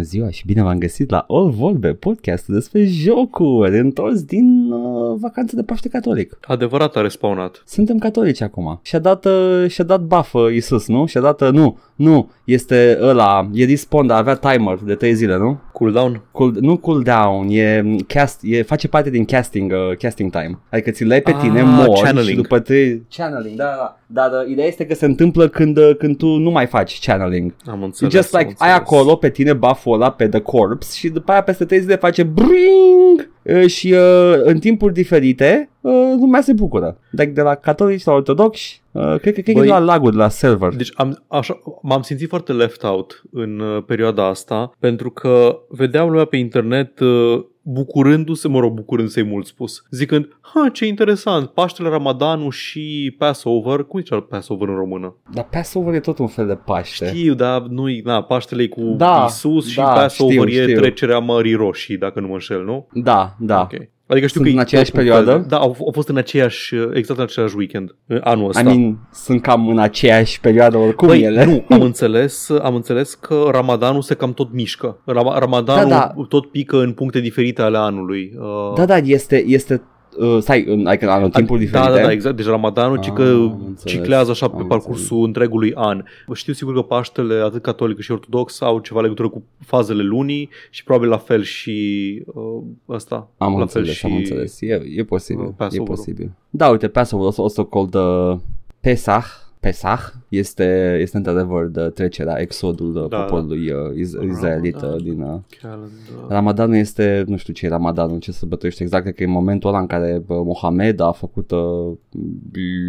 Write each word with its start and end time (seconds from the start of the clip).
Bună 0.00 0.12
ziua 0.12 0.30
și 0.30 0.46
bine 0.46 0.62
v-am 0.62 0.78
găsit 0.78 1.10
la 1.10 1.24
All 1.28 1.50
Vorbe, 1.50 1.92
podcastul 1.92 2.54
despre 2.54 2.84
jocuri, 2.84 3.78
întors 3.78 4.22
din 4.22 4.59
uh, 4.72 5.16
vacanță 5.20 5.56
de 5.56 5.62
Paște 5.62 5.88
Catolic. 5.88 6.38
Adevărat 6.42 6.96
a 6.96 7.00
respawnat. 7.00 7.62
Suntem 7.66 7.98
catolici 7.98 8.40
acum. 8.42 8.80
Și-a 8.82 8.98
dat, 8.98 9.24
uh, 9.24 9.64
și-a 9.68 9.84
dat 9.84 10.00
buff 10.00 10.34
uh, 10.34 10.52
Iisus, 10.52 10.86
nu? 10.88 11.06
Și-a 11.06 11.20
dat, 11.20 11.40
uh, 11.40 11.48
nu, 11.48 11.78
nu, 11.94 12.30
este 12.44 12.98
ăla, 13.02 13.48
e 13.52 13.64
respawn, 13.66 14.06
dar 14.06 14.18
avea 14.18 14.34
timer 14.34 14.78
de 14.84 14.94
3 14.94 15.14
zile, 15.14 15.36
nu? 15.36 15.58
Cooldown? 15.72 16.22
Cool, 16.30 16.56
nu 16.60 16.76
cooldown, 16.76 17.46
e 17.50 17.84
cast, 18.06 18.40
e, 18.42 18.62
face 18.62 18.88
parte 18.88 19.10
din 19.10 19.24
casting, 19.24 19.72
uh, 19.72 19.96
casting 19.96 20.30
time. 20.30 20.58
Adică 20.70 20.90
ți 20.90 21.04
le 21.04 21.20
pe 21.20 21.34
tine, 21.40 21.60
Ah, 21.60 21.66
mori 21.66 22.00
channeling. 22.00 22.28
și 22.28 22.34
după 22.42 22.58
trei... 22.58 23.02
Channeling, 23.16 23.56
da, 23.56 23.64
da. 23.64 23.94
Dar 24.06 24.30
uh, 24.42 24.50
ideea 24.50 24.66
este 24.66 24.86
că 24.86 24.94
se 24.94 25.04
întâmplă 25.04 25.48
când, 25.48 25.76
uh, 25.76 25.90
când 25.98 26.16
tu 26.16 26.26
nu 26.26 26.50
mai 26.50 26.66
faci 26.66 27.06
channeling. 27.06 27.54
Am 27.66 27.80
E 27.80 27.84
înțeles. 27.84 28.12
just 28.12 28.34
am 28.34 28.38
like, 28.40 28.50
înțeles. 28.50 28.72
ai 28.72 28.78
acolo 28.78 29.14
pe 29.16 29.30
tine 29.30 29.52
buff-ul 29.52 29.94
ăla 29.94 30.10
pe 30.10 30.28
The 30.28 30.40
Corpse 30.40 30.96
și 30.98 31.08
după 31.08 31.30
aia 31.32 31.42
peste 31.42 31.64
3 31.64 31.80
zile 31.80 31.96
face 31.96 32.22
bring 32.22 33.30
uh, 33.42 33.66
și 33.66 33.92
uh, 33.92 34.34
în 34.42 34.58
timpuri 34.60 34.92
diferite 34.92 35.70
uh, 35.80 35.92
lumea 36.18 36.40
se 36.40 36.52
bucură. 36.52 36.98
Like 37.10 37.30
de 37.30 37.40
la 37.42 37.54
catolici 37.54 38.04
la 38.04 38.12
ortodoxi, 38.12 38.82
uh, 38.90 39.02
cred 39.02 39.34
că, 39.34 39.40
cred 39.40 39.44
că 39.44 39.52
Băi, 39.52 39.62
e 39.62 39.64
de 39.64 39.72
la 39.72 39.78
lagul, 39.78 40.10
de 40.10 40.16
la 40.16 40.28
server. 40.28 40.74
Deci 40.74 40.92
am, 40.94 41.22
așa, 41.28 41.60
m-am 41.82 42.02
simțit 42.02 42.28
foarte 42.28 42.52
left 42.52 42.82
out 42.82 43.22
în 43.32 43.58
uh, 43.58 43.82
perioada 43.86 44.26
asta 44.26 44.72
pentru 44.78 45.10
că 45.10 45.58
vedeam 45.68 46.08
lumea 46.08 46.24
pe 46.24 46.36
internet 46.36 47.00
uh, 47.00 47.44
bucurându-se, 47.62 48.48
mă 48.48 48.60
rog, 48.60 48.72
bucurându-se 48.72 49.20
e 49.20 49.22
mult 49.22 49.46
spus, 49.46 49.82
zicând, 49.90 50.38
ha, 50.40 50.68
ce 50.72 50.86
interesant, 50.86 51.48
Paștele, 51.48 51.88
Ramadanul 51.88 52.50
și 52.50 53.14
Passover, 53.18 53.82
cum 53.82 54.00
zicea 54.00 54.20
Passover 54.20 54.68
în 54.68 54.74
română? 54.74 55.16
Dar 55.34 55.48
Passover 55.50 55.94
e 55.94 56.00
tot 56.00 56.18
un 56.18 56.26
fel 56.26 56.46
de 56.46 56.54
Paște. 56.54 57.06
Știu, 57.06 57.34
dar 57.34 57.60
nu 57.60 57.84
na, 58.04 58.22
Paștele 58.22 58.62
e 58.62 58.68
cu 58.68 58.94
Da, 58.96 59.24
Isus 59.28 59.68
și 59.68 59.76
da, 59.76 59.82
Passover 59.92 60.48
știu, 60.48 60.60
e 60.60 60.62
știu. 60.62 60.76
trecerea 60.76 61.18
Mării 61.18 61.54
Roșii, 61.54 61.98
dacă 61.98 62.20
nu 62.20 62.26
mă 62.26 62.32
înșel, 62.32 62.64
nu? 62.64 62.86
Da, 62.92 63.36
da. 63.38 63.60
Ok. 63.60 63.88
Adică 64.10 64.26
știu 64.26 64.40
Sunt 64.40 64.44
că 64.44 64.50
în 64.50 64.58
e 64.58 64.60
aceeași 64.60 64.90
tot 64.90 65.00
un 65.00 65.06
fel 65.06 65.14
perioadă? 65.14 65.40
de- 65.42 65.48
Da, 65.48 65.56
au, 65.58 65.76
au 65.80 65.90
fost 65.92 66.08
în 66.08 66.16
aceeași, 66.16 66.74
exact 66.92 67.18
în 67.18 67.24
același 67.24 67.56
weekend, 67.56 67.94
anul 68.20 68.48
ăsta. 68.48 68.60
I 68.60 68.64
mean, 68.64 68.98
sunt 69.12 69.42
cam 69.42 69.68
în 69.68 69.78
aceeași 69.78 70.40
perioadă 70.40 70.76
oricum 70.76 71.06
Băi, 71.08 71.22
ele. 71.22 71.44
nu, 71.44 71.64
am 71.74 71.80
înțeles, 71.82 72.48
am 72.62 72.74
înțeles 72.74 73.14
că 73.14 73.48
Ramadanul 73.50 74.02
se 74.02 74.14
cam 74.14 74.32
tot 74.32 74.52
mișcă. 74.52 74.98
Ram- 75.06 75.38
Ramadanul 75.38 75.88
Da, 75.88 76.14
tot 76.28 76.50
pică 76.50 76.76
în 76.82 76.92
puncte 76.92 77.20
diferite 77.20 77.62
ale 77.62 77.78
anului. 77.78 78.32
Uh, 78.38 78.72
Da, 78.74 78.84
da, 78.84 78.96
este, 78.96 79.44
este 79.46 79.82
uh, 80.18 80.38
stai, 80.40 80.64
în, 80.66 80.86
adică 80.86 81.20
în 81.22 81.30
timpul 81.30 81.56
da, 81.56 81.62
diferite. 81.62 81.88
da, 81.88 82.02
da, 82.02 82.12
exact. 82.12 82.36
Deci 82.36 82.46
Ramadanul 82.46 82.98
ci 82.98 83.06
Ah, 83.08 83.12
că 83.14 83.22
am 83.22 83.62
înțeles, 83.66 83.82
ciclează 83.84 84.30
așa 84.30 84.48
pe 84.48 84.60
am 84.60 84.66
parcursul 84.66 85.24
întregului 85.24 85.74
an. 85.74 86.04
Știu 86.32 86.52
sigur 86.52 86.74
că 86.74 86.82
Paștele, 86.82 87.34
atât 87.34 87.62
catolic 87.62 87.94
cât 87.96 88.04
și 88.04 88.10
ortodox, 88.12 88.60
au 88.60 88.78
ceva 88.78 89.00
legătură 89.00 89.28
cu 89.28 89.42
fazele 89.66 90.02
lunii 90.02 90.48
și 90.70 90.84
probabil 90.84 91.08
la 91.08 91.16
fel 91.18 91.42
și 91.42 92.22
uh, 92.26 92.62
ăsta. 92.88 93.28
Am 93.38 93.54
la 93.54 93.60
înțeles, 93.60 93.86
fel 93.86 93.94
și 93.94 94.06
am 94.06 94.16
înțeles. 94.16 94.60
E, 94.60 94.82
e 94.96 95.04
posibil, 95.04 95.42
uh, 95.44 95.48
e 95.50 95.54
Passover-ul. 95.56 95.94
posibil. 95.94 96.30
Da, 96.50 96.68
uite, 96.68 96.88
Passover, 96.88 97.24
also, 97.26 97.42
also 97.42 97.64
called 97.64 97.94
uh, 97.94 98.38
Pesach, 98.80 99.26
Pesach 99.60 100.02
este, 100.30 100.98
este 101.00 101.16
într-adevăr 101.16 101.66
de 101.66 101.80
trecerea, 101.80 102.40
exodul 102.40 102.92
da, 102.92 103.00
Da, 103.16 103.22
poporului 103.22 103.70
uh, 103.70 103.76
iz- 103.94 104.28
izraelit 104.30 104.74
uh, 104.74 104.80
Ramadan. 104.82 105.02
din... 105.02 105.20
Uh, 105.22 105.38
Calendar. 105.60 105.88
Ramadanul 106.28 106.74
este, 106.76 107.24
nu 107.26 107.36
știu 107.36 107.52
ce 107.52 107.66
e 107.66 107.68
Ramadanul, 107.68 108.18
ce 108.18 108.32
sărbătorește 108.32 108.82
exact, 108.82 109.02
cred 109.02 109.14
că 109.14 109.22
e 109.22 109.26
momentul 109.26 109.68
ăla 109.68 109.78
în 109.78 109.86
care 109.86 110.14
uh, 110.26 110.36
Mohamed 110.44 111.00
a 111.00 111.10
făcut 111.12 111.50
uh, 111.50 111.96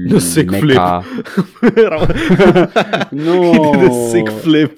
The 0.10 0.18
sick 0.20 0.52
Mecca. 0.52 1.04
Nu. 3.10 3.70
The 3.72 3.90
sick 4.10 4.30
flip. 4.30 4.78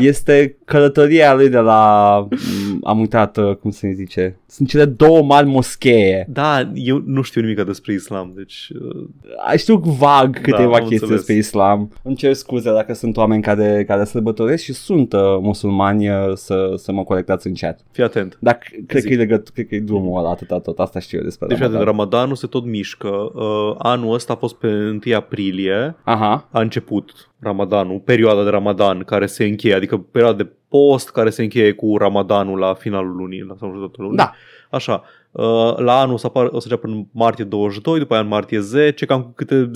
Este 0.00 0.56
călătoria 0.64 1.34
lui 1.34 1.48
de 1.48 1.58
la, 1.58 2.18
m, 2.30 2.78
am 2.82 2.98
uitat 3.00 3.36
uh, 3.36 3.54
cum 3.54 3.70
se 3.70 3.92
zice, 3.92 4.38
sunt 4.46 4.68
cele 4.68 4.84
două 4.84 5.22
mari 5.22 5.46
moschee. 5.46 6.26
Da, 6.28 6.70
eu 6.74 7.02
nu 7.06 7.22
știu 7.22 7.40
nimic 7.40 7.64
despre 7.64 7.92
islam, 7.92 8.32
deci 8.36 8.70
uh, 8.74 9.06
A, 9.46 9.56
Știu 9.56 9.76
vag 9.76 10.40
câteva 10.40 10.62
am 10.76 10.78
chestii 10.78 10.92
înțeles. 10.92 11.16
despre 11.16 11.34
islam. 11.34 11.79
Îmi 12.02 12.16
cer 12.16 12.32
scuze 12.32 12.72
dacă 12.72 12.94
sunt 12.94 13.16
oameni 13.16 13.42
care, 13.42 13.84
care 13.84 14.04
sărbătoresc 14.04 14.62
și 14.62 14.72
sunt 14.72 15.12
uh, 15.12 15.20
musulmani 15.40 16.08
uh, 16.08 16.16
să, 16.34 16.72
să 16.76 16.92
mă 16.92 17.04
corectați 17.04 17.46
în 17.46 17.54
chat. 17.54 17.80
fii 17.92 18.04
atent. 18.04 18.38
Dar 18.40 18.58
c- 18.58 18.86
cred 18.86 19.00
Zic. 19.00 19.10
că, 19.10 19.14
e 19.16 19.16
legăt, 19.16 19.48
cred 19.48 19.66
că 19.66 19.74
e 19.74 19.80
drumul 19.80 20.18
ăla 20.18 20.30
atâta 20.30 20.58
tot. 20.58 20.78
Asta 20.78 20.98
știu 20.98 21.18
eu 21.18 21.24
despre 21.24 21.46
Deci 21.46 21.56
fii 21.56 21.66
atent, 21.66 21.82
Ramadan. 21.82 21.98
Ramadanul 22.08 22.36
se 22.36 22.46
tot 22.46 22.64
mișcă. 22.64 23.08
Uh, 23.08 23.74
anul 23.78 24.14
ăsta 24.14 24.32
a 24.32 24.36
fost 24.36 24.54
pe 24.54 24.66
1 25.06 25.16
aprilie. 25.16 25.96
Aha. 26.04 26.48
A 26.50 26.60
început 26.60 27.30
Ramadanul, 27.38 27.98
perioada 27.98 28.42
de 28.44 28.50
Ramadan 28.50 28.98
care 28.98 29.26
se 29.26 29.44
încheie, 29.44 29.74
adică 29.74 29.96
perioada 29.96 30.36
de 30.36 30.50
post 30.68 31.10
care 31.10 31.30
se 31.30 31.42
încheie 31.42 31.72
cu 31.72 31.96
Ramadanul 31.96 32.58
la 32.58 32.74
finalul 32.74 33.16
lunii, 33.16 33.44
la 33.48 33.54
sfârșitul 33.56 33.90
lunii. 33.96 34.16
Da. 34.16 34.32
Așa. 34.70 35.02
Uh, 35.32 35.76
la 35.76 36.00
anul 36.00 36.14
o 36.14 36.16
să, 36.16 36.26
apar, 36.26 36.44
o 36.44 36.58
să 36.60 36.66
înceapă 36.70 36.86
în 36.86 37.06
martie 37.12 37.44
22, 37.44 37.98
după 37.98 38.12
aia 38.14 38.22
în 38.22 38.28
martie 38.28 38.60
10, 38.60 39.06
cam 39.06 39.22
cu 39.22 39.32
câte 39.34 39.70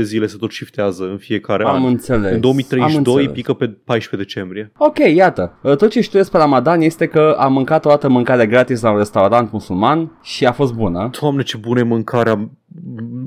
10-12 0.00 0.02
zile 0.02 0.26
se 0.26 0.36
tot 0.36 0.52
shiftează 0.52 1.04
în 1.04 1.16
fiecare 1.16 1.64
Am 1.64 1.74
an. 1.74 1.84
înțeles. 1.84 2.28
În 2.28 2.34
Am 2.34 2.40
2032 2.40 3.14
înțeles. 3.14 3.32
pică 3.36 3.52
pe 3.52 3.66
14 3.84 4.28
decembrie. 4.28 4.72
Ok, 4.78 4.98
iată. 5.14 5.58
Uh, 5.62 5.76
Tot 5.76 5.90
ce 5.90 6.00
știu 6.00 6.18
despre 6.18 6.38
Ramadan 6.38 6.80
este 6.80 7.06
că 7.06 7.36
am 7.38 7.52
mâncat 7.52 7.84
o 7.84 7.88
dată 7.88 8.08
mâncare 8.08 8.46
gratis 8.46 8.80
la 8.80 8.90
un 8.90 8.96
restaurant 8.96 9.52
musulman 9.52 10.18
și 10.22 10.46
a 10.46 10.52
fost 10.52 10.72
bună. 10.74 11.10
Doamne, 11.20 11.42
ce 11.42 11.56
bună 11.56 11.78
e 11.80 11.82
mâncarea 11.82 12.50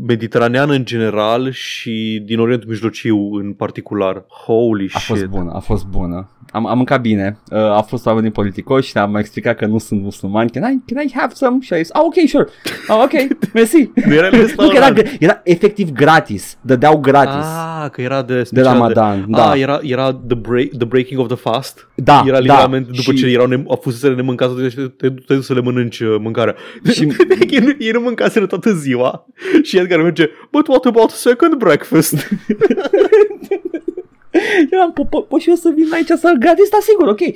mediteraneană 0.08 0.74
în 0.74 0.86
general 0.86 1.52
și 1.52 2.22
din 2.26 2.40
Orientul 2.40 2.70
Mijlociu 2.70 3.18
în 3.34 3.54
particular. 3.54 4.26
Holy 4.46 4.90
A 4.94 5.00
fost 5.00 5.20
shit. 5.20 5.32
bună, 5.32 5.52
a 5.54 5.60
fost 5.60 5.86
bună. 5.86 6.30
Am, 6.52 6.66
am 6.66 6.76
mâncat 6.78 7.02
bine. 7.02 7.40
Uh, 7.52 7.58
a 7.58 7.82
fost 7.82 8.06
oamenii 8.06 8.32
politicoși 8.32 8.90
și 8.90 8.98
am 8.98 9.16
explicat 9.16 9.56
că 9.58 9.66
nu 9.66 9.78
sunt 9.78 10.02
musulmani. 10.02 10.50
Can 10.50 10.64
I, 10.72 10.94
can 10.94 11.04
I 11.06 11.12
have 11.16 11.34
some? 11.36 11.58
Și 11.62 11.74
a 11.74 11.78
zis, 11.78 11.90
ah, 11.94 12.02
ok, 12.04 12.14
sure. 12.28 12.48
Ah, 12.88 13.02
ok, 13.04 13.12
mersi. 13.54 13.92
Nu 14.06 14.14
era 14.14 14.30
nu, 14.58 14.68
că 14.70 14.76
era, 14.76 14.94
era 15.20 15.42
efectiv 15.44 15.92
gratis. 15.92 16.58
Dădeau 16.62 16.98
gratis. 16.98 17.46
Ah, 17.46 17.90
că 17.92 18.02
era 18.02 18.22
de 18.22 18.36
de 18.38 18.44
special 18.44 18.74
Ramadan, 18.74 19.20
de, 19.20 19.26
da. 19.30 19.50
Ah, 19.50 19.60
era, 19.60 19.80
era 19.82 20.14
the, 20.28 20.36
break, 20.36 20.68
the 20.78 20.86
breaking 20.86 21.20
of 21.20 21.28
the 21.28 21.36
fast. 21.36 21.88
Da, 21.96 22.24
Era 22.26 22.32
da. 22.36 22.40
literalmente 22.40 22.90
după 22.96 23.12
Și- 23.12 23.18
ce 23.18 23.26
erau 23.28 23.48
ne, 23.48 23.64
au 23.68 23.80
fuseseră 23.82 24.16
nemâncați 24.16 24.54
te, 24.56 24.68
te, 24.68 24.88
te, 24.88 25.10
te 25.10 25.34
duci 25.34 25.44
să 25.44 25.54
le 25.54 25.62
mănânci 25.62 26.00
uh, 26.00 26.16
mâncarea. 26.20 26.56
Și- 26.86 26.92
Și... 26.94 27.08
ei, 27.50 27.60
nu, 27.60 27.72
ei 27.80 27.92
nu 27.92 28.00
mâncaseră 28.00 28.46
toată 28.46 28.74
ziua 28.74 29.26
și 29.64 29.78
Edgar 29.90 30.02
merge, 30.04 30.30
but 30.52 30.68
what 30.68 30.86
about 30.86 31.10
second 31.10 31.56
breakfast? 31.58 32.14
Eram, 34.72 34.92
po, 34.94 35.04
po, 35.06 35.22
po, 35.22 35.38
și 35.38 35.50
eu 35.50 35.56
să 35.56 35.72
vin 35.76 35.88
aici 35.94 36.08
să 36.08 36.36
gratis, 36.40 36.70
da, 36.70 36.78
sigur, 36.82 37.08
ok. 37.08 37.20
Uh, 37.20 37.36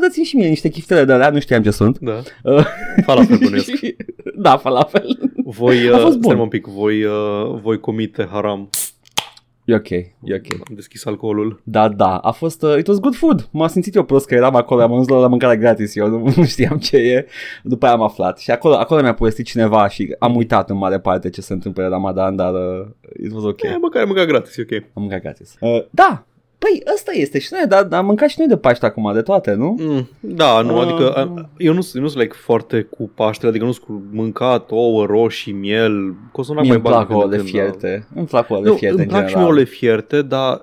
dați-mi 0.00 0.24
și 0.24 0.36
mie 0.36 0.48
niște 0.48 0.68
chiftele 0.68 1.04
de 1.04 1.12
alea, 1.12 1.30
nu 1.30 1.40
știam 1.40 1.62
ce 1.62 1.70
sunt. 1.70 1.98
da. 1.98 2.12
Uh, 2.52 2.64
Falafel 3.04 3.36
bănuiesc. 3.42 3.74
și- 3.74 3.96
da, 4.36 4.56
falafel. 4.56 5.18
Voi, 5.44 5.88
A 5.88 5.94
uh, 5.96 6.00
fost 6.02 6.18
bun. 6.18 6.30
stai 6.30 6.42
un 6.42 6.48
pic, 6.48 6.66
voi, 6.66 7.04
uh, 7.04 7.60
voi 7.62 7.80
comite 7.80 8.28
haram. 8.32 8.70
E 9.64 9.74
ok, 9.74 9.88
e 9.90 10.34
ok. 10.34 10.46
Am 10.68 10.74
deschis 10.74 11.04
alcoolul. 11.06 11.60
Da, 11.64 11.88
da, 11.88 12.16
a 12.16 12.30
fost, 12.30 12.62
uh, 12.62 12.76
it 12.78 12.86
was 12.86 12.98
good 12.98 13.14
food. 13.14 13.48
M-am 13.50 13.68
simțit 13.68 13.94
eu 13.94 14.04
prost 14.04 14.26
că 14.26 14.34
eram 14.34 14.54
acolo, 14.54 14.82
am 14.82 14.92
ajuns 14.92 15.08
la, 15.08 15.18
la 15.18 15.26
mâncare 15.26 15.56
gratis, 15.56 15.96
eu 15.96 16.08
nu, 16.08 16.18
nu 16.36 16.44
știam 16.44 16.78
ce 16.78 16.96
e. 16.96 17.26
După 17.62 17.86
aia 17.86 17.94
am 17.94 18.02
aflat 18.02 18.38
și 18.38 18.50
acolo, 18.50 18.74
acolo 18.74 19.02
mi-a 19.02 19.14
povestit 19.14 19.46
cineva 19.46 19.88
și 19.88 20.16
am 20.18 20.36
uitat 20.36 20.70
în 20.70 20.76
mare 20.76 21.00
parte 21.00 21.30
ce 21.30 21.40
se 21.40 21.52
întâmplă 21.52 21.82
la 21.82 21.88
Ramadan, 21.88 22.36
dar 22.36 22.52
uh, 22.54 22.86
it 23.24 23.32
was 23.32 23.42
ok. 23.44 23.62
E, 23.62 23.76
măcar 23.80 24.04
mâncat 24.04 24.26
gratis, 24.26 24.56
e 24.56 24.62
ok. 24.62 24.82
Am 24.94 25.02
mâncat 25.02 25.20
gratis. 25.20 25.54
Uh, 25.60 25.84
da, 25.90 26.26
păi 26.58 26.82
ăsta 26.94 27.10
este 27.14 27.38
și 27.38 27.48
noi, 27.52 27.66
dar 27.68 27.88
am 27.98 28.06
mâncat 28.06 28.28
și 28.28 28.34
noi 28.38 28.48
de 28.48 28.56
Paște 28.56 28.86
acum, 28.86 29.10
de 29.14 29.22
toate, 29.22 29.52
nu? 29.54 29.76
Mm, 29.80 30.08
da, 30.20 30.60
nu, 30.62 30.78
Ah, 30.78 30.82
adică 30.86 31.08
ah. 31.10 31.16
a, 31.16 31.48
eu 31.58 31.72
nu, 31.72 31.80
eu 31.94 32.02
nu 32.02 32.08
sunt 32.08 32.22
like 32.22 32.34
foarte 32.36 32.82
cu 32.82 33.10
Paștele, 33.14 33.50
adică 33.50 33.64
nu 33.64 33.72
sunt 33.72 33.84
cu 33.84 34.02
mâncat 34.12 34.70
ouă, 34.70 35.04
roșii, 35.06 35.52
miel, 35.52 36.14
cozonac 36.32 36.62
Mie 36.62 36.72
mai 36.72 36.80
îmi 36.82 36.90
bag 36.90 37.06
plac 37.06 37.06
când 37.06 37.18
de 37.18 37.24
ouăle 37.24 37.36
când, 37.36 37.50
da. 37.50 37.58
fierte. 37.58 38.06
Îmi 38.14 38.26
plac 38.26 38.50
ouăle 38.50 38.68
Nu, 38.68 38.74
fierte 38.74 38.96
îmi 38.96 39.04
în 39.04 39.10
plac 39.10 39.22
și 39.22 39.28
general. 39.28 39.48
ouăle 39.50 39.64
fierte, 39.64 40.22
dar 40.22 40.62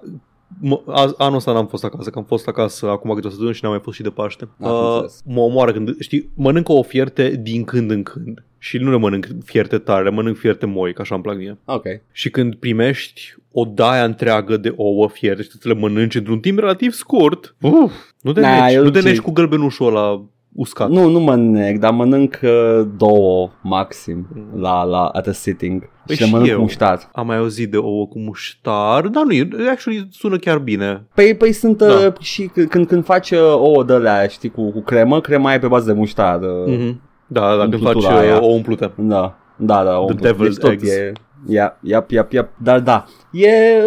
mă, 0.62 0.82
a, 0.88 1.14
anul 1.18 1.36
ăsta 1.36 1.52
n-am 1.52 1.68
fost 1.68 1.84
acasă, 1.84 2.10
că 2.10 2.18
am 2.20 2.26
fost 2.26 2.48
acasă 2.48 2.90
acum 2.90 3.10
câteva 3.10 3.28
săptămâni 3.30 3.56
și 3.56 3.64
n-am 3.64 3.72
mai 3.72 3.82
fost 3.84 3.96
și 3.98 4.04
de 4.04 4.10
Paște. 4.10 4.48
Am 4.62 4.72
Uh, 4.74 4.90
înțeles. 4.92 5.22
mă 5.26 5.40
omoară 5.40 5.72
când, 5.72 6.00
știi, 6.00 6.30
mănânc 6.36 6.70
ouă 6.70 6.84
fierte 6.84 7.30
din 7.42 7.64
când 7.64 7.92
în 7.92 8.04
când. 8.04 8.44
Și 8.58 8.78
nu 8.78 8.92
le 8.92 8.98
mănânc 8.98 9.28
fierte 9.44 9.78
tare, 9.78 10.04
le 10.04 10.10
mănânc 10.10 10.38
fierte 10.38 10.66
moi, 10.66 10.94
că 10.94 11.02
așa 11.02 11.16
îmi 11.16 11.24
plac 11.24 11.38
mie. 11.38 11.58
Ok. 11.66 11.84
Și 12.12 12.30
când 12.30 12.56
primești 12.56 13.36
o 13.52 13.66
daia 13.66 14.04
întreagă 14.04 14.58
de 14.58 14.74
ouă 14.76 15.10
fierte 15.10 15.42
și 15.42 15.50
tu 15.60 15.68
le 15.68 15.74
mănânci 15.74 16.16
într-un 16.16 16.40
timp 16.40 16.60
relativ 16.60 16.92
scurt, 16.92 17.56
uf, 17.62 17.92
nu 18.22 18.32
te 18.34 18.40
Na, 18.42 18.66
neci, 18.66 18.74
eu 18.76 18.84
nu 18.84 18.90
te 18.90 19.00
ce- 19.00 19.08
neci 19.08 19.20
cu 19.20 19.32
gălbenușul 19.32 19.88
ăla 19.88 20.24
uscat. 20.56 20.90
Nu, 20.90 21.08
nu 21.10 21.20
mănânc, 21.20 21.80
dar 21.80 21.92
mănânc 21.92 22.40
uh, 22.44 22.82
două 22.98 23.50
maxim 23.64 24.28
Mm. 24.36 24.62
la, 24.62 24.84
la 24.84 25.06
at 25.06 25.28
a 25.28 25.32
sitting. 25.32 25.90
Păi 26.06 26.16
și 26.16 26.22
le 26.22 26.28
și 26.28 26.32
mănânc 26.34 26.50
eu. 26.50 26.56
cu 26.56 26.62
muștar. 26.62 27.10
Am 27.14 27.26
mai 27.28 27.38
auzit 27.38 27.72
de 27.72 27.78
ouă 27.78 28.08
cu 28.08 28.20
muștar, 28.20 29.08
dar 29.08 29.24
nu, 29.24 29.32
e- 29.32 29.48
actually 29.72 30.08
sună 30.12 30.38
chiar 30.38 30.58
bine. 30.58 31.06
Păi, 31.16 31.36
păi 31.36 31.52
sunt 31.52 31.78
Da. 31.78 31.86
uh, 31.86 32.14
și 32.20 32.50
c- 32.50 32.68
când, 32.70 32.88
când 32.88 33.04
faci 33.06 33.32
uh, 33.32 33.40
ouă 33.40 33.84
de 33.84 33.94
alea, 33.94 34.28
știi, 34.28 34.50
cu, 34.50 34.72
cu 34.72 34.82
cremă, 34.82 35.22
crema 35.22 35.54
e 35.54 35.60
pe 35.60 35.68
bază 35.68 35.86
de 35.92 35.98
muștar. 35.98 36.40
Uh, 36.42 36.76
Mm-hmm. 36.76 36.96
Da, 37.28 37.56
da, 37.56 37.62
când 37.62 37.72
faci 37.82 37.82
Umplutura 37.94 38.18
aia. 38.20 38.36
uh, 38.36 38.42
o 38.42 38.46
umplută. 38.46 38.92
Da, 38.98 39.38
da, 39.58 39.84
da. 39.84 39.98
umplut. 39.98 40.28
devil's 40.28 40.38
deci 40.48 40.56
tot 40.58 40.72
eggs. 40.72 40.90
e... 40.90 41.12
Ia, 41.48 41.78
ia, 41.82 42.06
ia, 42.10 42.28
ia, 42.30 42.50
dar 42.64 42.80
da, 42.80 43.06
E, 43.32 43.82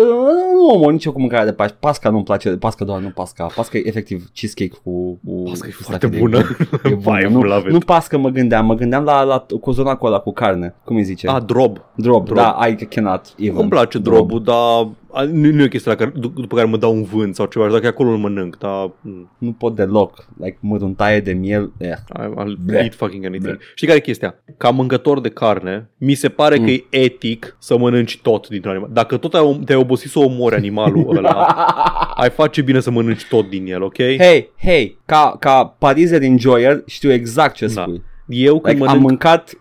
nu 0.55 0.67
omor 0.75 0.93
nicio 0.93 1.13
cu 1.13 1.21
mâncarea 1.21 1.45
de 1.45 1.53
Paște. 1.53 1.77
Pasca 1.81 2.11
nu-mi 2.11 2.25
place, 2.25 2.51
pasca 2.51 2.85
doar 2.85 3.01
nu 3.01 3.09
pasca. 3.09 3.47
Pasca 3.55 3.79
e 3.79 3.83
efectiv 3.87 4.31
cheesecake 4.33 4.81
cu... 4.85 5.19
cu 5.25 5.43
Pasca 5.43 5.67
e 5.69 5.71
cu 5.71 5.83
foarte 5.83 6.07
stafide. 6.07 6.19
bună. 6.19 6.39
E 6.85 6.89
bună. 6.89 7.01
Vai, 7.01 7.23
nu, 7.31 7.43
love 7.43 7.67
it. 7.67 7.73
nu 7.73 7.79
pasca 7.79 8.17
mă 8.17 8.29
gândeam, 8.29 8.67
mă 8.67 8.75
gândeam 8.75 9.05
la, 9.05 9.23
la 9.23 9.47
cozonac 9.61 10.03
ăla 10.03 10.19
cu 10.19 10.33
carne. 10.33 10.75
Cum 10.85 10.97
îi 10.97 11.05
zice? 11.05 11.29
Ah, 11.29 11.43
drob. 11.47 11.81
drop. 11.95 12.25
drop. 12.25 12.37
Da, 12.37 12.67
I 12.67 12.75
cannot 12.75 13.35
even. 13.39 13.61
Îmi 13.61 13.69
place 13.69 13.99
drobul, 13.99 14.43
dar 14.43 14.57
a, 14.57 14.93
nu, 15.23 15.51
nu 15.51 15.63
e 15.63 15.69
chestia 15.69 15.93
la 15.93 15.99
care, 15.99 16.11
dup- 16.11 16.35
după 16.35 16.57
care 16.57 16.67
mă 16.69 16.77
dau 16.77 16.95
un 16.95 17.03
vânt 17.03 17.35
sau 17.35 17.47
ceva, 17.47 17.67
și 17.67 17.73
dacă 17.73 17.85
e 17.85 17.89
acolo 17.89 18.11
îl 18.11 18.17
mănânc, 18.17 18.59
dar 18.59 18.91
mm, 19.01 19.31
Nu 19.39 19.53
pot 19.53 19.75
deloc. 19.75 20.27
Like 20.39 20.57
măruntaie 20.61 21.21
de 21.21 21.33
miel. 21.33 21.73
Eh. 21.79 21.89
I- 21.89 21.95
I'll 22.43 22.57
Bleh. 22.65 22.83
eat 22.83 22.95
fucking 22.95 23.25
anything. 23.25 23.59
Știi 23.75 23.87
care 23.87 23.99
e 23.99 24.03
chestia? 24.03 24.35
Ca 24.57 24.71
mâncător 24.71 25.21
de 25.21 25.29
carne, 25.29 25.91
mi 25.99 26.15
se 26.15 26.29
pare 26.29 26.59
Mm. 26.59 26.65
că 26.65 26.71
e 26.71 26.85
etic 26.91 27.57
să 27.59 27.79
mănânci 27.79 28.19
tot 28.23 28.49
dintr-un 28.49 28.73
animal. 28.73 28.91
Dacă 28.93 29.17
tot 29.17 29.35
ai, 29.35 29.61
te-ai 29.65 29.79
obosit 29.79 30.11
să 30.11 30.19
omori 30.19 30.55
animalul 30.55 31.17
ăla, 31.17 31.47
ai 32.17 32.31
face 32.31 32.63
bine 32.63 32.81
să 32.81 32.91
mănânci 32.91 33.27
tot 33.29 33.49
din 33.49 33.67
el, 33.67 33.83
ok? 33.83 33.97
Hei, 33.99 34.51
hei, 34.63 34.99
ca, 35.07 35.37
ca 35.39 35.65
parizer 35.79 36.23
enjoyer 36.23 36.83
știu 36.87 37.13
exact 37.13 37.55
ce 37.55 37.67
Da. 37.67 37.83
spui. 37.83 38.03
Eu 38.27 38.61
când 38.61 38.75
Like, 38.77 38.89
am 38.89 38.89
mănânc... 38.89 39.09
mâncat, 39.09 39.53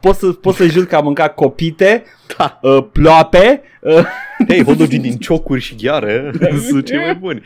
pot 0.00 0.14
să, 0.14 0.26
pot 0.32 0.54
să 0.54 0.66
jur 0.66 0.86
că 0.86 0.96
am 0.96 1.04
mâncat 1.04 1.34
copite, 1.34 2.04
Da. 2.36 2.58
uh, 2.62 2.86
ploape, 2.92 3.62
uh, 3.80 4.04
Hei, 4.48 4.64
hotdogii 4.64 4.98
din 4.98 5.16
ciocuri 5.16 5.60
și 5.60 5.74
ghiare 5.74 6.32
sunt 6.68 6.86
cei 6.86 6.96
mai 6.98 7.14
buni. 7.14 7.42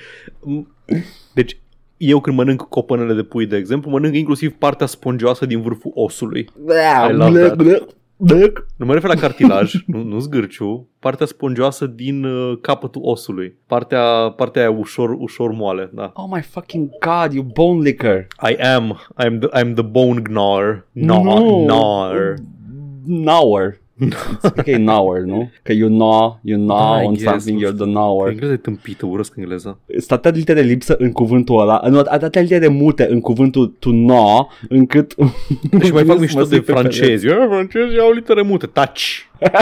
Deci, 1.34 1.56
eu 1.96 2.20
când 2.20 2.37
mănânc 2.37 2.62
copănele 2.62 3.14
de 3.14 3.22
pui, 3.22 3.46
de 3.46 3.56
exemplu, 3.56 3.90
mănânc 3.90 4.14
inclusiv 4.14 4.52
partea 4.52 4.87
spongioasă 4.87 5.46
din 5.46 5.61
vârful 5.62 5.90
osului. 5.94 6.49
I 7.08 7.12
love 7.12 7.38
that. 7.72 7.96
Blec. 8.16 8.66
Nu 8.76 8.87
mă 8.87 8.93
refer 8.93 9.08
la 9.14 9.20
cartilaj, 9.20 9.75
nu, 9.87 10.02
nu 10.02 10.19
zgârciu, 10.19 10.88
partea 10.99 11.26
spongioasă 11.26 11.87
din 11.87 12.25
uh, 12.25 12.58
capătul 12.61 13.02
osului. 13.05 13.56
Partea, 13.66 14.32
partea 14.37 14.62
aia 14.62 14.70
ușor, 14.70 15.16
ușor 15.19 15.52
moale, 15.52 15.90
da. 15.94 16.12
Oh 16.14 16.26
my 16.31 16.40
fucking 16.40 16.88
god, 17.00 17.32
you 17.32 17.43
bone 17.43 17.81
licker. 17.82 18.26
I 18.50 18.55
am, 18.62 19.00
I'm 19.25 19.38
the, 19.38 19.61
I'm 19.62 19.72
the 19.75 19.82
bone 19.82 20.20
gnawer. 20.20 20.87
No, 20.93 21.22
No. 21.22 21.64
gnawer. 23.06 23.82
Gnawer. 23.96 24.38
It's 24.43 24.58
okay, 24.58 24.75
gnawer, 24.75 25.20
nu? 25.20 25.50
Că 25.62 25.73
you 25.73 25.88
gnaw, 25.88 26.41
you 26.43 26.58
gnaw 26.58 26.94
Da, 26.94 27.02
I 27.02 27.06
on 27.06 27.12
guess, 27.14 27.25
something, 27.25 27.61
nu 27.61 27.67
you're 27.67 27.75
the 27.75 27.82
știu. 27.82 27.93
gnawer. 27.93 28.31
Engleza 28.31 28.52
e 28.52 28.56
tâmpită, 28.56 29.06
urăsc 29.06 29.32
engleza. 29.37 29.79
Sunt 29.87 30.11
atâtea 30.11 30.31
litere 30.38 30.61
lipsă 30.61 30.96
în 30.99 31.12
cuvântul 31.12 31.61
ăla, 31.61 31.81
în 31.85 32.05
atâtea 32.08 32.43
litere 32.43 32.69
mute 32.69 33.06
în 33.11 33.20
cuvântul 33.20 33.67
to 33.79 33.91
gnaw, 33.91 34.50
încât... 34.69 35.14
Și 35.82 35.93
mai 35.93 36.05
fac 36.05 36.19
mișto 36.25 36.38
Mă 36.38 36.44
de 36.44 36.55
simt 36.55 36.67
pe 36.67 36.73
francezi. 36.73 37.26
Eu, 37.26 37.46
francezi 37.49 37.99
au 37.99 38.12
litere 38.12 38.43
mute. 38.43 38.67
Taci. 38.67 39.29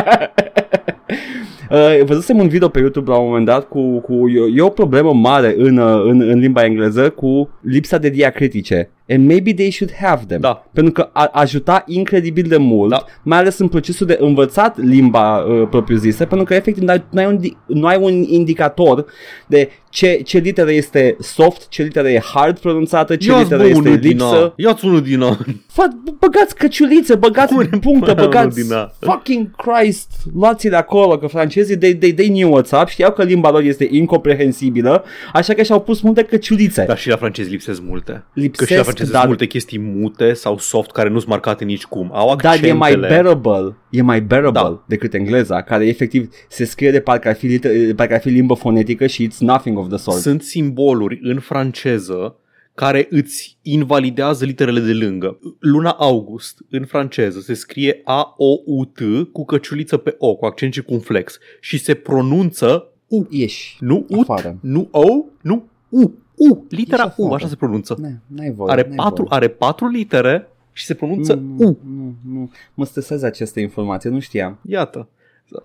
Uh, 1.70 2.05
văzusem 2.05 2.38
un 2.38 2.49
video 2.49 2.69
pe 2.69 2.79
YouTube 2.79 3.11
la 3.11 3.17
un 3.17 3.26
moment 3.26 3.46
dat 3.46 3.69
cu, 3.69 3.99
cu 4.00 4.12
e, 4.29 4.40
e 4.56 4.61
o 4.62 4.69
problemă 4.69 5.12
mare 5.12 5.55
în, 5.58 5.76
uh, 5.76 6.02
în, 6.05 6.20
în 6.20 6.38
limba 6.38 6.64
engleză 6.64 7.11
cu 7.11 7.49
lipsa 7.62 7.99
de 7.99 8.08
diacritice. 8.08 8.90
And 9.08 9.26
maybe 9.26 9.52
they 9.55 9.70
should 9.70 9.94
have 9.94 10.23
them. 10.26 10.40
Da. 10.40 10.64
Pentru 10.73 10.93
că 10.93 11.08
a 11.12 11.31
ajuta 11.32 11.82
incredibil 11.87 12.44
de 12.49 12.56
mult, 12.56 12.90
Da. 12.90 13.05
mai 13.23 13.38
ales 13.38 13.58
în 13.58 13.69
procesul 13.69 14.06
de 14.06 14.17
învățat 14.20 14.79
limba 14.79 15.37
uh, 15.38 15.69
propriu-zisă, 15.70 16.25
pentru 16.25 16.46
că 16.46 16.55
efectiv 16.55 16.82
n-ai, 16.82 17.05
n-ai, 17.11 17.26
un, 17.26 17.38
di- 17.40 17.56
nu 17.67 17.87
ai 17.87 17.96
un 18.00 18.12
indicator 18.23 19.05
de 19.46 19.69
ce, 19.90 20.20
ce 20.25 20.38
literă 20.38 20.73
este 20.73 21.17
soft, 21.20 21.69
ce 21.69 21.82
literă 21.82 22.08
e 22.08 22.20
hard 22.34 22.58
pronunțată, 22.58 23.17
ce 23.17 23.31
Ia-ți 23.31 23.43
literă 23.43 23.61
bă 23.62 23.67
este 23.69 23.79
unul 23.81 23.99
din 23.99 24.11
lipsă. 24.11 24.25
a. 24.44 24.52
Ia-ți 24.56 24.84
unul 24.84 25.02
din 25.02 25.23
a. 25.23 25.38
Fă, 25.67 25.82
băgați 26.19 26.56
căciulițe, 26.56 27.14
băgați 27.14 27.55
Pune 27.55 27.69
puncte, 27.81 28.12
mă, 28.14 28.23
băgați 28.23 28.58
unul 28.58 28.69
din 28.69 28.73
a. 28.73 28.93
fucking 29.00 29.50
Christ, 29.78 30.10
luați 30.34 30.69
de 30.69 30.76
acolo, 30.76 31.19
că 31.19 31.26
francezii 31.26 31.76
they, 31.78 31.94
they, 31.94 32.12
they 32.14 32.28
knew 32.28 32.60
what's 32.60 32.80
up, 32.82 32.88
știau 32.88 33.12
că 33.12 33.22
limba 33.22 33.50
lor 33.50 33.62
este 33.62 33.88
incomprehensibilă, 33.90 35.04
așa 35.32 35.54
că 35.54 35.62
și-au 35.62 35.80
pus 35.80 36.00
multe 36.00 36.22
căciulițe. 36.22 36.84
Dar 36.84 36.98
și 36.98 37.08
la 37.08 37.16
francezi 37.16 37.50
lipsesc 37.50 37.82
multe. 37.82 38.12
Că 38.12 38.22
Lipsesc, 38.40 38.70
și 38.70 38.76
la 38.76 38.82
francezi 38.82 39.10
dar- 39.10 39.19
sunt 39.20 39.28
multe 39.32 39.46
chestii 39.46 39.78
mute 39.78 40.32
sau 40.32 40.58
soft 40.58 40.90
care 40.90 41.08
nu 41.08 41.19
sunt 41.19 41.30
marcate 41.30 41.64
nici 41.64 41.84
cum. 41.84 42.10
Au 42.12 42.26
Dar 42.26 42.34
accentele. 42.34 42.69
e 42.69 42.72
mai 42.72 42.96
bearable, 42.96 43.76
e 43.90 44.02
mai 44.02 44.20
bearable 44.22 44.60
Da. 44.60 44.84
decât 44.86 45.14
engleza, 45.14 45.62
care 45.62 45.86
efectiv 45.86 46.28
se 46.48 46.64
scrie 46.64 46.90
de 46.90 47.00
parcă 47.00 47.28
ar 47.28 47.34
fi, 47.34 47.46
liter- 47.58 47.86
de 47.86 47.92
parcă 47.96 48.14
ar 48.14 48.20
fi 48.20 48.28
limbă 48.28 48.54
fonetică 48.54 49.06
și 49.06 49.28
it's 49.28 49.38
nothing 49.38 49.78
of 49.78 49.88
the 49.88 49.96
sort. 49.96 50.19
Sunt 50.20 50.42
simboluri 50.42 51.19
în 51.22 51.38
franceză 51.38 52.36
care 52.82 53.06
îți 53.11 53.58
invalidează 53.62 54.44
literele 54.44 54.81
de 54.81 54.93
lângă. 54.93 55.38
Luna 55.58 55.90
august, 55.90 56.58
în 56.70 56.84
franceză, 56.84 57.40
se 57.40 57.55
scrie 57.55 58.00
A-O-U-T 58.05 58.99
cu 59.32 59.44
căciuliță 59.44 59.96
pe 59.96 60.14
O, 60.19 60.34
cu 60.34 60.44
accent 60.44 60.73
circumflex 60.73 61.38
și 61.61 61.79
se 61.79 61.94
pronunță 61.94 62.88
U. 63.08 63.26
Ieși. 63.31 63.76
Nu 63.81 64.06
ut, 64.08 64.29
Afară. 64.29 64.58
nu 64.61 64.88
O, 64.90 65.25
nu 65.40 65.64
U. 65.88 66.12
U, 66.37 66.64
litera 66.69 67.02
Ieși 67.02 67.14
U, 67.20 67.23
afară. 67.25 67.34
așa 67.34 67.49
se 67.49 67.56
pronunță. 67.56 67.96
Ne, 68.00 68.19
n-ai 68.26 68.50
voie, 68.52 68.73
Are 68.73 68.82
n-ai 68.87 68.96
patru, 68.96 69.14
voie. 69.23 69.29
are 69.31 69.49
patru 69.49 69.88
litere 69.88 70.49
și 70.73 70.84
se 70.84 70.94
pronunță 70.94 71.34
nu, 71.34 71.55
U. 71.67 71.79
nu, 71.96 72.14
nu, 72.32 72.50
mă 72.75 72.84
stresează 72.84 73.26
aceste 73.26 73.61
informații, 73.61 74.11
nu 74.11 74.19
știam. 74.19 74.58
Iată. 74.67 75.08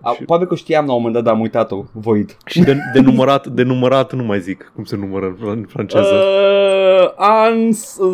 A, 0.00 0.12
Și, 0.12 0.22
Poate 0.24 0.44
că 0.46 0.54
știam 0.54 0.86
la 0.86 0.92
un 0.92 0.96
moment 0.96 1.14
dat, 1.14 1.24
dar 1.24 1.34
am 1.34 1.40
uitat-o, 1.40 1.84
voit. 1.92 2.36
și 2.46 2.60
de, 2.60 2.76
de, 2.92 3.00
numărat, 3.00 3.46
de 3.46 3.62
numărat 3.62 4.12
nu 4.12 4.22
mai 4.24 4.40
zic 4.40 4.72
cum 4.74 4.84
se 4.84 4.96
numără 4.96 5.36
în, 5.40 5.48
în 5.48 5.64
franceză. 5.68 6.14
Uh, 6.14 7.12
an 7.16 7.72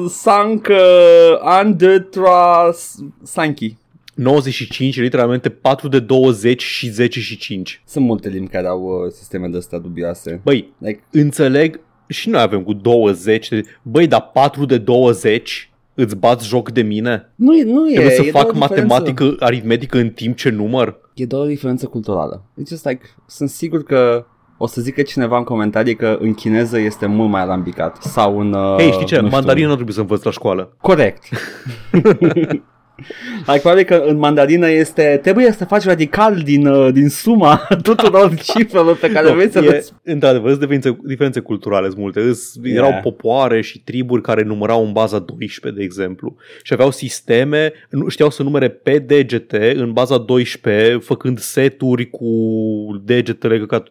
sank 0.08 0.66
uh, 0.70 1.38
an 1.40 1.76
de 1.76 1.98
trois 2.00 2.98
sanki. 3.22 3.76
95, 4.14 5.00
literalmente 5.00 5.48
4 5.48 5.88
de 5.88 5.98
20 6.00 6.62
și 6.62 6.88
10 6.88 7.20
și 7.20 7.36
5. 7.36 7.82
Sunt 7.86 8.04
multe 8.04 8.28
limbi 8.28 8.50
care 8.50 8.66
au 8.66 8.80
uh, 8.82 9.10
sisteme 9.12 9.46
de 9.48 9.56
astea 9.56 9.78
dubioase. 9.78 10.40
Băi, 10.44 10.72
Like, 10.78 11.02
înțeleg 11.10 11.80
și 12.08 12.28
noi 12.28 12.40
avem 12.40 12.62
cu 12.62 12.72
20. 12.72 13.48
de- 13.48 13.62
Băi, 13.82 14.06
dar 14.06 14.30
4 14.32 14.64
de 14.64 14.78
20 14.78 15.70
îți 15.94 16.16
bați 16.16 16.46
joc 16.46 16.70
de 16.70 16.82
mine? 16.82 17.32
nu 17.34 17.56
e, 17.56 17.62
nu 17.64 17.88
e, 17.90 17.92
Trebuie 17.92 18.14
să 18.14 18.22
e 18.22 18.30
doar 18.30 18.44
fac 18.44 18.52
o 18.54 18.58
diferență- 18.58 18.84
matematică 18.84 19.34
aritmetică 19.38 19.98
în 19.98 20.08
timp 20.10 20.36
ce 20.36 20.50
număr? 20.50 20.96
E 21.14 21.24
doar 21.26 21.42
o 21.42 21.46
diferență 21.46 21.86
culturală. 21.86 22.44
It's 22.62 22.68
just 22.68 22.84
like, 22.86 23.06
sunt 23.26 23.48
sigur 23.48 23.82
că 23.82 24.26
o 24.58 24.66
să 24.66 24.80
zică 24.80 25.02
cineva 25.02 25.36
în 25.38 25.44
comentarii 25.44 25.94
că 25.96 26.18
în 26.20 26.34
chineză 26.34 26.78
este 26.78 27.06
mult 27.06 27.30
mai 27.30 27.40
alambicat. 27.40 28.02
Sau 28.02 28.40
în... 28.40 28.52
Uh, 28.52 28.76
Hei, 28.78 28.92
știi 28.92 29.06
ce? 29.06 29.14
nu 29.14 29.20
știu, 29.26 29.36
Mandarină 29.36 29.66
nu 29.68 29.74
trebuie 29.74 29.94
să 29.94 30.00
învăț 30.00 30.22
la 30.22 30.30
școală. 30.30 30.76
Corect. 30.80 31.22
like, 33.46 33.60
probabil 33.60 33.84
că 33.84 33.94
în 34.06 34.16
mandarină 34.16 34.70
este 34.70 35.18
trebuie 35.22 35.52
să 35.52 35.64
faci 35.64 35.84
radical 35.84 36.34
din, 36.36 36.66
uh, 36.66 36.92
din 36.92 37.08
suma 37.08 37.66
tuturor 37.82 38.34
cifrelor 38.54 38.96
pe 38.96 39.10
care 39.10 39.32
vrei 39.32 39.50
să 39.50 39.58
e, 39.58 39.60
le 39.60 39.84
într-adevăr, 40.02 40.48
sunt 40.48 40.60
diferențe, 40.60 40.98
diferențe 41.04 41.40
culturale 41.40 41.86
sunt 41.86 41.98
multe. 41.98 42.20
Îs, 42.20 42.52
Yeah. 42.62 42.76
Erau 42.76 43.00
popoare 43.02 43.60
și 43.60 43.82
triburi 43.82 44.22
care 44.22 44.42
numărau 44.42 44.84
în 44.84 44.92
baza 44.92 45.18
12, 45.18 45.80
de 45.80 45.86
exemplu. 45.86 46.36
Și 46.62 46.72
aveau 46.72 46.90
sisteme, 46.90 47.72
nu 47.90 48.08
știau 48.08 48.30
să 48.30 48.42
numere 48.42 48.68
pe 48.68 48.98
degete 48.98 49.74
în 49.76 49.92
baza 49.92 50.18
12, 50.18 50.98
făcând 50.98 51.38
seturi 51.38 52.10
cu 52.10 52.26
degetele. 53.04 53.66
Că, 53.66 53.82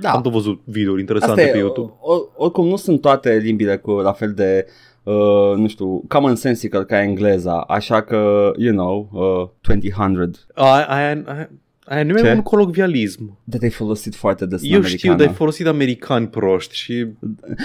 Da. 0.00 0.10
Am 0.10 0.22
tot 0.22 0.32
văzut 0.32 0.60
videouri 0.64 1.00
interesante 1.00 1.40
Asta 1.40 1.52
pe 1.52 1.58
e, 1.58 1.60
YouTube. 1.60 1.92
or, 2.00 2.18
oricum 2.36 2.68
nu 2.68 2.76
sunt 2.76 3.00
toate 3.00 3.40
limbile 3.42 3.76
cu 3.76 3.90
la 3.90 4.12
fel 4.12 4.32
de 4.32 4.66
uh, 5.02 5.56
nu 5.56 5.68
știu, 5.68 6.04
common 6.08 6.34
sensical 6.34 6.84
ca 6.84 7.02
engleza, 7.02 7.60
așa 7.60 8.02
că, 8.02 8.50
you 8.56 8.74
know, 8.74 9.08
uh, 9.12 9.48
2000 9.60 9.92
Aia, 10.54 10.84
aia, 10.84 11.22
aia, 11.26 11.50
aia 11.84 12.04
nu 12.04 12.16
Ce? 12.18 12.26
e 12.26 12.32
un 12.32 12.42
colocvialism. 12.42 13.38
de 13.44 13.58
te-ai 13.58 13.70
folosit 13.70 14.14
foarte 14.14 14.46
des 14.46 14.60
în 14.62 14.66
Eu 14.68 14.72
știu, 14.82 14.86
americană. 14.88 15.16
dar 15.16 15.26
ai 15.26 15.32
folosit 15.34 15.66
americani 15.66 16.28
proști 16.28 16.74
și 16.76 17.06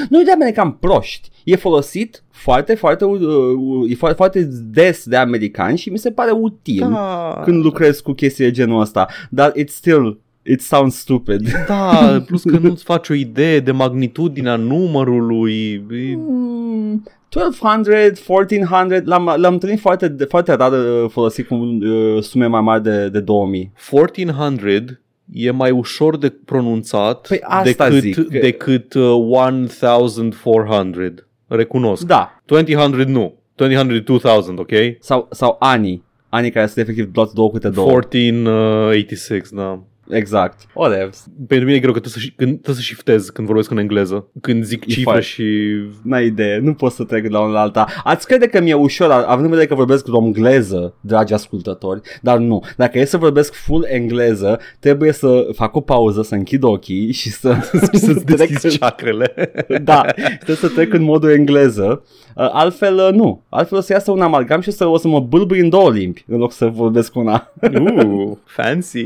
Nu 0.09 0.19
e 0.19 0.23
de 0.23 0.31
american 0.31 0.71
proști, 0.71 1.29
e 1.43 1.55
folosit 1.55 2.23
foarte, 2.29 2.75
foarte, 2.75 3.05
uh, 3.05 3.19
uh, 3.19 3.91
e 3.91 3.95
foarte, 3.95 4.15
foarte 4.17 4.49
des 4.71 5.05
de 5.05 5.15
americani 5.15 5.77
și 5.77 5.89
mi 5.89 5.97
se 5.97 6.11
pare 6.11 6.31
util 6.31 6.87
da, 6.91 7.41
când 7.43 7.63
lucrez 7.63 7.99
cu 7.99 8.11
chestii 8.13 8.43
de 8.45 8.51
genul 8.51 8.79
ăsta, 8.81 9.07
dar 9.29 9.51
it's 9.51 9.65
still, 9.73 10.19
it 10.43 10.61
sounds 10.61 10.95
stupid. 10.95 11.51
da, 11.67 12.23
plus 12.25 12.43
că 12.43 12.57
nu-ți 12.57 12.83
faci 12.93 13.09
o 13.09 13.13
idee 13.13 13.59
de 13.59 13.71
magnitudinea 13.71 14.55
numărului. 14.55 15.85
E- 15.91 16.15
Mm, 16.15 17.03
1200, 17.35 18.23
1400, 18.27 19.01
l-am, 19.05 19.33
l-am 19.37 19.53
întâlnit 19.53 19.79
foarte, 19.79 20.07
de- 20.07 20.23
foarte 20.23 20.53
rar 20.53 20.71
uh, 20.71 21.09
folosit 21.09 21.47
cu 21.47 21.55
uh, 21.55 22.23
sume 22.23 22.45
mai 22.45 22.61
mari 22.61 22.83
de, 22.83 23.09
de 23.09 23.19
2000. 23.19 23.71
1400 23.91 25.01
e 25.33 25.51
mai 25.51 25.71
ușor 25.71 26.17
de 26.17 26.29
pronunțat 26.45 27.27
Păi 27.27 27.39
asta 27.43 27.89
decât, 27.89 28.01
zic, 28.01 28.15
că- 28.15 28.39
decât 28.39 28.93
uh, 28.93 29.11
1400. 29.11 31.25
Recunosc. 31.47 32.05
Da, 32.05 32.41
2000 32.45 33.03
nu. 33.05 33.33
2000 33.55 34.01
2000, 34.03 34.53
ok? 34.57 34.71
sau, 34.99 35.27
sau 35.31 35.55
anii, 35.59 36.03
anii 36.29 36.51
care 36.51 36.65
sunt 36.65 36.77
efectiv 36.77 37.09
luați 37.13 37.33
două 37.33 37.51
câte 37.51 37.69
două. 37.69 37.87
1486, 37.87 39.55
da. 39.55 39.79
Exact. 40.09 40.59
Whatever. 40.73 41.09
Pentru 41.47 41.65
mine 41.65 41.77
e 41.77 41.79
greu 41.79 41.93
că 41.93 41.99
trebuie 41.99 42.23
să, 42.23 42.29
când, 42.35 42.51
trebuie 42.51 42.75
să 42.75 42.81
shiftez 42.81 43.29
când 43.29 43.47
vorbesc 43.47 43.71
în 43.71 43.77
engleză. 43.77 44.27
Când 44.41 44.63
zic 44.63 44.83
E 44.85 44.91
cifre 44.91 45.11
fine. 45.11 45.21
și... 45.21 45.75
N-ai 46.03 46.25
idee, 46.25 46.57
nu 46.59 46.73
pot 46.73 46.91
să 46.91 47.03
trec 47.03 47.21
de 47.21 47.27
la 47.29 47.39
unul 47.39 47.53
la 47.53 47.59
alta. 47.59 47.85
Ați 48.03 48.27
crede 48.27 48.47
că 48.47 48.61
mi-e 48.61 48.73
ușor, 48.73 49.11
având 49.11 49.43
în 49.43 49.49
vedere 49.49 49.67
că 49.67 49.75
vorbesc 49.75 50.07
romgleză, 50.07 50.93
dragi 51.01 51.33
ascultători, 51.33 52.01
dar 52.21 52.37
nu. 52.37 52.63
Dacă 52.77 52.99
e 52.99 53.05
să 53.05 53.17
vorbesc 53.17 53.53
full 53.53 53.85
engleză, 53.89 54.59
trebuie 54.79 55.11
să 55.11 55.47
fac 55.53 55.75
o 55.75 55.81
pauză, 55.81 56.21
să 56.21 56.35
închid 56.35 56.63
ochii 56.63 57.11
și 57.11 57.29
să, 57.29 57.55
Să-ți 57.93 58.25
trec 58.25 58.37
deschizi 58.37 58.77
ceacrele. 58.77 59.33
da, 59.81 60.01
trebuie 60.35 60.55
să 60.55 60.67
trec 60.67 60.93
în 60.93 61.01
modul 61.03 61.29
engleză. 61.29 62.03
Uh, 62.35 62.49
Altfel, 62.51 62.95
uh, 62.97 63.13
nu. 63.13 63.43
Altfel 63.49 63.77
o 63.77 63.81
să 63.81 63.93
iasă 63.93 64.11
un 64.11 64.21
amalgam 64.21 64.61
și 64.61 64.71
să, 64.71 64.85
o 64.85 64.97
să 64.97 65.07
mă 65.07 65.19
bâlbâi 65.19 65.59
în 65.59 65.69
două 65.69 65.91
limbi, 65.91 66.23
în 66.27 66.37
loc 66.37 66.51
să 66.51 66.65
vorbesc 66.65 67.15
una. 67.15 67.51
Uh, 67.61 68.37
fancy. 68.45 69.03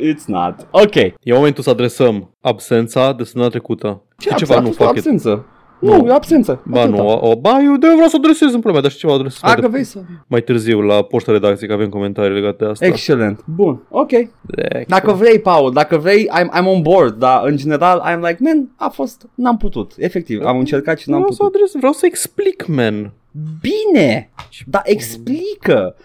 It's 0.00 0.24
not. 0.26 0.54
Ok. 0.70 0.94
E 0.94 1.14
momentul 1.32 1.62
să 1.62 1.70
adresăm 1.70 2.30
absența 2.40 3.12
de 3.12 3.22
săptămâna 3.24 3.50
trecută. 3.50 4.02
Ce 4.18 4.28
Că 4.28 4.34
ceva 4.34 4.60
nu 4.60 4.70
fac. 4.70 4.88
absență? 4.88 5.46
Nu. 5.80 5.96
Nu, 5.96 6.08
e 6.08 6.12
absență. 6.12 6.62
Ba 6.64 6.80
Atâta. 6.80 6.96
nu, 7.02 7.08
o, 7.08 7.36
ba 7.36 7.60
eu 7.64 7.76
de 7.76 7.86
vreau 7.94 8.08
să 8.08 8.16
adresez 8.16 8.48
în 8.52 8.60
problema, 8.60 8.80
dar 8.80 8.90
și 8.90 8.96
ceva 8.98 9.12
adresez 9.12 9.38
A, 9.42 9.46
mai, 9.46 9.54
că 9.54 9.60
de, 9.60 9.66
vrei 9.66 9.84
să... 9.84 9.98
mai 10.26 10.40
târziu 10.42 10.80
la 10.80 11.02
poșta 11.02 11.32
redacției, 11.32 11.68
că 11.68 11.74
avem 11.74 11.88
comentarii 11.88 12.34
legate 12.34 12.64
de 12.64 12.70
asta. 12.70 12.86
Excelent. 12.86 13.44
Bun. 13.46 13.82
Ok. 13.88 14.10
Excellent. 14.12 14.86
Dacă 14.88 15.12
vrei, 15.12 15.38
Paul, 15.38 15.72
dacă 15.72 15.96
vrei, 15.96 16.28
I'm, 16.30 16.60
I'm 16.60 16.66
on 16.66 16.82
board, 16.82 17.18
dar 17.18 17.40
în 17.46 17.56
general, 17.56 18.02
I'm 18.10 18.20
like, 18.28 18.36
man, 18.40 18.70
a 18.76 18.88
fost, 18.88 19.26
n-am 19.34 19.56
putut. 19.56 19.92
Efectiv, 19.96 20.44
am 20.44 20.58
încercat 20.58 20.98
și 20.98 21.08
n-am 21.10 21.18
vreau 21.18 21.32
să 21.34 21.42
putut. 21.42 21.54
adresez, 21.54 21.76
vreau 21.78 21.92
să 21.92 22.06
explic, 22.06 22.66
man. 22.66 23.12
Bine, 23.60 24.30
dar 24.66 24.82
explică. 24.84 25.96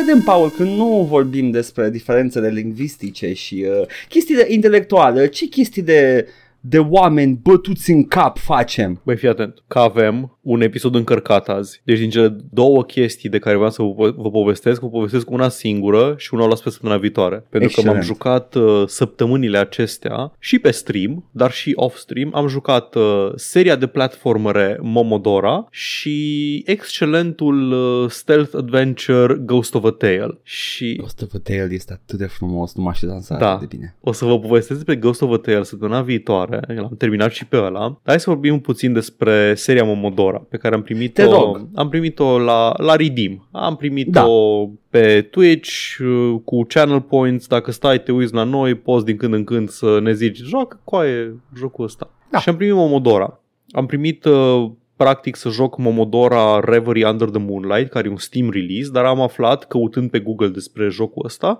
Vedem, 0.00 0.20
Paul, 0.20 0.50
când 0.50 0.76
nu 0.76 1.06
vorbim 1.10 1.50
despre 1.50 1.90
diferențele 1.90 2.48
lingvistice 2.48 3.32
și 3.32 3.66
uh, 3.68 3.86
chestii 4.08 4.34
de 4.34 4.46
intelectuale, 4.48 5.28
ce 5.28 5.46
chestii 5.46 5.82
de, 5.82 6.28
de 6.60 6.78
oameni 6.78 7.38
bătuți 7.42 7.90
în 7.90 8.04
cap 8.04 8.38
facem? 8.38 9.00
Băi, 9.04 9.16
fii 9.16 9.28
atent, 9.28 9.62
că 9.68 9.78
avem 9.78 10.35
un 10.46 10.60
episod 10.60 10.94
încărcat 10.94 11.48
azi. 11.48 11.80
Deci 11.84 11.98
din 11.98 12.10
cele 12.10 12.36
două 12.50 12.84
chestii 12.84 13.28
de 13.28 13.38
care 13.38 13.56
vreau 13.56 13.70
să 13.70 13.82
vă, 13.82 14.12
vă 14.16 14.30
povestesc, 14.30 14.80
vă 14.80 14.88
povestesc 14.88 15.30
una 15.30 15.48
singură 15.48 16.14
și 16.18 16.34
una 16.34 16.44
o 16.44 16.48
las 16.48 16.60
pe 16.60 16.70
săptămâna 16.70 16.98
viitoare. 17.00 17.46
Pentru 17.50 17.70
că 17.74 17.86
m-am 17.86 17.96
Excelent. 17.96 18.04
jucat 18.04 18.54
uh, 18.54 18.82
săptămânile 18.86 19.58
acestea 19.58 20.32
și 20.38 20.58
pe 20.58 20.70
stream, 20.70 21.28
dar 21.30 21.50
și 21.52 21.72
off-stream. 21.76 22.30
Am 22.34 22.48
jucat 22.48 22.94
uh, 22.94 23.28
seria 23.34 23.76
de 23.76 23.86
platformere 23.86 24.78
Momodora 24.82 25.66
și 25.70 26.62
excelentul 26.66 27.72
uh, 27.72 28.10
stealth 28.10 28.54
adventure 28.56 29.34
Ghost 29.34 29.74
of 29.74 29.84
a 29.84 29.90
Tale. 29.90 30.38
Și 30.42 30.94
Ghost 31.00 31.22
of 31.22 31.34
a 31.34 31.38
Tale 31.42 31.68
este 31.70 31.92
atât 31.92 32.18
de 32.18 32.26
frumos, 32.26 32.74
nu 32.74 32.82
m-aș 32.82 33.00
dansa 33.00 33.36
Da. 33.36 33.50
atât 33.50 33.68
de 33.68 33.76
bine. 33.76 33.96
O 34.00 34.12
să 34.12 34.24
vă 34.24 34.38
povestesc 34.38 34.84
despre 34.84 34.96
Ghost 34.96 35.22
of 35.22 35.32
a 35.32 35.36
Tale 35.38 35.62
săptămâna 35.62 36.02
viitoare. 36.02 36.60
L-am 36.74 36.94
terminat 36.98 37.32
și 37.32 37.46
pe 37.46 37.56
ăla. 37.56 37.80
Dar 37.80 37.98
hai 38.04 38.20
să 38.20 38.30
vorbim 38.30 38.60
puțin 38.60 38.92
despre 38.92 39.54
seria 39.54 39.84
Momodora 39.84 40.35
pe 40.48 40.56
care 40.56 40.74
am 40.74 40.82
primit-o, 40.82 41.22
Te 41.22 41.28
rog. 41.28 41.68
am 41.74 41.88
primit-o 41.88 42.38
la, 42.38 42.74
la 42.76 42.96
Redeem. 42.96 43.48
Am 43.52 43.76
primit-o 43.76 44.64
Da. 44.64 44.70
pe 44.90 45.22
Twitch 45.30 45.96
uh, 46.00 46.34
cu 46.44 46.62
channel 46.68 47.00
points. 47.00 47.46
Dacă 47.46 47.70
stai, 47.70 48.02
te 48.02 48.12
uiți 48.12 48.34
la 48.34 48.44
noi, 48.44 48.74
poți 48.74 49.04
din 49.04 49.16
când 49.16 49.34
în 49.34 49.44
când 49.44 49.68
să 49.68 49.98
ne 50.02 50.12
zici 50.12 50.38
joacă 50.38 50.80
coaie 50.84 51.36
jocul 51.56 51.84
ăsta. 51.84 52.10
Da. 52.30 52.38
Și 52.38 52.48
am 52.48 52.56
primit 52.56 52.74
Momodora. 52.74 53.40
Am 53.70 53.86
primit 53.86 54.24
uh, 54.24 54.70
practic 54.96 55.36
să 55.36 55.48
joc 55.48 55.78
Momodora 55.78 56.60
Reverie 56.60 57.08
Under 57.08 57.28
the 57.28 57.40
Moonlight, 57.40 57.90
care 57.90 58.08
e 58.08 58.10
un 58.10 58.16
Steam 58.16 58.50
release, 58.50 58.90
dar 58.92 59.04
am 59.04 59.20
aflat, 59.20 59.66
căutând 59.66 60.10
pe 60.10 60.18
Google 60.18 60.48
despre 60.48 60.88
jocul 60.88 61.24
ăsta, 61.24 61.58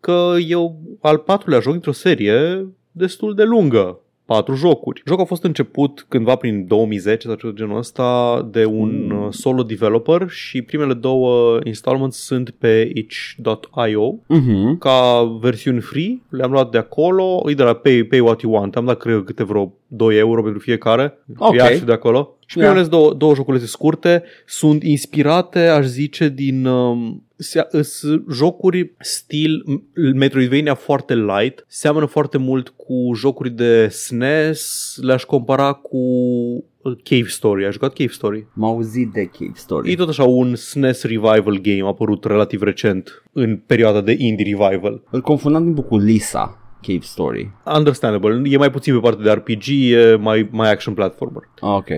că 0.00 0.34
e 0.48 0.54
al 1.00 1.18
patrulea 1.18 1.60
joc 1.60 1.72
dintr-o 1.72 1.92
serie 1.92 2.66
destul 2.92 3.34
de 3.34 3.42
lungă. 3.44 4.00
Patru 4.28 4.54
jocuri. 4.54 5.02
Jocul 5.06 5.22
a 5.22 5.26
fost 5.26 5.44
început 5.44 6.06
cândva 6.08 6.34
prin 6.36 6.66
2010 6.66 7.26
sau 7.26 7.36
ceva 7.36 7.52
de 7.52 7.58
genul 7.62 7.76
ăsta 7.78 8.48
de 8.50 8.64
un 8.64 9.06
Mm. 9.10 9.22
uh, 9.22 9.26
solo 9.30 9.62
developer 9.62 10.28
și 10.28 10.62
primele 10.62 10.94
două 10.94 11.58
installments 11.64 12.16
sunt 12.24 12.50
pe 12.50 12.90
itch.io 12.94 14.14
Mhm. 14.26 14.78
ca 14.78 15.22
versiuni 15.40 15.80
free, 15.80 16.20
le-am 16.28 16.50
luat 16.50 16.70
de 16.70 16.78
acolo, 16.78 17.42
e 17.50 17.54
de 17.54 17.62
la 17.62 17.72
Pay, 17.72 18.02
pay 18.04 18.20
What 18.20 18.40
You 18.40 18.52
Want, 18.52 18.76
am 18.76 18.84
dat 18.84 18.98
cred 18.98 19.22
câte 19.24 19.44
vreo 19.44 19.72
2 19.86 20.16
euro 20.16 20.42
pentru 20.42 20.60
fiecare, 20.60 21.18
Ok. 21.38 21.54
ia 21.54 21.70
și 21.70 21.84
de 21.84 21.92
acolo. 21.92 22.37
Și 22.50 22.58
Ia. 22.58 22.64
primele 22.66 22.88
două, 22.88 23.12
două 23.14 23.34
joculețe 23.34 23.66
scurte 23.66 24.22
sunt 24.46 24.82
inspirate, 24.82 25.58
aș 25.66 25.84
zice, 25.84 26.28
din 26.28 26.64
um, 26.66 27.26
se- 27.36 27.66
îs 27.70 28.02
jocuri 28.32 28.92
stil 28.98 29.64
m- 29.68 30.14
Metroidvania 30.14 30.74
foarte 30.74 31.14
light, 31.14 31.64
seamănă 31.66 32.06
foarte 32.06 32.38
mult 32.38 32.68
cu 32.68 33.12
jocuri 33.14 33.50
de 33.50 33.88
SNES, 33.88 34.94
le-aș 35.02 35.22
compara 35.24 35.72
cu 35.72 35.96
uh, 35.96 36.96
Cave 37.02 37.26
Story. 37.28 37.64
Ai 37.64 37.72
jucat 37.72 37.92
Cave 37.92 38.10
Story? 38.12 38.46
M-a 38.54 38.68
auzit 38.68 39.12
de 39.12 39.24
Cave 39.38 39.52
Story. 39.54 39.90
E 39.92 39.94
tot 39.94 40.08
așa 40.08 40.24
un 40.24 40.54
SNES 40.54 41.02
revival 41.02 41.58
game 41.62 41.82
apărut 41.86 42.24
relativ 42.24 42.62
recent 42.62 43.22
în 43.32 43.56
perioada 43.66 44.00
de 44.00 44.14
indie 44.18 44.56
revival. 44.58 45.02
Îl 45.10 45.20
confundam 45.20 45.64
din 45.64 45.74
cu 45.84 45.96
Lisa, 45.98 46.58
Cave 46.82 46.98
Story. 47.02 47.50
Understandable. 47.76 48.42
E 48.44 48.56
mai 48.56 48.70
puțin 48.70 48.94
pe 48.94 49.00
partea 49.00 49.24
de 49.24 49.30
RPG, 49.30 49.64
e 49.68 50.14
mai, 50.20 50.48
mai 50.50 50.70
action 50.72 50.94
platformer. 50.94 51.42
Ah, 51.60 51.68
ok. 51.76 51.88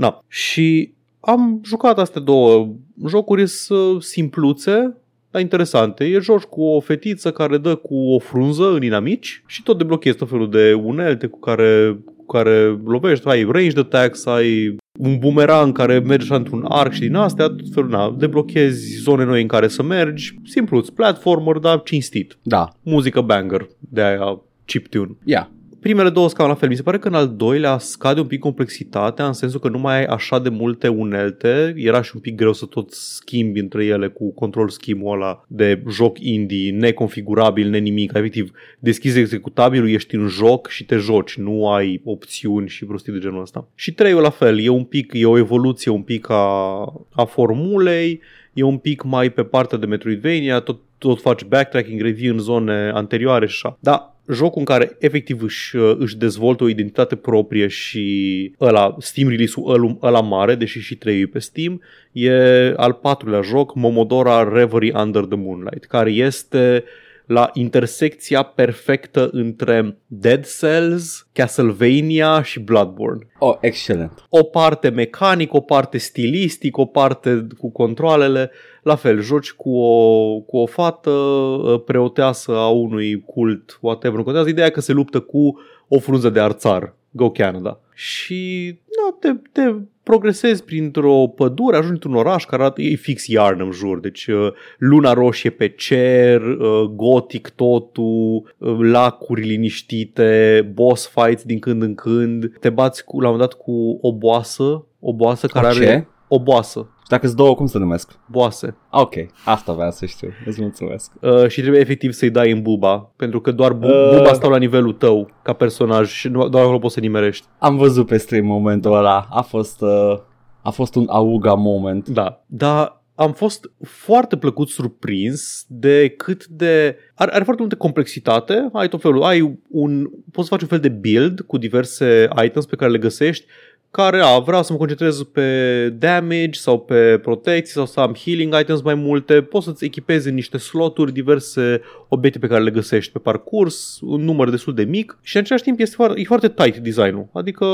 Na. 0.00 0.24
Și 0.28 0.92
am 1.20 1.60
jucat 1.64 1.98
astea 1.98 2.20
două 2.20 2.68
jocuri 3.06 3.46
sunt 3.46 4.02
simpluțe, 4.02 4.96
dar 5.30 5.40
interesante. 5.40 6.04
E 6.04 6.18
joci 6.18 6.42
cu 6.42 6.62
o 6.62 6.80
fetiță 6.80 7.32
care 7.32 7.58
dă 7.58 7.74
cu 7.74 7.94
o 7.94 8.18
frunză 8.18 8.70
în 8.70 8.82
inamici 8.82 9.42
și 9.46 9.62
tot 9.62 9.78
deblochezi 9.78 10.16
tot 10.16 10.28
felul 10.28 10.50
de 10.50 10.72
unelte 10.72 11.26
cu 11.26 11.38
care, 11.38 11.98
cu 12.16 12.26
care 12.26 12.80
lovești. 12.84 13.28
Ai 13.28 13.48
ranged 13.50 13.78
attacks, 13.78 14.26
ai 14.26 14.76
un 14.98 15.18
bumerang 15.18 15.76
care 15.76 15.98
merge 15.98 16.24
așa 16.24 16.34
într-un 16.34 16.64
arc 16.68 16.92
și 16.92 17.00
din 17.00 17.14
astea, 17.14 17.46
tot 17.46 17.72
felul, 17.74 17.90
na, 17.90 18.14
deblochezi 18.18 18.96
zone 19.02 19.24
noi 19.24 19.40
în 19.40 19.48
care 19.48 19.68
să 19.68 19.82
mergi. 19.82 20.34
Simpluț, 20.44 20.88
platformer, 20.88 21.56
dar 21.56 21.82
cinstit. 21.82 22.38
Da. 22.42 22.68
Muzică 22.82 23.20
banger, 23.20 23.68
de 23.78 24.02
aia 24.02 24.40
chiptune. 24.64 25.16
Ia. 25.24 25.50
Primele 25.80 26.10
două 26.10 26.28
scau 26.28 26.48
la 26.48 26.54
fel. 26.54 26.68
Mi 26.68 26.76
se 26.76 26.82
pare 26.82 26.98
că 26.98 27.08
în 27.08 27.14
al 27.14 27.34
doilea 27.36 27.78
scade 27.78 28.20
un 28.20 28.26
pic 28.26 28.40
complexitatea, 28.40 29.26
în 29.26 29.32
sensul 29.32 29.60
că 29.60 29.68
nu 29.68 29.78
mai 29.78 29.96
ai 29.96 30.04
așa 30.04 30.38
de 30.38 30.48
multe 30.48 30.88
unelte. 30.88 31.74
Era 31.76 32.02
și 32.02 32.10
un 32.14 32.20
pic 32.20 32.34
greu 32.34 32.52
să 32.52 32.66
tot 32.66 32.92
schimbi 32.92 33.60
între 33.60 33.84
ele 33.84 34.08
cu 34.08 34.32
control 34.32 34.68
schimul 34.68 35.14
ăla 35.14 35.44
de 35.48 35.82
joc 35.90 36.18
indie, 36.18 36.70
neconfigurabil, 36.70 37.68
nenimic. 37.68 38.12
Efectiv, 38.14 38.50
deschizi 38.78 39.18
executabilul, 39.18 39.90
ești 39.90 40.14
în 40.14 40.26
joc 40.26 40.68
și 40.68 40.84
te 40.84 40.96
joci. 40.96 41.36
Nu 41.36 41.68
ai 41.68 42.00
opțiuni 42.04 42.68
și 42.68 42.84
prostii 42.84 43.12
de 43.12 43.18
genul 43.18 43.40
ăsta. 43.40 43.68
Și 43.74 43.92
treiul 43.92 44.22
la 44.22 44.30
fel. 44.30 44.60
E 44.60 44.68
un 44.68 44.84
pic, 44.84 45.12
e 45.14 45.26
o 45.26 45.38
evoluție 45.38 45.90
un 45.90 46.02
pic 46.02 46.30
a, 46.30 46.84
a 47.10 47.24
formulei. 47.24 48.20
E 48.52 48.62
un 48.62 48.78
pic 48.78 49.02
mai 49.02 49.30
pe 49.30 49.42
partea 49.42 49.78
de 49.78 49.86
Metroidvania, 49.86 50.60
tot, 50.60 50.80
tot 50.98 51.20
faci 51.20 51.44
backtracking, 51.44 52.00
revii 52.00 52.28
în 52.28 52.38
zone 52.38 52.90
anterioare 52.94 53.46
și 53.46 53.60
așa. 53.62 53.78
Dar 53.80 54.14
jocul 54.32 54.58
în 54.58 54.64
care 54.64 54.96
efectiv 54.98 55.42
își, 55.42 55.76
își 55.98 56.16
dezvoltă 56.16 56.64
o 56.64 56.68
identitate 56.68 57.16
proprie 57.16 57.66
și 57.66 58.52
ăla, 58.60 58.96
Steam 58.98 59.28
release-ul 59.28 59.72
ăla, 59.72 59.96
ăla 60.02 60.20
mare, 60.20 60.54
deși 60.54 60.80
și 60.80 60.96
3 60.96 61.26
pe 61.26 61.38
Steam, 61.38 61.80
e 62.12 62.32
al 62.76 62.92
patrulea 62.92 63.40
joc, 63.40 63.74
Momodora 63.74 64.48
Reverie 64.52 64.92
Under 64.96 65.24
the 65.24 65.36
Moonlight, 65.36 65.84
care 65.84 66.10
este 66.10 66.84
la 67.30 67.50
intersecția 67.52 68.42
perfectă 68.42 69.28
între 69.32 69.98
Dead 70.06 70.46
Cells, 70.58 71.26
Castlevania 71.32 72.42
și 72.42 72.60
Bloodborne 72.60 73.26
Oh, 73.38 73.56
excelent. 73.60 74.24
o 74.28 74.42
parte 74.42 74.88
mecanic, 74.88 75.52
o 75.54 75.60
parte 75.60 75.98
stilistic, 75.98 76.76
o 76.76 76.84
parte 76.84 77.46
cu 77.58 77.70
controlele. 77.70 78.50
La 78.82 78.94
fel, 78.94 79.20
joci 79.20 79.52
cu 79.52 79.76
o, 79.78 80.40
cu 80.40 80.56
o 80.56 80.66
fată 80.66 81.10
uh, 81.10 81.82
preoteasă 81.84 82.56
a 82.56 82.68
unui 82.68 83.22
cult, 83.26 83.78
whatever, 83.80 84.16
nu 84.18 84.24
contează. 84.24 84.48
Ideea 84.48 84.66
e 84.66 84.70
că 84.70 84.80
se 84.80 84.92
luptă 84.92 85.20
cu 85.20 85.58
o 85.88 85.98
frunză 85.98 86.30
de 86.30 86.40
arțar. 86.40 86.94
Go 87.10 87.30
Canada. 87.30 87.80
Și 87.94 88.78
da, 88.84 89.16
te, 89.20 89.38
te 89.52 89.74
progresezi 90.10 90.64
printr-o 90.64 91.26
pădure, 91.26 91.76
ajungi 91.76 91.92
într-un 91.92 92.14
oraș 92.14 92.44
care 92.44 92.62
arată, 92.62 92.82
e 92.82 92.94
fix 92.94 93.26
iarnă 93.26 93.64
în 93.64 93.70
jur, 93.70 94.00
deci 94.00 94.26
uh, 94.26 94.52
luna 94.78 95.12
roșie 95.12 95.50
pe 95.50 95.68
cer, 95.68 96.42
uh, 96.42 96.82
gotic 96.82 97.48
totul, 97.48 98.54
uh, 98.58 98.76
lacuri 98.78 99.46
liniștite, 99.46 100.70
boss 100.74 101.12
fights 101.14 101.42
din 101.42 101.58
când 101.58 101.82
în 101.82 101.94
când, 101.94 102.58
te 102.58 102.70
bați 102.70 103.04
cu, 103.04 103.20
la 103.20 103.28
un 103.28 103.32
moment 103.32 103.50
dat 103.50 103.60
cu 103.60 103.98
o 104.00 104.12
boasă, 104.12 104.84
o 105.00 105.14
boasă 105.14 105.46
care 105.46 105.66
O 105.66 105.70
ce? 105.70 105.86
are 105.86 106.08
o 106.32 106.38
boasă. 106.40 106.78
Și 107.02 107.08
dacă 107.08 107.26
sunt 107.26 107.38
două, 107.38 107.54
cum 107.54 107.66
se 107.66 107.78
numesc? 107.78 108.18
Boase. 108.26 108.76
Ok, 108.90 109.14
asta 109.44 109.72
vreau 109.72 109.90
să 109.90 110.06
știu. 110.06 110.28
Îți 110.46 110.60
mulțumesc. 110.60 111.12
Uh, 111.20 111.48
și 111.48 111.60
trebuie 111.60 111.80
efectiv 111.80 112.12
să-i 112.12 112.30
dai 112.30 112.50
în 112.50 112.62
buba, 112.62 113.12
pentru 113.16 113.40
că 113.40 113.52
doar 113.52 113.72
bu- 113.72 113.86
Uh. 113.86 114.16
buba 114.16 114.32
stau 114.32 114.50
la 114.50 114.56
nivelul 114.56 114.92
tău 114.92 115.30
ca 115.42 115.52
personaj 115.52 116.08
și 116.10 116.28
nu- 116.28 116.48
doar 116.48 116.62
acolo 116.62 116.78
poți 116.78 116.94
să 116.94 117.00
nimerești. 117.00 117.46
Am 117.58 117.76
văzut 117.76 118.06
pe 118.06 118.16
stream 118.16 118.44
momentul 118.46 118.92
ăla. 118.96 119.26
A 119.30 119.40
fost, 119.42 119.80
uh, 119.80 120.18
a 120.62 120.70
fost 120.70 120.94
un 120.94 121.06
auga 121.08 121.54
moment. 121.54 122.08
Da, 122.08 122.44
dar 122.46 122.98
am 123.14 123.32
fost 123.32 123.70
foarte 123.82 124.36
plăcut 124.36 124.68
surprins 124.68 125.64
de 125.68 126.08
cât 126.08 126.46
de... 126.46 126.96
Are, 127.14 127.30
are 127.32 127.44
foarte 127.44 127.60
multă 127.62 127.76
complexitate, 127.76 128.68
ai 128.72 128.88
tot 128.88 129.00
felul, 129.00 129.22
ai 129.22 129.58
un... 129.70 130.06
poți 130.32 130.48
să 130.48 130.54
faci 130.54 130.62
un 130.62 130.68
fel 130.68 130.78
de 130.80 130.88
build 130.88 131.40
cu 131.40 131.58
diverse 131.58 132.28
items 132.44 132.66
pe 132.66 132.76
care 132.76 132.90
le 132.90 132.98
găsești 132.98 133.46
care, 133.90 134.20
a, 134.20 134.38
vreau 134.38 134.62
să 134.62 134.72
mă 134.72 134.78
concentrez 134.78 135.22
pe 135.22 135.88
damage 135.98 136.58
sau 136.58 136.78
pe 136.78 137.18
protecție 137.22 137.72
sau 137.72 137.86
să 137.86 138.00
am 138.00 138.14
healing 138.14 138.54
items 138.60 138.82
mai 138.82 138.94
multe, 138.94 139.42
poți 139.42 139.64
să-ți 139.64 139.84
echipezi 139.84 140.28
în 140.28 140.34
niște 140.34 140.58
sloturi 140.58 141.12
diverse 141.12 141.80
obiecte 142.08 142.38
pe 142.38 142.46
care 142.46 142.62
le 142.62 142.70
găsești 142.70 143.12
pe 143.12 143.18
parcurs, 143.18 143.98
un 144.00 144.24
număr 144.24 144.50
destul 144.50 144.74
de 144.74 144.84
mic 144.84 145.18
și 145.22 145.36
în 145.36 145.42
același 145.42 145.64
timp 145.64 145.80
este 145.80 145.94
foarte, 145.94 146.20
e 146.20 146.24
foarte 146.24 146.48
tight 146.48 146.76
designul, 146.76 147.28
adică 147.32 147.66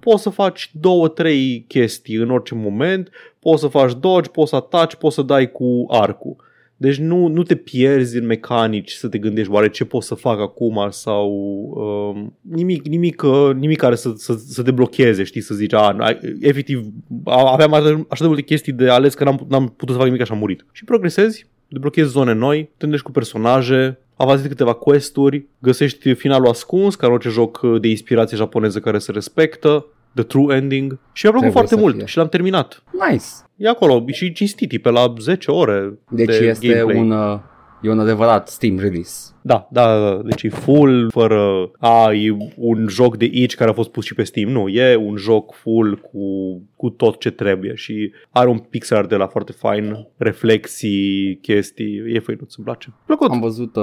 poți 0.00 0.22
să 0.22 0.30
faci 0.30 0.70
două, 0.80 1.08
trei 1.08 1.64
chestii 1.68 2.14
în 2.14 2.30
orice 2.30 2.54
moment, 2.54 3.10
poți 3.38 3.60
să 3.60 3.66
faci 3.66 3.92
dodge, 4.00 4.30
poți 4.30 4.50
să 4.50 4.56
ataci, 4.56 4.94
poți 4.94 5.14
să 5.14 5.22
dai 5.22 5.52
cu 5.52 5.86
arcul. 5.88 6.36
Deci 6.80 6.96
nu, 6.96 7.26
nu 7.26 7.42
te 7.42 7.54
pierzi 7.54 8.16
în 8.18 8.26
mecanici 8.26 8.90
să 8.92 9.08
te 9.08 9.18
gândești 9.18 9.52
oare 9.52 9.68
ce 9.68 9.84
pot 9.84 10.02
să 10.02 10.14
fac 10.14 10.40
acum 10.40 10.86
sau 10.90 11.30
uh, 11.74 12.26
nimic, 12.56 12.86
nimic, 12.86 13.22
uh, 13.22 13.50
nimic 13.54 13.78
care 13.78 13.94
să, 13.94 14.12
să, 14.16 14.34
să 14.48 14.62
te 14.62 14.70
blocheze, 14.70 15.22
știi, 15.22 15.40
să 15.40 15.54
zici, 15.54 15.72
a, 15.72 15.96
ai- 15.98 16.18
efectiv, 16.40 16.82
a- 17.24 17.52
aveam 17.52 17.72
așa 17.72 18.04
așa 18.08 18.20
de 18.22 18.26
multe 18.26 18.42
chestii 18.42 18.72
de 18.72 18.88
ales 18.90 19.14
că 19.14 19.24
n-am, 19.24 19.46
n-am 19.48 19.66
putut 19.68 19.88
să 19.88 19.96
fac 19.96 20.04
nimic 20.06 20.20
așa 20.20 20.32
am 20.32 20.38
murit. 20.38 20.66
Și 20.72 20.84
progresezi, 20.84 21.46
deblochezi 21.68 22.10
zone 22.10 22.32
noi, 22.32 22.62
te 22.62 22.68
întâlnești 22.72 23.04
cu 23.06 23.12
personaje, 23.12 23.98
avanzezi 24.16 24.48
câteva 24.48 24.72
questuri, 24.72 25.46
găsești 25.58 26.14
finalul 26.14 26.48
ascuns, 26.48 26.94
ca 26.94 27.06
în 27.06 27.12
orice 27.12 27.28
joc 27.28 27.60
de 27.80 27.88
inspirație 27.88 28.36
japoneză 28.36 28.78
care 28.80 28.98
se 28.98 29.12
respectă, 29.12 29.86
the 30.14 30.22
true 30.24 30.56
ending 30.56 30.98
și 31.12 31.24
mi-a 31.26 31.32
plăcut 31.32 31.38
Trebuie 31.40 31.50
foarte 31.52 31.74
să 31.74 31.80
mult 31.80 31.94
fie. 31.96 32.04
și 32.06 32.16
l-am 32.16 32.28
terminat. 32.28 32.82
Nice. 33.10 33.24
E 33.58 33.68
acolo 33.68 34.04
și 34.06 34.32
cinstit, 34.32 34.72
e 34.72 34.78
pe 34.78 34.90
la 34.90 35.14
10 35.18 35.50
ore 35.50 35.98
Deci 36.10 36.26
de 36.26 36.46
este 36.46 36.68
gameplay. 36.68 37.00
un, 37.00 37.10
uh, 37.10 37.38
e 37.82 37.90
un 37.90 38.00
adevărat 38.00 38.48
Steam 38.48 38.78
release. 38.78 39.32
Da, 39.42 39.68
da, 39.70 39.98
da, 39.98 40.22
deci 40.24 40.42
e 40.42 40.48
full, 40.48 41.10
fără, 41.10 41.70
a, 41.78 42.12
e 42.12 42.36
un 42.56 42.86
joc 42.88 43.16
de 43.16 43.24
itch 43.32 43.54
care 43.54 43.70
a 43.70 43.72
fost 43.72 43.90
pus 43.90 44.04
și 44.04 44.14
pe 44.14 44.22
Steam. 44.22 44.50
Nu, 44.50 44.68
e 44.68 44.96
un 44.96 45.16
joc 45.16 45.54
full 45.54 45.96
cu, 45.96 46.18
cu 46.76 46.90
tot 46.90 47.18
ce 47.18 47.30
trebuie 47.30 47.74
și 47.74 48.12
are 48.30 48.48
un 48.48 48.58
pixel 48.58 48.96
art 48.96 49.08
de 49.08 49.16
la 49.16 49.26
foarte 49.26 49.52
fain, 49.52 50.06
reflexii, 50.16 51.38
chestii, 51.42 52.02
e 52.14 52.18
făinuț, 52.18 52.54
îmi 52.56 52.66
place. 52.66 52.94
Plăcut. 53.06 53.30
Am 53.30 53.40
văzut, 53.40 53.76
uh, 53.76 53.82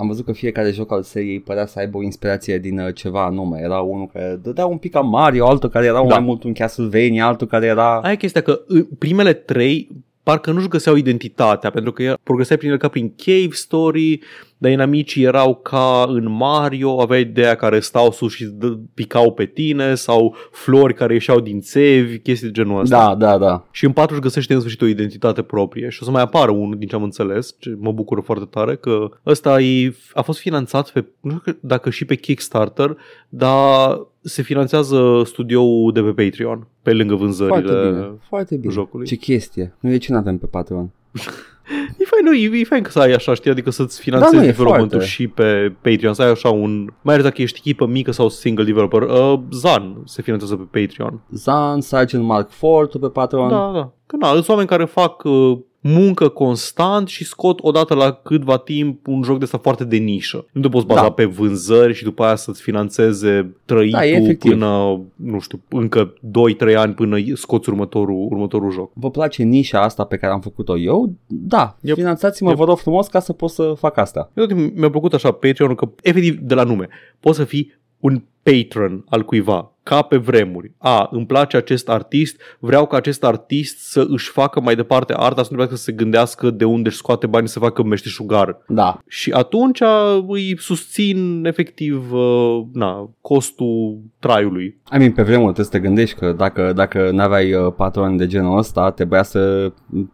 am 0.00 0.06
văzut 0.06 0.24
că 0.24 0.32
fiecare 0.32 0.70
joc 0.70 0.92
al 0.92 1.02
seriei 1.02 1.40
părea 1.40 1.66
să 1.66 1.78
aibă 1.78 1.98
o 1.98 2.02
inspirație 2.02 2.58
din 2.58 2.78
uh, 2.78 2.94
ceva 2.94 3.24
anume. 3.24 3.60
Era 3.62 3.80
unul 3.80 4.06
care 4.12 4.38
dădea 4.42 4.66
un 4.66 4.76
pic 4.76 4.92
ca 4.92 5.00
Mario, 5.00 5.46
altul 5.46 5.68
care 5.68 5.86
era 5.86 6.02
Da. 6.02 6.14
mai 6.14 6.20
mult 6.20 6.42
un 6.44 6.52
Castlevania, 6.52 7.26
altul 7.26 7.46
care 7.46 7.66
era... 7.66 8.00
Aia 8.00 8.12
e 8.12 8.16
chestia 8.16 8.40
că 8.40 8.60
în 8.66 8.86
primele 8.98 9.32
trei 9.32 9.88
parcă 10.22 10.50
nu-și 10.50 10.68
găseau 10.68 10.96
identitatea, 10.96 11.70
pentru 11.70 11.92
că 11.92 12.14
progresai 12.22 12.56
prin 12.56 12.70
el 12.70 12.76
ca 12.76 12.88
prin 12.88 13.14
cave 13.16 13.48
story, 13.50 14.20
dar 14.60 14.70
inamicii 14.70 15.22
erau 15.22 15.54
ca 15.54 16.04
în 16.08 16.30
Mario, 16.30 17.00
aveai 17.00 17.20
ideea 17.20 17.54
care 17.54 17.80
stau 17.80 18.10
sus 18.10 18.32
și 18.32 18.44
dă- 18.44 18.78
picau 18.94 19.32
pe 19.32 19.44
tine, 19.44 19.94
sau 19.94 20.34
flori 20.50 20.94
care 20.94 21.12
ieșeau 21.12 21.40
din 21.40 21.60
țevi, 21.60 22.18
chestii 22.18 22.46
de 22.46 22.52
genul 22.52 22.80
ăsta. 22.80 22.96
Da, 22.96 23.14
da, 23.14 23.38
da. 23.38 23.66
Și 23.70 23.84
în 23.84 23.92
4 23.92 24.14
își 24.14 24.22
găsește 24.22 24.52
în 24.52 24.58
sfârșit 24.58 24.82
o 24.82 24.86
identitate 24.86 25.42
proprie 25.42 25.88
și 25.88 25.98
o 26.02 26.04
să 26.04 26.10
mai 26.10 26.22
apară 26.22 26.50
unul 26.50 26.78
din 26.78 26.88
ce 26.88 26.94
am 26.94 27.02
înțeles, 27.02 27.56
ce 27.58 27.76
mă 27.78 27.92
bucur 27.92 28.22
foarte 28.22 28.44
tare, 28.50 28.76
că 28.76 29.08
ăsta 29.26 29.60
e, 29.60 29.94
a 30.14 30.22
fost 30.22 30.38
finanțat 30.38 30.90
pe, 30.90 31.04
nu 31.20 31.38
știu 31.40 31.58
dacă 31.60 31.90
și 31.90 32.04
pe 32.04 32.14
Kickstarter, 32.14 32.96
dar 33.28 34.00
se 34.20 34.42
finanțează 34.42 35.22
studioul 35.24 35.92
de 35.92 36.00
pe 36.00 36.24
Patreon, 36.24 36.66
pe 36.82 36.92
lângă 36.92 37.14
vânzările. 37.14 37.60
Foarte 37.60 37.88
bine, 37.88 38.10
foarte 38.28 38.56
bine. 38.56 38.72
jocului. 38.72 39.06
Ce 39.06 39.14
chestie. 39.16 39.74
Noi 39.80 39.92
de 39.92 39.98
ce 39.98 40.12
nu 40.12 40.18
avem 40.18 40.38
pe 40.38 40.46
Patreon? 40.46 40.90
E 41.98 42.04
fain, 42.04 42.24
nu, 42.24 42.34
e, 42.34 42.60
e 42.60 42.64
fain 42.64 42.82
că 42.82 42.90
să 42.90 42.98
ai 42.98 43.12
așa, 43.12 43.34
știi, 43.34 43.50
adică 43.50 43.70
să-ți 43.70 43.96
Da, 43.96 44.02
finanțezi 44.02 44.34
nu, 44.34 44.42
e 44.42 44.46
development-ul 44.46 44.98
foarte. 44.98 45.08
și 45.08 45.28
pe 45.28 45.74
Patreon, 45.82 46.14
să 46.14 46.22
ai 46.22 46.30
așa 46.30 46.48
un, 46.48 46.86
mai 47.02 47.14
ales 47.14 47.26
dacă 47.26 47.42
ești 47.42 47.58
echipă 47.58 47.86
mică 47.86 48.12
sau 48.12 48.28
single 48.28 48.64
developer, 48.64 49.02
uh, 49.02 49.40
Zan 49.52 50.02
se 50.04 50.22
finanțează 50.22 50.56
pe 50.56 50.80
Patreon. 50.80 51.20
Zan, 51.30 51.80
Sergeant 51.80 52.24
Mark 52.24 52.50
Ford 52.50 52.90
pe 53.00 53.08
Patreon. 53.08 53.48
Da, 53.48 53.70
da. 53.74 53.92
Că 54.06 54.16
na, 54.16 54.32
sunt 54.32 54.48
oameni 54.48 54.68
care 54.68 54.84
fac 54.84 55.24
uh, 55.24 55.58
muncă 55.82 56.28
constant 56.28 57.08
și 57.08 57.24
scot 57.24 57.58
odată 57.62 57.94
la 57.94 58.12
câtva 58.12 58.56
timp 58.58 59.06
un 59.06 59.22
joc 59.22 59.38
de 59.38 59.44
ăsta 59.44 59.58
foarte 59.58 59.84
de 59.84 59.96
nișă. 59.96 60.46
Nu 60.52 60.60
te 60.60 60.68
poți 60.68 60.86
baza 60.86 61.00
Da. 61.00 61.10
pe 61.10 61.24
vânzări 61.24 61.94
și 61.94 62.02
după 62.04 62.22
aia 62.24 62.34
să-ți 62.36 62.62
finanțeze 62.62 63.54
trăitul 63.64 63.98
Da, 63.98 64.06
e 64.06 64.10
efectiv. 64.10 64.50
până, 64.50 65.00
nu 65.16 65.38
știu, 65.40 65.60
încă 65.68 66.14
2-3 66.20 66.74
ani 66.76 66.94
până 66.94 67.16
scoți 67.34 67.68
următorul, 67.68 68.26
următorul 68.30 68.70
joc. 68.72 68.90
Vă 68.94 69.10
place 69.10 69.42
nișa 69.42 69.82
asta 69.82 70.04
pe 70.04 70.16
care 70.16 70.32
am 70.32 70.40
făcut-o 70.40 70.78
eu? 70.78 71.12
Da, 71.26 71.76
Yep. 71.80 71.96
finanțați-mă, 71.96 72.48
Yep. 72.48 72.58
vă 72.58 72.64
rog 72.64 72.78
frumos, 72.78 73.06
ca 73.06 73.20
să 73.20 73.32
pot 73.32 73.50
să 73.50 73.72
fac 73.78 73.96
asta. 73.96 74.30
Eu 74.34 74.44
tot 74.46 74.56
timpul 74.56 74.78
mi-a 74.80 74.90
plăcut 74.90 75.14
așa 75.14 75.30
Patreon 75.30 75.74
că 75.74 75.88
efectiv 76.02 76.38
de 76.38 76.54
la 76.54 76.62
nume 76.62 76.88
poți 77.20 77.36
să 77.36 77.44
fii 77.44 77.78
un 78.00 78.22
patron 78.42 79.04
al 79.08 79.24
cuiva, 79.24 79.72
ca 79.82 80.02
pe 80.02 80.16
vremuri. 80.16 80.72
A, 80.78 81.08
îmi 81.12 81.26
place 81.26 81.56
acest 81.56 81.88
artist, 81.88 82.40
vreau 82.58 82.86
ca 82.86 82.96
acest 82.96 83.24
artist 83.24 83.78
să 83.78 84.06
își 84.08 84.30
facă 84.30 84.60
mai 84.60 84.74
departe 84.74 85.12
arta, 85.16 85.42
să 85.42 85.48
nu 85.50 85.56
trebuiască 85.56 85.76
să 85.76 85.82
se 85.82 85.92
gândească 85.92 86.50
de 86.50 86.64
unde 86.64 86.88
își 86.88 86.96
scoate 86.96 87.26
bani 87.26 87.48
să 87.48 87.58
facă 87.58 87.82
meșteșugar. 87.82 88.58
Da, 88.68 88.98
Și 89.06 89.30
atunci 89.32 89.80
îi 90.28 90.54
susțin 90.58 91.44
efectiv 91.44 92.12
uh, 92.12 92.60
na, 92.72 93.10
costul 93.20 93.98
traiului. 94.18 94.64
I 94.94 94.96
mean, 94.98 95.12
pe 95.12 95.22
vremuri 95.22 95.52
trebuie 95.52 95.64
să 95.64 95.70
te 95.70 95.78
gândești 95.80 96.18
că 96.18 96.32
dacă, 96.32 96.72
dacă 96.72 97.10
n-aveai 97.12 97.52
uh, 97.54 97.72
patron 97.76 98.16
de 98.16 98.26
genul 98.26 98.58
ăsta, 98.58 98.90
trebuia 98.90 99.22
să 99.22 99.72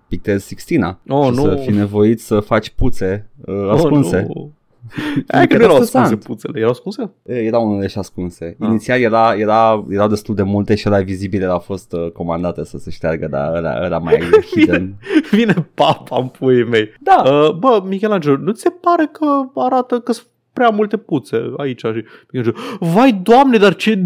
pictezi 0.08 0.46
Sixtina 0.46 0.98
Oh, 1.08 1.24
și 1.24 1.30
nu. 1.30 1.42
să 1.42 1.54
fii 1.54 1.74
nevoit 1.74 2.20
să 2.20 2.40
faci 2.40 2.70
puțe 2.70 3.30
uh, 3.46 3.68
ascunse. 3.70 4.26
Oh, 4.28 4.34
nu. 4.34 4.52
Hai 5.28 5.46
că 5.46 5.56
nu 5.56 5.62
erau 5.62 5.76
ascunse 5.76 5.86
stresant. 6.04 6.24
puțele, 6.24 6.58
erau 6.58 6.70
ascunse? 6.70 7.10
E, 7.22 7.34
Erau 7.34 7.70
unele 7.70 7.86
și 7.86 7.98
ascunse. 7.98 8.56
Ah. 8.60 8.68
Inițial 8.68 9.00
era, 9.00 9.34
era, 9.34 9.84
erau 9.90 10.08
destul 10.08 10.34
de 10.34 10.42
multe 10.42 10.74
și 10.74 10.88
la 10.88 11.00
vizibile 11.00 11.44
au 11.44 11.58
fost 11.58 11.92
uh, 11.92 12.10
comandate 12.10 12.64
să 12.64 12.78
se 12.78 12.90
șteargă, 12.90 13.26
dar 13.26 13.54
ăla, 13.56 13.80
ăla 13.84 13.98
mai 13.98 14.18
hidden. 14.54 14.94
Vine 15.30 15.68
papa 15.74 16.16
în 16.20 16.26
puii 16.28 16.64
mei. 16.64 16.88
Da, 17.00 17.22
Uh, 17.26 17.52
bă, 17.52 17.82
Michelangelo, 17.86 18.36
nu 18.36 18.52
ți 18.52 18.60
se 18.60 18.70
pare 18.80 19.08
că 19.12 19.26
arată 19.54 19.98
că 20.00 20.12
sunt 20.12 20.26
prea 20.56 20.68
multe 20.68 20.96
puțe 20.96 21.36
aici? 21.56 21.80
Și 21.80 22.04
Michelangelo, 22.30 22.66
vai, 22.80 23.20
doamne, 23.22 23.56
dar 23.56 23.74
ce... 23.74 24.02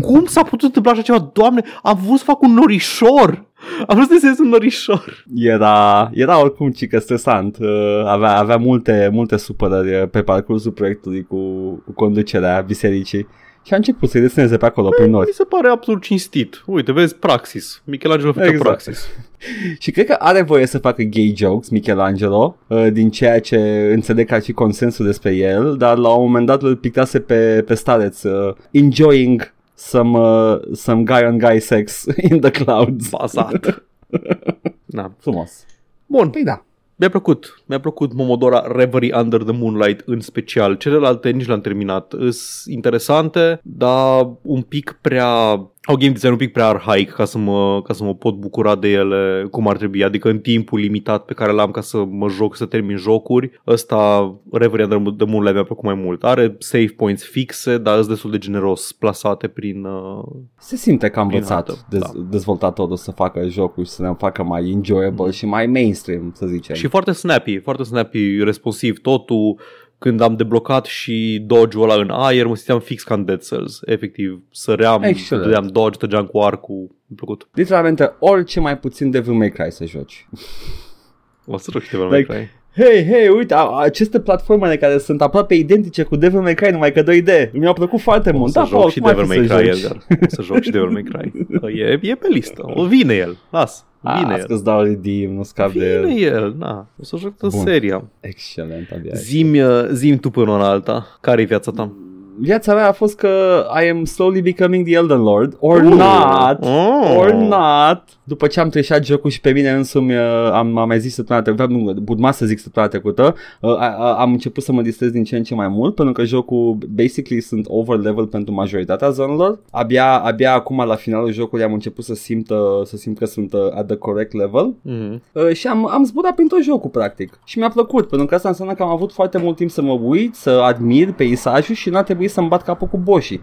Cum 0.00 0.24
s-a 0.24 0.42
putut 0.42 0.62
întâmpla 0.62 0.90
așa 0.90 1.02
ceva? 1.02 1.30
Doamne, 1.32 1.62
am 1.82 2.00
vrut 2.06 2.18
să 2.18 2.24
fac 2.24 2.42
un 2.42 2.52
norișor! 2.52 3.44
Am 3.86 3.96
vrut 3.96 4.08
să 4.08 4.12
desenez 4.12 4.38
un 4.38 4.48
norișor! 4.48 5.24
Era, 5.34 6.10
era 6.12 6.40
oricum 6.40 6.70
cică 6.70 6.98
stresant. 6.98 7.56
Uh, 7.60 8.02
avea, 8.06 8.38
avea 8.38 8.56
multe, 8.56 9.08
multe 9.12 9.36
supărări 9.36 10.02
uh, 10.02 10.08
pe 10.10 10.22
parcursul 10.22 10.72
proiectului 10.72 11.22
cu, 11.22 11.36
cu 11.84 11.92
conducerea 11.92 12.60
bisericii. 12.60 13.26
Și 13.64 13.72
a 13.72 13.76
început 13.76 14.10
să-i 14.10 14.20
deseneze 14.20 14.56
pe 14.56 14.66
acolo, 14.66 14.88
prin 14.88 15.10
nori. 15.10 15.26
Mi 15.26 15.32
se 15.32 15.44
pare 15.44 15.68
absolut 15.68 16.02
cinstit. 16.02 16.62
Uite, 16.66 16.92
vezi, 16.92 17.14
praxis. 17.16 17.82
Michelangelo 17.84 18.32
făcea 18.32 18.46
Exact. 18.46 18.64
praxis. 18.64 19.06
Și 19.78 19.90
cred 19.90 20.06
că 20.06 20.12
are 20.12 20.42
voie 20.42 20.66
să 20.66 20.78
facă 20.78 21.02
gay 21.02 21.34
jokes, 21.36 21.68
Michelangelo, 21.68 22.56
uh, 22.66 22.86
din 22.92 23.10
ceea 23.10 23.40
ce 23.40 23.56
înțeleg 23.92 24.26
că 24.26 24.34
ar 24.34 24.42
fi 24.42 24.52
consensul 24.52 25.06
despre 25.06 25.34
el, 25.34 25.76
dar 25.76 25.96
la 25.98 26.08
un 26.14 26.22
moment 26.24 26.46
dat 26.46 26.62
îl 26.62 26.76
pictase 26.76 27.20
pe, 27.20 27.62
pe 27.66 27.74
stareț, 27.74 28.22
uh, 28.22 28.54
enjoying 28.70 29.52
some, 29.74 30.18
uh, 30.18 30.60
some 30.72 31.02
guy 31.02 31.26
on 31.26 31.38
guy 31.38 31.60
sex 31.60 32.04
in 32.30 32.40
the 32.40 32.50
clouds. 32.50 33.08
Bazat. 33.08 33.84
da. 34.84 35.12
Frumos. 35.18 35.64
Bun, 36.06 36.30
Păi 36.30 36.42
da. 36.44 36.64
Mi-a 36.96 37.08
plăcut. 37.08 37.62
Mi-a 37.66 37.80
plăcut 37.80 38.12
Momodora 38.12 38.64
Reverie 38.66 39.16
Under 39.16 39.42
the 39.42 39.52
Moonlight 39.52 40.02
în 40.06 40.20
special. 40.20 40.76
Celelalte 40.76 41.30
nici 41.30 41.46
l-am 41.46 41.60
terminat. 41.60 42.14
Sunt 42.18 42.74
interesante, 42.74 43.60
dar 43.62 44.30
un 44.42 44.62
pic 44.62 44.98
prea... 45.00 45.68
Au 45.86 45.96
game 45.96 46.12
design 46.12 46.32
un 46.32 46.38
pic 46.38 46.52
prea 46.52 46.66
arhaic 46.66 47.10
ca 47.10 47.24
să, 47.24 47.38
mă, 47.38 47.82
ca 47.82 47.92
să 47.92 48.04
mă 48.04 48.14
pot 48.14 48.34
bucura 48.34 48.76
de 48.76 48.88
ele 48.88 49.46
cum 49.50 49.68
ar 49.68 49.76
trebui. 49.76 50.04
Adică 50.04 50.28
în 50.28 50.38
timpul 50.38 50.78
limitat 50.78 51.24
pe 51.24 51.34
care 51.34 51.52
l-am 51.52 51.70
ca 51.70 51.80
să 51.80 52.04
mă 52.04 52.28
joc, 52.28 52.56
să 52.56 52.66
termin 52.66 52.96
jocuri. 52.96 53.60
Ăsta, 53.66 54.34
Reverie 54.52 54.84
Under 54.84 55.12
the 55.12 55.26
Moonlight 55.26 55.54
mi-a 55.54 55.64
plăcut 55.64 55.84
mai 55.84 55.94
mult. 55.94 56.24
Are 56.24 56.56
save 56.58 56.94
points 56.96 57.24
fixe, 57.24 57.78
dar 57.78 57.96
sunt 57.96 58.08
destul 58.08 58.30
de 58.30 58.38
generos 58.38 58.92
plasate 58.92 59.48
prin... 59.48 59.84
Uh... 59.84 60.24
Se 60.58 60.76
simte 60.76 61.08
că 61.08 61.20
a 61.20 61.26
Prin 61.26 61.36
învățat 61.36 61.68
hartă, 61.68 61.86
dez- 61.96 62.12
da. 62.14 62.26
dezvoltatorul 62.30 62.96
să 62.96 63.10
facă 63.10 63.48
jocul 63.48 63.84
și 63.84 63.90
să 63.90 64.02
ne 64.02 64.14
facă 64.18 64.42
mai 64.42 64.70
enjoyable 64.70 65.30
și 65.30 65.46
mai 65.46 65.66
mainstream, 65.66 66.32
să 66.34 66.46
zicem. 66.46 66.74
Și 66.74 66.86
foarte 66.86 67.12
snappy, 67.12 67.58
foarte 67.58 67.82
snappy, 67.82 68.38
responsiv 68.42 69.00
totul. 69.00 69.58
Când 70.04 70.20
am 70.20 70.36
deblocat 70.36 70.84
și 70.84 71.42
dodge-ul 71.46 71.90
ăla 71.90 72.00
în 72.02 72.10
aer, 72.10 72.46
mă 72.46 72.54
simțeam 72.56 72.80
fix 72.80 73.02
ca 73.02 73.14
în 73.14 73.24
Dead 73.24 73.42
Cells. 73.46 73.80
Efectiv, 73.84 74.42
săream, 74.50 75.02
Excelent. 75.02 75.44
dădeam 75.46 75.66
dodge, 75.66 75.98
tăgeam 75.98 76.26
cu 76.26 76.38
arcul. 76.40 76.76
Mi-a 77.06 77.16
plăcut. 77.16 77.48
Literalmente 77.52 78.12
orice 78.18 78.60
mai 78.60 78.78
puțin 78.78 79.10
Devil 79.10 79.32
May 79.32 79.50
Cry 79.50 79.70
să 79.70 79.84
joci. 79.84 80.26
O 81.46 81.56
să 81.56 81.70
joc 81.72 81.82
și 81.82 81.90
Devil 81.90 82.06
Like- 82.06 82.26
May 82.32 82.38
Cry. 82.38 82.50
Hei, 82.82 83.04
hei, 83.04 83.28
uite, 83.28 83.54
a- 83.54 83.78
aceste 83.78 84.20
platformele 84.20 84.76
care 84.76 84.98
sunt 84.98 85.22
aproape 85.22 85.54
identice 85.54 86.02
cu 86.02 86.16
Devil 86.16 86.40
May 86.40 86.54
Cry, 86.54 86.70
numai 86.72 86.92
că 86.92 87.02
2D. 87.02 87.50
Mi-au 87.52 87.72
plăcut 87.72 88.00
foarte 88.00 88.30
O 88.30 88.36
mult. 88.38 88.52
să 88.52 88.58
Da, 88.58 88.64
joc 88.64 88.78
Paul, 88.78 88.90
și 88.90 88.98
cum 88.98 89.08
ar 89.08 89.14
Devil 89.14 89.30
fi 89.30 89.38
May 89.38 89.46
să 89.48 89.56
Cry, 89.56 89.66
joci? 89.66 89.76
Edgar. 89.82 89.96
O 90.22 90.26
să 90.28 90.42
joc 90.42 90.60
și 90.62 90.70
Devil 90.70 90.88
May 90.88 91.02
Cry. 91.02 91.32
E, 91.80 91.98
e 92.02 92.14
pe 92.14 92.28
listă. 92.30 92.62
O 92.74 92.84
vine 92.86 93.14
el. 93.14 93.36
Las. 93.50 93.84
Vine 94.16 94.32
Ah, 94.32 94.38
el. 94.38 94.46
că-ți 94.46 94.64
dau 94.64 94.82
redeem, 94.82 95.32
nu 95.32 95.42
scap 95.42 95.72
de 95.72 96.00
Vine 96.04 96.20
el. 96.20 96.34
el, 96.34 96.54
na. 96.58 96.86
O 97.00 97.04
să 97.04 97.16
joc 97.16 97.36
tot 97.36 97.50
Bun. 97.50 97.64
seria. 97.64 98.04
Excelent, 98.20 98.90
abia. 98.94 99.12
Zim, 99.14 99.54
zim 99.92 100.16
tu 100.16 100.30
până 100.30 100.50
una 100.50 100.68
alta. 100.68 101.06
Care 101.20 101.42
e 101.42 101.44
viața 101.44 101.70
ta? 101.70 101.92
Viața 102.38 102.74
mea 102.74 102.88
a 102.88 102.92
fost 102.92 103.16
că 103.16 103.64
I 103.84 103.88
am 103.88 104.04
slowly 104.04 104.40
becoming 104.40 104.86
the 104.86 104.94
Elden 104.94 105.20
Lord, 105.22 105.56
or 105.60 105.76
Uh. 105.76 105.82
not, 105.92 106.58
Oh. 106.60 107.16
or 107.18 107.32
not. 107.32 108.02
După 108.26 108.46
ce 108.46 108.60
am 108.60 108.68
treșat 108.68 109.04
jocul 109.04 109.30
și 109.30 109.40
pe 109.40 109.50
mine 109.50 109.70
însumi 109.70 110.14
uh, 110.14 110.50
am, 110.52 110.76
am 110.78 110.86
mai 110.88 111.00
zis 111.00 111.14
săptămâna 111.14 111.44
trecută, 111.44 111.66
nu, 111.72 111.94
urma 112.08 112.30
să 112.30 112.46
zic 112.46 112.58
săptămâna 112.58 112.90
trecută, 112.92 113.34
uh, 113.60 113.70
a, 113.70 113.94
a, 113.98 114.12
am 114.20 114.32
început 114.32 114.62
să 114.62 114.72
mă 114.72 114.82
distrez 114.82 115.10
din 115.10 115.24
ce 115.24 115.36
în 115.36 115.42
ce 115.42 115.54
mai 115.54 115.68
mult, 115.68 115.94
pentru 115.94 116.14
că 116.14 116.24
jocul, 116.24 116.76
basically, 116.94 117.40
sunt 117.42 117.66
over 117.68 117.98
level 117.98 118.26
pentru 118.26 118.54
majoritatea 118.54 119.10
zonelor. 119.10 119.58
Abia, 119.70 120.18
abia 120.18 120.54
acum, 120.54 120.84
la 120.86 120.94
finalul 120.94 121.32
jocului, 121.32 121.64
am 121.64 121.72
început 121.72 122.04
să 122.04 122.14
simt, 122.14 122.50
uh, 122.50 122.56
să 122.84 122.96
simt 122.96 123.18
că 123.18 123.24
sunt 123.24 123.52
uh, 123.52 123.60
at 123.74 123.86
the 123.86 123.96
correct 123.96 124.32
level 124.32 124.74
Mhm. 124.82 125.22
Uh, 125.32 125.52
și 125.52 125.66
am, 125.66 125.88
am 125.90 126.04
zburat 126.04 126.34
prin 126.34 126.48
tot 126.48 126.62
jocul 126.62 126.90
practic 126.90 127.38
și 127.44 127.58
mi-a 127.58 127.68
plăcut 127.70 128.08
pentru 128.08 128.26
că 128.26 128.34
asta 128.34 128.48
înseamnă 128.48 128.74
că 128.74 128.82
am 128.82 128.88
avut 128.88 129.12
foarte 129.12 129.38
mult 129.38 129.56
timp 129.56 129.70
să 129.70 129.82
mă 129.82 129.92
uit, 129.92 130.34
să 130.34 130.50
admir 130.50 131.12
peisajul 131.12 131.74
și 131.74 131.90
n-a 131.90 132.02
trebuit 132.02 132.23
să-mi 132.28 132.48
bat 132.48 132.62
capul 132.62 132.86
cu 132.86 132.98
boșii. 132.98 133.40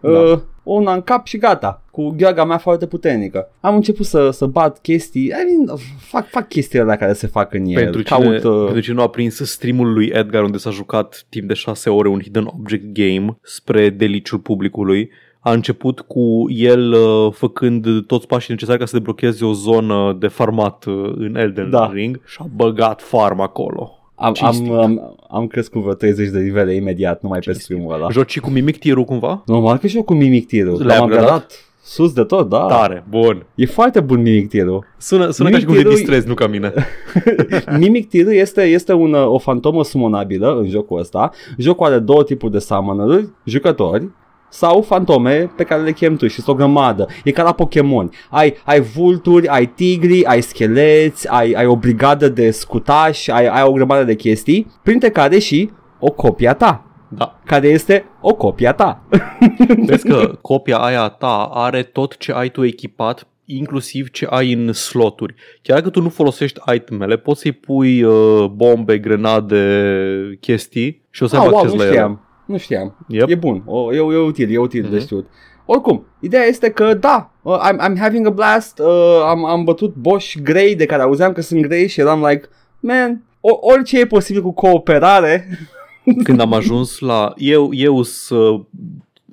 Da. 0.00 0.08
Uh, 0.08 0.38
una 0.62 0.92
în 0.92 1.02
cap 1.02 1.26
și 1.26 1.38
gata, 1.38 1.82
cu 1.90 2.14
gheaga 2.16 2.44
mea 2.44 2.58
foarte 2.58 2.86
puternică. 2.86 3.50
Am 3.60 3.74
început 3.74 4.06
să, 4.06 4.30
să 4.30 4.46
bat 4.46 4.78
chestii, 4.80 5.24
I 5.24 5.64
mean, 5.66 5.78
fac, 5.98 6.28
fac 6.28 6.48
chestiile 6.48 6.84
alea 6.84 6.96
care 6.96 7.12
se 7.12 7.26
fac 7.26 7.54
în 7.54 7.64
el. 7.64 7.82
Pentru 7.82 8.02
cine, 8.02 8.18
Caut, 8.18 8.44
uh, 8.44 8.64
pentru 8.64 8.80
cine 8.80 8.94
nu 8.94 9.02
a 9.02 9.08
prins 9.08 9.36
streamul 9.36 9.92
lui 9.92 10.10
Edgar 10.12 10.42
unde 10.42 10.58
s-a 10.58 10.70
jucat 10.70 11.26
timp 11.28 11.48
de 11.48 11.54
6 11.54 11.90
ore 11.90 12.08
un 12.08 12.20
hidden 12.20 12.46
object 12.58 12.84
game 12.92 13.38
spre 13.42 13.90
deliciul 13.90 14.38
publicului, 14.38 15.10
a 15.40 15.52
început 15.52 16.00
cu 16.00 16.44
el 16.48 16.92
uh, 16.92 17.32
făcând 17.32 18.06
toți 18.06 18.26
pașii 18.26 18.52
necesari 18.52 18.78
ca 18.78 18.84
să 18.84 18.96
deblocheze 18.96 19.44
o 19.44 19.52
zonă 19.52 20.16
de 20.18 20.28
farmat 20.28 20.84
uh, 20.84 21.12
în 21.16 21.36
Elden 21.36 21.70
Da. 21.70 21.90
Ring 21.92 22.20
și 22.26 22.36
a 22.40 22.46
băgat 22.54 23.02
farm 23.02 23.40
acolo. 23.40 23.97
Am, 24.18 24.32
cinstit. 24.32 24.68
am, 24.70 24.78
am, 24.78 25.16
am 25.30 25.46
crescut 25.46 25.80
vreo 25.82 25.94
30 25.94 26.28
de 26.28 26.38
nivele 26.38 26.74
imediat 26.74 27.22
numai 27.22 27.38
pe 27.44 27.52
streamul 27.52 27.94
ăla. 27.94 28.08
Joci 28.10 28.30
și 28.30 28.40
cu 28.40 28.50
mimic 28.50 28.78
tier 28.78 28.96
cumva? 28.96 29.42
Normal 29.46 29.76
că 29.76 29.86
joc 29.86 30.04
cu 30.04 30.14
Mimic 30.14 30.46
Tirul, 30.46 30.76
Le-ai 30.86 30.98
l-am 30.98 31.04
upgradat? 31.06 31.24
upgradat 31.28 31.62
sus 31.82 32.12
de 32.12 32.22
tot, 32.24 32.48
da. 32.48 32.66
Tare, 32.66 33.04
bun. 33.08 33.46
E 33.54 33.66
foarte 33.66 34.00
bun 34.00 34.22
Mimic 34.22 34.48
Tirul. 34.48 34.84
Sună, 34.98 35.30
sună 35.30 35.48
ca 35.50 35.56
Mimic 35.56 35.58
și 35.58 35.64
cum 35.64 35.74
te 35.74 35.80
Tirul- 35.80 35.94
distrezi, 35.96 36.26
nu 36.28 36.34
ca 36.34 36.46
mine. 36.46 36.72
Mimic 37.78 38.08
Tirul 38.08 38.32
este, 38.32 38.62
este 38.62 38.92
un, 38.92 39.14
o 39.14 39.38
fantomă 39.38 39.84
sumonabilă 39.84 40.58
în 40.58 40.68
jocul 40.68 40.98
ăsta. 40.98 41.30
Jocul 41.58 41.86
are 41.86 41.98
două 41.98 42.22
tipuri 42.22 42.52
de 42.52 42.58
summoner 42.58 43.20
jucători 43.44 44.08
sau 44.50 44.82
fantome 44.82 45.50
pe 45.56 45.64
care 45.64 45.82
le 45.82 45.92
chem 45.92 46.16
tu 46.16 46.26
și 46.26 46.34
sunt 46.34 46.46
o 46.48 46.54
grămadă. 46.54 47.06
E 47.24 47.30
ca 47.30 47.42
la 47.42 47.52
Pokémon. 47.52 48.10
Ai, 48.30 48.54
ai 48.64 48.80
vulturi, 48.80 49.46
ai 49.48 49.66
tigri, 49.66 50.24
ai 50.24 50.40
scheleți, 50.40 51.28
ai, 51.28 51.52
ai 51.52 51.66
o 51.66 51.76
brigadă 51.76 52.28
de 52.28 52.50
scutași, 52.50 53.30
ai, 53.30 53.46
ai 53.46 53.62
o 53.62 53.72
grămadă 53.72 54.04
de 54.04 54.14
chestii, 54.14 54.66
printre 54.82 55.10
care 55.10 55.38
și 55.38 55.70
o 55.98 56.10
copia 56.10 56.54
ta, 56.54 56.82
Da. 57.08 57.38
care 57.44 57.68
este 57.68 58.04
o 58.20 58.34
copia 58.34 58.72
ta. 58.72 59.02
Vezi 59.86 60.08
că 60.08 60.32
copia 60.42 60.76
aia 60.76 61.08
ta 61.08 61.50
are 61.52 61.82
tot 61.82 62.16
ce 62.16 62.32
ai 62.32 62.48
tu 62.48 62.64
echipat 62.64 63.26
inclusiv 63.50 64.10
ce 64.10 64.26
ai 64.30 64.52
în 64.52 64.72
sloturi. 64.72 65.34
Chiar 65.62 65.76
dacă 65.78 65.90
tu 65.90 66.02
nu 66.02 66.08
folosești 66.08 66.60
itemele, 66.74 67.16
poți 67.16 67.40
să-i 67.40 67.52
pui 67.52 68.02
uh, 68.02 68.44
bombe, 68.54 68.98
grenade, 68.98 70.38
chestii 70.40 71.02
și 71.10 71.22
o 71.22 71.26
să 71.26 71.36
Ah, 71.36 71.42
aibă 71.42 71.52
wow, 71.54 71.62
acces 71.62 71.74
nu 71.76 71.78
la 71.80 71.86
ele. 71.86 71.94
știam. 71.94 72.27
Nu 72.48 72.56
știam. 72.56 72.94
Yep. 73.08 73.28
E 73.28 73.34
bun. 73.34 73.62
O, 73.66 73.92
e, 73.94 73.96
e 73.96 74.16
util, 74.18 74.52
e 74.54 74.58
util 74.58 74.80
mm-hmm. 74.86 74.90
de 74.90 74.96
Mhm. 74.96 75.04
știut. 75.04 75.26
Oricum, 75.66 76.06
ideea 76.20 76.44
este 76.44 76.70
că 76.70 76.94
da, 76.94 77.30
uh, 77.42 77.58
I'm, 77.70 77.76
I'm 77.88 77.98
having 78.00 78.26
a 78.26 78.30
blast, 78.30 78.78
uh, 78.78 79.22
am, 79.26 79.44
am 79.44 79.64
bătut 79.64 79.94
boss 79.94 80.34
grei 80.42 80.74
de 80.76 80.86
care 80.86 81.02
auzeam 81.02 81.32
că 81.32 81.40
sunt 81.40 81.60
grei 81.62 81.88
și 81.88 82.00
eram 82.00 82.24
like, 82.24 82.48
man, 82.80 83.22
o, 83.40 83.58
orice 83.60 84.00
e 84.00 84.06
posibil 84.06 84.42
cu 84.42 84.52
cooperare. 84.52 85.48
Când 86.24 86.40
am 86.40 86.52
ajuns 86.52 86.98
la... 86.98 87.32
Eu, 87.36 87.68
eu 87.72 88.02
sunt 88.02 88.66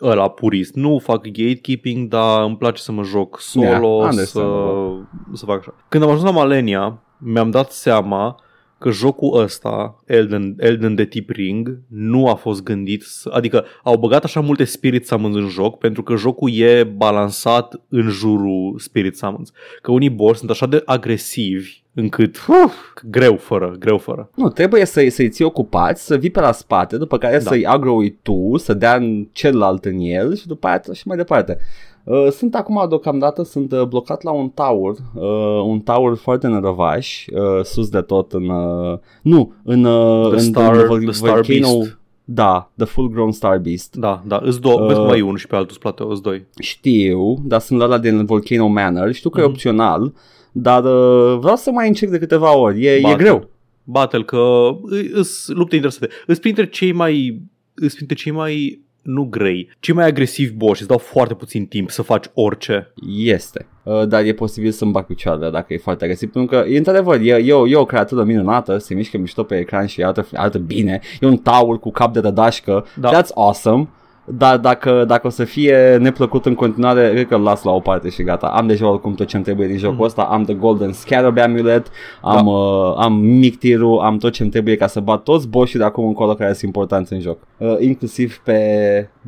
ăla 0.01 0.29
purist. 0.29 0.73
Nu 0.75 0.99
fac 1.03 1.21
gatekeeping, 1.27 2.07
dar 2.07 2.43
îmi 2.43 2.57
place 2.57 2.81
să 2.81 2.91
mă 2.91 3.03
joc 3.03 3.39
solo, 3.39 3.65
Yeah, 3.65 3.79
să, 3.79 3.85
understandable. 4.09 5.07
să 5.33 5.45
fac 5.45 5.59
așa. 5.59 5.73
Când 5.89 6.03
am 6.03 6.09
ajuns 6.09 6.23
la 6.25 6.31
Malenia, 6.31 6.99
mi-am 7.17 7.49
dat 7.49 7.71
seama 7.71 8.35
că 8.77 8.89
jocul 8.91 9.39
ăsta, 9.39 10.03
Elden, 10.05 10.55
Elden 10.57 10.95
de 10.95 11.05
tip 11.05 11.29
ring, 11.29 11.79
nu 11.87 12.27
a 12.27 12.33
fost 12.33 12.63
gândit, 12.63 13.03
să, 13.03 13.29
adică 13.33 13.65
au 13.83 13.97
băgat 13.97 14.23
așa 14.23 14.39
multe 14.39 14.63
Spirit 14.63 15.07
Summons 15.07 15.35
în 15.35 15.47
joc 15.47 15.77
pentru 15.77 16.03
că 16.03 16.15
jocul 16.15 16.51
e 16.53 16.83
balansat 16.83 17.81
în 17.89 18.09
jurul 18.09 18.75
Spirit 18.77 19.17
Summons. 19.17 19.51
Că 19.81 19.91
unii 19.91 20.09
boss 20.09 20.37
sunt 20.39 20.49
așa 20.49 20.65
de 20.65 20.81
agresivi 20.85 21.83
încât 21.93 22.37
uf, 22.37 22.75
greu 23.09 23.35
fără, 23.35 23.75
greu 23.79 23.97
fără. 23.97 24.29
Nu, 24.35 24.49
trebuie 24.49 24.85
să, 24.85 25.05
să-i 25.09 25.29
ții 25.29 25.45
ocupați, 25.45 26.05
să 26.05 26.17
vii 26.17 26.29
pe 26.29 26.39
la 26.39 26.51
spate, 26.51 26.97
după 26.97 27.17
care 27.17 27.37
Da. 27.37 27.49
să-i 27.49 27.65
agro 27.65 27.97
tu, 28.21 28.57
să 28.57 28.73
dea 28.73 28.95
în 28.95 29.27
celălalt 29.31 29.85
în 29.85 29.99
el 29.99 30.35
și 30.35 30.47
după 30.47 30.67
aia 30.67 30.81
și 30.93 31.07
mai 31.07 31.17
departe. 31.17 31.57
Uh, 32.05 32.27
sunt 32.31 32.55
acum 32.55 32.85
deocamdată, 32.89 33.43
sunt 33.43 33.71
uh, 33.71 33.83
blocat 33.83 34.23
la 34.23 34.31
un 34.31 34.49
tower, 34.49 34.93
uh, 35.13 35.61
un 35.65 35.79
tower 35.79 36.15
foarte 36.15 36.47
nărăvaș, 36.47 37.25
uh, 37.27 37.63
sus 37.63 37.89
de 37.89 38.01
tot 38.01 38.31
în... 38.33 38.49
Uh, 38.49 38.97
nu, 39.21 39.53
în... 39.63 39.83
Uh, 39.83 40.25
The 40.27 40.33
în 40.35 40.39
Star, 40.39 40.75
în 40.89 40.99
the 41.01 41.11
Star 41.11 41.39
volcano- 41.39 41.47
Beast. 41.59 41.97
Da, 42.27 42.71
The 42.77 42.85
Full 42.85 43.09
Grown 43.09 43.31
Star 43.31 43.57
Beast. 43.59 43.95
Da, 43.95 44.23
da, 44.27 44.39
îți 44.43 44.61
două, 44.61 44.81
Uh, 44.81 44.87
vezi 44.87 44.99
că 44.99 45.05
mai 45.05 45.17
e 45.19 45.21
unul 45.21 45.37
și 45.37 45.47
pe 45.47 45.55
altul 45.55 45.69
îți 45.71 45.79
plate, 45.79 46.03
îți 46.07 46.21
doi. 46.21 46.45
Știu, 46.59 47.35
dar 47.43 47.59
sunt 47.59 47.79
la 47.79 47.85
ăla 47.85 47.97
din 47.97 48.25
Volcano 48.25 48.67
Manor, 48.67 49.11
știu 49.11 49.29
că 49.29 49.39
e 49.39 49.43
Mhm. 49.43 49.51
opțional, 49.51 50.13
dar 50.51 50.83
uh, 50.83 51.37
vreau 51.39 51.55
să 51.55 51.71
mai 51.71 51.87
încerc 51.87 52.11
de 52.11 52.17
câteva 52.19 52.57
ori, 52.57 52.83
e, 52.85 52.89
e 52.91 52.99
Bate. 53.01 53.15
greu. 53.23 53.49
Battle, 53.83 54.23
că 54.23 54.67
îs 55.13 55.47
lupte 55.47 55.75
interesante. 55.75 56.13
Îs 56.27 56.39
printre 56.39 56.69
cei 56.69 56.91
mai, 56.91 57.41
îs 57.73 57.93
printre 57.95 58.15
cei 58.15 58.31
mai 58.31 58.81
nu 59.05 59.23
grei, 59.23 59.69
cei 59.79 59.93
mai 59.93 60.05
agresivi 60.05 60.53
boși, 60.53 60.79
îți 60.79 60.89
dau 60.89 60.97
foarte 60.97 61.33
puțin 61.33 61.65
timp 61.65 61.89
să 61.89 62.01
faci 62.01 62.25
orice. 62.33 62.93
Este. 63.17 63.67
Uh, 63.83 64.07
dar 64.07 64.23
e 64.23 64.33
posibil 64.33 64.71
să-mi 64.71 64.91
bag 64.91 65.05
picioarele 65.05 65.49
dacă 65.49 65.73
e 65.73 65.77
foarte 65.77 66.03
agresiv, 66.03 66.31
pentru 66.31 66.57
că, 66.57 66.67
e, 66.67 66.77
într-adevăr, 66.77 67.19
e, 67.21 67.33
e, 67.33 67.53
o, 67.53 67.67
e 67.67 67.75
o 67.75 67.85
creatură 67.85 68.23
minunată, 68.23 68.77
se 68.77 68.93
mișcă 68.93 69.17
mișto 69.17 69.43
pe 69.43 69.57
ecran 69.57 69.85
și 69.85 70.03
arată, 70.03 70.27
arată 70.33 70.57
bine, 70.57 70.99
e 71.19 71.25
un 71.25 71.37
taur 71.37 71.79
cu 71.79 71.91
cap 71.91 72.13
de 72.13 72.19
rădașcă, 72.19 72.85
Da. 72.95 73.09
that's 73.09 73.33
awesome, 73.33 73.87
dar 74.27 74.57
dacă, 74.57 75.03
dacă 75.07 75.27
o 75.27 75.29
să 75.29 75.43
fie 75.43 75.97
neplăcut 75.97 76.45
în 76.45 76.53
continuare, 76.55 77.09
cred 77.09 77.27
că 77.27 77.35
îl 77.35 77.41
las 77.41 77.63
la 77.63 77.71
o 77.71 77.79
parte 77.79 78.09
și 78.09 78.23
gata. 78.23 78.47
Am 78.47 78.67
deja 78.67 78.89
oricum 78.89 79.13
tot 79.13 79.27
ce 79.27 79.35
îmi 79.35 79.45
trebuie 79.45 79.67
din 79.67 79.77
jocul 79.77 79.95
Mhm. 79.95 80.03
ăsta, 80.03 80.21
am 80.21 80.43
The 80.43 80.53
Golden 80.53 80.91
Scarab 80.93 81.37
Amulet, 81.37 81.87
am, 82.21 82.45
Da. 82.45 82.51
uh, 82.51 82.93
am 82.97 83.13
Mictiru, 83.13 83.97
am 83.97 84.17
tot 84.17 84.31
ce 84.33 84.41
îmi 84.41 84.51
trebuie 84.51 84.75
ca 84.75 84.87
să 84.87 84.99
bat 84.99 85.23
toți 85.23 85.47
boșii 85.47 85.79
de 85.79 85.85
acum 85.85 86.07
încolo 86.07 86.33
care 86.33 86.51
sunt 86.53 86.63
importanți 86.63 87.13
în 87.13 87.19
joc, 87.19 87.37
uh, 87.57 87.75
inclusiv 87.79 88.37
pe 88.43 88.59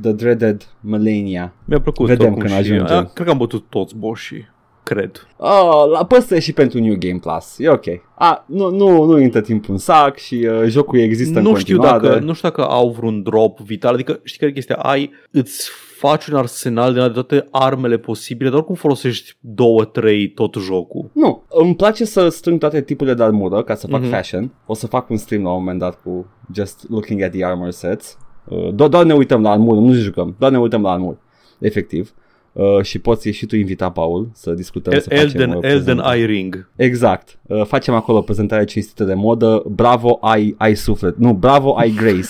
The 0.01 0.11
Dreaded 0.11 0.67
Melania. 0.81 1.53
Mi-a 1.65 1.79
plăcut 1.79 2.05
Vedem 2.07 2.25
oricum 2.25 2.41
când 2.41 2.53
și, 2.53 2.59
ajungem. 2.71 2.97
a, 2.97 3.09
Cred 3.13 3.25
că 3.25 3.31
am 3.31 3.37
bătut 3.37 3.63
toți 3.69 3.95
boșii, 3.95 4.47
cred. 4.87 5.27
Oh, 5.37 5.89
la 5.91 6.05
păstră 6.05 6.39
și 6.39 6.53
pentru 6.53 6.79
New 6.79 6.95
Game 6.99 7.19
Plus. 7.19 7.55
E 7.57 7.69
ok. 7.69 7.85
A, 8.15 8.43
nu, 8.47 8.69
nu, 8.69 9.03
nu 9.03 9.19
intră 9.19 9.41
timpul 9.41 9.73
în 9.73 9.79
sac 9.79 10.17
și 10.17 10.35
uh, 10.51 10.63
jocul 10.67 10.99
există 10.99 11.39
Nu 11.39 11.49
în 11.49 11.55
știu, 11.57 11.77
continuare. 11.77 12.07
dacă, 12.07 12.25
nu 12.25 12.33
știu 12.33 12.49
dacă 12.49 12.65
au 12.67 12.89
vreun 12.89 13.23
drop 13.23 13.59
vital, 13.59 13.93
adică 13.93 14.19
știi 14.23 14.39
care 14.39 14.51
e 14.51 14.53
chestia, 14.53 14.75
ai, 14.75 15.11
îți 15.31 15.69
faci 15.97 16.25
un 16.27 16.35
arsenal 16.37 16.93
de 16.93 16.99
toate 17.09 17.47
armele 17.51 17.97
posibile, 17.97 18.49
dar 18.49 18.57
oricum 18.57 18.75
folosești 18.75 19.33
două, 19.39 19.83
trei 19.85 20.27
tot 20.29 20.55
jocul. 20.55 21.09
Nu, 21.13 21.43
îmi 21.49 21.75
place 21.75 22.05
să 22.05 22.29
strâng 22.29 22.59
toate 22.59 22.81
tipurile 22.81 23.15
de 23.15 23.23
armură 23.23 23.63
ca 23.63 23.75
să 23.75 23.87
fac 23.87 24.01
Mhm. 24.01 24.09
fashion. 24.09 24.53
O 24.65 24.73
să 24.73 24.87
fac 24.87 25.09
un 25.09 25.17
stream 25.17 25.43
la 25.43 25.49
un 25.49 25.57
moment 25.59 25.79
dat 25.79 26.01
cu 26.03 26.25
just 26.53 26.85
looking 26.89 27.21
at 27.21 27.31
the 27.31 27.45
armor 27.45 27.69
sets. 27.71 28.17
Uh, 28.49 28.67
do- 28.73 28.89
doar 28.89 29.03
ne 29.03 29.13
uităm 29.13 29.41
la 29.41 29.49
armură, 29.51 29.79
nu 29.79 29.93
jucăm, 29.93 30.35
doar 30.39 30.51
ne 30.51 30.59
uităm 30.59 30.81
la 30.81 30.91
armură. 30.91 31.19
Efectiv. 31.59 32.13
Uh, 32.15 32.25
și 32.81 32.99
poți 32.99 33.27
ieși 33.27 33.45
tu 33.45 33.55
invita, 33.55 33.89
Paul, 33.89 34.29
să 34.33 34.51
discutăm, 34.51 34.93
El, 34.93 34.99
să 34.99 35.09
facem 35.09 35.25
Elden, 35.25 35.49
uh, 35.49 35.55
Elden 35.55 35.83
prezentare. 35.83 36.17
Eye 36.17 36.25
Ring. 36.25 36.69
Exact. 36.75 37.37
Uh, 37.47 37.65
facem 37.65 37.93
acolo 37.93 38.17
o 38.17 38.21
prezentare 38.21 38.63
cinstită 38.65 39.03
de 39.03 39.13
modă. 39.13 39.63
Bravo, 39.67 40.17
ai, 40.21 40.55
ai 40.57 40.75
suflet. 40.75 41.17
Nu, 41.17 41.33
bravo, 41.33 41.73
ai 41.77 41.89
grace. 41.89 42.29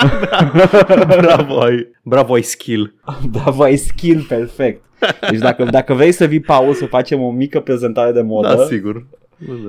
bravo, 1.20 1.60
ai, 1.60 1.88
bravo, 2.02 2.34
ai 2.34 2.42
skill. 2.42 2.94
Bravo, 3.30 3.62
ai 3.62 3.76
skill 3.76 4.24
perfect. 4.28 4.82
Deci 5.30 5.38
dacă, 5.38 5.64
dacă 5.64 5.94
vrei 5.94 6.12
să 6.12 6.24
vii, 6.24 6.40
Paul, 6.40 6.74
să 6.74 6.84
facem 6.84 7.22
o 7.22 7.30
mică 7.30 7.60
prezentare 7.60 8.12
de 8.12 8.22
modă, 8.22 8.54
Da, 8.54 8.64
sigur. 8.64 9.06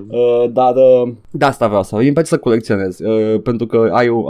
Uh, 0.07 0.45
dar 0.51 0.73
uh, 0.75 1.11
de 1.29 1.45
asta 1.45 1.67
vreau 1.67 1.83
să 1.83 1.95
îmi 1.95 2.11
place 2.11 2.27
să 2.27 2.37
colecționez 2.37 2.99
uh, 2.99 3.41
pentru 3.41 3.65
că 3.65 3.89
ai, 3.91 4.07
uh, 4.07 4.25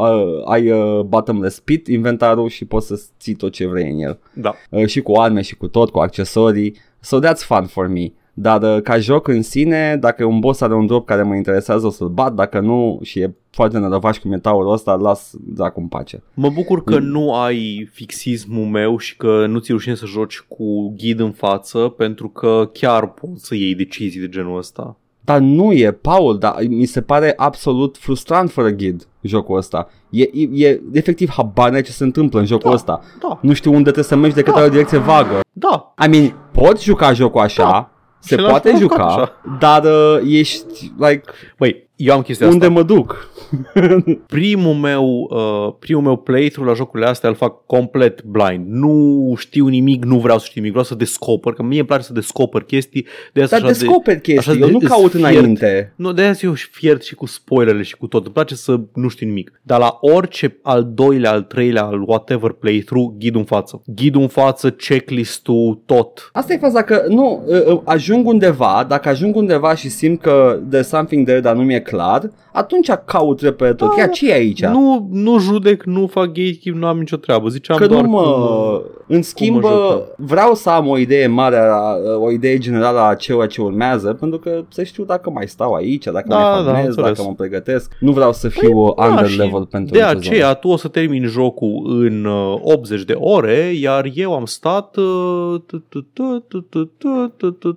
ai 0.45 0.71
uh, 0.71 0.99
bottomless 0.99 1.59
pit 1.59 1.87
inventarul 1.87 2.49
și 2.49 2.65
poți 2.65 2.87
să 2.87 3.01
ții 3.19 3.33
tot 3.33 3.51
ce 3.51 3.67
vrei 3.67 3.91
în 3.91 3.99
el 3.99 4.19
Da. 4.33 4.55
uh, 4.69 4.85
și 4.85 5.01
cu 5.01 5.13
arme 5.13 5.41
și 5.41 5.55
cu 5.55 5.67
tot, 5.67 5.89
cu 5.89 5.99
accesorii 5.99 6.75
so 6.99 7.19
that's 7.19 7.45
fun 7.45 7.65
for 7.65 7.87
me 7.87 8.11
dar 8.41 8.75
uh, 8.75 8.81
ca 8.81 8.97
joc 8.97 9.27
în 9.27 9.41
sine, 9.41 9.97
dacă 9.99 10.25
un 10.25 10.39
boss 10.39 10.61
are 10.61 10.75
un 10.75 10.85
drop 10.85 11.05
care 11.05 11.23
mă 11.23 11.35
interesează 11.35 11.85
o 11.85 11.89
să-l 11.89 12.07
bat, 12.07 12.33
dacă 12.33 12.59
nu 12.59 12.99
și 13.03 13.19
e 13.19 13.35
foarte 13.49 13.77
nădăvaș 13.77 14.17
cum 14.17 14.31
e 14.31 14.37
taurul 14.37 14.71
ăsta, 14.71 14.95
las 14.95 15.33
dracu 15.39 15.79
în 15.79 15.87
pace. 15.87 16.23
Mă 16.33 16.49
bucur 16.49 16.83
că 16.83 16.99
nu 16.99 17.33
ai 17.33 17.89
fixismul 17.91 18.65
meu 18.65 18.97
și 18.97 19.17
că 19.17 19.45
nu 19.45 19.59
ți 19.59 19.71
rușine 19.71 19.95
să 19.95 20.05
joci 20.05 20.39
cu 20.39 20.93
ghid 20.97 21.19
în 21.19 21.31
față 21.31 21.79
pentru 21.79 22.29
că 22.29 22.69
chiar 22.73 23.11
poți 23.11 23.45
să 23.45 23.55
iei 23.55 23.75
decizii 23.75 24.19
de 24.19 24.29
genul 24.29 24.57
ăsta. 24.57 24.97
Dar 25.29 25.39
nu 25.39 25.71
e, 25.73 25.91
Paul, 25.91 26.37
dar 26.37 26.55
mi 26.69 26.85
se 26.85 27.01
pare 27.01 27.33
absolut 27.37 27.97
frustrant 27.99 28.51
fără 28.51 28.69
ghid 28.69 29.07
jocul 29.21 29.57
ăsta. 29.57 29.89
E, 30.09 30.21
e, 30.33 30.67
e 30.67 30.81
efectiv 30.91 31.29
habar 31.29 31.69
n-ai 31.71 31.81
ce 31.81 31.91
se 31.91 32.03
întâmplă 32.03 32.39
în 32.39 32.45
jocul 32.45 32.69
Da. 32.69 32.75
ăsta. 32.75 33.01
Da, 33.21 33.39
Nu 33.41 33.53
știu 33.53 33.69
unde 33.71 33.83
trebuie 33.83 34.03
să 34.03 34.15
mergi 34.15 34.35
decât 34.35 34.53
Da. 34.53 34.59
ai 34.59 34.65
o 34.65 34.69
direcție 34.69 34.97
vagă. 34.97 35.39
da, 35.51 35.93
I 36.05 36.07
mean, 36.09 36.35
poți 36.51 36.83
juca 36.83 37.13
jocul 37.13 37.41
așa, 37.41 37.63
Da. 37.63 37.89
se 38.19 38.35
Și 38.35 38.41
l-am 38.41 38.49
poate 38.49 38.69
jucat 38.77 38.79
juca, 38.79 39.05
așa. 39.05 39.31
dar 39.59 39.83
uh, 39.83 40.19
ești, 40.25 40.91
like, 40.97 41.21
Băi, 41.57 41.88
eu 41.99 42.13
am 42.15 42.21
chestia 42.21 42.47
unde 42.47 42.65
asta. 42.65 42.77
mă 42.77 42.83
duc? 42.83 43.29
Primul 44.27 44.73
meu, 44.73 45.27
uh, 45.29 45.73
primul 45.79 46.03
meu 46.03 46.15
playthrough 46.17 46.69
la 46.69 46.75
jocurile 46.75 47.09
astea 47.09 47.29
îl 47.29 47.35
fac 47.35 47.65
complet 47.65 48.23
blind. 48.23 48.65
Nu 48.67 49.33
știu 49.37 49.67
nimic, 49.67 50.03
nu 50.05 50.19
vreau 50.19 50.37
să 50.37 50.45
știu 50.45 50.55
nimic, 50.61 50.71
vreau 50.71 50.85
să 50.85 50.95
descoper, 50.95 51.53
că 51.53 51.63
mie 51.63 51.77
îmi 51.79 51.87
place 51.87 52.03
să 52.03 52.13
descoper 52.13 52.61
chestii. 52.61 53.05
De 53.33 53.41
asta 53.41 53.59
Dar 53.59 53.69
așa 53.69 53.79
descoperi 53.79 54.21
chestii, 54.21 54.51
așa 54.51 54.59
eu 54.59 54.65
de- 54.65 54.71
nu 54.71 54.79
îs 54.81 54.87
caut 54.87 55.11
fiert. 55.11 55.25
înainte. 55.35 55.93
Nu, 55.95 56.11
de 56.13 56.21
aia 56.21 56.33
eu 56.41 56.53
și 56.53 56.67
fiert 56.71 57.03
și 57.03 57.15
cu 57.15 57.25
spoilerele 57.25 57.83
și 57.83 57.97
cu 57.97 58.07
tot. 58.07 58.23
Îmi 58.25 58.33
place 58.33 58.55
să 58.55 58.79
nu 58.93 59.07
știu 59.07 59.27
nimic. 59.27 59.59
Dar 59.61 59.79
la 59.79 59.97
orice 60.01 60.59
al 60.61 60.91
doilea, 60.93 61.31
al 61.31 61.41
treilea, 61.41 61.83
al 61.83 62.01
whatever 62.07 62.51
playthrough, 62.51 63.13
ghidul 63.17 63.39
în 63.39 63.45
față. 63.45 63.81
Ghidul 63.95 64.21
în 64.21 64.27
față, 64.27 64.71
checklist-ul, 64.71 65.81
tot. 65.85 66.29
Asta 66.33 66.53
e 66.53 66.57
faza 66.57 66.81
că 66.83 67.03
nu, 67.07 67.43
uh, 67.47 67.65
uh, 67.73 67.81
ajung 67.83 68.27
undeva, 68.27 68.85
dacă 68.87 69.09
ajung 69.09 69.35
undeva 69.35 69.75
și 69.75 69.89
simt 69.89 70.21
că 70.21 70.59
there's 70.73 70.87
something 70.87 71.25
there, 71.25 71.39
dar 71.41 71.55
nu 71.55 71.63
mi-e 71.63 71.79
clar, 71.89 72.29
atunci 72.51 72.89
caut 73.05 73.51
pe 73.51 73.73
tot. 73.73 73.95
Da, 73.97 74.07
ce 74.07 74.29
e 74.29 74.33
aici? 74.33 74.65
Nu, 74.65 75.07
nu 75.11 75.39
judec, 75.39 75.83
nu 75.83 76.07
fac 76.07 76.25
gatekeep, 76.25 76.75
nu 76.75 76.87
am 76.87 76.99
nicio 76.99 77.17
treabă. 77.17 77.49
Ziceam 77.49 77.77
că 77.77 77.87
doar 77.87 78.01
nu 78.01 78.09
mă, 78.09 78.21
cum, 78.21 78.41
uh, 78.41 78.81
în 79.07 79.21
schimb, 79.21 79.61
cum 79.61 79.71
vreau 80.17 80.53
să 80.53 80.69
am 80.69 80.87
o 80.87 80.97
idee 80.97 81.27
mare, 81.27 81.57
uh, 81.57 82.21
o 82.21 82.31
idee 82.31 82.57
generală 82.57 83.07
a 83.07 83.15
ceea 83.15 83.45
ce 83.45 83.61
urmează, 83.61 84.13
pentru 84.13 84.39
că 84.39 84.63
să 84.69 84.83
știu 84.83 85.03
dacă 85.03 85.29
mai 85.29 85.47
stau 85.47 85.73
aici, 85.73 86.03
dacă 86.03 86.25
da, 86.27 86.37
mai 86.37 86.63
da, 86.63 86.81
fac 86.81 86.95
da, 86.95 87.01
dacă 87.01 87.21
mă 87.21 87.33
pregătesc. 87.33 87.91
Nu 87.99 88.11
vreau 88.11 88.33
să 88.33 88.47
fiu 88.47 88.83
păi, 88.83 88.93
da, 88.97 89.05
under 89.05 89.35
level 89.37 89.65
pentru 89.65 89.93
De 89.93 90.01
aceea, 90.01 90.45
zonă. 90.45 90.53
tu 90.53 90.67
o 90.67 90.77
să 90.77 90.87
termin 90.87 91.25
jocul 91.25 91.81
în 91.85 92.25
uh, 92.25 92.59
80 92.61 93.03
de 93.03 93.15
ore, 93.19 93.71
iar 93.79 94.09
eu 94.13 94.33
am 94.33 94.45
stat 94.45 94.95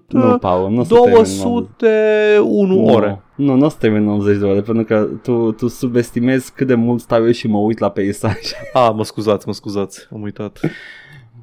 nu, 0.07 0.38
Paul, 0.40 0.70
nu 0.70 0.83
201 0.83 2.85
ore. 2.85 3.22
Nu, 3.42 3.55
nu 3.55 3.64
o 3.64 3.68
să 3.68 3.76
termin 3.81 4.02
în 4.02 4.09
80 4.09 4.38
de 4.38 4.44
ore, 4.44 4.61
pentru 4.61 4.85
că 4.85 5.09
tu, 5.22 5.52
tu 5.52 5.68
subestimezi 5.68 6.52
cât 6.52 6.66
de 6.66 6.74
mult 6.74 7.00
stau 7.00 7.24
eu 7.24 7.31
și 7.31 7.46
mă 7.46 7.59
uit 7.59 7.78
la 7.78 7.90
peisaj. 7.90 8.37
Ah, 8.72 8.92
mă 8.94 9.05
scuzați, 9.05 9.46
mă 9.46 9.52
scuzați, 9.52 10.09
am 10.12 10.22
uitat. 10.22 10.61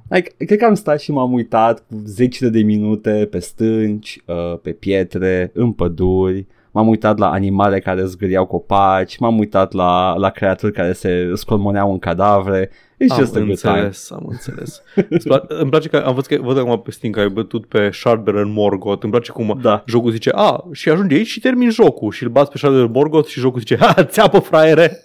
Like, 0.10 0.46
cred 0.46 0.60
că 0.60 0.66
am 0.66 0.74
stat 0.74 1.00
și 1.00 1.12
m-am 1.12 1.34
uitat 1.34 1.80
cu 1.80 2.02
zecile 2.06 2.50
de 2.50 2.62
minute 2.62 3.28
pe 3.32 3.40
stânci, 3.40 4.22
uh, 4.26 4.60
pe 4.62 4.72
pietre, 4.72 5.52
în 5.54 5.72
păduri. 5.72 6.48
M-am 6.72 6.88
uitat 6.88 7.18
la 7.18 7.30
animale 7.30 7.80
care 7.80 8.06
zgâriau 8.06 8.46
copaci, 8.46 9.18
m-am 9.18 9.38
uitat 9.40 9.72
la, 9.74 10.14
la 10.18 10.30
creaturi 10.30 10.72
care 10.74 10.94
se 10.94 11.32
scolmoneau 11.34 11.92
în 11.92 12.00
cadavre. 12.00 12.70
It's 13.04 13.08
Am 13.10 13.18
just 13.20 13.36
a 13.36 13.40
good 13.40 13.60
time. 13.60 13.72
înțeles, 13.74 14.12
am 14.12 14.26
înțeles. 14.30 14.82
Îți 15.10 15.28
pla- 15.30 15.48
îmi 15.62 15.70
place 15.70 15.88
că 15.88 15.98
am 15.98 16.14
văzut 16.14 16.30
că 16.30 16.38
văd 16.42 16.58
acum 16.58 16.82
pe 16.82 16.92
Steam 16.92 17.14
că 17.14 17.20
ai 17.20 17.30
bătut 17.30 17.66
pe 17.66 17.90
Sharder 17.92 18.34
în 18.34 18.52
Morgoth. 18.52 19.04
Îmi 19.04 19.12
place 19.12 19.32
cum 19.32 19.60
Da. 19.62 19.84
jocul 19.88 20.12
zice, 20.12 20.32
a, 20.34 20.64
și 20.72 20.90
ajunge 20.90 21.16
aici 21.16 21.28
și 21.28 21.40
termin 21.40 21.70
jocul. 21.70 22.12
Și 22.12 22.24
îl 22.24 22.30
bați 22.30 22.52
pe 22.52 22.58
Sharder 22.58 22.82
în 22.82 22.92
Morgoth 22.92 23.28
și 23.30 23.40
jocul 23.40 23.60
zice, 23.60 23.78
ha, 23.78 24.04
țeapă 24.04 24.40
fraiere, 24.40 24.98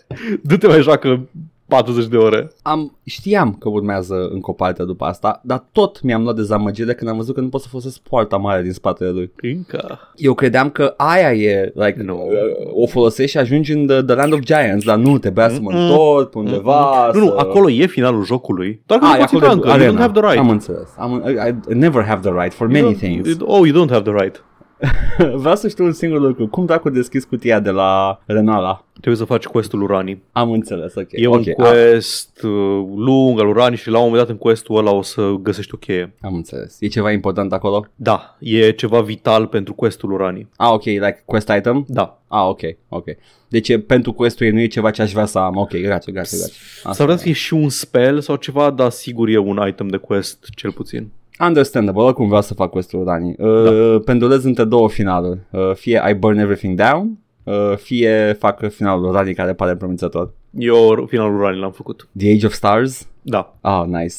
du-te 0.42 0.66
mai 0.66 0.80
joacă 0.82 1.28
40 1.68 2.06
de 2.06 2.16
ore. 2.16 2.50
Am, 2.62 2.98
știam 3.04 3.56
că 3.60 3.68
urmează 3.68 4.28
încă 4.32 4.50
o 4.50 4.52
parte 4.52 4.82
după 4.84 5.04
asta, 5.04 5.40
dar 5.44 5.64
tot 5.72 6.02
mi-am 6.02 6.22
luat 6.22 6.34
dezamăgire 6.34 6.94
când 6.94 7.10
am 7.10 7.16
văzut 7.16 7.34
că 7.34 7.40
nu 7.40 7.48
pot 7.48 7.60
să 7.60 7.68
folosesc 7.68 7.98
poarta 8.00 8.36
mare 8.36 8.62
din 8.62 8.72
spatele 8.72 9.10
lui. 9.10 9.30
Încă. 9.40 9.98
Eu 10.16 10.34
credeam 10.34 10.70
că 10.70 10.94
aia 10.96 11.32
e, 11.32 11.72
like, 11.74 12.02
Nu. 12.02 12.14
uh, 12.14 12.82
o 12.82 12.86
folosești 12.86 13.30
și 13.30 13.38
ajungi 13.38 13.72
în 13.72 13.86
the, 13.86 14.02
the 14.02 14.14
Land 14.14 14.32
of 14.32 14.38
Giants, 14.40 14.84
dar 14.84 14.96
nu, 14.96 15.18
trebuia 15.18 15.48
să 15.48 15.58
mă 15.60 15.70
Mm-mm. 15.72 15.80
întorc 15.90 16.30
pe 16.30 16.38
undeva. 16.38 17.10
Nu, 17.12 17.18
nu, 17.20 17.26
să... 17.26 17.34
acolo 17.36 17.70
e 17.70 17.86
finalul 17.86 18.24
jocului. 18.24 18.82
Doar 18.86 19.00
că 19.00 19.06
Ah, 19.06 19.10
nu 19.12 19.16
e 19.16 19.24
poți 19.24 19.34
acolo 19.34 19.52
intra 19.52 19.76
de 19.76 19.84
încă. 19.84 19.84
You 19.84 19.92
don't 19.92 19.96
arena. 19.96 20.00
have 20.00 20.20
the 20.20 20.28
right. 20.28 20.38
Am 20.44 20.50
înțeles. 20.50 20.88
Am, 20.98 21.24
I, 21.28 21.72
I 21.72 21.74
never 21.74 22.02
have 22.04 22.30
the 22.30 22.40
right 22.42 22.52
for 22.54 22.66
many 22.66 22.78
You 22.80 22.92
don't- 22.92 22.98
things. 22.98 23.28
you- 23.28 23.46
Oh, 23.46 23.66
you 23.68 23.84
don't 23.86 23.90
have 23.90 24.10
the 24.12 24.22
right. 24.22 24.44
Vreau 25.42 25.56
să 25.56 25.68
știu 25.68 25.84
un 25.84 25.92
singur 25.92 26.20
lucru. 26.20 26.48
Cum 26.48 26.66
dracu 26.66 26.90
deschis 26.90 27.24
cutia 27.24 27.60
de 27.60 27.70
la 27.70 28.20
Renala? 28.26 28.84
Trebuie 28.92 29.16
să 29.16 29.24
faci 29.24 29.44
questul 29.44 29.82
Uranii. 29.82 30.22
Am 30.32 30.50
înțeles, 30.50 30.94
ok. 30.94 31.06
E 31.10 31.26
ok, 31.26 31.34
un 31.34 31.52
quest 31.52 32.42
uh, 32.42 32.50
lung 32.96 33.40
al 33.40 33.48
Uranii 33.48 33.78
și 33.78 33.90
la 33.90 33.98
un 33.98 34.04
moment 34.04 34.22
dat 34.22 34.30
în 34.30 34.36
questul 34.36 34.76
ăla 34.76 34.90
o 34.90 35.02
să 35.02 35.34
găsești 35.42 35.74
o 35.74 35.76
cheie. 35.76 36.14
Am 36.20 36.34
înțeles. 36.34 36.76
E 36.80 36.86
ceva 36.86 37.12
important 37.12 37.52
acolo? 37.52 37.86
Da, 37.94 38.36
e 38.40 38.70
ceva 38.70 39.00
vital 39.00 39.46
pentru 39.46 39.74
questul 39.74 40.12
Uranii. 40.12 40.48
Ah, 40.56 40.70
ok, 40.72 40.84
like 40.84 41.22
quest 41.24 41.52
item? 41.58 41.84
Da. 41.88 42.20
Ah, 42.28 42.46
ok, 42.48 42.60
ok. 42.88 43.04
Deci 43.48 43.68
e, 43.68 43.78
pentru 43.78 44.12
questul 44.12 44.46
nu 44.52 44.60
e 44.60 44.66
ceva 44.66 44.90
ce 44.90 45.02
aș 45.02 45.12
vrea 45.12 45.24
să 45.24 45.38
am. 45.38 45.56
Ok, 45.56 45.76
grație, 45.76 46.12
grație, 46.12 46.38
grație. 46.38 46.54
S-ar 46.92 47.04
vrea 47.06 47.16
să 47.16 47.22
fie 47.22 47.32
și 47.32 47.54
un 47.54 47.68
spell 47.68 48.20
sau 48.20 48.36
ceva, 48.36 48.70
dar 48.70 48.90
sigur 48.90 49.28
e 49.28 49.38
un 49.38 49.66
item 49.68 49.88
de 49.88 49.96
quest, 49.96 50.48
cel 50.54 50.72
puțin. 50.72 51.10
Understandable, 51.38 52.02
oricum 52.02 52.26
vreau 52.26 52.42
să 52.42 52.54
fac 52.54 52.70
questul 52.70 53.04
Rani. 53.04 53.34
Uh, 53.38 53.64
da. 53.64 53.98
Pendulez 54.04 54.44
între 54.44 54.64
două 54.64 54.88
finaluri. 54.88 55.38
Uh, 55.50 55.72
fie 55.74 56.02
I 56.10 56.14
burn 56.14 56.38
everything 56.38 56.76
down, 56.76 57.18
uh, 57.44 57.76
fie 57.76 58.36
fac 58.38 58.70
finalul 58.70 59.12
Rani 59.12 59.34
care 59.34 59.54
pare 59.54 59.76
promițător. 59.76 60.32
Eu 60.58 61.06
finalul 61.08 61.40
Uranii 61.40 61.60
l-am 61.60 61.72
făcut. 61.72 62.08
The 62.18 62.32
Age 62.32 62.46
of 62.46 62.52
Stars? 62.52 63.08
Da. 63.22 63.56
Oh, 63.60 63.84
nice. 63.86 64.14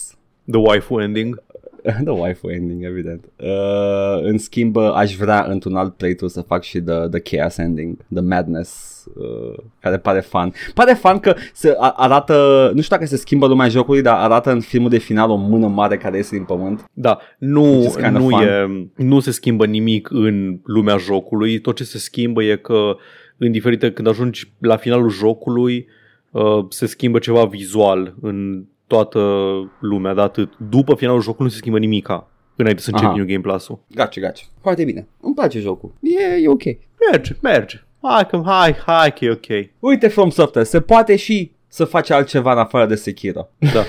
The 0.51 0.59
waifu 0.59 0.99
ending. 0.99 1.43
The 2.03 2.11
waifu 2.11 2.49
ending, 2.49 2.83
evident. 2.83 3.25
Uh, 3.39 4.21
în 4.21 4.37
schimb, 4.37 4.75
uh, 4.75 4.91
aș 4.93 5.15
vrea 5.15 5.45
într-un 5.49 5.75
alt 5.75 5.93
playthrough 5.93 6.33
să 6.33 6.41
fac 6.41 6.63
și 6.63 6.79
the, 6.81 7.07
the 7.07 7.19
chaos 7.19 7.57
ending, 7.57 7.97
the 8.13 8.21
madness, 8.21 8.94
uh, 9.15 9.63
care 9.79 9.97
pare 9.97 10.19
fun. 10.19 10.53
Pare 10.73 10.93
fun 10.93 11.19
că 11.19 11.35
se 11.53 11.75
a- 11.79 11.93
arată, 11.97 12.71
nu 12.73 12.81
știu 12.81 12.95
dacă 12.95 13.07
se 13.07 13.17
schimbă 13.17 13.47
lumea 13.47 13.67
jocului, 13.67 14.01
dar 14.01 14.17
arată 14.17 14.51
în 14.51 14.59
filmul 14.59 14.89
de 14.89 14.97
final 14.97 15.29
o 15.29 15.35
mână 15.35 15.67
mare 15.67 15.97
care 15.97 16.17
iese 16.17 16.35
din 16.35 16.45
pământ. 16.45 16.85
Da, 16.93 17.17
nu, 17.37 17.63
Which 17.63 17.85
is 17.87 17.93
kinda 17.93 18.09
nu, 18.19 18.27
fun. 18.29 18.41
e, 18.41 18.67
nu 19.03 19.19
se 19.19 19.31
schimbă 19.31 19.65
nimic 19.65 20.09
în 20.11 20.59
lumea 20.65 20.97
jocului. 20.97 21.59
Tot 21.59 21.75
ce 21.75 21.83
se 21.83 21.97
schimbă 21.97 22.43
e 22.43 22.55
că 22.55 22.95
în 23.37 23.51
diferite, 23.51 23.91
când 23.91 24.07
ajungi 24.07 24.53
la 24.59 24.75
finalul 24.77 25.09
jocului, 25.09 25.87
uh, 26.31 26.65
se 26.69 26.85
schimbă 26.85 27.19
ceva 27.19 27.45
vizual 27.45 28.15
în 28.21 28.65
toată 28.87 29.19
lumea, 29.79 30.13
dar 30.13 30.25
atât. 30.25 30.53
După 30.69 30.95
finalul 30.95 31.21
jocului 31.21 31.45
nu 31.45 31.51
se 31.51 31.57
schimbă 31.57 31.79
nimica 31.79 32.29
înainte 32.55 32.81
să 32.81 32.89
începi 32.89 33.07
Aha. 33.07 33.15
New 33.17 33.25
Game 33.25 33.39
Plus-ul. 33.41 33.79
Gace, 33.95 34.21
gace. 34.21 34.43
Foarte 34.61 34.83
bine. 34.83 35.07
Îmi 35.21 35.33
place 35.33 35.59
jocul. 35.59 35.93
E, 36.01 36.41
e 36.41 36.47
ok. 36.49 36.63
Merge, 37.11 37.35
merge. 37.41 37.84
Hai 38.07 38.25
că, 38.27 38.41
hai, 38.45 38.73
hai 38.85 39.13
că 39.13 39.25
e 39.25 39.31
ok. 39.31 39.69
Uite 39.79 40.07
From 40.07 40.29
Software, 40.29 40.67
se 40.67 40.81
poate 40.81 41.15
și 41.15 41.51
să 41.67 41.85
faci 41.85 42.09
altceva 42.09 42.51
în 42.51 42.57
afară 42.57 42.85
de 42.85 42.95
Sekiro. 42.95 43.49
Da. 43.73 43.83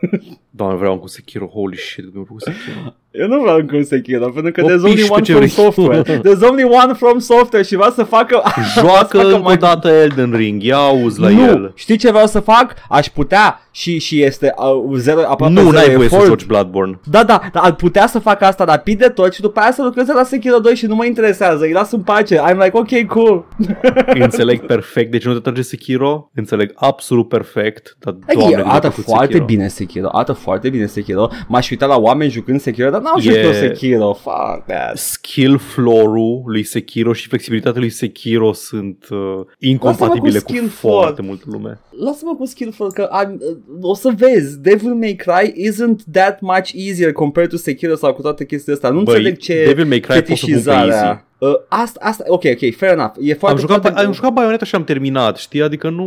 Doamne, 0.54 0.76
vreau 0.76 0.98
cu 0.98 1.06
Sekiro, 1.08 1.46
holy 1.46 1.76
shit, 1.76 2.12
cum 2.12 2.22
cu 2.22 2.36
Sekiro. 2.38 2.94
Eu 3.10 3.26
nu 3.26 3.40
vreau 3.40 3.56
încă 3.56 3.76
un 3.76 3.84
Sekiro, 3.84 4.28
pentru 4.30 4.52
că 4.52 4.62
O 4.62 4.68
there's 4.68 4.82
only 4.82 4.94
piși 4.94 5.06
pe 5.06 5.12
one 5.12 5.22
ce 5.22 5.32
from 5.32 5.36
vrei. 5.44 5.48
software. 5.50 6.02
There's 6.26 6.48
only 6.50 6.62
one 6.64 6.92
from 6.92 7.18
software 7.18 7.64
și 7.64 7.74
vreau 7.76 7.90
să 7.90 8.02
facă... 8.02 8.42
Joacă 8.78 9.18
să 9.18 9.22
facă 9.22 9.36
încă 9.36 9.50
o 9.50 9.54
dată 9.54 9.88
Elden 9.88 10.32
Ring, 10.32 10.62
ia 10.62 10.76
auzi 10.76 11.20
la 11.20 11.28
nu, 11.28 11.42
el. 11.44 11.72
știi 11.74 11.96
ce 11.96 12.10
vreau 12.10 12.26
să 12.26 12.40
fac? 12.40 12.74
Aș 12.88 13.08
putea 13.08 13.60
și, 13.70 13.98
și 13.98 14.22
este 14.22 14.54
uh, 14.56 14.96
zero, 14.98 15.20
aproape 15.20 15.52
Nu, 15.52 15.60
zero 15.60 15.72
n-ai 15.72 15.90
voie 15.94 16.04
effort. 16.04 16.22
să 16.22 16.28
joci 16.28 16.44
Bloodborne. 16.44 16.98
Da, 17.10 17.24
da, 17.24 17.40
dar 17.52 17.62
ar 17.64 17.74
putea 17.74 18.06
să 18.06 18.18
fac 18.18 18.42
asta 18.42 18.64
rapid 18.64 18.98
de 18.98 19.08
tot 19.08 19.32
și 19.34 19.40
după 19.40 19.60
aia 19.60 19.72
să 19.72 19.82
lucreze 19.82 20.12
la 20.12 20.22
Sekiro 20.24 20.58
2 20.58 20.74
și 20.74 20.86
nu 20.86 20.94
mă 20.94 21.04
interesează, 21.04 21.64
îi 21.64 21.72
las 21.72 21.92
în 21.92 22.00
pace. 22.02 22.36
I'm 22.36 22.56
like, 22.64 22.70
ok, 22.78 23.06
cool. 23.06 23.44
Înțeleg 24.06 24.66
perfect, 24.66 25.10
deci 25.10 25.24
nu 25.24 25.32
te 25.32 25.38
trage 25.40 25.62
Sekiro, 25.62 26.30
înțeleg 26.34 26.72
absolut 26.74 27.28
perfect, 27.28 27.96
dar 27.98 28.12
doamne, 28.12 28.44
Like, 28.44 28.54
cât 28.54 28.64
de 28.64 28.70
arată 28.70 28.86
plăcut 28.88 29.04
foarte 29.04 29.26
Sekiro. 29.26 29.44
bine 29.44 29.68
Sekiro, 29.68 30.08
arată 30.12 30.32
foarte 30.42 30.70
bine 30.70 30.86
Sekiro. 30.86 31.28
M-aș 31.48 31.70
uita 31.70 31.86
la 31.86 31.96
oameni 31.96 32.30
jucând 32.30 32.60
Sekiro, 32.60 32.90
dar 32.90 33.00
n-au 33.00 33.18
E- 33.18 33.20
jucat 33.20 33.42
eu 33.44 33.52
Sekiro. 33.52 34.12
Fuck 34.12 34.64
that. 34.66 34.96
Skill 34.96 35.58
floor-ul 35.58 36.42
lui 36.46 36.62
Sekiro 36.62 37.12
și 37.12 37.28
flexibilitatea 37.28 37.80
lui 37.80 37.90
Sekiro 37.90 38.52
sunt 38.52 39.06
uh, 39.10 39.18
incompatibile 39.58 40.32
Lasă-mă 40.32 40.40
cu 40.40 40.52
cu, 40.52 40.52
skill 40.54 40.68
floor. 40.68 41.02
foarte 41.02 41.22
multă 41.22 41.44
lume. 41.46 41.80
Lasă-mă 42.04 42.34
cu 42.34 42.44
skillful 42.46 42.92
că 42.92 43.02
am, 43.02 43.40
o 43.80 43.94
să 43.94 44.12
vezi, 44.16 44.60
Devil 44.60 44.94
May 44.94 45.14
Cry 45.14 45.52
isn't 45.70 46.12
that 46.12 46.40
much 46.40 46.70
easier 46.74 47.12
compared 47.12 47.48
to 47.50 47.56
Sekiro 47.56 47.94
sau 47.94 48.12
cu 48.14 48.22
toate 48.22 48.44
chestiile 48.46 48.74
astea. 48.74 48.90
Nu 48.90 49.02
Băi, 49.02 49.14
înțeleg 49.14 49.38
ce 49.38 49.64
Devil 49.66 49.84
May 49.86 50.00
Cry 50.00 50.14
pot 50.14 50.16
să 50.16 50.22
pun 50.22 50.34
pe 50.34 50.34
fetișizarea. 50.34 51.26
Uh, 51.42 51.54
asta, 51.68 52.00
asta, 52.02 52.24
ok, 52.26 52.42
ok, 52.44 52.74
fair 52.76 52.92
enough. 52.92 53.14
E 53.20 53.34
foarte, 53.34 53.56
Am 53.56 53.66
jucat, 53.66 53.80
foarte, 53.80 54.00
am 54.00 54.12
jucat 54.12 54.32
Bayonetta 54.32 54.64
și 54.64 54.74
am 54.74 54.84
terminat, 54.84 55.36
știi? 55.36 55.62
Adică 55.62 55.88
nu, 55.90 56.04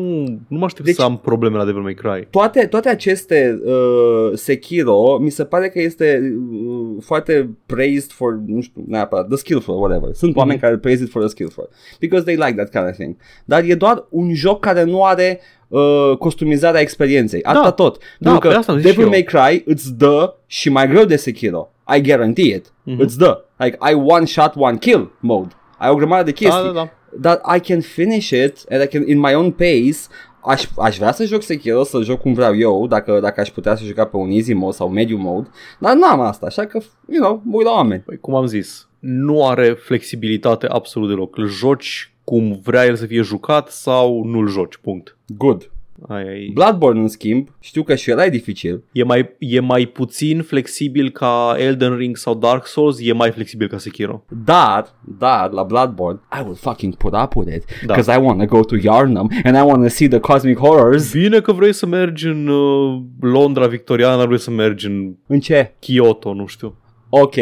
nu 0.47 0.57
mă 0.57 0.65
aștept 0.65 0.85
Deci- 0.85 0.95
să 0.95 1.01
am 1.01 1.17
probleme 1.17 1.57
la 1.57 1.65
Devil 1.65 1.81
May 1.81 1.93
Cry. 1.93 2.27
toate, 2.29 2.65
toate 2.65 2.89
aceste 2.89 3.61
uh, 3.65 4.31
Sekiro 4.33 5.17
mi 5.21 5.29
se 5.29 5.43
pare 5.45 5.69
că 5.69 5.81
este 5.81 6.33
uh, 6.51 7.03
foarte 7.03 7.49
praised 7.65 8.11
for, 8.11 8.39
nu 8.45 8.61
știu, 8.61 8.83
neapărat, 8.87 9.27
the 9.27 9.37
skillful, 9.37 9.75
whatever. 9.79 10.09
Sunt 10.13 10.29
Mhm. 10.31 10.39
oameni 10.39 10.59
care 10.59 10.77
praise 10.77 11.03
it 11.03 11.09
for 11.09 11.21
the 11.21 11.29
skillful. 11.29 11.69
Because 11.99 12.25
they 12.25 12.35
like 12.35 12.53
that 12.63 12.69
kind 12.71 12.87
of 12.89 12.93
thing. 12.95 13.15
Dar 13.45 13.63
e 13.63 13.75
doar 13.75 14.05
un 14.09 14.33
joc 14.33 14.59
care 14.59 14.83
nu 14.83 15.03
are 15.03 15.39
uh, 15.67 16.11
costumizarea 16.19 16.81
experienței. 16.81 17.43
Asta 17.43 17.61
Da. 17.63 17.71
tot. 17.71 17.97
Da, 18.19 18.29
Pentru 18.29 18.47
pe 18.47 18.53
că 18.53 18.59
asta 18.59 18.71
am 18.71 18.77
zis 18.77 18.87
Devil 18.87 19.03
și 19.03 19.09
May 19.09 19.23
Cry 19.23 19.63
îți 19.65 19.93
dă 19.93 20.33
și 20.45 20.69
mai 20.69 20.87
greu 20.87 21.03
de 21.05 21.15
Sekiro. 21.15 21.69
I 21.97 22.01
guarantee 22.01 22.55
it. 22.55 22.73
Mhm. 22.83 22.99
Îți 23.01 23.17
dă. 23.17 23.44
Like, 23.57 23.77
I 23.91 23.93
one 23.93 24.25
shot, 24.25 24.53
one 24.55 24.77
kill 24.77 25.11
mode. 25.19 25.55
Ai 25.77 25.89
o 25.89 25.95
grămadă 25.95 26.23
de 26.23 26.31
chestii. 26.31 26.61
Da, 26.61 26.67
da, 26.67 26.71
da. 26.71 26.89
Dar 27.19 27.55
I 27.55 27.59
can 27.59 27.81
finish 27.81 28.29
it 28.29 28.63
and 28.69 28.83
I 28.83 28.87
can, 28.87 29.07
in 29.07 29.19
my 29.19 29.33
own 29.33 29.51
pace 29.51 29.97
Aș, 30.45 30.65
aș 30.77 30.97
vrea 30.97 31.11
să 31.11 31.25
joc 31.25 31.41
Sekiro, 31.41 31.83
să 31.83 32.01
joc 32.01 32.21
cum 32.21 32.33
vreau 32.33 32.57
eu, 32.57 32.87
dacă, 32.87 33.19
dacă 33.19 33.41
aș 33.41 33.49
putea 33.49 33.75
să 33.75 33.83
juca 33.83 34.05
pe 34.05 34.17
un 34.17 34.29
easy 34.29 34.53
mode 34.53 34.75
sau 34.75 34.89
medium 34.89 35.21
mode, 35.21 35.49
dar 35.79 35.95
nu 35.95 36.05
am 36.05 36.19
asta, 36.19 36.45
așa 36.45 36.65
că, 36.65 36.81
you 37.09 37.23
know, 37.23 37.41
mă 37.43 37.55
uit 37.55 37.65
la 37.65 37.71
oameni. 37.71 38.01
Păi, 38.01 38.17
cum 38.17 38.35
am 38.35 38.45
zis, 38.45 38.87
nu 38.99 39.47
are 39.47 39.69
flexibilitate 39.69 40.67
absolut 40.67 41.09
deloc. 41.09 41.37
Îl 41.37 41.47
joci 41.47 42.13
cum 42.23 42.59
vrea 42.63 42.85
el 42.85 42.95
să 42.95 43.05
fie 43.05 43.21
jucat 43.21 43.69
sau 43.69 44.23
nu-l 44.23 44.47
joci, 44.47 44.77
punct. 44.77 45.17
Good. 45.27 45.71
Aia 46.07 46.31
e. 46.31 46.49
Bloodborne, 46.53 46.99
în 46.99 47.07
schimb, 47.07 47.47
știu 47.59 47.83
că 47.83 47.95
și 47.95 48.11
ăla 48.11 48.25
e 48.25 48.29
dificil. 48.29 48.83
E 48.91 49.03
mai, 49.03 49.35
e 49.39 49.59
mai 49.59 49.85
puțin 49.85 50.41
flexibil 50.41 51.09
ca 51.09 51.55
Elden 51.57 51.95
Ring 51.95 52.17
sau 52.17 52.33
Dark 52.33 52.65
Souls, 52.67 52.97
e 53.01 53.13
mai 53.13 53.31
flexibil 53.31 53.67
ca 53.67 53.77
Sekiro. 53.77 54.23
Dar, 54.45 54.87
dar, 55.17 55.51
la 55.51 55.63
Bloodborne, 55.63 56.19
I 56.39 56.41
will 56.43 56.55
fucking 56.55 56.95
put 56.95 57.13
up 57.23 57.35
with 57.35 57.55
it. 57.55 57.63
Da. 57.85 57.93
Because 57.93 58.17
I 58.17 58.21
want 58.21 58.39
to 58.39 58.45
go 58.45 58.63
to 58.63 58.75
Yarnum 58.75 59.31
and 59.43 59.55
I 59.55 59.61
want 59.61 59.83
to 59.83 59.89
see 59.89 60.07
the 60.07 60.19
cosmic 60.19 60.57
horrors. 60.57 61.11
Bine 61.11 61.39
că 61.39 61.51
vrei 61.51 61.73
să 61.73 61.85
mergi 61.85 62.27
în 62.27 62.47
uh, 62.47 63.01
Londra 63.19 63.67
victoriană, 63.67 64.25
vrei 64.25 64.39
să 64.39 64.51
mergi 64.51 64.85
în 64.85 65.15
În 65.27 65.39
ce? 65.39 65.73
Kyoto, 65.79 66.33
nu 66.33 66.45
știu. 66.45 66.75
Ok, 67.09 67.35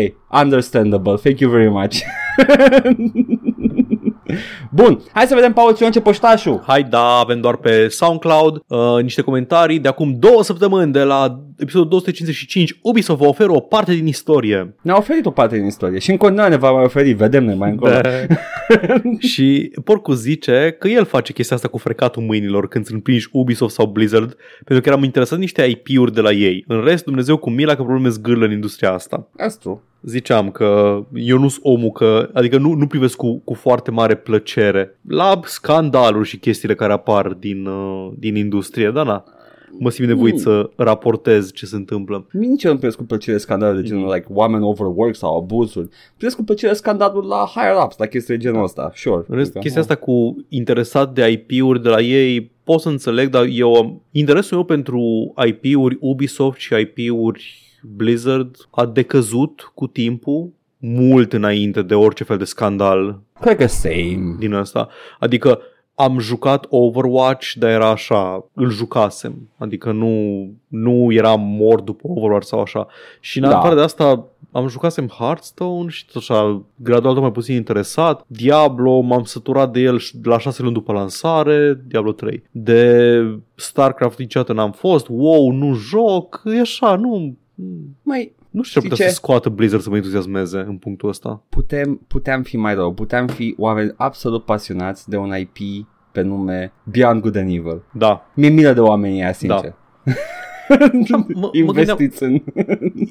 understandable. 0.43 1.15
Thank 1.15 1.39
you 1.39 1.51
very 1.51 1.69
much. 1.69 1.95
Bun, 4.81 5.01
hai 5.13 5.25
să 5.25 5.35
vedem, 5.35 5.53
Paul, 5.53 5.75
ce 5.75 5.89
ce 5.89 6.01
poștașul. 6.01 6.63
Hai, 6.67 6.83
da, 6.83 7.05
avem 7.05 7.41
doar 7.41 7.55
pe 7.55 7.87
SoundCloud 7.87 8.61
uh, 8.67 9.01
niște 9.01 9.21
comentarii 9.21 9.79
de 9.79 9.87
acum 9.87 10.15
două 10.19 10.43
săptămâni 10.43 10.91
de 10.91 11.03
la 11.03 11.39
episodul 11.57 11.87
255. 11.89 12.79
Ubisoft 12.81 13.19
vă 13.19 13.25
oferă 13.25 13.51
o 13.51 13.59
parte 13.59 13.93
din 13.93 14.07
istorie. 14.07 14.75
Ne-a 14.81 14.97
oferit 14.97 15.25
o 15.25 15.31
parte 15.31 15.55
din 15.55 15.65
istorie 15.65 15.99
și 15.99 16.11
în 16.11 16.17
continuare 16.17 16.49
ne 16.49 16.57
va 16.57 16.71
mai 16.71 16.83
oferi, 16.83 17.11
vedem 17.11 17.45
ne 17.45 17.53
mai 17.53 17.69
încolo. 17.69 17.91
Da. 17.91 18.09
și 19.31 19.71
Porcu 19.83 20.13
zice 20.13 20.75
că 20.79 20.87
el 20.87 21.05
face 21.05 21.33
chestia 21.33 21.55
asta 21.55 21.67
cu 21.67 21.77
frecatul 21.77 22.23
mâinilor 22.23 22.67
când 22.67 22.85
sunt 22.85 23.03
prinși 23.03 23.29
Ubisoft 23.31 23.73
sau 23.73 23.85
Blizzard 23.85 24.37
pentru 24.65 24.83
că 24.83 24.89
eram 24.89 25.03
interesat 25.03 25.33
în 25.33 25.39
niște 25.39 25.63
IP-uri 25.63 26.13
de 26.13 26.21
la 26.21 26.31
ei. 26.31 26.63
În 26.67 26.83
rest, 26.83 27.03
Dumnezeu 27.03 27.37
cu 27.37 27.49
mila 27.49 27.75
că 27.75 27.81
probleme 27.81 28.09
zgârlă 28.09 28.45
în 28.45 28.51
industria 28.51 28.91
asta. 28.93 29.27
That's 29.41 29.59
true. 29.59 29.77
Ziceam 30.05 30.51
că 30.51 30.99
eu 31.13 31.37
nu 31.39 31.47
sunt 31.47 31.65
omul 31.65 31.91
că, 31.91 32.29
adică 32.33 32.57
nu, 32.57 32.73
nu 32.73 32.87
privesc 32.87 33.15
cu, 33.15 33.41
cu 33.43 33.53
foarte 33.53 33.91
mare 33.91 34.15
plăcere 34.15 34.99
la 35.07 35.39
scandaluri 35.43 36.27
și 36.27 36.37
chestiile 36.37 36.75
care 36.75 36.93
apar 36.93 37.27
din, 37.27 37.65
uh, 37.65 38.11
din 38.17 38.35
industrie, 38.35 38.91
da, 38.91 39.03
na. 39.03 39.23
Mă 39.79 39.89
simt 39.89 40.07
nevoit 40.07 40.33
Mm. 40.33 40.39
să 40.39 40.69
raportez 40.75 41.51
ce 41.51 41.65
se 41.65 41.75
întâmplă. 41.75 42.27
Mie 42.33 42.47
nici 42.47 42.63
eu 42.63 42.71
nu 42.71 42.77
privesc 42.77 42.97
cu 42.97 43.03
plăcere 43.03 43.37
scandalul 43.37 43.81
de 43.81 43.87
genul 43.87 44.13
like 44.13 44.25
oameni 44.29 44.63
overwork 44.63 45.15
sau 45.15 45.37
abuzuri. 45.37 45.87
Privesc 46.15 46.35
cu 46.37 46.43
plăcere 46.43 46.73
scandalul 46.73 47.25
la 47.27 47.45
higher 47.55 47.83
ups, 47.83 47.97
la 47.97 48.05
chestii 48.05 48.37
de 48.37 48.43
genul 48.43 48.63
ăsta. 48.63 48.91
Sure. 48.95 49.23
În 49.27 49.35
rest, 49.35 49.47
Adică, 49.49 49.59
chestia 49.59 49.81
asta 49.81 49.95
cu 49.95 50.45
interesat 50.49 51.13
de 51.13 51.27
IP-uri 51.31 51.81
de 51.81 51.89
la 51.89 52.01
ei 52.01 52.51
pot 52.63 52.79
să 52.79 52.89
înțeleg, 52.89 53.29
dar 53.29 53.45
eu 53.51 54.01
interesul 54.11 54.57
meu 54.57 54.65
pentru 54.65 55.33
IP-uri 55.47 55.97
Ubisoft 55.99 56.59
și 56.59 56.73
IP-uri 56.79 57.62
Blizzard 57.95 58.55
a 58.69 58.85
decăzut 58.85 59.71
cu 59.73 59.87
timpul 59.87 60.49
mult 60.77 61.33
înainte 61.33 61.81
de 61.81 61.95
orice 61.95 62.23
fel 62.23 62.37
de 62.37 62.43
scandal 62.43 63.19
Cred 63.39 63.57
că 63.57 63.65
same. 63.67 64.35
din 64.39 64.53
asta. 64.53 64.87
Adică 65.19 65.59
am 65.95 66.19
jucat 66.19 66.65
Overwatch, 66.69 67.51
dar 67.55 67.69
era 67.69 67.89
așa, 67.89 68.45
îl 68.53 68.69
jucasem. 68.69 69.49
Adică 69.57 69.91
nu, 69.91 70.47
nu 70.67 71.11
eram 71.11 71.41
mort 71.41 71.85
după 71.85 72.07
Overwatch 72.07 72.47
sau 72.47 72.61
așa. 72.61 72.87
Și 73.19 73.37
în 73.39 73.49
Da. 73.49 73.57
afară 73.57 73.75
de 73.75 73.81
asta 73.81 74.25
am 74.51 74.67
jucasem 74.67 75.07
Hearthstone 75.07 75.89
și 75.89 76.05
tot 76.05 76.15
așa, 76.15 76.61
gradual 76.75 77.13
tot 77.13 77.21
mai 77.21 77.31
puțin 77.31 77.55
interesat. 77.55 78.23
Diablo, 78.27 78.99
m-am 78.99 79.23
săturat 79.23 79.71
de 79.71 79.79
el 79.79 79.97
și- 79.97 80.15
la 80.23 80.37
șase 80.39 80.61
luni 80.61 80.73
după 80.73 80.91
lansare, 80.93 81.81
Diablo 81.87 82.11
3. 82.11 82.43
De 82.51 83.21
StarCraft 83.55 84.17
niciodată 84.19 84.53
n-am 84.53 84.71
fost, 84.71 85.07
WoW 85.09 85.51
nu 85.51 85.73
joc, 85.73 86.41
e 86.45 86.59
așa, 86.59 86.95
nu... 86.95 87.35
Mai 88.01 88.33
Nu 88.49 88.61
știu 88.61 88.79
ce 88.81 88.85
Știi 88.85 88.89
putea 88.89 89.05
ce? 89.05 89.11
să 89.11 89.17
scoată 89.17 89.49
Blizzard 89.49 89.81
să 89.81 89.89
mă 89.89 89.95
entuziasmeze 89.95 90.57
în 90.59 90.77
punctul 90.77 91.09
ăsta. 91.09 91.43
putem, 91.49 92.01
puteam 92.07 92.41
fi 92.43 92.57
mai 92.57 92.73
rău. 92.73 92.93
Puteam 92.93 93.27
fi 93.27 93.55
oameni 93.57 93.93
absolut 93.97 94.45
pasionați 94.45 95.09
de 95.09 95.17
un 95.17 95.33
IP 95.37 95.87
pe 96.11 96.21
nume 96.21 96.73
Beyond 96.83 97.21
Good 97.21 97.35
and 97.35 97.47
Evil. 97.53 97.81
Da. 97.91 98.25
Mi-e 98.35 98.49
milă 98.49 98.73
de 98.73 98.79
oamenii 98.79 99.17
ăia, 99.21 99.33
sincer. 99.33 99.73
mă- 101.09 101.25
mă 101.33 101.49
Investiți 101.51 102.23
în... 102.23 102.41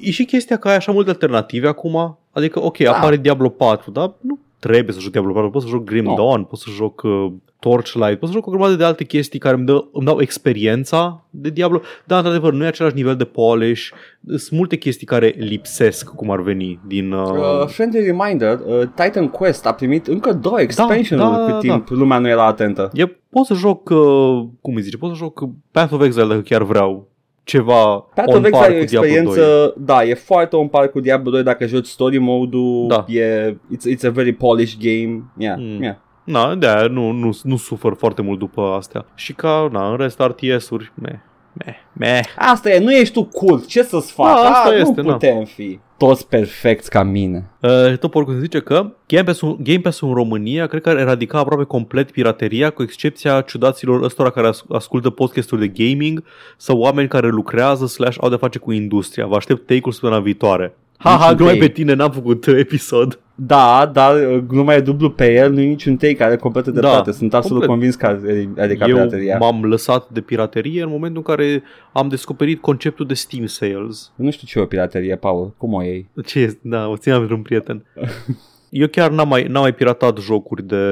E 0.01 0.11
și 0.11 0.25
chestia 0.25 0.57
că 0.57 0.67
ai 0.67 0.75
așa 0.75 0.91
multe 0.91 1.09
alternative 1.09 1.67
acum. 1.67 2.17
Adică, 2.31 2.63
ok, 2.63 2.77
Da. 2.77 2.91
apare 2.97 3.17
Diablo 3.17 3.49
4, 3.49 3.91
dar 3.91 4.13
nu 4.21 4.39
trebuie 4.67 4.95
să 4.95 5.01
joc 5.01 5.11
Diablo 5.11 5.33
4. 5.33 5.49
Pot 5.49 5.61
să 5.61 5.67
joc 5.67 5.83
Grim 5.83 6.03
Nu. 6.03 6.15
Dawn, 6.15 6.43
pot 6.43 6.59
să 6.59 6.69
joc 6.75 7.01
uh, 7.03 7.31
Torchlight, 7.59 8.19
pot 8.19 8.29
să 8.29 8.35
joc 8.35 8.47
o 8.47 8.49
grămadă 8.49 8.73
de 8.73 8.83
alte 8.83 9.03
chestii 9.03 9.39
care 9.39 9.55
îmi, 9.55 9.65
dă, 9.65 9.85
îmi 9.91 10.05
dau 10.05 10.21
experiența 10.21 11.25
de 11.29 11.49
Diablo. 11.49 11.81
Dar, 12.05 12.17
într-adevăr, 12.17 12.53
nu 12.53 12.63
e 12.63 12.67
același 12.67 12.95
nivel 12.95 13.15
de 13.15 13.23
polish. 13.23 13.89
Sunt 14.27 14.49
multe 14.51 14.75
chestii 14.75 15.07
care 15.07 15.35
lipsesc, 15.37 16.09
cum 16.09 16.31
ar 16.31 16.41
veni, 16.41 16.79
din... 16.87 17.11
Uh, 17.11 17.31
Uh, 17.61 17.67
friendly 17.67 18.05
reminder, 18.05 18.59
uh, 18.65 18.81
Titan 18.95 19.27
Quest 19.29 19.65
a 19.65 19.73
primit 19.73 20.07
încă 20.07 20.33
două 20.33 20.59
expansion-uri 20.59 21.29
da, 21.29 21.45
da, 21.45 21.51
cât 21.51 21.59
timp 21.59 21.89
lumea 21.89 22.17
nu 22.17 22.27
era 22.27 22.45
atentă. 22.45 22.89
e, 22.93 23.05
pot 23.29 23.45
să 23.45 23.53
joc, 23.53 23.89
uh, 23.89 24.45
cum 24.61 24.75
îi 24.75 24.81
zice, 24.81 24.97
pot 24.97 25.09
să 25.09 25.15
joc 25.15 25.43
Path 25.71 25.93
of 25.93 26.03
Exile 26.03 26.25
dacă 26.25 26.41
chiar 26.41 26.63
vreau. 26.63 27.12
Ceva 27.43 27.95
Path 28.15 28.33
on 28.35 28.43
of 28.43 28.49
par 28.49 28.69
Exile 28.69 28.75
e 28.75 28.79
o 28.79 28.81
cu 28.81 28.85
Diablo 28.85 29.09
2. 29.09 29.09
experiență, 29.11 29.73
da, 29.77 30.03
e 30.03 30.13
foarte 30.13 30.55
on 30.55 30.67
par 30.67 30.87
cu 30.87 30.99
Diablo 30.99 31.31
2 31.31 31.43
dacă 31.43 31.65
joci 31.65 31.85
story 31.85 32.17
mode-ul, 32.17 32.87
Da. 32.87 33.05
e, 33.07 33.51
it's, 33.51 33.95
it's 33.95 34.07
a 34.07 34.09
very 34.09 34.33
polished 34.33 34.79
game, 34.81 35.23
yeah, 35.37 35.57
Mm. 35.57 35.81
yeah. 35.81 35.95
Na, 36.23 36.55
de 36.55 36.87
nu, 36.89 37.11
nu, 37.11 37.29
nu 37.43 37.55
sufăr 37.57 37.95
foarte 37.97 38.21
mult 38.21 38.39
după 38.39 38.61
astea. 38.77 39.05
Și 39.15 39.33
ca, 39.33 39.69
na, 39.71 39.89
în 39.91 39.97
rest, 39.97 40.19
RTS-uri, 40.19 40.91
meh, 41.01 41.13
meh, 41.53 41.75
meh. 41.93 42.19
Asta 42.37 42.71
e, 42.71 42.79
nu 42.79 42.93
ești 42.93 43.13
tu 43.13 43.23
cult, 43.23 43.65
ce 43.67 43.83
să-ți 43.83 44.11
fac? 44.11 44.25
Da, 44.41 44.49
asta 44.49 44.69
Ah, 44.69 44.79
este, 44.79 45.01
nu 45.01 45.07
na. 45.07 45.13
putem 45.13 45.43
fi 45.43 45.79
toți 45.97 46.27
perfecți 46.27 46.89
ca 46.89 47.03
mine. 47.03 47.49
Uh, 47.61 47.97
tot 47.97 48.11
porcul 48.11 48.39
zice 48.39 48.59
că 48.59 48.91
Game 49.07 49.23
Pass-ul, 49.23 49.57
Game 49.63 49.79
Pass-ul 49.79 50.07
în 50.07 50.13
România 50.13 50.67
cred 50.67 50.81
că 50.81 50.89
ar 50.89 50.97
eradica 50.97 51.37
aproape 51.37 51.63
complet 51.63 52.11
pirateria, 52.11 52.69
cu 52.69 52.81
excepția 52.83 53.41
ciudaților 53.41 54.03
ăstora 54.03 54.29
care 54.29 54.47
as- 54.47 54.63
ascultă 54.69 55.09
podcasturi 55.09 55.61
de 55.67 55.83
gaming 55.85 56.23
sau 56.57 56.77
oameni 56.79 57.07
care 57.07 57.27
lucrează 57.27 57.85
slash 57.87 58.17
au 58.21 58.29
de 58.29 58.35
face 58.35 58.59
cu 58.59 58.71
industria. 58.71 59.25
Vă 59.25 59.35
aștept 59.35 59.65
take-ul 59.67 59.91
săptămâna 59.91 60.19
viitoare. 60.19 60.75
Ha, 60.97 61.09
ha, 61.09 61.15
Niciun 61.17 61.35
glumai 61.35 61.53
take. 61.53 61.65
pe 61.67 61.71
tine, 61.73 61.93
n-am 61.93 62.11
făcut 62.11 62.45
uh, 62.45 62.55
episod. 62.57 63.19
Da, 63.35 63.89
dar 63.93 64.15
uh, 64.15 64.37
gluma 64.37 64.73
e 64.73 64.79
dublu 64.81 65.09
pe 65.11 65.33
el, 65.33 65.51
nu 65.51 65.61
e 65.61 65.65
niciun 65.65 65.97
take 65.97 66.15
care 66.15 66.35
completă 66.35 66.71
Da, 66.71 66.79
dreptate. 66.79 67.11
Sunt 67.11 67.33
absolut 67.33 67.65
complet. 67.65 67.69
convins 67.79 67.95
că 67.95 68.05
a 68.05 68.61
adică 68.63 68.85
Eu 68.87 68.95
pirateria. 68.95 69.37
m-am 69.37 69.63
lăsat 69.65 70.09
de 70.09 70.21
piraterie 70.21 70.83
în 70.83 70.89
momentul 70.89 71.23
în 71.27 71.35
care 71.35 71.63
am 71.93 72.07
descoperit 72.07 72.61
conceptul 72.61 73.05
de 73.05 73.13
Steam 73.13 73.45
Sales. 73.45 74.11
Nu 74.15 74.31
știu 74.31 74.47
ce 74.47 74.59
e 74.59 74.61
o 74.61 74.65
piraterie, 74.65 75.15
Paul. 75.15 75.53
Cum 75.57 75.73
o 75.73 75.81
iei? 75.83 76.09
Ce 76.25 76.39
este? 76.39 76.59
Da, 76.63 76.87
o 76.87 76.97
țineam 76.97 77.27
de 77.27 77.33
un 77.33 77.41
prieten. 77.41 77.85
Eu 78.69 78.87
chiar 78.87 79.11
n-am 79.11 79.27
mai, 79.27 79.43
n-am 79.43 79.61
mai 79.61 79.73
piratat 79.73 80.17
jocuri 80.17 80.63
de, 80.67 80.85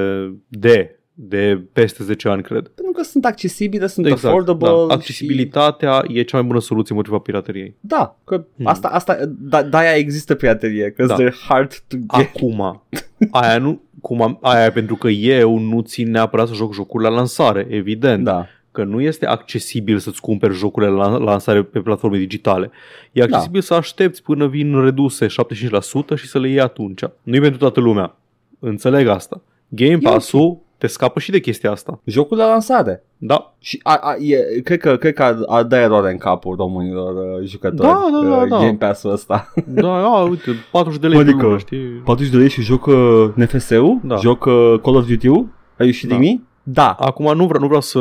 de, 0.48 1.00
de 1.24 1.62
peste 1.74 2.04
10 2.04 2.28
ani, 2.30 2.42
cred. 2.42 2.68
Pentru 2.68 2.94
că 2.94 3.04
sunt 3.04 3.26
accesibile, 3.26 3.88
sunt 3.88 4.06
Exact, 4.06 4.24
affordable. 4.26 4.68
da. 4.68 4.74
și- 4.86 4.92
Accesibilitatea 4.92 6.04
e 6.08 6.22
cea 6.24 6.38
mai 6.38 6.48
bună 6.48 6.60
soluție 6.60 6.90
împotriva 6.96 7.20
pirateriei. 7.20 7.76
Da, 7.80 8.18
că 8.24 8.44
Hmm. 8.56 8.68
asta, 8.68 8.88
asta, 8.88 9.18
da, 9.28 9.64
de-aia 9.64 9.96
există 9.96 10.36
piraterie, 10.36 10.92
că 10.92 11.06
Da. 11.06 11.16
they're 11.16 11.34
hard 11.48 11.84
to 11.88 11.98
get. 12.18 12.30
Acum, 12.36 12.84
aia 13.32 13.58
nu, 13.58 13.82
cum 14.02 14.22
am, 14.22 14.38
aia 14.42 14.66
e 14.66 14.72
pentru 14.72 14.96
că 14.96 15.08
eu 15.10 15.58
nu 15.58 15.82
țin 15.82 16.12
neapărat 16.12 16.48
să 16.48 16.54
joc 16.54 16.74
jocuri 16.74 17.04
la 17.04 17.10
lansare, 17.10 17.68
evident. 17.70 18.24
Da. 18.24 18.46
Că 18.72 18.84
nu 18.84 19.02
este 19.02 19.26
accesibil 19.26 19.98
să-ți 19.98 20.22
cumperi 20.22 20.54
jocurile 20.54 20.92
la 20.92 21.18
lansare 21.18 21.64
pe 21.64 21.80
platforme 21.80 22.18
digitale. 22.18 22.72
E 23.12 23.22
accesibil 23.22 23.60
da. 23.60 23.66
să 23.66 23.74
aștepți 23.74 24.24
până 24.24 24.48
vin 24.48 24.82
reduse 24.84 25.28
75% 25.28 26.16
și 26.16 26.28
să 26.28 26.40
le 26.40 26.48
iei 26.50 26.60
atunci. 26.60 27.02
Nu 27.24 27.36
e 27.36 27.40
pentru 27.40 27.58
toată 27.60 27.80
lumea. 27.80 28.16
Înțeleg 28.60 29.08
asta. 29.08 29.42
Game 29.68 29.92
E 29.92 29.98
Pass-ul 29.98 30.58
te 30.82 30.88
scapă 30.88 31.20
și 31.20 31.32
de 31.32 31.40
chestia 31.40 31.72
asta. 31.72 32.00
Jocul 32.06 32.38
la 32.38 32.46
lansare. 32.48 33.04
Da, 33.18 33.54
Și 33.60 33.80
a, 33.84 33.96
a, 33.96 34.16
e, 34.20 34.62
cred 34.62 34.80
că, 34.80 34.96
cred 34.98 35.14
că 35.14 35.24
ar, 35.24 35.38
ar 35.48 35.64
da 35.64 35.80
eroare 35.82 36.12
în 36.12 36.18
capul 36.18 36.56
românilor 36.56 37.14
uh, 37.40 37.48
jucători 37.48 37.88
Da, 37.90 38.08
da, 38.12 38.28
da, 38.30 38.36
uh, 38.36 38.48
da. 38.50 38.58
Game 38.58 38.76
Pass-ul 38.80 39.12
ăsta. 39.12 39.54
da, 39.68 39.94
a, 40.16 40.22
uite, 40.22 40.52
40 40.72 41.02
de 41.02 41.08
lei 41.08 41.16
pe 41.18 41.30
Adică- 41.30 41.46
lună, 41.46 41.58
știi? 41.58 41.80
40 42.06 42.32
de 42.34 42.38
lei 42.40 42.50
și 42.50 42.62
joc 42.62 42.86
uh, 42.86 43.30
NFS-ul? 43.36 44.00
Da. 44.04 44.16
Joc 44.16 44.46
uh, 44.46 44.76
Call 44.84 44.96
of 44.96 45.08
Duty-ul? 45.08 45.48
Are 45.78 45.84
you 45.84 45.92
shitting 45.92 46.22
Da. 46.22 46.28
me? 46.28 46.40
Da. 46.64 46.90
Acum 47.00 47.26
nu 47.36 47.46
vreau, 47.46 47.60
nu 47.62 47.66
vreau 47.68 47.82
să 47.82 48.00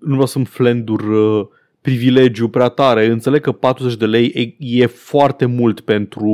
nu 0.00 0.10
vreau 0.10 0.26
să-mi 0.26 0.44
flendur 0.44 1.00
uh, 1.00 1.46
privilegiu 1.82 2.48
prea 2.48 2.68
tare. 2.68 3.06
Înțeleg 3.06 3.40
că 3.40 3.52
40 3.52 3.96
de 3.96 4.06
lei 4.06 4.56
e, 4.58 4.80
e 4.80 4.86
foarte 4.86 5.46
mult 5.46 5.80
pentru 5.80 6.30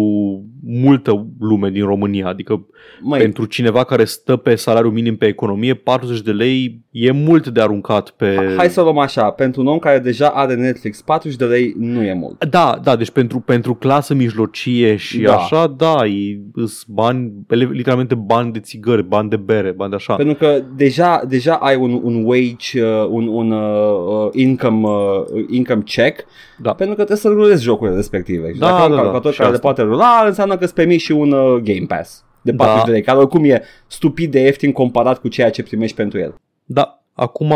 multă 0.65 1.27
lume 1.41 1.71
din 1.71 1.85
România. 1.85 2.27
Adică 2.29 2.67
Măi, 3.01 3.19
pentru 3.21 3.45
cineva 3.45 3.85
care 3.85 4.05
stă 4.05 4.37
pe 4.37 4.55
salariu 4.55 4.91
minim 4.91 5.17
pe 5.17 5.27
economie, 5.27 5.75
40 5.75 6.21
de 6.21 6.31
lei 6.31 6.81
e 6.91 7.11
mult 7.11 7.47
de 7.49 7.61
aruncat 7.61 8.11
pe... 8.11 8.55
hai 8.57 8.69
să 8.69 8.81
o 8.81 8.83
luăm 8.83 8.99
așa. 8.99 9.31
Pentru 9.31 9.61
un 9.61 9.67
om 9.67 9.79
care 9.79 9.99
deja 9.99 10.29
are 10.29 10.55
Netflix, 10.55 11.03
40 11.03 11.39
de 11.39 11.45
lei 11.45 11.75
nu 11.79 12.03
e 12.03 12.15
mult. 12.15 12.45
Da, 12.45 12.79
da, 12.83 12.97
deci 12.97 13.11
pentru, 13.11 13.41
pentru 13.41 13.75
clasă 13.75 14.15
mijlocie 14.15 14.97
și 14.97 15.19
Da. 15.21 15.35
așa, 15.35 15.75
da, 15.77 16.07
e 16.07 16.41
îs 16.55 16.85
bani, 16.89 17.33
ele- 17.49 17.71
literalmente 17.73 18.15
bani 18.15 18.53
de 18.53 18.61
țigări, 18.61 19.03
bani 19.05 19.29
de 19.29 19.37
bere, 19.37 19.71
bani 19.71 19.91
de 19.91 19.97
așa. 19.97 20.15
Pentru 20.15 20.35
că 20.35 20.63
deja, 20.77 21.23
deja 21.29 21.55
ai 21.55 21.77
un, 21.77 22.01
un 22.03 22.25
wage, 22.25 22.83
uh, 22.83 23.07
un, 23.11 23.27
un 23.27 23.51
uh, 23.51 24.25
uh, 24.25 24.29
income, 24.33 24.89
uh, 24.89 25.38
income 25.51 25.83
check, 25.85 26.25
Da. 26.59 26.71
pentru 26.75 26.97
că 26.97 27.05
trebuie 27.05 27.17
să 27.17 27.29
rulezi 27.29 27.63
jocurile 27.63 27.97
respective. 27.97 28.53
Și 28.53 28.59
Da, 28.59 28.67
dacă 28.67 28.79
ai 28.79 28.85
un 28.85 28.89
da, 28.91 28.95
da, 28.95 29.01
calculator 29.01 29.33
și 29.33 29.39
care 29.39 29.51
le 29.51 29.57
asta. 29.57 29.67
poate 29.69 29.83
rula, 29.89 30.23
înseamnă 30.27 30.57
că 30.57 30.65
îți 30.65 30.75
permiți 30.75 31.05
și 31.05 31.13
un 31.13 31.33
uh, 31.33 31.61
Game 31.63 31.85
Pass 31.89 32.25
de 32.43 32.53
40 32.53 32.81
Da. 32.81 32.87
de 32.87 32.93
lei, 32.93 33.03
care 33.03 33.19
oricum 33.19 33.45
e 33.45 33.63
stupid 33.87 34.31
de 34.31 34.41
ieftin 34.41 34.73
comparat 34.73 35.19
cu 35.21 35.29
ceea 35.29 35.51
ce 35.51 35.63
primești 35.63 35.97
pentru 35.97 36.19
el. 36.19 36.35
Da, 36.65 37.03
acum 37.13 37.53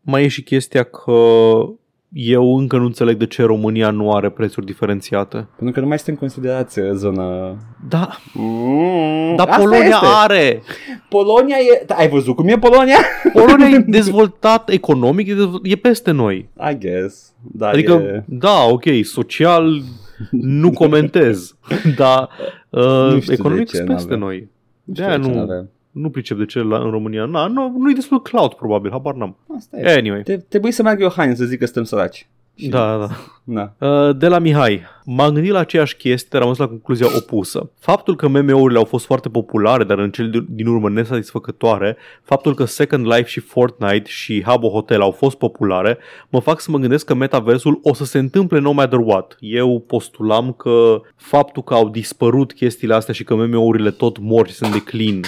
mai 0.00 0.24
e 0.24 0.28
și 0.28 0.42
chestia 0.42 0.82
că 0.82 1.12
eu 2.12 2.56
încă 2.58 2.76
nu 2.76 2.84
înțeleg 2.84 3.16
de 3.16 3.26
ce 3.26 3.42
România 3.42 3.90
nu 3.90 4.12
are 4.12 4.28
prețuri 4.30 4.66
diferențiate. 4.66 5.36
Pentru 5.56 5.74
că 5.74 5.80
nu 5.80 5.86
mai 5.86 5.94
este 5.94 6.10
în 6.10 6.16
considerație 6.16 6.90
zona... 6.94 7.56
Da, 7.88 8.08
Mm, 8.34 9.36
dar 9.36 9.48
asta 9.48 9.60
Polonia 9.62 9.84
este. 9.86 10.06
are. 10.22 10.62
Polonia 11.08 11.56
e... 11.56 11.84
Da, 11.86 11.94
ai 11.94 12.08
văzut 12.08 12.34
cum 12.34 12.48
e 12.48 12.58
Polonia? 12.58 12.96
Polonia 13.32 13.66
e 13.68 13.78
dezvoltat 13.98 14.68
economic, 14.70 15.28
e, 15.28 15.34
dezvol- 15.34 15.60
e 15.62 15.76
peste 15.76 16.10
noi. 16.10 16.48
I 16.70 16.78
guess. 16.78 17.32
Da, 17.52 17.68
Adică, 17.68 17.92
e... 17.92 18.22
da, 18.26 18.62
ok, 18.68 18.84
social 19.02 19.82
nu 20.30 20.70
comentez, 20.70 21.56
dar 21.96 22.28
Nu 22.70 23.06
uh, 23.14 23.20
știu 23.20 23.26
de 23.26 23.32
economic 23.32 23.68
ce 23.68 23.76
sunt 23.76 23.88
peste 23.88 24.02
n-avem. 24.10 24.18
noi. 24.18 24.48
știu 24.92 25.04
De-aia 25.04 25.16
de 25.18 25.22
ce 25.22 25.28
nu, 25.28 25.34
n-avem. 25.36 25.70
Nu 25.92 26.10
pricep 26.10 26.38
de 26.38 26.44
ce 26.44 26.62
la, 26.62 26.78
în 26.78 26.90
România. 26.90 27.24
Na, 27.24 27.46
nu, 27.46 27.74
nu-i 27.78 27.94
destul 27.94 28.22
cloud, 28.22 28.52
probabil, 28.52 28.90
habar 28.90 29.14
n-am. 29.14 29.36
Asta 29.56 29.80
e. 29.80 29.96
Anyway, 29.96 30.22
Te, 30.22 30.36
trebuie 30.36 30.72
să 30.72 30.82
meargă 30.82 31.02
Iohannis 31.02 31.36
să 31.36 31.44
zică 31.44 31.58
că 31.58 31.64
suntem 31.64 31.84
săraci. 31.84 32.28
Și- 32.56 32.68
da, 32.68 32.96
da. 32.98 33.08
Da. 33.44 33.72
Uh, 33.88 34.16
De 34.16 34.28
la 34.28 34.38
Mihai, 34.38 34.82
m-am 35.04 35.32
gândit 35.32 35.50
la 35.52 35.58
aceeași 35.58 35.96
chestie, 35.96 36.28
dar 36.30 36.40
am 36.42 36.48
ajuns 36.48 36.58
la 36.68 36.74
concluzia 36.74 37.06
opusă. 37.16 37.70
Faptul 37.78 38.16
că 38.16 38.28
meme-urile 38.28 38.78
au 38.78 38.84
fost 38.84 39.04
foarte 39.06 39.28
populare, 39.28 39.84
dar 39.84 39.98
în 39.98 40.10
cel 40.10 40.30
din- 40.30 40.46
din 40.50 40.66
urmă 40.66 40.88
nesatisfăcătoare, 40.90 41.96
faptul 42.22 42.54
că 42.54 42.64
Second 42.64 43.06
Life 43.06 43.24
și 43.28 43.40
Fortnite 43.40 44.02
și 44.06 44.42
Habbo 44.46 44.68
Hotel 44.68 45.00
au 45.00 45.10
fost 45.10 45.36
populare, 45.36 45.98
mă 46.28 46.40
fac 46.40 46.60
să 46.60 46.70
mă 46.70 46.78
gândesc 46.78 47.06
că 47.06 47.14
metaversul 47.14 47.80
o 47.82 47.94
să 47.94 48.04
se 48.04 48.18
întâmple 48.18 48.58
no 48.58 48.72
matter 48.72 48.98
what. 48.98 49.36
Eu 49.40 49.84
postulam 49.86 50.52
că 50.52 51.00
faptul 51.16 51.62
că 51.62 51.74
au 51.74 51.88
dispărut 51.88 52.52
chestiile 52.52 52.94
astea 52.94 53.14
și 53.14 53.24
că 53.24 53.34
meme-urile 53.34 53.90
tot 53.90 54.18
mor 54.18 54.48
și 54.48 54.54
sunt 54.54 54.72
declin 54.72 55.20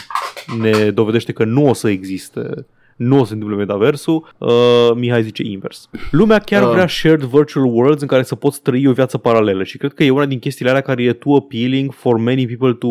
ne 0.61 0.91
dovedește 0.91 1.33
că 1.33 1.45
nu 1.45 1.69
o 1.69 1.73
să 1.73 1.89
existe 1.89 2.67
nu 2.97 3.17
o 3.17 3.21
să 3.21 3.27
se 3.27 3.33
întâmple 3.33 3.57
metaversul, 3.57 4.29
uh, 4.39 4.91
Mihai 4.95 5.23
zice 5.23 5.43
invers. 5.43 5.89
Lumea 6.11 6.39
chiar 6.39 6.63
Uh. 6.63 6.71
vrea 6.71 6.87
shared 6.87 7.23
virtual 7.23 7.65
worlds 7.65 8.01
în 8.03 8.09
care 8.09 8.23
să 8.23 8.35
poți 8.35 8.63
trăi 8.63 8.87
o 8.87 8.93
viață 8.93 9.19
paralelă 9.19 9.63
și 9.63 9.79
cred 9.79 9.93
că 9.93 10.05
e 10.05 10.11
una 10.11 10.27
din 10.27 10.39
chestiile 10.39 10.71
alea 10.71 10.83
care 10.83 11.03
e 11.03 11.13
too 11.13 11.37
appealing 11.37 11.93
for 11.93 12.19
many 12.19 12.47
people 12.47 12.73
to, 12.73 12.89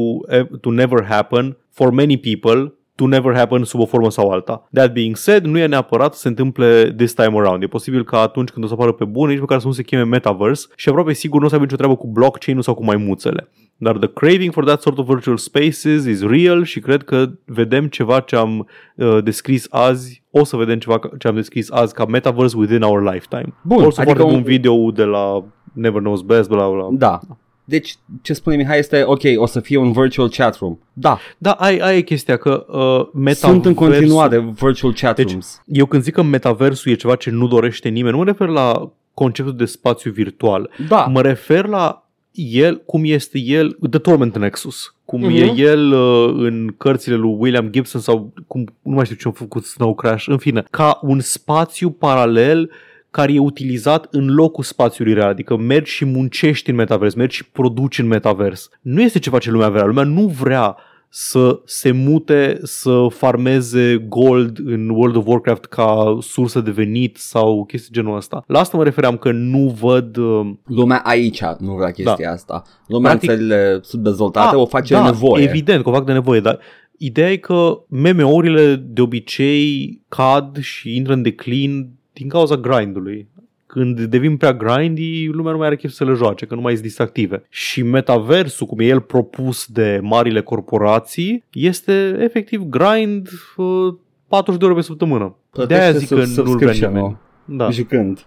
to 0.62 0.72
never 0.72 1.06
happen, 1.06 1.58
for 1.72 1.92
many 1.92 2.18
people 2.18 2.74
to 2.96 3.08
never 3.08 3.36
happen 3.36 3.64
sub 3.64 3.80
o 3.80 3.86
formă 3.86 4.12
sau 4.12 4.30
alta. 4.30 4.68
That 4.74 4.94
being 4.94 5.16
said, 5.16 5.46
nu 5.46 5.58
e 5.58 5.66
neapărat 5.66 6.14
să 6.14 6.20
se 6.20 6.28
întâmple 6.28 6.94
this 6.98 7.14
time 7.14 7.38
around. 7.40 7.64
E 7.64 7.68
posibil 7.68 8.04
ca 8.04 8.20
atunci 8.20 8.50
când 8.50 8.66
o 8.66 8.68
să 8.68 8.74
apară 8.74 8.92
pe 8.92 9.06
bune, 9.06 9.32
nici 9.32 9.40
măcar 9.40 9.60
să 9.60 9.68
nu 9.68 9.74
se 9.74 9.84
cheme 9.84 10.04
metaverse 10.04 10.68
și 10.76 10.90
aproape 10.90 11.14
sigur 11.14 11.40
nu 11.40 11.46
o 11.46 11.48
să 11.50 11.54
aibă 11.54 11.66
nicio 11.66 11.78
treabă 11.78 11.96
cu 11.96 12.08
blockchain-ul 12.08 12.64
sau 12.64 12.74
cu 12.74 12.84
maimuțele. 12.84 13.50
Dar 13.84 13.98
the 13.98 14.08
craving 14.14 14.52
for 14.52 14.64
that 14.64 14.82
sort 14.82 14.98
of 14.98 15.06
virtual 15.08 15.38
spaces 15.38 16.06
is 16.06 16.22
real 16.22 16.64
și 16.64 16.80
cred 16.80 17.04
că 17.04 17.30
vedem 17.46 17.88
ceva 17.88 18.20
ce 18.20 18.36
am 18.36 18.68
uh, 18.96 19.18
descris 19.24 19.68
azi, 19.70 20.24
o 20.32 20.44
să 20.44 20.56
vedem 20.56 20.80
ceva 20.80 21.00
ca- 21.00 21.10
ce 21.20 21.28
am 21.28 21.36
descris 21.36 21.72
azi 21.72 21.94
ca 21.94 22.06
metaverse 22.06 22.58
within 22.58 22.82
our 22.82 23.04
lifetime. 23.14 23.54
Bun, 23.62 23.84
o 23.84 23.90
să 23.90 24.02
adică 24.02 24.16
foarte 24.16 24.24
un- 24.24 24.34
un 24.40 24.44
video 24.44 24.92
de 24.92 25.04
la 25.04 25.44
Never 25.74 26.02
Knows 26.02 26.22
Best, 26.22 26.50
bla 26.50 26.68
bla 26.70 26.76
bla. 26.88 26.88
Da. 26.92 27.20
Deci, 27.66 27.96
ce 28.22 28.34
spune 28.34 28.56
Mihai 28.56 28.78
este, 28.78 29.04
ok, 29.06 29.22
o 29.36 29.46
să 29.46 29.60
fie 29.60 29.78
un 29.78 29.92
virtual 29.92 30.30
chat 30.30 30.58
room. 30.60 30.80
Da, 30.94 31.18
Da, 31.38 31.52
ai, 31.52 31.78
ai 31.78 31.98
e 31.98 32.02
chestia 32.02 32.38
că 32.38 32.66
uh, 32.68 33.08
metaversul... 33.14 33.50
sunt 33.50 33.66
în 33.66 33.74
continuare 33.74 34.40
virtual 34.40 34.94
chat 34.94 35.16
Deci, 35.16 35.30
rooms. 35.30 35.62
eu 35.66 35.86
când 35.86 36.04
zic 36.04 36.14
că 36.14 36.22
metaversul 36.22 36.92
e 36.92 36.96
ceva 36.96 37.16
ce 37.16 37.30
nu 37.30 37.48
dorește 37.48 37.90
nimeni, 37.90 38.12
nu 38.12 38.18
mă 38.18 38.26
refer 38.26 38.48
la 38.48 38.92
conceptul 39.14 39.56
de 39.56 39.66
spațiu 39.66 40.12
virtual. 40.12 40.70
Da, 40.88 41.06
Mă 41.12 41.22
refer 41.22 41.66
la 41.68 42.03
el, 42.36 42.82
cum 42.86 43.02
este 43.06 43.40
el, 43.40 43.78
The 43.90 44.00
Torment 44.00 44.38
Nexus, 44.38 44.96
cum 45.06 45.20
Mhm. 45.22 45.32
e 45.32 45.54
el 45.62 45.92
uh, 45.92 46.34
în 46.38 46.74
cărțile 46.78 47.16
lui 47.16 47.36
William 47.38 47.68
Gibson 47.70 48.02
sau 48.02 48.34
cum, 48.48 48.66
nu 48.82 48.92
mai 48.96 49.06
știu 49.06 49.18
ce 49.18 49.28
a 49.28 49.32
făcut 49.32 49.64
Snow 49.66 49.96
Crash, 49.96 50.26
în 50.28 50.38
fine, 50.38 50.64
ca 50.70 51.00
un 51.02 51.20
spațiu 51.20 51.90
paralel 51.90 52.72
care 53.12 53.34
e 53.34 53.40
utilizat 53.40 54.08
în 54.12 54.34
locul 54.34 54.64
spațiului 54.64 55.14
real, 55.14 55.30
adică 55.30 55.58
mergi 55.58 55.92
și 55.92 56.06
muncești 56.06 56.70
în 56.70 56.76
metavers, 56.76 57.14
mergi 57.14 57.36
și 57.36 57.46
produci 57.46 58.00
în 58.00 58.08
metavers. 58.08 58.70
Nu 58.82 59.02
este 59.02 59.20
ceva 59.20 59.38
ce 59.38 59.52
lumea 59.52 59.70
vrea, 59.70 59.86
lumea 59.86 60.04
nu 60.04 60.28
vrea 60.28 60.76
să 61.16 61.62
se 61.66 61.92
mute, 61.92 62.60
să 62.64 63.06
farmeze 63.10 64.06
gold 64.10 64.60
în 64.66 64.90
World 64.90 65.16
of 65.16 65.26
Warcraft 65.28 65.66
ca 65.66 66.18
sursă 66.22 66.60
de 66.62 66.72
venit 66.72 67.18
sau 67.18 67.66
chestii 67.66 67.94
genul 67.94 68.16
ăsta. 68.16 68.44
La 68.48 68.60
asta 68.60 68.78
mă 68.78 68.84
refeream 68.84 69.18
că 69.18 69.32
nu 69.32 69.76
văd 69.80 70.18
uh, 70.18 70.52
lumea 70.66 70.98
aici 71.04 71.42
nu 71.60 71.74
vrea 71.74 71.92
chestia 71.92 72.32
asta. 72.32 72.64
Lumea 72.88 73.12
Practic- 73.12 73.30
în 73.30 73.36
țările 73.36 73.80
subdezvoltate 73.84 74.56
Ah, 74.56 74.62
o 74.62 74.66
face 74.66 74.94
da, 74.94 75.02
de 75.04 75.10
nevoie. 75.10 75.44
Evident 75.44 75.84
că 75.84 75.90
o 75.90 75.94
fac 75.94 76.06
de 76.06 76.12
nevoie, 76.14 76.40
dar 76.40 76.60
ideea 76.98 77.32
e 77.32 77.38
că 77.38 77.80
MMO-urile 77.88 78.76
de 78.76 79.02
obicei 79.02 80.02
cad 80.08 80.58
și 80.60 80.96
intră 80.96 81.14
în 81.14 81.22
declin 81.22 81.90
din 82.14 82.28
cauza 82.28 82.56
grindului. 82.58 83.28
Când 83.74 84.00
devin 84.02 84.38
prea 84.38 84.54
grindy, 84.54 85.26
lumea 85.28 85.52
nu 85.52 85.58
mai 85.58 85.68
are 85.68 85.76
chef 85.76 85.92
să 85.92 86.04
le 86.06 86.14
joace, 86.14 86.46
că 86.46 86.56
nu 86.56 86.62
mai 86.62 86.72
sunt 86.72 86.84
distractive. 86.86 87.44
Și 87.50 87.84
metaversul, 87.84 88.68
cum 88.68 88.80
e 88.80 88.86
el 88.86 89.00
propus 89.00 89.66
de 89.68 90.00
marile 90.04 90.42
corporații, 90.42 91.44
este 91.54 92.18
efectiv 92.20 92.62
grind 92.62 93.30
uh, 93.56 93.94
40 94.28 94.60
de 94.60 94.66
ore 94.66 94.74
pe 94.74 94.82
săptămână. 94.82 95.36
Plătește 95.50 95.76
De-aia 95.82 95.98
zic 95.98 96.08
sub- 96.08 96.18
că 96.18 96.24
nu-l 96.26 96.34
vrea 96.34 96.46
subscription-ul. 96.46 96.96
nimeni. 96.98 97.18
Da. 97.46 97.70
Jucând. 97.70 98.26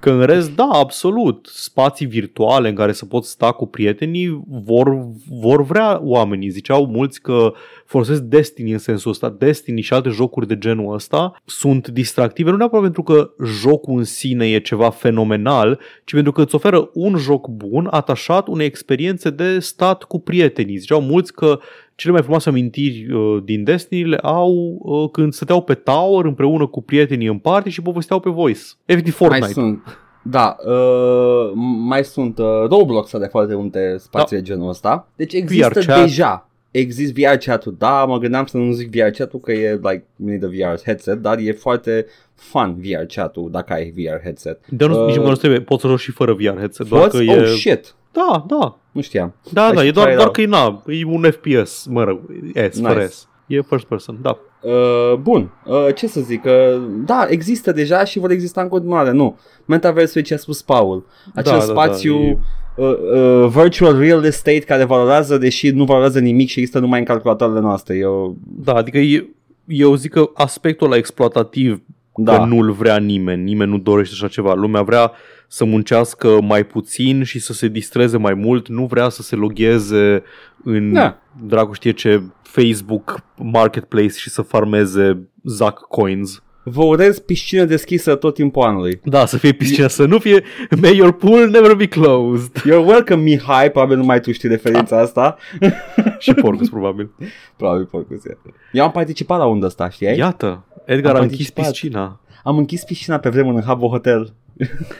Că 0.00 0.10
în 0.10 0.22
rest, 0.22 0.54
da, 0.54 0.68
absolut. 0.72 1.48
Spații 1.52 2.06
virtuale 2.06 2.68
în 2.68 2.74
care 2.74 2.92
să 2.92 3.04
poți 3.04 3.30
sta 3.30 3.52
cu 3.52 3.66
prietenii 3.66 4.42
vor, 4.48 5.08
vor 5.40 5.62
vrea 5.62 6.00
oamenii. 6.02 6.48
Ziceau 6.48 6.86
mulți 6.86 7.20
că 7.20 7.52
folosesc 7.86 8.20
Destiny 8.20 8.72
în 8.72 8.78
sensul 8.78 9.10
ăsta. 9.10 9.34
Destiny 9.38 9.80
și 9.80 9.92
alte 9.92 10.08
jocuri 10.08 10.46
de 10.46 10.58
genul 10.58 10.94
ăsta 10.94 11.42
sunt 11.44 11.88
distractive, 11.88 12.50
nu 12.50 12.56
neapărat 12.56 12.82
pentru 12.82 13.02
că 13.02 13.30
jocul 13.44 13.98
în 13.98 14.04
sine 14.04 14.46
e 14.46 14.58
ceva 14.58 14.90
fenomenal, 14.90 15.80
ci 16.04 16.12
pentru 16.12 16.32
că 16.32 16.42
îți 16.42 16.54
oferă 16.54 16.90
un 16.92 17.16
joc 17.16 17.48
bun 17.48 17.88
atașat 17.90 18.46
unei 18.46 18.66
experiențe 18.66 19.30
de 19.30 19.58
stat 19.58 20.02
cu 20.02 20.20
prietenii. 20.20 20.76
Ziceau 20.76 21.00
mulți 21.00 21.32
că 21.32 21.58
cele 21.94 22.12
mai 22.12 22.22
frumoase 22.22 22.48
amintiri 22.48 23.12
uh, 23.12 23.42
din 23.44 23.64
Destiny 23.64 24.08
le 24.08 24.16
au 24.16 24.78
uh, 24.82 25.10
când 25.12 25.32
stăteau 25.32 25.62
pe 25.62 25.74
tower 25.74 26.24
împreună 26.24 26.66
cu 26.66 26.82
prietenii 26.82 27.26
în 27.26 27.38
party 27.38 27.70
și 27.70 27.82
povesteau 27.82 28.20
pe 28.20 28.30
voice. 28.30 28.60
Efectiv 28.84 29.14
Fortnite. 29.14 29.44
Mai 29.44 29.52
sunt. 29.52 29.98
Da, 30.22 30.56
uh, 30.66 31.52
mai 31.78 32.04
sunt 32.04 32.38
uh, 32.38 32.46
Roblox 32.68 33.18
de 33.18 33.26
foarte 33.26 33.54
multe 33.54 33.96
spații 33.98 34.36
de 34.36 34.42
genul 34.42 34.68
ăsta. 34.68 35.08
Deci 35.16 35.32
există 35.32 35.68
VR 35.80 35.86
chat. 35.86 36.00
deja. 36.00 36.48
Există 36.70 37.20
VR 37.20 37.36
chat-ul, 37.36 37.74
da, 37.78 38.04
mă 38.04 38.18
gândeam 38.18 38.46
să 38.46 38.56
nu 38.56 38.72
zic 38.72 38.90
VR 38.90 39.08
chat-ul 39.08 39.40
că 39.40 39.52
e 39.52 39.72
like, 39.72 40.04
you 40.16 40.28
need 40.28 40.44
a 40.44 40.46
VR 40.46 40.80
headset, 40.84 41.18
dar 41.18 41.38
e 41.38 41.52
foarte 41.52 42.06
fun 42.34 42.76
VR 42.78 43.04
chat-ul 43.14 43.50
dacă 43.50 43.72
ai 43.72 43.92
VR 43.96 44.22
headset. 44.22 44.60
Dar 44.68 44.88
nu, 44.88 45.00
Uh, 45.00 45.06
nici 45.06 45.16
măcar 45.16 45.30
nu 45.30 45.36
trebuie, 45.36 45.60
poți 45.60 45.80
să 45.82 45.88
joci 45.88 46.00
și 46.00 46.10
fără 46.10 46.32
VR 46.32 46.58
headset, 46.58 46.88
doar 46.88 47.02
Poți? 47.02 47.24
că 47.24 47.32
Oh 47.32 47.38
e... 47.42 47.46
shit, 47.46 47.94
Da, 48.14 48.44
da, 48.48 48.78
nu 48.92 49.00
știam. 49.00 49.34
da, 49.52 49.62
Hai 49.62 49.72
da, 49.74 49.80
și 49.80 49.86
e 49.86 49.90
doar, 49.90 50.04
try 50.06 50.12
it 50.14 50.18
doar 50.18 50.26
out. 50.26 50.36
că 50.36 50.40
e, 50.40 50.46
na, 50.46 50.82
e 50.86 51.04
un 51.04 51.30
FPS, 51.30 51.86
mă 51.86 52.04
rog, 52.04 52.20
S, 52.54 52.76
Nice. 52.76 52.88
fără 52.88 53.06
S. 53.06 53.28
E 53.46 53.60
first 53.60 53.84
person, 53.84 54.18
da. 54.22 54.38
Uh, 54.62 55.14
bun, 55.20 55.50
uh, 55.64 55.86
ce 55.94 56.06
să 56.06 56.20
zic, 56.20 56.44
uh, 56.44 56.82
da, 57.04 57.26
există 57.28 57.72
deja 57.72 58.04
și 58.04 58.18
vor 58.18 58.30
exista 58.30 58.60
în 58.60 58.68
continuare, 58.68 59.10
nu. 59.10 59.38
Metaversul 59.64 60.20
e 60.20 60.24
ce 60.24 60.34
a 60.34 60.36
spus 60.36 60.62
Paul, 60.62 61.06
acel 61.34 61.52
Da, 61.52 61.58
da, 61.58 61.64
spațiu 61.64 62.14
da, 62.18 62.22
e- 62.24 62.38
uh, 62.76 62.96
uh, 63.42 63.48
virtual 63.48 63.98
real 63.98 64.24
estate 64.24 64.58
care 64.58 64.84
valorează, 64.84 65.38
deși 65.38 65.70
nu 65.70 65.84
valorează 65.84 66.18
nimic 66.18 66.48
și 66.48 66.58
există 66.58 66.78
numai 66.80 66.98
în 66.98 67.04
calculatoarele 67.04 67.60
noastre. 67.60 67.96
Eu, 67.96 68.36
Da, 68.64 68.72
adică 68.72 68.98
e, 68.98 69.28
eu 69.66 69.94
zic 69.94 70.10
că 70.12 70.30
aspectul 70.34 70.86
ăla 70.86 70.96
exploatativ 70.96 71.82
Da. 72.16 72.38
că 72.38 72.44
nu-l 72.44 72.70
vrea 72.72 72.96
nimeni, 72.96 73.42
nimeni 73.42 73.70
nu 73.70 73.78
dorește 73.78 74.14
așa 74.18 74.28
ceva. 74.28 74.54
Lumea 74.54 74.82
vrea 74.82 75.12
să 75.54 75.64
muncească 75.64 76.40
mai 76.40 76.64
puțin 76.66 77.22
și 77.22 77.38
să 77.38 77.52
se 77.52 77.68
distreze 77.68 78.16
mai 78.18 78.34
mult, 78.34 78.68
nu 78.68 78.86
vrea 78.86 79.08
să 79.08 79.22
se 79.22 79.36
logheze 79.36 80.22
în 80.64 80.92
Da. 80.92 81.18
dracu 81.46 81.72
știe 81.72 81.92
ce 81.92 82.22
Facebook 82.42 83.22
Marketplace 83.36 84.08
și 84.18 84.30
să 84.30 84.42
farmeze 84.42 85.28
Zack 85.44 85.80
Coins. 85.80 86.42
Vă 86.64 86.82
urez 86.84 87.18
piscină 87.18 87.64
deschisă 87.64 88.14
tot 88.14 88.34
timpul 88.34 88.62
anului. 88.62 89.00
Da, 89.04 89.26
să 89.26 89.36
fie 89.38 89.52
piscina, 89.52 89.88
să 89.88 90.04
nu 90.06 90.18
fie 90.18 90.42
May 90.80 90.96
your 90.96 91.12
pool 91.12 91.48
never 91.48 91.74
be 91.74 91.86
closed. 91.86 92.58
You're 92.60 92.86
welcome, 92.86 93.22
Mihai, 93.22 93.70
probabil 93.70 93.96
numai 93.96 94.20
tu 94.20 94.32
știi 94.32 94.48
referința 94.48 95.00
asta. 95.00 95.36
și 96.18 96.34
porcus, 96.34 96.68
probabil. 96.68 97.10
Probabil, 97.56 97.84
porcus, 97.84 98.24
e. 98.24 98.36
Eu 98.72 98.84
am 98.84 98.90
participat 98.90 99.38
la 99.38 99.46
undă 99.46 99.66
asta, 99.66 99.88
știai? 99.88 100.16
Iată, 100.16 100.64
Edgar 100.84 101.14
Am 101.14 101.20
a 101.20 101.22
închis 101.22 101.50
participat. 101.50 101.70
piscina. 101.70 102.20
Am 102.44 102.58
închis 102.58 102.84
piscina 102.84 103.18
pe 103.18 103.28
vremuri 103.28 103.56
în 103.56 103.62
Habbo 103.62 103.88
Hotel. 103.88 104.34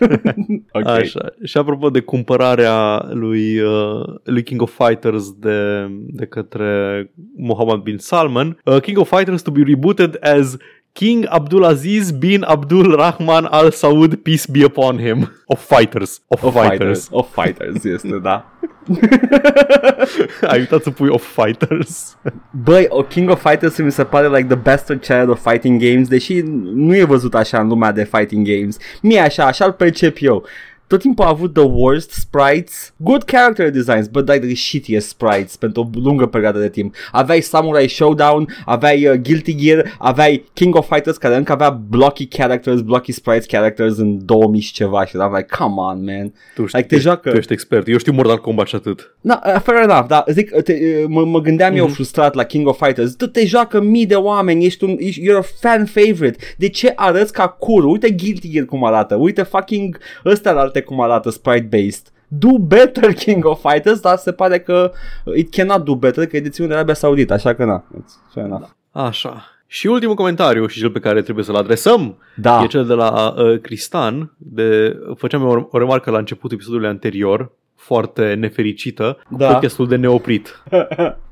ok. 0.72 0.86
Așa. 0.86 1.32
Și 1.42 1.56
apropo 1.56 1.90
de 1.90 2.00
cumpărarea 2.00 3.06
lui, 3.10 3.58
uh, 3.58 4.04
lui 4.24 4.42
King 4.42 4.62
of 4.62 4.80
Fighters 4.84 5.32
de, 5.32 5.86
de 5.90 6.26
către 6.26 7.10
Mohammed 7.36 7.80
bin 7.80 7.98
Salman, 7.98 8.58
uh, 8.64 8.80
King 8.80 8.98
of 8.98 9.16
Fighters 9.16 9.42
to 9.42 9.50
be 9.50 9.62
rebooted 9.66 10.18
as 10.20 10.56
King 10.94 11.26
Abdulaziz 11.28 12.12
bin 12.22 12.42
Abdul 12.46 12.96
Rahman 12.96 13.44
Al 13.50 13.70
Saud, 13.72 14.16
peace 14.24 14.46
be 14.54 14.64
upon 14.64 14.98
him. 14.98 15.28
Of 15.46 15.58
Fighters. 15.68 16.20
Of, 16.28 16.44
Of 16.44 16.54
fighters. 16.54 16.68
fighters. 16.78 17.08
Of 17.10 17.34
fighters 17.34 17.84
este, 17.84 18.18
da. 18.22 18.44
Ai 20.50 20.58
uitat 20.58 20.82
să 20.82 20.90
pui 20.90 21.08
Of 21.08 21.42
Fighters. 21.42 22.16
Băi, 22.64 22.86
o 22.88 23.02
King 23.02 23.30
of 23.30 23.46
Fighters 23.48 23.78
mi 23.78 23.92
se 23.92 24.04
pare 24.04 24.28
like 24.28 24.46
the 24.54 24.56
best 24.62 24.86
child 25.00 25.28
of 25.28 25.50
fighting 25.50 25.80
games, 25.82 26.08
deși 26.08 26.40
nu 26.74 26.96
e 26.96 27.04
văzut 27.04 27.34
așa 27.34 27.60
în 27.60 27.68
lumea 27.68 27.92
de 27.92 28.04
fighting 28.04 28.46
games. 28.48 28.76
Mie 29.02 29.20
așa, 29.20 29.44
așa-l 29.44 29.72
percep 29.72 30.16
eu. 30.20 30.44
Tot 30.86 31.00
timpul 31.00 31.24
a 31.24 31.28
avut 31.28 31.52
the 31.52 31.62
worst 31.62 32.10
sprites, 32.10 32.92
good 32.96 33.22
character 33.24 33.70
designs, 33.70 34.06
but 34.06 34.28
like 34.28 34.46
the 34.46 34.54
shittiest 34.54 35.08
sprites 35.08 35.56
pentru 35.56 35.82
o 35.82 35.98
lungă 36.00 36.26
perioadă 36.26 36.58
de 36.58 36.68
timp. 36.68 36.94
Aveai 37.12 37.40
Samurai 37.40 37.88
Showdown, 37.88 38.46
aveai 38.64 39.06
uh, 39.06 39.14
Guilty 39.14 39.54
Gear, 39.54 39.96
aveai 39.98 40.44
King 40.52 40.74
of 40.74 40.88
Fighters 40.88 41.16
care 41.16 41.36
încă 41.36 41.52
avea 41.52 41.70
blocky 41.70 42.26
characters, 42.26 42.80
blocky 42.80 43.12
sprites 43.12 43.46
characters 43.46 43.96
în 43.96 44.24
2000 44.24 44.60
și 44.60 44.72
ceva 44.72 45.04
și 45.04 45.16
eram 45.16 45.32
like, 45.34 45.56
come 45.58 45.74
on 45.80 46.04
man. 46.04 46.32
Tu, 46.54 46.66
știi, 46.66 46.78
Like, 46.78 46.94
te 46.94 47.00
joacă- 47.00 47.30
tu 47.30 47.36
ești 47.36 47.52
expert. 47.52 47.88
Eu 47.88 47.98
știu 47.98 48.12
Mortal 48.12 48.38
Kombat 48.38 48.66
și 48.66 48.74
atât. 48.74 49.14
Na, 49.20 49.42
uh, 49.46 49.60
fair 49.62 49.82
enough, 49.82 50.06
dar 50.06 50.24
zic, 50.28 50.50
te, 50.62 50.72
uh, 50.72 51.04
mă, 51.08 51.24
mă 51.24 51.40
gândeam 51.40 51.72
mm-hmm. 51.72 51.76
eu 51.76 51.86
frustrat 51.86 52.34
la 52.34 52.44
King 52.44 52.66
of 52.66 52.82
Fighters. 52.82 53.12
Tu 53.12 53.26
te 53.26 53.46
joacă 53.46 53.80
mii 53.80 54.06
de 54.06 54.14
oameni, 54.14 54.64
ești 54.64 54.84
un, 54.84 54.96
ești, 54.98 55.20
you're 55.20 55.38
a 55.38 55.44
fan 55.60 55.86
favorite. 55.86 56.36
De 56.56 56.68
ce 56.68 56.92
arăți 56.96 57.32
ca 57.32 57.48
curul? 57.48 57.90
Uite 57.90 58.10
Guilty 58.10 58.50
Gear 58.50 58.64
cum 58.64 58.84
arată, 58.84 59.14
uite 59.14 59.42
fucking 59.42 59.98
ăsta 60.24 60.50
alte 60.50 60.80
cum 60.84 61.00
arată, 61.00 61.30
sprite-based. 61.30 62.12
Do 62.28 62.58
better 62.58 63.14
King 63.14 63.44
of 63.44 63.60
Fighters, 63.70 64.00
dar 64.00 64.16
se 64.16 64.32
pare 64.32 64.60
că 64.60 64.92
it 65.36 65.54
cannot 65.54 65.84
do 65.84 65.94
better, 65.94 66.26
că 66.26 66.36
e 66.36 66.40
deținut 66.40 66.68
de 66.68 66.74
Arabia 66.74 66.94
Saudită, 66.94 67.32
așa 67.32 67.54
că 67.54 67.64
na, 67.64 67.84
it's 67.96 68.32
fair 68.32 68.46
enough. 68.46 68.68
Așa. 68.90 69.44
Și 69.66 69.86
ultimul 69.86 70.14
comentariu 70.14 70.66
și 70.66 70.78
cel 70.78 70.90
pe 70.90 70.98
care 70.98 71.22
trebuie 71.22 71.44
să-l 71.44 71.54
adresăm 71.56 72.18
Da, 72.36 72.62
E 72.62 72.66
cel 72.66 72.86
de 72.86 72.94
la 72.94 73.34
uh, 73.36 73.60
Cristan, 73.60 74.32
de, 74.38 74.98
făceam 75.16 75.42
eu 75.42 75.48
o, 75.48 75.68
o 75.70 75.78
remarcă 75.78 76.10
la 76.10 76.18
începutul 76.18 76.56
episodului 76.56 76.88
anterior, 76.88 77.52
foarte 77.76 78.34
nefericită, 78.34 79.18
cu 79.30 79.36
Da. 79.36 79.52
podcastul 79.52 79.88
de 79.88 79.96
neoprit. 79.96 80.62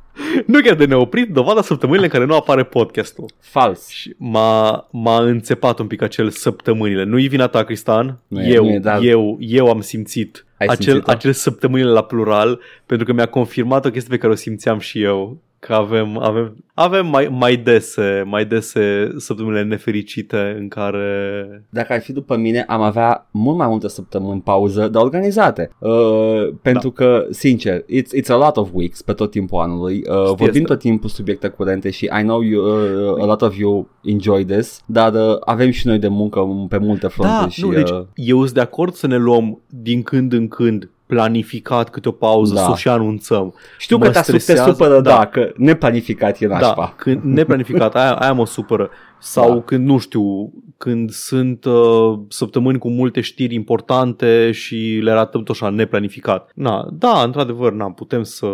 nu 0.46 0.60
chiar 0.60 0.74
de 0.74 0.84
neoprit, 0.84 1.28
dovada 1.32 1.62
săptămânile 1.62 2.04
în 2.04 2.10
care 2.10 2.24
nu 2.24 2.34
apare 2.34 2.62
podcastul. 2.64 3.26
fals. 3.40 3.88
Și 3.88 4.14
m-a, 4.18 4.88
m-a 4.90 5.20
înțepat 5.22 5.78
un 5.78 5.86
pic 5.86 6.02
acel 6.02 6.30
săptămânile. 6.30 7.04
Nu-i 7.04 7.28
vina 7.28 7.46
ta, 7.46 7.64
Cristan. 7.64 8.18
Nu 8.28 8.42
e, 8.42 8.52
eu, 8.52 8.64
nu 8.64 8.70
e, 8.70 8.78
dar- 8.78 9.02
eu, 9.02 9.36
eu 9.40 9.70
am 9.70 9.80
simțit 9.80 10.44
Ai 10.58 10.66
acel, 10.66 10.84
simțit-o? 10.84 11.10
acel 11.10 11.32
săptămânile 11.32 11.90
la 11.90 12.02
plural, 12.02 12.60
pentru 12.86 13.06
că 13.06 13.12
mi-a 13.12 13.26
confirmat 13.26 13.84
o 13.84 13.90
chestie 13.90 14.10
pe 14.10 14.18
care 14.18 14.32
o 14.32 14.36
simțeam 14.36 14.78
și 14.78 15.02
eu. 15.02 15.38
Că 15.66 15.72
avem, 15.72 16.18
avem, 16.18 16.56
avem 16.74 17.06
mai, 17.06 17.28
mai 17.30 17.56
dese, 17.56 18.22
mai 18.26 18.44
dese 18.44 19.12
săptămânile 19.16 19.62
nefericite 19.62 20.56
în 20.58 20.68
care 20.68 21.64
Dacă 21.70 21.92
ar 21.92 22.00
fi 22.00 22.12
după 22.12 22.36
mine, 22.36 22.64
am 22.68 22.80
avea 22.80 23.28
mult 23.30 23.56
mai 23.56 23.66
multe 23.68 23.88
săptămâni 23.88 24.40
pauză, 24.40 24.88
dar 24.88 25.02
organizate. 25.02 25.70
Uh, 25.78 26.54
pentru 26.62 26.88
da. 26.88 27.04
că, 27.04 27.26
sincer, 27.30 27.80
it's, 27.80 28.20
it's 28.20 28.28
a 28.28 28.36
lot 28.36 28.56
of 28.56 28.68
weeks 28.72 29.02
pe 29.02 29.12
tot 29.12 29.30
timpul 29.30 29.60
anului. 29.60 30.02
Uh, 30.08 30.24
vorbim 30.24 30.46
este. 30.46 30.60
tot 30.60 30.78
timpul 30.78 31.08
subiecte 31.08 31.48
curente 31.48 31.90
și 31.90 32.04
I 32.20 32.22
know 32.22 32.40
you, 32.40 32.64
uh, 32.64 33.22
a 33.22 33.26
lot 33.26 33.42
of 33.42 33.56
you 33.56 33.88
enjoy 34.04 34.44
this, 34.44 34.82
dar 34.86 35.12
uh, 35.14 35.36
avem 35.40 35.70
și 35.70 35.86
noi 35.86 35.98
de 35.98 36.08
muncă 36.08 36.66
pe 36.68 36.78
multe 36.78 37.06
fronturi. 37.06 37.40
Da, 37.40 37.48
și, 37.48 37.64
nu, 37.64 37.72
deci 37.72 37.90
uh, 37.90 38.04
eu 38.14 38.38
sunt 38.38 38.52
de 38.52 38.60
acord 38.60 38.94
să 38.94 39.06
ne 39.06 39.16
luăm 39.16 39.62
din 39.68 40.02
când 40.02 40.32
în 40.32 40.48
când 40.48 40.90
planificat 41.14 41.90
câte 41.90 42.08
o 42.08 42.12
pauză, 42.12 42.54
Da. 42.54 42.60
să 42.60 42.70
o 42.70 42.74
și 42.74 42.88
anunțăm. 42.88 43.54
știu 43.78 43.96
mă 43.96 44.04
că 44.04 44.10
te, 44.10 44.18
te 44.18 44.22
stresează, 44.22 44.70
supără, 44.70 45.00
da. 45.00 45.10
da. 45.10 45.16
da, 45.16 45.26
că 45.26 45.52
neplanificat 45.56 46.40
e 46.40 46.46
nașpa. 46.46 46.74
Da, 46.76 46.92
când 46.96 47.20
neplanificat, 47.22 47.94
aia, 47.94 48.12
aia 48.12 48.32
mă 48.32 48.46
supără. 48.46 48.90
Sau 49.24 49.48
Da. 49.48 49.54
da. 49.54 49.60
când, 49.60 49.86
nu 49.86 49.98
știu, 49.98 50.52
când 50.76 51.10
sunt 51.10 51.64
uh, 51.64 52.18
săptămâni 52.28 52.78
cu 52.78 52.88
multe 52.88 53.20
știri 53.20 53.54
importante 53.54 54.50
și 54.50 55.00
le 55.02 55.12
ratăm 55.12 55.42
tot 55.42 55.54
așa 55.54 55.68
neplanificat. 55.70 56.50
Na, 56.54 56.88
da, 56.92 57.22
într-adevăr, 57.24 57.72
na, 57.72 57.90
putem 57.90 58.22
să... 58.22 58.46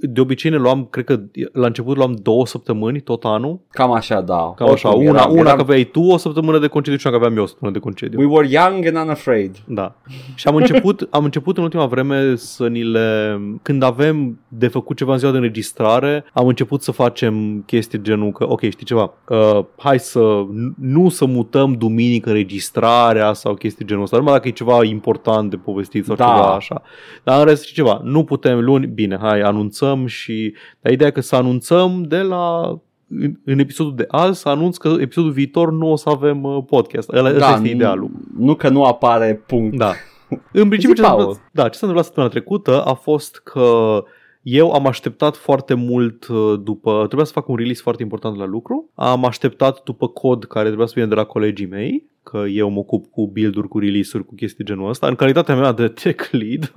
De 0.00 0.20
obicei 0.20 0.50
ne 0.50 0.56
luam, 0.56 0.84
cred 0.90 1.04
că 1.04 1.20
la 1.52 1.66
început 1.66 1.96
luam 1.96 2.16
două 2.22 2.46
săptămâni 2.46 3.00
tot 3.00 3.24
anul. 3.24 3.60
Cam 3.70 3.92
așa, 3.92 4.20
da. 4.20 4.52
Cam 4.56 4.70
așa, 4.70 4.88
Oricum, 4.88 5.06
una, 5.08 5.20
eram- 5.20 5.30
una 5.32 5.40
eram- 5.40 5.56
că 5.56 5.62
aveai 5.62 5.84
tu 5.84 6.00
o 6.00 6.16
săptămână 6.16 6.58
de 6.58 6.66
concediu 6.66 6.98
și 6.98 7.06
una 7.06 7.16
că 7.16 7.22
aveam 7.24 7.36
eu 7.38 7.44
o 7.44 7.46
săptămână 7.46 7.76
de 7.76 7.82
concediu. 7.84 8.18
We 8.20 8.26
were 8.26 8.48
young 8.50 8.86
and 8.86 8.96
unafraid. 8.96 9.56
Da. 9.66 9.94
Și 10.34 10.48
am 10.48 10.56
început, 10.56 11.06
am 11.10 11.24
început 11.24 11.56
în 11.56 11.62
ultima 11.62 11.86
vreme 11.86 12.34
să 12.36 12.66
ni 12.68 12.82
le... 12.82 13.38
Când 13.62 13.82
avem 13.82 14.38
de 14.48 14.68
făcut 14.68 14.96
ceva 14.96 15.12
în 15.12 15.18
ziua 15.18 15.30
de 15.30 15.36
înregistrare, 15.36 16.24
am 16.32 16.46
început 16.46 16.82
să 16.82 16.90
facem 16.92 17.62
chestii 17.66 18.02
genul 18.02 18.30
că, 18.32 18.50
ok, 18.50 18.60
știi 18.60 18.86
ceva, 18.86 19.14
uh, 19.28 19.64
hai 19.76 19.98
să 20.04 20.44
nu 20.80 21.08
să 21.08 21.24
mutăm 21.24 21.72
duminică 21.72 22.28
înregistrarea 22.28 23.32
sau 23.32 23.54
chestii 23.54 23.84
genul 23.86 24.02
ăsta, 24.02 24.16
numai 24.16 24.32
dacă 24.32 24.48
e 24.48 24.50
ceva 24.50 24.84
important 24.84 25.50
de 25.50 25.56
povestit 25.56 26.04
sau 26.04 26.14
Da. 26.16 26.24
ceva 26.24 26.54
așa. 26.54 26.82
Dar 27.22 27.38
în 27.38 27.44
rest, 27.44 27.62
știi 27.62 27.74
ceva, 27.74 28.00
nu 28.04 28.24
putem 28.24 28.60
luni, 28.60 28.86
bine, 28.86 29.18
hai, 29.20 29.40
anunțăm 29.40 30.06
și... 30.06 30.54
Dar 30.80 30.92
ideea 30.92 31.08
e 31.08 31.12
că 31.12 31.20
să 31.20 31.36
anunțăm 31.36 32.02
de 32.02 32.18
la 32.20 32.68
în, 33.08 33.34
în 33.44 33.58
episodul 33.58 33.94
de 33.94 34.04
azi 34.08 34.40
să 34.40 34.48
anunț 34.48 34.76
că 34.76 34.96
episodul 35.00 35.30
viitor 35.30 35.72
nu 35.72 35.90
o 35.90 35.96
să 35.96 36.08
avem 36.08 36.42
uh, 36.42 36.64
podcast. 36.66 37.12
Ăla, 37.12 37.34
ăsta 37.34 37.50
este 37.54 37.68
idealul. 37.68 38.10
Nu 38.38 38.54
că 38.54 38.68
nu 38.68 38.84
apare 38.84 39.42
punct. 39.46 39.76
Da. 39.76 39.92
În 40.52 40.68
principiu, 40.68 40.94
Zi, 40.94 41.00
ce 41.00 41.02
s-a, 41.02 41.08
Paul. 41.08 41.20
întâmplat, 41.20 41.50
da, 41.52 41.62
ce 41.62 41.78
s-a 41.78 41.86
întâmplat 41.86 42.04
săptămâna 42.04 42.32
trecută 42.32 42.82
a 42.84 42.92
fost 42.94 43.40
că 43.44 44.02
eu 44.44 44.72
am 44.72 44.86
așteptat 44.86 45.36
foarte 45.36 45.74
mult 45.74 46.26
uh, 46.26 46.60
după... 46.62 46.96
Trebuia 46.96 47.24
să 47.24 47.32
fac 47.32 47.48
un 47.48 47.56
release 47.56 47.82
foarte 47.82 48.02
important 48.02 48.36
la 48.36 48.44
lucru. 48.44 48.90
Am 48.94 49.24
așteptat 49.24 49.82
după 49.82 50.08
cod 50.08 50.44
care 50.44 50.66
trebuia 50.66 50.86
să 50.86 50.92
vină 50.96 51.06
de 51.06 51.14
la 51.14 51.24
colegii 51.24 51.66
mei, 51.66 52.06
că 52.22 52.44
eu 52.48 52.70
mă 52.70 52.78
ocup 52.78 53.10
cu 53.10 53.30
build-uri, 53.32 53.68
cu 53.68 53.78
release-uri, 53.78 54.26
cu 54.26 54.34
chestii 54.34 54.64
genul 54.64 54.88
ăsta, 54.88 55.06
în 55.06 55.14
calitatea 55.14 55.56
mea 55.56 55.72
de 55.72 55.88
tech 55.88 56.30
lead 56.30 56.72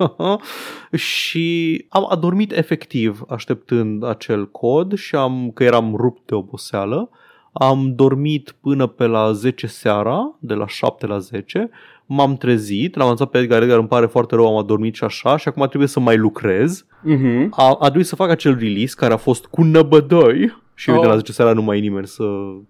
și 1.08 1.86
am 1.88 2.06
adormit 2.10 2.52
efectiv 2.52 3.22
așteptând 3.28 4.04
acel 4.04 4.50
cod 4.50 4.94
și 4.94 5.14
am, 5.14 5.50
că 5.54 5.64
eram 5.64 5.94
rupt 5.96 6.26
de 6.26 6.34
oboseală, 6.34 7.10
am 7.52 7.94
dormit 7.94 8.54
până 8.60 8.86
pe 8.86 9.06
la 9.06 9.32
10 9.32 9.66
seara, 9.66 10.36
de 10.38 10.54
la 10.54 10.66
7 10.66 11.06
la 11.06 11.18
10, 11.18 11.70
m-am 12.08 12.36
trezit, 12.36 12.96
l-am 12.96 13.04
anunțat 13.04 13.30
pe 13.30 13.38
Edgar, 13.38 13.62
Edgar 13.62 13.78
îmi 13.78 13.88
pare 13.88 14.06
foarte 14.06 14.34
rău, 14.34 14.46
am 14.46 14.56
adormit 14.56 14.94
și 14.94 15.04
așa 15.04 15.36
și 15.36 15.48
acum 15.48 15.66
trebuie 15.66 15.88
să 15.88 16.00
mai 16.00 16.16
lucrez. 16.16 16.84
Mm-hmm. 16.84 17.48
A, 17.50 17.76
a 17.80 17.84
trebuit 17.84 18.06
să 18.06 18.16
fac 18.16 18.30
acel 18.30 18.56
release 18.58 18.94
care 18.96 19.12
a 19.12 19.16
fost 19.16 19.46
cu 19.46 19.62
năbădăi 19.62 20.56
și 20.74 20.90
oh. 20.90 20.94
de 20.94 21.00
Oh. 21.00 21.08
la 21.08 21.16
10 21.16 21.32
seara 21.32 21.52
nu 21.52 21.62
mai 21.62 21.76
e 21.76 21.80
nimeni 21.80 22.06
să 22.06 22.24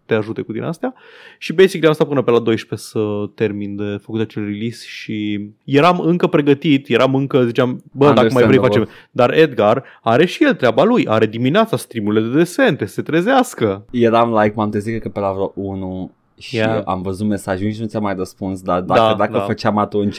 te 0.04 0.14
ajute 0.14 0.42
cu 0.42 0.52
din 0.52 0.62
astea. 0.62 0.94
Și 1.38 1.52
basically 1.52 1.86
am 1.86 1.92
stat 1.92 2.08
până 2.08 2.22
pe 2.22 2.30
la 2.30 2.38
12 2.38 2.88
să 2.88 3.00
termin 3.34 3.76
de 3.76 3.96
făcut 4.02 4.20
acel 4.20 4.44
release 4.44 4.84
și 4.86 5.48
eram 5.64 6.00
încă 6.00 6.26
pregătit, 6.26 6.88
eram 6.88 7.14
încă, 7.14 7.44
ziceam, 7.44 7.82
bă, 7.92 8.12
dacă 8.12 8.32
mai 8.32 8.46
vrei 8.46 8.58
facem. 8.58 8.88
Dar 9.10 9.32
Edgar 9.32 9.84
are 10.02 10.26
și 10.26 10.44
el 10.44 10.54
treaba 10.54 10.84
lui, 10.84 11.06
are 11.06 11.26
dimineața 11.26 11.76
streamurile 11.76 12.28
de 12.28 12.36
desen, 12.36 12.64
trebuie 12.64 12.88
să 12.88 12.94
se 12.94 13.02
trezească. 13.02 13.84
Eram 13.90 14.38
like, 14.42 14.52
m-am 14.56 14.70
trezit 14.70 14.90
cred 14.90 15.02
că 15.02 15.08
pe 15.08 15.20
la 15.20 15.32
vreo 15.32 15.52
1 15.54 16.10
și 16.38 16.56
Yeah. 16.56 16.82
am 16.84 17.02
văzut 17.02 17.26
mesajul, 17.26 17.66
nici 17.66 17.78
nu 17.80 17.86
ți-am 17.86 18.02
mai 18.02 18.14
răspuns, 18.14 18.60
dar 18.62 18.80
dacă, 18.80 19.00
Da, 19.00 19.14
dacă 19.14 19.32
da. 19.32 19.40
făceam 19.40 19.78
atunci, 19.78 20.18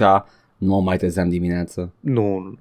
nu 0.58 0.68
mă 0.74 0.82
mai 0.82 0.98
trezeam 0.98 1.30
dimineața. 1.30 1.90
Nu, 2.00 2.22
nu. 2.40 2.54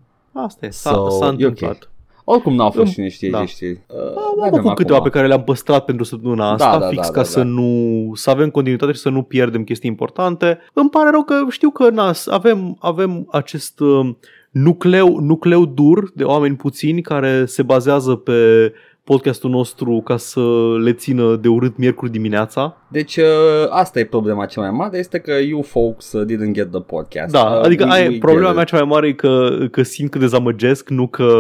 Asta 0.43 0.67
e, 0.67 0.71
s-a, 0.71 0.91
So, 0.93 1.09
s-a 1.09 1.27
e 1.27 1.29
întâmplat. 1.29 1.71
ok. 1.73 1.89
Oricum 2.31 2.55
n-au 2.55 2.71
fost 2.71 2.85
Îmi- 2.85 2.93
cine 2.95 3.09
știe 3.09 3.31
da. 3.31 3.39
ce 3.41 3.47
știi. 3.47 3.69
Uh, 3.71 3.97
Am 4.17 4.43
avem 4.43 4.59
avut 4.59 4.75
câteva 4.75 4.97
acum. 4.99 5.11
pe 5.11 5.17
care 5.17 5.27
le-am 5.27 5.45
păstrat 5.45 5.85
pentru 5.85 6.05
săptămâna 6.05 6.51
asta, 6.53 6.71
Da, 6.73 6.79
da, 6.79 6.87
fix 6.89 7.07
da, 7.07 7.13
ca 7.13 7.21
da, 7.21 7.23
să 7.25 7.39
da. 7.39 7.45
nu 7.45 8.11
să 8.15 8.31
avem 8.31 8.51
continuitate 8.51 8.93
și 8.93 8.99
să 9.01 9.09
nu 9.09 9.23
pierdem 9.23 9.65
chestii 9.65 9.91
importante. 9.91 10.59
Îmi 10.73 10.91
pare 10.91 11.11
rău 11.11 11.23
că 11.23 11.35
știu 11.51 11.71
că 11.71 11.91
nas, 11.91 12.27
avem, 12.27 12.77
avem 12.81 13.27
acest 13.31 13.81
uh, 13.81 14.11
nucleu, 14.51 15.19
nucleu 15.19 15.65
dur 15.67 16.11
de 16.15 16.25
oameni 16.25 16.57
puțini 16.57 17.03
care 17.03 17.45
se 17.45 17.63
bazează 17.63 18.15
pe 18.15 18.73
podcastul 19.13 19.51
nostru 19.51 20.01
ca 20.05 20.17
să 20.17 20.41
le 20.83 20.93
țină 20.93 21.37
de 21.37 21.49
urât 21.49 21.77
miercuri 21.77 22.11
dimineața. 22.11 22.77
Deci 22.89 23.17
uh, 23.17 23.25
asta 23.69 23.99
e 23.99 24.05
problema 24.05 24.47
cea 24.47 24.61
mai 24.61 24.71
mare, 24.71 24.99
este 24.99 25.19
că 25.19 25.33
you 25.49 25.63
folks 25.63 26.13
uh, 26.13 26.27
didn't 26.27 26.53
get 26.53 26.71
the 26.71 26.81
podcast. 26.81 27.33
Da, 27.33 27.43
uh, 27.43 27.65
adică 27.65 27.85
we- 27.85 27.91
aia, 27.93 28.09
we 28.09 28.15
e 28.15 28.19
problema 28.19 28.47
get 28.47 28.55
mea 28.55 28.63
it. 28.63 28.69
cea 28.69 28.77
mai 28.77 28.87
mare 28.89 29.07
e 29.09 29.13
că, 29.13 29.49
că 29.71 29.83
simt 29.83 30.11
că 30.11 30.19
dezamăgesc, 30.19 30.89
nu 30.89 31.07
că, 31.07 31.33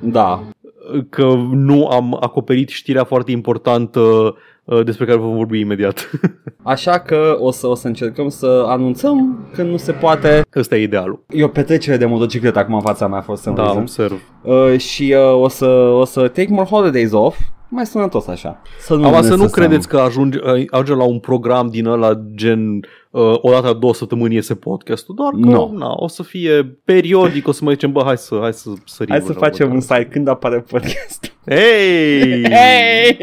Da, 0.00 0.42
că 1.08 1.34
nu 1.50 1.86
am 1.86 2.16
acoperit 2.20 2.68
știrea 2.68 3.04
foarte 3.04 3.30
importantă 3.30 4.00
uh, 4.64 4.84
despre 4.84 5.04
care 5.04 5.18
vom 5.18 5.36
vorbi 5.36 5.58
imediat. 5.58 6.10
așa 6.62 6.98
că 6.98 7.36
o 7.40 7.50
să, 7.50 7.66
o 7.66 7.74
să 7.74 7.86
încercăm 7.86 8.28
să 8.28 8.64
anunțăm 8.66 9.38
când 9.54 9.70
nu 9.70 9.76
se 9.76 9.92
poate. 9.92 10.42
Ăsta 10.56 10.76
e 10.76 10.82
idealul. 10.82 11.24
E 11.28 11.44
o 11.44 11.48
petrecere 11.48 11.96
de 11.96 12.06
motocicletă 12.06 12.58
acum 12.58 12.74
în 12.74 12.80
fața 12.80 13.06
mea, 13.06 13.20
for 13.20 13.36
some 13.36 13.56
Da, 13.56 13.62
reason. 13.62 13.80
observ. 13.80 14.20
Uh, 14.42 14.78
și 14.78 15.14
uh, 15.16 15.42
o, 15.42 15.48
să, 15.48 15.66
o 16.00 16.04
să 16.04 16.20
take 16.20 16.48
more 16.50 16.68
holidays 16.68 17.12
off, 17.12 17.38
mai 17.74 17.86
sănătos 17.86 18.26
așa. 18.26 18.62
Să 18.78 18.94
nu 18.94 19.04
Am 19.06 19.10
ne 19.12 19.16
să 19.22 19.34
nu 19.34 19.46
stresăm. 19.46 19.48
credeți 19.68 19.88
că 19.88 19.98
ajunge, 19.98 20.38
ajunge 20.70 20.94
la 20.94 21.04
un 21.04 21.18
program 21.18 21.68
din 21.68 21.86
ăla 21.86 22.20
gen 22.34 22.74
uh, 23.10 23.34
o 23.40 23.50
dată 23.50 23.66
la 23.66 23.72
două 23.72 23.94
săptămâni 23.94 24.34
iese 24.34 24.54
podcastul, 24.54 25.14
doar 25.14 25.32
că 25.32 25.38
No. 25.38 25.70
na, 25.72 25.92
o 25.96 26.08
să 26.08 26.22
fie 26.22 26.78
periodic, 26.84 27.48
o 27.48 27.52
să 27.52 27.64
mai 27.64 27.72
zicem, 27.74 27.92
bă, 27.92 28.02
hai 28.04 28.16
să, 28.18 28.38
hai 28.40 28.52
să 28.52 28.70
sărim. 28.84 29.12
Hai 29.14 29.22
să 29.24 29.28
în 29.32 29.34
facem 29.38 29.66
un 29.66 29.72
următoarea. 29.72 30.02
site 30.04 30.14
când 30.16 30.28
apare 30.28 30.60
podcastul. 30.60 31.32
Hey! 31.46 32.42
Hey! 32.42 33.16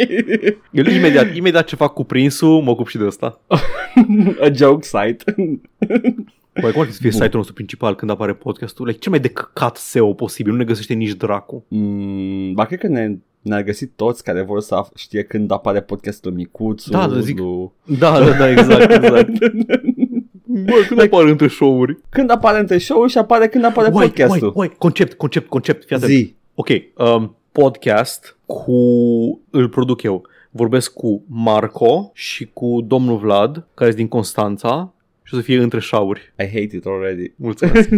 Eu 0.72 0.84
imediat, 0.84 1.36
imediat 1.36 1.66
ce 1.66 1.76
fac 1.76 1.94
cu 1.94 2.04
prinsul, 2.04 2.62
mă 2.62 2.70
ocup 2.70 2.88
și 2.88 2.98
de 2.98 3.06
asta. 3.06 3.40
A 4.44 4.52
joke 4.54 4.84
site. 4.88 5.24
Păi, 6.54 6.72
cum 6.72 6.82
ar 6.82 6.88
fi 6.88 6.94
să 6.94 7.00
fie 7.02 7.12
site-ul 7.12 7.32
nostru 7.34 7.54
principal 7.54 7.96
când 7.96 8.12
apare 8.12 8.34
podcastul? 8.34 8.86
Like, 8.86 9.00
cel 9.00 9.12
mai 9.12 9.20
de 9.22 9.28
căcat 9.28 9.78
SEO 9.78 10.14
posibil, 10.14 10.52
nu 10.52 10.58
ne 10.58 10.64
găsește 10.64 10.94
nici 10.94 11.12
dracu. 11.12 11.66
Mm, 11.68 12.54
ba, 12.54 12.66
cred 12.66 12.80
că 12.80 12.88
ne, 12.88 13.16
ne-a 13.42 13.64
găsit 13.64 13.92
toți 13.96 14.24
care 14.24 14.42
vor 14.42 14.60
să 14.62 14.76
af- 14.86 14.96
știe 14.96 15.24
când 15.24 15.52
apare 15.52 15.82
podcastul 15.82 16.32
micuțul. 16.32 16.92
Da, 16.92 17.08
da, 17.08 17.20
zic- 17.20 17.38
lui- 17.38 17.72
Da, 18.00 18.20
da, 18.20 18.32
da, 18.38 18.50
exact, 18.50 18.92
exact. 18.92 19.30
Bă, 20.66 20.74
când 20.88 21.02
apare 21.02 21.30
între 21.30 21.48
show-uri? 21.48 21.98
Când 22.10 22.30
apare 22.32 22.60
între 22.60 22.78
show 22.78 23.06
și 23.06 23.18
apare 23.18 23.48
când 23.48 23.66
apare 23.66 23.90
Uai, 23.94 24.06
podcastul. 24.06 24.42
uai, 24.48 24.52
uai, 24.56 24.76
concept, 24.78 25.14
concept, 25.14 25.48
concept, 25.50 25.86
fii 25.86 25.96
atent. 25.96 26.12
Zi. 26.12 26.36
Ok, 26.56 26.68
um, 26.98 27.36
podcast 27.52 28.38
cu, 28.46 28.72
îl 29.50 29.70
produc 29.70 30.04
eu. 30.04 30.22
Vorbesc 30.52 30.94
cu 30.94 31.24
Marco 31.28 32.12
și 32.14 32.50
cu 32.54 32.82
domnul 32.88 33.18
Vlad, 33.18 33.66
care 33.74 33.90
sunt 33.90 33.96
din 34.02 34.08
Constanța 34.08 34.94
și 35.24 35.34
o 35.34 35.38
să 35.38 35.44
fie 35.44 35.62
între 35.62 35.80
șauri. 35.80 36.34
I 36.40 36.44
hate 36.46 36.76
it 36.76 36.86
already. 36.86 37.32
Mulțumesc. 37.36 37.90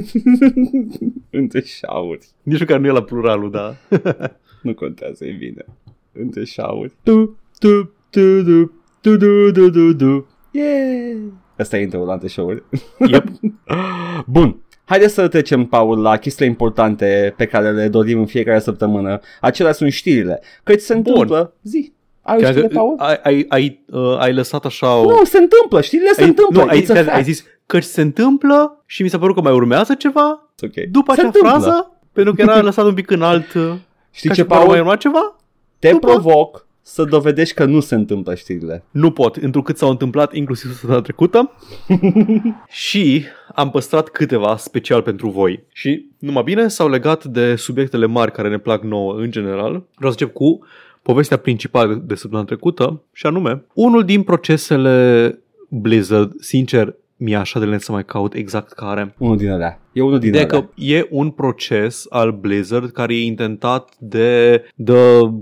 între 1.29 1.61
șauri. 1.61 2.27
Nici 2.43 2.59
măcar 2.59 2.79
nu 2.79 2.87
e 2.87 2.91
la 2.91 3.03
pluralul, 3.03 3.51
da. 3.51 3.75
Nu 4.63 4.73
contează, 4.73 5.25
e 5.25 5.31
bine. 5.31 5.65
Între 6.11 6.43
șauri. 6.43 6.93
Tu, 7.03 7.37
tu, 7.59 7.91
tu, 8.09 8.43
tu, 8.43 8.65
tu, 9.01 9.17
tu, 9.17 9.51
tu, 9.51 9.69
tu, 9.69 9.93
tu. 9.95 10.27
Yeah! 10.51 11.17
Asta 11.57 11.77
e 11.77 11.81
intro 11.81 12.05
la 12.05 12.19
show 12.25 12.49
Yep. 13.07 13.23
Bun. 14.25 14.57
Haideți 14.85 15.13
să 15.13 15.27
trecem, 15.27 15.65
Paul, 15.65 16.01
la 16.01 16.17
chestiile 16.17 16.51
importante 16.51 17.33
pe 17.37 17.45
care 17.45 17.71
le 17.71 17.87
dorim 17.87 18.19
în 18.19 18.25
fiecare 18.25 18.59
săptămână. 18.59 19.19
Acelea 19.41 19.71
sunt 19.71 19.91
știrile. 19.91 20.41
Că 20.63 20.75
ți 20.75 20.85
se 20.85 20.93
Bun. 20.93 21.03
întâmplă. 21.07 21.53
Zi. 21.63 21.91
Ai 22.21 22.35
o 22.37 22.39
Chiar 22.39 22.51
știre, 22.51 22.67
că 22.67 22.73
Paul? 22.73 22.95
ai, 22.97 23.19
ai, 23.23 23.45
ai, 23.49 23.83
uh, 23.91 24.17
ai 24.19 24.33
lăsat 24.33 24.65
așa 24.65 24.95
o... 24.95 25.03
Nu, 25.03 25.23
se 25.23 25.37
întâmplă. 25.37 25.81
Știrile 25.81 26.11
se 26.13 26.21
ai, 26.21 26.27
întâmplă. 26.27 26.63
Nu, 26.63 26.67
ai, 26.69 26.81
It's 26.83 26.87
a 26.89 26.93
ai, 26.93 27.03
fact. 27.03 27.15
ai 27.15 27.23
zis 27.23 27.45
că 27.65 27.79
se 27.79 28.01
întâmplă 28.01 28.83
și 28.85 29.03
mi 29.03 29.09
s-a 29.09 29.17
părut 29.19 29.35
că 29.35 29.41
mai 29.41 29.53
urmează 29.53 29.93
ceva 29.93 30.49
It's 30.53 30.63
ok. 30.63 30.85
după 30.91 31.13
se 31.13 31.19
acea 31.19 31.27
întâmplă. 31.27 31.49
frază, 31.51 31.91
pentru 32.13 32.33
că 32.33 32.41
era 32.41 32.61
lăsat 32.61 32.85
un 32.85 32.93
pic 32.93 33.09
înalt. 33.11 33.53
uh, 33.53 33.73
Știi 34.13 34.29
ca 34.29 34.35
ce, 34.35 34.41
și 34.41 34.47
cum 34.47 34.55
ar 34.55 34.61
Paul? 34.61 34.71
mai 34.71 34.79
urma 34.79 34.95
ceva? 34.95 35.35
Te 35.79 35.89
după? 35.89 36.07
provoc 36.07 36.67
să 36.81 37.03
dovedești 37.03 37.55
că 37.55 37.65
nu 37.65 37.79
se 37.79 37.95
întâmplă 37.95 38.35
știrile. 38.35 38.83
Nu 38.91 39.11
pot, 39.11 39.35
întrucât 39.35 39.77
s-au 39.77 39.89
întâmplat 39.89 40.33
inclusiv 40.33 40.71
săptămâna 40.71 41.01
trecută 41.01 41.51
și 42.85 43.23
am 43.55 43.69
păstrat 43.69 44.09
câteva 44.09 44.57
special 44.57 45.01
pentru 45.01 45.29
voi. 45.29 45.63
Și 45.71 46.05
numai 46.19 46.43
bine 46.43 46.67
s-au 46.67 46.89
legat 46.89 47.25
de 47.25 47.55
subiectele 47.55 48.05
mari 48.05 48.31
care 48.31 48.49
ne 48.49 48.57
plac 48.57 48.83
nouă 48.83 49.15
în 49.15 49.31
general. 49.31 49.83
Vreau 49.95 50.11
să 50.11 50.17
încep 50.19 50.33
cu 50.33 50.59
povestea 51.01 51.37
principală 51.37 51.93
de 51.93 52.15
săptămâna 52.15 52.47
trecută 52.47 53.01
și 53.11 53.25
anume, 53.25 53.65
unul 53.73 54.05
din 54.05 54.23
procesele 54.23 55.39
Blizzard, 55.69 56.33
sincer, 56.39 56.95
mi-e 57.17 57.35
așa 57.35 57.59
de 57.59 57.65
lent 57.65 57.81
să 57.81 57.91
mai 57.91 58.05
caut 58.05 58.33
exact 58.33 58.71
care. 58.71 59.15
Unul 59.17 59.37
din 59.37 59.49
alea. 59.51 59.77
E 59.91 60.01
unul 60.01 60.19
din 60.19 60.27
Ideea 60.27 60.43
alea. 60.43 60.59
că 60.59 60.67
e 60.75 61.07
un 61.09 61.29
proces 61.29 62.05
al 62.09 62.31
Blizzard 62.31 62.89
care 62.91 63.15
e 63.15 63.23
intentat 63.25 63.89
de 63.99 64.63
The 64.85 64.95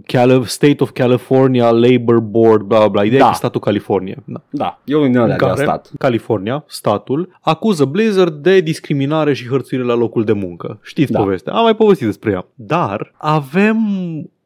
Cali- 0.05 0.43
State 0.45 0.75
of 0.79 0.91
California 0.91 1.71
Labor 1.71 2.19
Board, 2.19 2.61
bla 2.61 2.77
bla 2.77 2.87
bla. 2.87 3.03
Ideea 3.03 3.19
Da. 3.21 3.25
e 3.27 3.29
că 3.29 3.35
statul 3.35 3.59
California. 3.61 4.15
Da. 4.25 4.41
Da, 4.49 4.79
e 4.85 4.95
unul 4.95 5.07
din 5.07 5.17
alea 5.17 5.35
de 5.35 5.43
la 5.45 5.49
Care, 5.51 5.63
stat. 5.63 5.89
California, 5.97 6.63
statul, 6.67 7.37
acuză 7.41 7.85
Blizzard 7.85 8.33
de 8.33 8.59
discriminare 8.61 9.33
și 9.33 9.47
hărțuire 9.47 9.83
la 9.83 9.93
locul 9.95 10.23
de 10.23 10.33
muncă. 10.33 10.79
Știți 10.83 11.11
Da. 11.11 11.19
povestea, 11.19 11.53
am 11.53 11.63
mai 11.63 11.75
povestit 11.75 12.05
despre 12.05 12.31
ea. 12.31 12.45
Dar 12.55 13.13
avem 13.17 13.77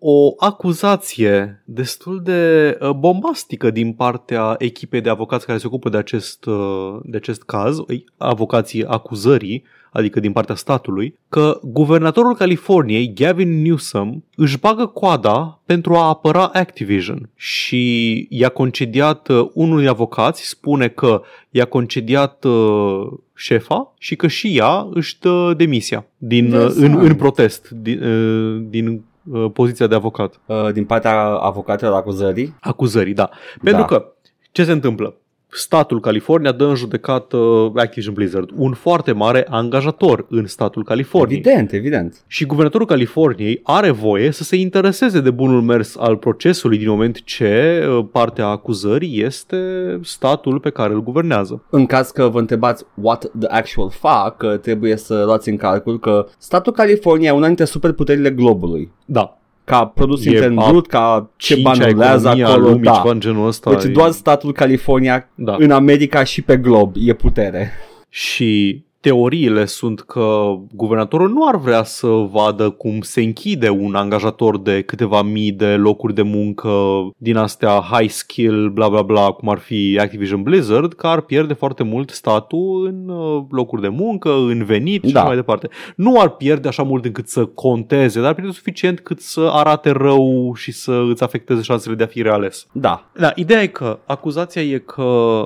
o 0.08 0.34
acuzație 0.38 1.64
destul 1.66 2.22
de 2.24 2.78
uh, 2.82 2.90
bombastică 2.90 3.72
din 3.72 3.94
partea 3.94 4.56
echipei 4.58 5.02
de 5.02 5.10
avocați 5.10 5.46
care 5.46 5.58
se 5.58 5.68
ocupă 5.68 5.90
de 5.90 5.98
acest, 5.98 6.46
uh, 6.46 7.00
de 7.04 7.18
acest 7.18 7.44
caz, 7.44 7.78
ei, 7.88 8.06
avocații 8.18 8.86
acuzării, 8.86 9.64
adică 9.92 10.20
din 10.20 10.32
partea 10.32 10.56
statului, 10.56 11.18
că 11.30 11.60
guvernatorul 11.64 12.36
Californiei, 12.36 13.14
Gavin 13.14 13.62
Newsom, 13.62 14.24
își 14.36 14.60
bagă 14.60 14.86
coada 14.86 15.62
pentru 15.66 15.94
a 15.94 16.08
apăra 16.08 16.46
Activision 16.54 17.30
și 17.36 18.28
i-a 18.30 18.50
concediat, 18.50 19.28
uh, 19.28 19.50
unul 19.54 19.80
din 19.80 19.88
avocați 19.88 20.48
spune 20.48 20.88
că 20.88 21.22
i-a 21.50 21.66
concediat 21.66 22.44
uh, 22.44 23.08
șefa 23.36 23.94
și 23.98 24.16
că 24.16 24.28
și 24.28 24.58
ea 24.58 24.88
își 24.94 25.20
dă 25.20 25.54
demisia 25.58 26.06
din, 26.18 26.46
uh, 26.46 26.52
în, 26.54 26.66
Interesant. 26.66 27.02
în 27.02 27.16
protest 27.16 27.70
din, 27.70 28.04
uh, 28.04 28.66
din 28.70 29.04
uh, 29.32 29.52
poziția 29.54 29.88
de 29.88 29.96
avocat. 29.96 30.40
Uh, 30.46 30.72
din 30.74 30.86
partea 30.86 31.20
avocatelor 31.26 31.96
acuzării. 31.96 32.56
Acuzării, 32.62 33.14
da. 33.14 33.30
Pentru 33.64 33.82
Da. 33.82 33.88
că, 33.88 34.14
ce 34.52 34.64
se 34.64 34.72
întâmplă? 34.72 35.16
Statul 35.58 36.00
California 36.00 36.52
dă 36.52 36.66
în 36.66 36.76
judecată 36.76 37.38
Activision 37.76 38.14
Blizzard, 38.14 38.50
un 38.56 38.74
foarte 38.74 39.12
mare 39.12 39.46
angajator 39.50 40.26
în 40.30 40.46
statul 40.48 40.84
Californiei. 40.84 41.40
Evident, 41.40 41.72
evident. 41.72 42.24
Și 42.28 42.46
guvernatorul 42.46 42.88
Californiei 42.88 43.60
are 43.64 43.92
voie 43.92 44.32
să 44.32 44.44
se 44.44 44.56
intereseze 44.56 45.20
de 45.22 45.32
bunul 45.32 45.62
mers 45.62 45.96
al 45.98 46.18
procesului 46.18 46.78
din 46.78 46.90
moment 46.90 47.24
ce 47.24 47.86
uh, 47.88 48.06
partea 48.12 48.48
acuzării 48.48 49.24
este 49.24 49.58
statul 50.04 50.60
pe 50.60 50.70
care 50.70 50.94
îl 50.94 51.04
guvernează. 51.04 51.64
În 51.70 51.86
caz 51.86 52.10
că 52.10 52.28
vă 52.28 52.40
întrebați 52.40 52.86
what 52.94 53.32
the 53.40 53.48
actual 53.50 53.90
fuck, 53.90 54.38
că 54.38 54.58
trebuie 54.58 54.96
să 54.96 55.24
luați 55.26 55.50
în 55.50 55.58
calcul 55.58 56.00
că 56.00 56.28
statul 56.38 56.74
California 56.74 57.30
e 57.30 57.36
una 57.36 57.48
dintre 57.48 57.66
superputerile 57.66 58.30
globului. 58.30 58.92
Da. 59.06 59.40
Ca 59.66 59.86
produs 59.86 60.26
E 60.26 60.30
intern 60.30 60.58
a 60.58 60.68
brut, 60.70 60.88
ca 60.88 61.30
ce 61.38 61.54
Cincea 61.54 61.70
banulează 61.72 62.18
economie 62.28 62.44
a 62.46 62.50
acolo, 62.50 62.68
lumii, 62.68 62.84
da. 62.84 62.92
ceva 62.92 63.12
în 63.12 63.20
genul 63.20 63.48
ăsta. 63.48 63.70
Deci 63.74 63.84
e- 63.84 63.88
doar 63.88 64.12
statul 64.12 64.52
California 64.54 65.30
Da. 65.36 65.56
în 65.60 65.72
America 65.72 66.24
și 66.24 66.42
pe 66.42 66.58
glob 66.58 66.96
e 67.06 67.14
putere. 67.14 67.72
Și 68.10 68.84
teoriile 69.06 69.66
sunt 69.66 70.02
că 70.02 70.56
guvernatorul 70.72 71.30
nu 71.30 71.48
ar 71.48 71.56
vrea 71.58 71.84
să 71.84 72.08
vadă 72.08 72.70
cum 72.70 73.02
se 73.02 73.22
închide 73.22 73.70
un 73.70 73.96
angajator 73.96 74.60
de 74.60 74.82
câteva 74.82 75.22
mii 75.22 75.52
de 75.52 75.66
locuri 75.76 76.14
de 76.14 76.22
muncă 76.22 76.72
din 77.18 77.36
astea 77.38 77.70
high 77.92 78.10
skill, 78.10 78.70
bla 78.70 78.90
bla 78.90 79.02
bla, 79.02 79.32
cum 79.32 79.50
ar 79.50 79.58
fi 79.58 79.98
Activision 80.02 80.44
Blizzard, 80.44 80.94
că 80.94 81.08
ar 81.08 81.22
pierde 81.22 81.54
foarte 81.54 81.84
mult 81.84 82.10
statul 82.10 82.86
în 82.86 83.10
uh, 83.10 83.44
locuri 83.50 83.82
de 83.82 83.88
muncă, 83.88 84.32
în 84.34 84.64
venit 84.64 85.04
și 85.04 85.12
Da. 85.12 85.20
așa 85.20 85.28
mai 85.28 85.38
departe. 85.38 85.70
Nu 85.96 86.20
ar 86.20 86.30
pierde 86.30 86.68
așa 86.68 86.84
mult 86.84 87.06
încât 87.06 87.28
să 87.28 87.46
conteze, 87.46 88.20
dar 88.20 88.30
ar 88.30 88.36
pierde 88.36 88.52
suficient 88.54 89.00
cât 89.00 89.22
să 89.22 89.50
arate 89.54 89.90
rău 89.90 90.54
și 90.56 90.72
să 90.72 91.04
îți 91.10 91.24
afecteze 91.24 91.62
șansele 91.62 91.96
de 91.96 92.04
a 92.04 92.08
fi 92.08 92.22
reales. 92.22 92.68
Da. 92.72 93.10
Da, 93.20 93.32
ideea 93.36 93.62
e 93.62 93.68
că 93.68 94.00
acuzația 94.06 94.62
e 94.62 94.78
că 94.78 95.40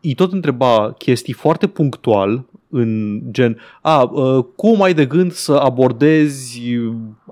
îi 0.00 0.14
tot 0.14 0.32
întreba 0.32 0.94
chestii 0.98 1.32
foarte 1.32 1.66
punctual 1.66 2.44
în 2.74 3.20
gen, 3.30 3.58
a, 3.82 4.02
uh, 4.02 4.44
cum 4.56 4.82
ai 4.82 4.94
de 4.94 5.06
gând 5.06 5.32
să 5.32 5.52
abordezi 5.52 6.60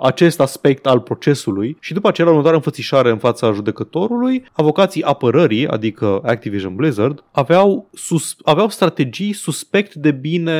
acest 0.03 0.41
aspect 0.41 0.87
al 0.87 1.01
procesului 1.01 1.77
și 1.81 1.93
după 1.93 2.09
aceea 2.09 2.27
la 2.27 2.33
următoarea 2.33 2.61
înfățișare 2.65 3.11
în 3.11 3.19
fața 3.19 3.53
judecătorului, 3.53 4.45
avocații 4.53 5.03
apărării, 5.03 5.67
adică 5.69 6.21
Activision 6.25 6.75
Blizzard, 6.75 7.25
aveau, 7.31 7.89
sus, 7.93 8.37
aveau 8.45 8.69
strategii 8.69 9.33
suspect 9.33 9.95
de 9.95 10.11
bine 10.11 10.57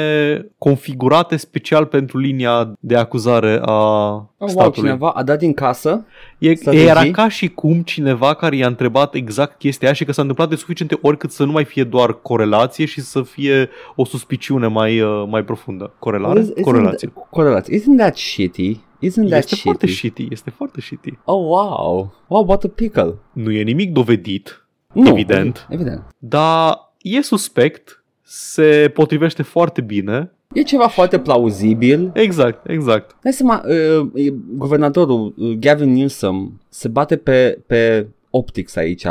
configurate 0.59 1.37
special 1.37 1.87
pentru 1.87 2.19
linia 2.19 2.73
de 2.81 2.97
acuzare 2.97 3.59
a 3.63 4.29
Oh, 4.43 4.47
wow, 4.47 4.49
statului. 4.49 4.89
cineva 4.89 5.11
a 5.11 5.23
dat 5.23 5.39
din 5.39 5.53
casă. 5.55 6.05
E, 6.39 6.55
Strategii? 6.55 6.87
era 6.89 7.05
ca 7.11 7.29
și 7.29 7.49
cum 7.49 7.83
cineva 7.83 8.35
care 8.35 8.57
i-a 8.57 8.67
întrebat 8.67 9.15
exact 9.15 9.59
chestia 9.59 9.87
aia 9.89 9.97
și 9.97 10.05
că 10.05 10.13
s-a 10.13 10.21
întâmplat 10.21 10.49
de 10.49 10.55
suficiente 10.57 10.99
ori 11.03 11.17
cât 11.17 11.31
să 11.31 11.45
nu 11.45 11.53
mai 11.53 11.65
fie 11.65 11.85
doar 11.85 12.13
corelație 12.21 12.85
și 12.85 13.01
să 13.01 13.23
fie 13.23 13.69
o 13.97 14.05
suspiciune 14.05 14.67
mai, 14.67 15.01
uh, 15.01 15.25
mai 15.29 15.45
profundă. 15.45 15.93
Corelare? 15.99 16.41
Is- 16.41 16.49
isn't 16.51 16.63
Corelație. 16.63 17.09
that- 17.09 17.31
Corelație. 17.31 17.79
Isn't 17.79 17.97
that 17.99 18.17
shitty? 18.17 18.77
Isn't 19.03 19.29
that 19.29 19.39
Este 19.39 19.55
shitty? 19.55 19.61
foarte 19.63 19.87
shitty, 19.87 20.27
este 20.31 20.51
foarte 20.51 20.81
shitty. 20.81 21.19
Oh, 21.25 21.45
wow. 21.49 22.13
Wow, 22.29 22.45
what 22.47 22.65
a 22.65 22.69
pickle. 22.69 23.15
Nu 23.33 23.51
e 23.53 23.63
nimic 23.63 23.93
dovedit, 23.93 24.67
Nu, 24.93 25.09
Evident. 25.09 25.67
Evident. 25.71 26.03
dar 26.19 26.79
e 27.03 27.21
suspect, 27.23 28.05
se 28.23 28.91
potrivește 28.95 29.43
foarte 29.43 29.81
bine. 29.81 30.33
E 30.53 30.63
ceva 30.63 30.87
foarte 30.89 31.19
plauzibil. 31.19 32.11
Exact, 32.15 32.69
exact. 32.69 33.17
Dai 33.23 33.33
seama, 33.33 33.63
uh, 33.67 34.11
e- 34.15 34.31
guvernatorul 34.57 35.35
uh, 35.37 35.57
Gavin 35.59 35.93
Newsom 35.93 36.61
se 36.69 36.89
bate 36.89 37.17
pe, 37.17 37.59
pe 37.67 38.09
optics 38.31 38.77
aici 38.77 39.03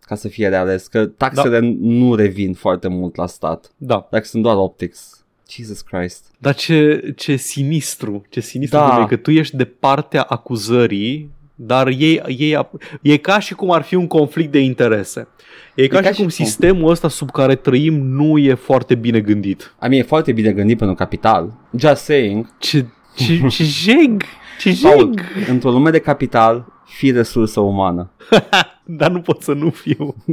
ca 0.00 0.14
să 0.14 0.28
fie 0.28 0.48
reales, 0.48 0.86
că 0.86 1.06
taxele 1.06 1.60
da. 1.60 1.66
nu 1.78 2.14
revin 2.14 2.54
foarte 2.54 2.88
mult 2.88 3.16
la 3.16 3.26
stat, 3.26 3.72
Da. 3.76 4.08
dacă 4.10 4.24
sunt 4.24 4.42
doar 4.42 4.56
optics. 4.56 5.17
Jesus 5.50 5.80
Christ. 5.80 6.24
Dar 6.38 6.54
ce, 6.54 7.12
ce 7.16 7.36
sinistru, 7.36 8.24
ce 8.28 8.40
sinistru 8.40 8.78
Da. 8.78 8.96
da. 8.98 9.06
că 9.06 9.16
tu 9.16 9.30
ești 9.30 9.56
de 9.56 9.64
partea 9.64 10.22
acuzării, 10.22 11.30
dar 11.54 11.86
ei, 11.86 12.22
ei, 12.26 12.58
e 13.02 13.16
ca 13.16 13.38
și 13.38 13.54
cum 13.54 13.70
ar 13.70 13.82
fi 13.82 13.94
un 13.94 14.06
conflict 14.06 14.52
de 14.52 14.58
interese. 14.60 15.28
E 15.74 15.86
ca, 15.86 16.00
ca 16.00 16.02
și 16.06 16.08
și 16.12 16.14
cum 16.20 16.24
cum. 16.28 16.44
sistemul 16.44 16.90
ăsta 16.90 17.08
sub 17.08 17.30
care 17.30 17.54
trăim 17.54 17.94
nu 17.94 18.38
e 18.38 18.54
foarte 18.54 18.94
bine 18.94 19.20
gândit. 19.20 19.74
I 19.82 19.88
mean, 19.88 19.92
e 19.92 20.02
foarte 20.02 20.32
bine 20.32 20.52
gândit 20.52 20.78
pentru 20.78 20.96
capital. 20.96 21.52
Just 21.78 22.02
saying. 22.02 22.46
Ce, 22.58 22.84
ce, 23.16 23.46
ce 23.48 23.64
jeg! 23.86 24.22
Ce 24.60 24.78
Paul, 24.82 25.14
jeg! 25.36 25.48
într-o 25.48 25.70
lume 25.70 25.90
de 25.90 25.98
capital, 25.98 26.66
fi 26.84 27.10
resursă 27.10 27.60
umană. 27.60 28.10
Dar 28.84 29.10
nu 29.10 29.20
pot 29.20 29.42
să 29.42 29.52
nu 29.52 29.70
fiu. 29.70 30.14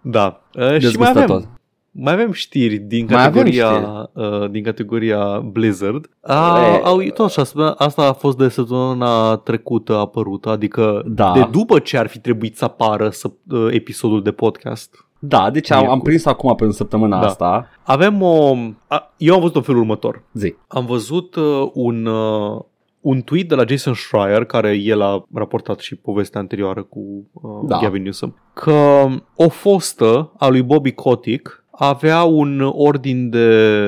da. 0.00 0.42
Uh, 0.54 0.62
și 0.62 0.68
mai 0.68 0.78
Dezgustător. 0.78 1.22
avem, 1.36 1.57
mai 2.00 2.12
avem 2.12 2.32
știri 2.32 2.76
din 2.76 3.06
Mai 3.10 3.24
avem 3.24 3.32
categoria, 3.42 4.10
uh, 4.14 4.50
din 4.50 4.62
categoria 4.62 5.38
Blizzard. 5.38 6.10
A, 6.20 6.60
E- 6.60 6.80
au, 6.84 6.98
tot 7.14 7.26
așa, 7.26 7.44
spune- 7.44 7.72
asta 7.76 8.02
a 8.08 8.12
fost 8.12 8.36
de 8.38 8.48
săptămâna 8.48 9.36
trecută 9.36 9.96
apărut, 9.96 10.46
adică 10.46 11.02
Da. 11.06 11.32
de 11.32 11.46
după 11.50 11.78
ce 11.78 11.98
ar 11.98 12.06
fi 12.06 12.18
trebuit 12.18 12.56
să 12.56 12.64
apară 12.64 13.08
să, 13.08 13.30
uh, 13.50 13.66
episodul 13.70 14.22
de 14.22 14.30
podcast. 14.32 15.06
Da, 15.18 15.50
deci 15.50 15.70
am, 15.70 15.76
am 15.76 15.82
Miercuri. 15.84 16.04
prins 16.04 16.24
acum 16.24 16.54
pentru 16.54 16.76
săptămâna 16.76 17.20
Da. 17.20 17.26
asta. 17.26 17.68
Avem 17.82 18.22
o... 18.22 18.54
A, 18.86 19.12
eu 19.16 19.34
am 19.34 19.40
văzut 19.40 19.56
în 19.56 19.62
felul 19.62 19.80
următor. 19.80 20.22
Zi. 20.32 20.54
Am 20.68 20.86
văzut 20.86 21.34
uh, 21.34 21.70
un, 21.72 22.06
uh, 22.06 22.60
un 23.00 23.20
tweet 23.22 23.48
de 23.48 23.54
la 23.54 23.64
Jason 23.68 23.94
Schreier, 23.94 24.44
care 24.44 24.74
el 24.74 25.02
a 25.02 25.24
raportat 25.34 25.78
și 25.78 25.94
povestea 25.96 26.40
anterioară 26.40 26.82
cu 26.82 27.00
uh, 27.32 27.42
Da. 27.66 27.74
da. 27.74 27.80
Gavin 27.82 28.02
Newsom, 28.02 28.34
că 28.52 29.06
o 29.36 29.48
fostă 29.48 30.32
a 30.38 30.48
lui 30.48 30.62
Bobby 30.62 30.92
Kotick 30.92 31.64
avea 31.78 32.22
un 32.22 32.60
ordin 32.72 33.30
de 33.30 33.46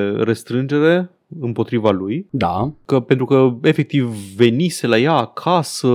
restrângere 0.09 1.09
împotriva 1.39 1.89
lui, 1.91 2.25
Da. 2.29 2.71
că 2.85 2.99
pentru 2.99 3.25
că 3.25 3.53
efectiv 3.61 4.15
venise 4.35 4.87
la 4.87 4.97
ea 4.97 5.13
acasă 5.13 5.87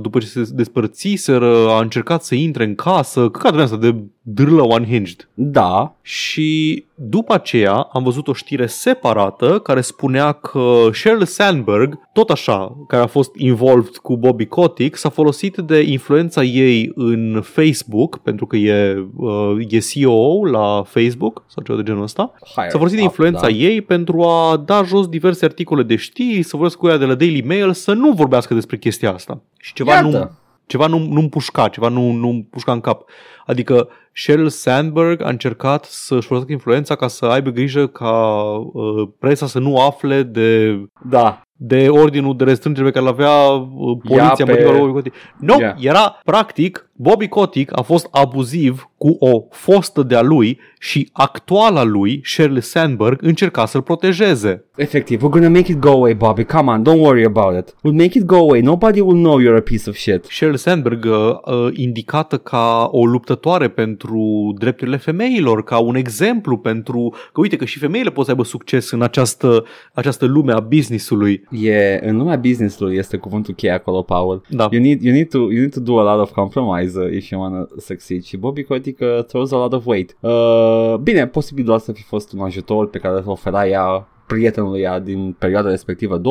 după 0.00 0.18
ce 0.18 0.26
se 0.26 0.48
despărțiseră, 0.52 1.68
a 1.68 1.80
încercat 1.80 2.22
să 2.22 2.34
intre 2.34 2.64
în 2.64 2.74
casă, 2.74 3.28
că 3.28 3.46
asta 3.46 3.76
de 3.76 3.94
dârlă 4.22 4.62
unhinged. 4.62 5.28
Da. 5.34 5.94
Și 6.02 6.84
după 6.94 7.34
aceea 7.34 7.72
am 7.74 8.02
văzut 8.02 8.28
o 8.28 8.32
știre 8.32 8.66
separată 8.66 9.58
care 9.58 9.80
spunea 9.80 10.32
că 10.32 10.88
Sheryl 10.92 11.24
Sandberg, 11.24 11.98
tot 12.12 12.30
așa, 12.30 12.76
care 12.88 13.02
a 13.02 13.06
fost 13.06 13.30
involved 13.36 13.96
cu 13.96 14.16
Bobby 14.16 14.46
Kotick, 14.46 14.96
s-a 14.96 15.08
folosit 15.08 15.56
de 15.56 15.80
influența 15.80 16.42
ei 16.42 16.92
în 16.94 17.40
Facebook, 17.44 18.18
pentru 18.18 18.46
că 18.46 18.56
e, 18.56 19.06
uh, 19.16 19.56
e 19.68 19.78
CEO 19.78 20.44
la 20.44 20.82
Facebook 20.86 21.44
sau 21.46 21.62
ceva 21.64 21.78
de 21.78 21.84
genul 21.84 22.02
ăsta. 22.02 22.32
Higher 22.44 22.70
S-a 22.70 22.76
folosit 22.76 22.96
de 22.98 23.02
up, 23.02 23.08
influența 23.08 23.40
da. 23.40 23.48
ei 23.48 23.80
pentru 23.80 24.22
a 24.22 24.56
da 24.56 24.82
jos 24.82 25.08
diverse 25.08 25.44
articole 25.44 25.82
de 25.82 25.96
știri, 25.96 26.42
să 26.42 26.56
vorbesc 26.56 26.76
cu 26.76 26.88
ea 26.88 26.96
de 26.96 27.04
la 27.04 27.14
Daily 27.14 27.42
Mail, 27.42 27.72
să 27.72 27.92
nu 27.92 28.10
vorbească 28.10 28.54
despre 28.54 28.76
chestia 28.76 29.12
asta. 29.12 29.42
Și 29.58 29.72
ceva 29.72 29.92
Iată. 29.92 30.08
nu, 30.08 30.30
ceva 30.66 30.86
nu, 30.86 30.98
nu 30.98 31.20
împușca, 31.20 31.68
ceva 31.68 31.88
nu, 31.88 32.12
nu 32.12 32.28
împușca 32.28 32.72
în 32.72 32.80
cap. 32.80 33.10
Adică 33.46 33.88
Sheryl 34.14 34.48
Sandberg 34.48 35.22
a 35.22 35.28
încercat 35.28 35.84
să-și 35.84 36.26
folosească 36.26 36.52
influența 36.52 36.94
ca 36.94 37.08
să 37.08 37.24
aibă 37.24 37.50
grijă 37.50 37.86
ca 37.86 38.42
uh, 38.56 39.08
presa 39.18 39.46
să 39.46 39.58
nu 39.58 39.80
afle 39.80 40.22
de, 40.22 40.80
Da. 41.08 41.42
De 41.64 41.88
ordinul 41.88 42.36
de 42.36 42.44
restrângere 42.44 42.86
pe 42.86 42.92
care 42.92 43.04
îl 43.04 43.10
avea 43.12 43.30
uh, 43.50 43.96
poliția 44.02 44.22
Ia 44.24 44.32
pe- 44.36 44.42
împotriva 44.42 44.70
lui 44.70 44.80
Bobby 44.80 44.92
Kotick. 44.92 45.14
Nu, 45.38 45.60
Ia. 45.60 45.76
era 45.80 46.20
practic 46.24 46.90
Bobby 46.94 47.28
Kotick 47.28 47.78
a 47.78 47.82
fost 47.82 48.08
abuziv 48.10 48.90
cu 48.96 49.16
o 49.18 49.44
fostă 49.50 50.02
de-a 50.02 50.22
lui 50.22 50.58
și 50.78 51.08
actuala 51.12 51.82
lui, 51.82 52.20
Sheryl 52.24 52.60
Sandberg, 52.60 53.22
încerca 53.22 53.66
să-l 53.66 53.82
protejeze. 53.82 54.64
Efectiv, 54.76 55.18
we're 55.18 55.30
gonna 55.30 55.48
make 55.48 55.72
it 55.72 55.78
go 55.78 55.88
away, 55.88 56.14
Bobby. 56.14 56.44
Come 56.44 56.70
on, 56.70 56.82
don't 56.82 57.00
worry 57.00 57.24
about 57.24 57.58
it. 57.58 57.74
We'll 57.74 57.96
make 57.96 58.18
it 58.18 58.24
go 58.24 58.36
away. 58.36 58.60
Nobody 58.60 59.00
will 59.00 59.16
know 59.16 59.40
you're 59.40 59.56
a 59.56 59.60
piece 59.60 59.88
of 59.88 59.96
shit. 59.96 60.24
Sheryl 60.24 60.56
Sandberg 60.56 61.04
uh, 61.04 61.12
uh, 61.44 61.68
indicată 61.72 62.36
ca 62.38 62.88
o 62.90 63.06
luptătoare 63.06 63.68
pentru 63.68 64.54
drepturile 64.58 64.96
femeilor, 64.96 65.64
ca 65.64 65.78
un 65.78 65.94
exemplu 65.94 66.56
pentru 66.56 67.14
că 67.32 67.40
uite 67.40 67.56
că 67.56 67.64
și 67.64 67.78
femeile 67.78 68.10
pot 68.10 68.24
să 68.24 68.30
aibă 68.30 68.44
succes 68.44 68.90
în 68.90 69.02
această, 69.02 69.64
această 69.92 70.26
lume 70.26 70.52
a 70.52 70.60
businessului. 70.60 71.44
E, 71.50 72.00
în 72.02 72.16
lumea 72.16 72.36
business-ului 72.36 72.96
este 72.96 73.16
cuvântul 73.16 73.54
cheie 73.54 73.72
acolo, 73.72 74.02
Paul. 74.02 74.42
Da. 74.48 74.68
You 74.70 74.82
need, 74.82 75.02
you 75.02 75.12
need, 75.12 75.28
to, 75.28 75.38
you 75.38 75.58
need 75.58 75.72
to 75.72 75.80
do 75.80 75.98
a 75.98 76.14
lot 76.14 76.22
of 76.22 76.30
compromise 76.32 76.81
uh, 76.86 77.12
if 77.12 77.28
you 77.28 77.40
wanna 77.40 77.66
succeed. 77.76 78.22
Și 78.22 78.36
Bobby 78.36 78.62
Kotick 78.62 79.00
uh, 79.00 79.24
throws 79.24 79.52
a 79.52 79.56
lot 79.56 79.72
of 79.72 79.86
weight. 79.86 80.16
Uh, 80.20 80.94
bine, 81.02 81.26
posibil 81.26 81.64
doar 81.64 81.78
să 81.78 81.92
fi 81.92 82.02
fost 82.02 82.32
un 82.32 82.40
ajutor 82.40 82.88
pe 82.90 82.98
care 82.98 83.14
îl 83.14 83.22
ofera 83.26 83.66
ea 83.66 84.06
prietenului 84.34 84.80
ea 84.80 84.98
din 85.00 85.34
perioada 85.38 85.68
respectivă, 85.70 86.20
2016-2019 86.20 86.22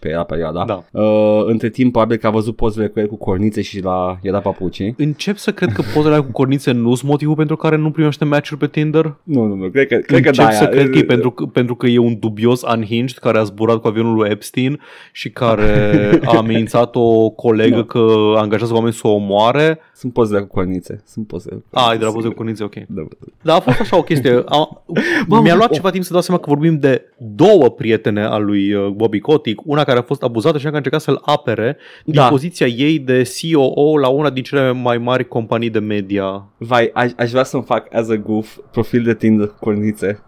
era 0.00 0.22
perioada. 0.22 0.64
Da. 0.64 1.00
Uh, 1.02 1.42
între 1.46 1.68
timp, 1.68 1.92
probabil 1.92 2.16
că 2.16 2.26
a 2.26 2.30
văzut 2.30 2.56
pozele 2.56 2.86
cu 2.86 3.00
el 3.00 3.06
cu 3.06 3.16
cornițe 3.16 3.62
și 3.62 3.82
la, 3.82 4.18
i-a 4.22 4.32
dat 4.32 4.42
papucii. 4.42 4.94
Încep 4.98 5.36
să 5.36 5.50
cred 5.52 5.72
că 5.72 5.82
pozele 5.94 6.14
alea 6.14 6.24
cu 6.26 6.32
cornițe 6.32 6.70
nu 6.72 6.94
sunt 6.94 7.10
motivul 7.10 7.34
pentru 7.34 7.56
care 7.56 7.76
nu 7.76 7.90
primește 7.90 8.24
match-uri 8.24 8.60
pe 8.60 8.66
Tinder. 8.66 9.14
Nu, 9.22 9.44
nu, 9.44 9.54
nu, 9.54 9.68
cred 9.68 9.86
că, 9.86 9.94
cred 9.96 10.20
că 10.22 10.28
Încep 10.28 10.44
da. 10.44 10.50
să 10.50 10.62
ea- 10.64 10.68
cred 10.70 10.90
că 10.90 10.98
e 10.98 11.04
pentru, 11.04 11.30
că- 11.30 11.44
pentru 11.44 11.74
că 11.74 11.86
e 11.86 11.98
un 11.98 12.18
dubios 12.18 12.62
unhinged 12.76 13.18
care 13.18 13.38
a 13.38 13.42
zburat 13.42 13.76
cu 13.76 13.86
avionul 13.88 14.14
lui 14.14 14.30
Epstein 14.30 14.80
și 15.12 15.30
care 15.30 16.10
a 16.24 16.36
amenințat 16.36 16.96
o 16.96 17.30
colegă 17.30 17.76
Nu. 17.76 17.84
că 17.84 18.06
angajează 18.36 18.74
oameni 18.74 18.92
să 18.92 19.06
o 19.06 19.10
omoare. 19.12 19.78
Sunt 19.94 20.12
pozele 20.12 20.40
cu 20.40 20.46
cornițe. 20.46 21.02
Sunt 21.06 21.26
pozele 21.26 21.54
cu 21.56 21.62
A, 21.70 21.80
e 21.80 21.82
cornițe, 21.82 21.98
de 21.98 22.04
la 22.04 22.10
poze 22.10 22.14
cu 22.14 22.20
sigur. 22.20 22.34
cornițe, 22.34 22.64
ok. 22.64 22.74
Da, 22.74 23.02
da. 23.02 23.26
Da, 23.42 23.54
a 23.54 23.60
fost 23.60 23.80
așa 23.80 23.96
o 23.96 24.02
chestie. 24.02 24.42
A, 24.46 24.82
Bă, 25.28 25.40
mi-a 25.40 25.54
luat 25.54 25.70
o- 25.70 25.74
ceva 25.74 25.90
timp 25.90 26.04
să 26.04 26.12
dau 26.12 26.22
seama 26.22 26.40
că 26.40 26.48
vorbim 26.48 26.78
de 26.78 26.91
două 27.18 27.70
prietene 27.70 28.22
a 28.24 28.36
lui 28.38 28.72
uh, 28.72 28.86
Bobby 28.88 29.18
Kotick, 29.20 29.62
una 29.64 29.84
care 29.84 29.98
a 29.98 30.02
fost 30.02 30.22
abuzată 30.22 30.58
și 30.58 30.66
una 30.66 30.72
care 30.74 30.84
a 30.84 30.90
încercat 30.92 31.00
să-l 31.00 31.32
apere 31.34 31.76
din 32.04 32.14
Da. 32.14 32.28
poziția 32.28 32.66
ei 32.66 32.98
de 32.98 33.22
COO 33.40 33.98
la 33.98 34.08
una 34.08 34.30
din 34.30 34.42
cele 34.42 34.72
mai 34.72 34.98
mari 34.98 35.28
companii 35.28 35.70
de 35.70 35.78
media. 35.78 36.44
Vai, 36.56 36.90
aș, 36.94 37.10
aș 37.16 37.30
vrea 37.30 37.44
să-mi 37.44 37.62
fac 37.62 37.94
as 37.94 38.08
a 38.08 38.16
goof 38.16 38.56
profil 38.72 39.02
de 39.02 39.14
Tinder 39.14 39.46
cu 39.46 39.54
cornițe. 39.60 40.22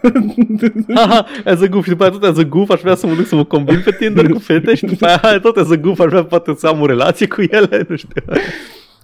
Haha, 0.94 1.26
as 1.44 1.60
a 1.62 1.66
goof 1.66 1.84
și 1.84 1.90
după 1.90 2.02
aia 2.02 2.12
tot 2.12 2.24
as 2.24 2.38
a 2.38 2.42
goof 2.42 2.70
aș 2.70 2.80
vrea 2.80 2.94
să 2.94 3.06
mă 3.06 3.14
duc 3.14 3.26
să 3.26 3.34
mă 3.34 3.44
combin 3.44 3.80
pe 3.84 3.90
Tinder 3.98 4.28
cu 4.28 4.38
fete 4.38 4.74
și 4.74 4.84
după 4.84 5.06
aia 5.06 5.40
tot 5.40 5.56
as 5.56 5.70
a 5.70 5.76
goof 5.76 5.98
aș 6.00 6.08
vrea 6.10 6.24
poate 6.24 6.54
să 6.56 6.66
am 6.66 6.80
o 6.80 6.86
relație 6.86 7.26
cu 7.26 7.40
ele, 7.50 7.84
nu 7.88 7.96
știu. 7.96 8.22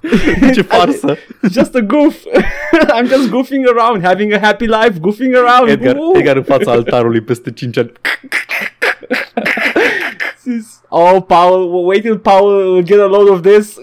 Ce 0.55 0.63
farsă. 0.63 1.17
Just 1.53 1.75
a 1.75 1.81
goof. 1.81 2.15
I'm 2.97 3.09
just 3.09 3.31
goofing 3.31 3.67
around, 3.67 4.05
having 4.05 4.33
a 4.33 4.39
happy 4.39 4.67
life, 4.67 4.99
goofing 5.01 5.35
around. 5.35 5.69
Edgar, 5.69 5.97
Woo! 5.97 6.13
Edgar 6.15 6.37
în 6.37 6.43
fața 6.43 6.71
altarului 6.71 7.21
peste 7.21 7.51
5 7.51 7.79
ani. 7.79 7.93
Oh, 10.89 11.23
Paul, 11.27 11.87
wait 11.87 12.03
till 12.03 12.19
Paul 12.19 12.73
will 12.73 12.85
get 12.85 13.01
a 13.01 13.07
load 13.07 13.29
of 13.29 13.41
this. 13.41 13.77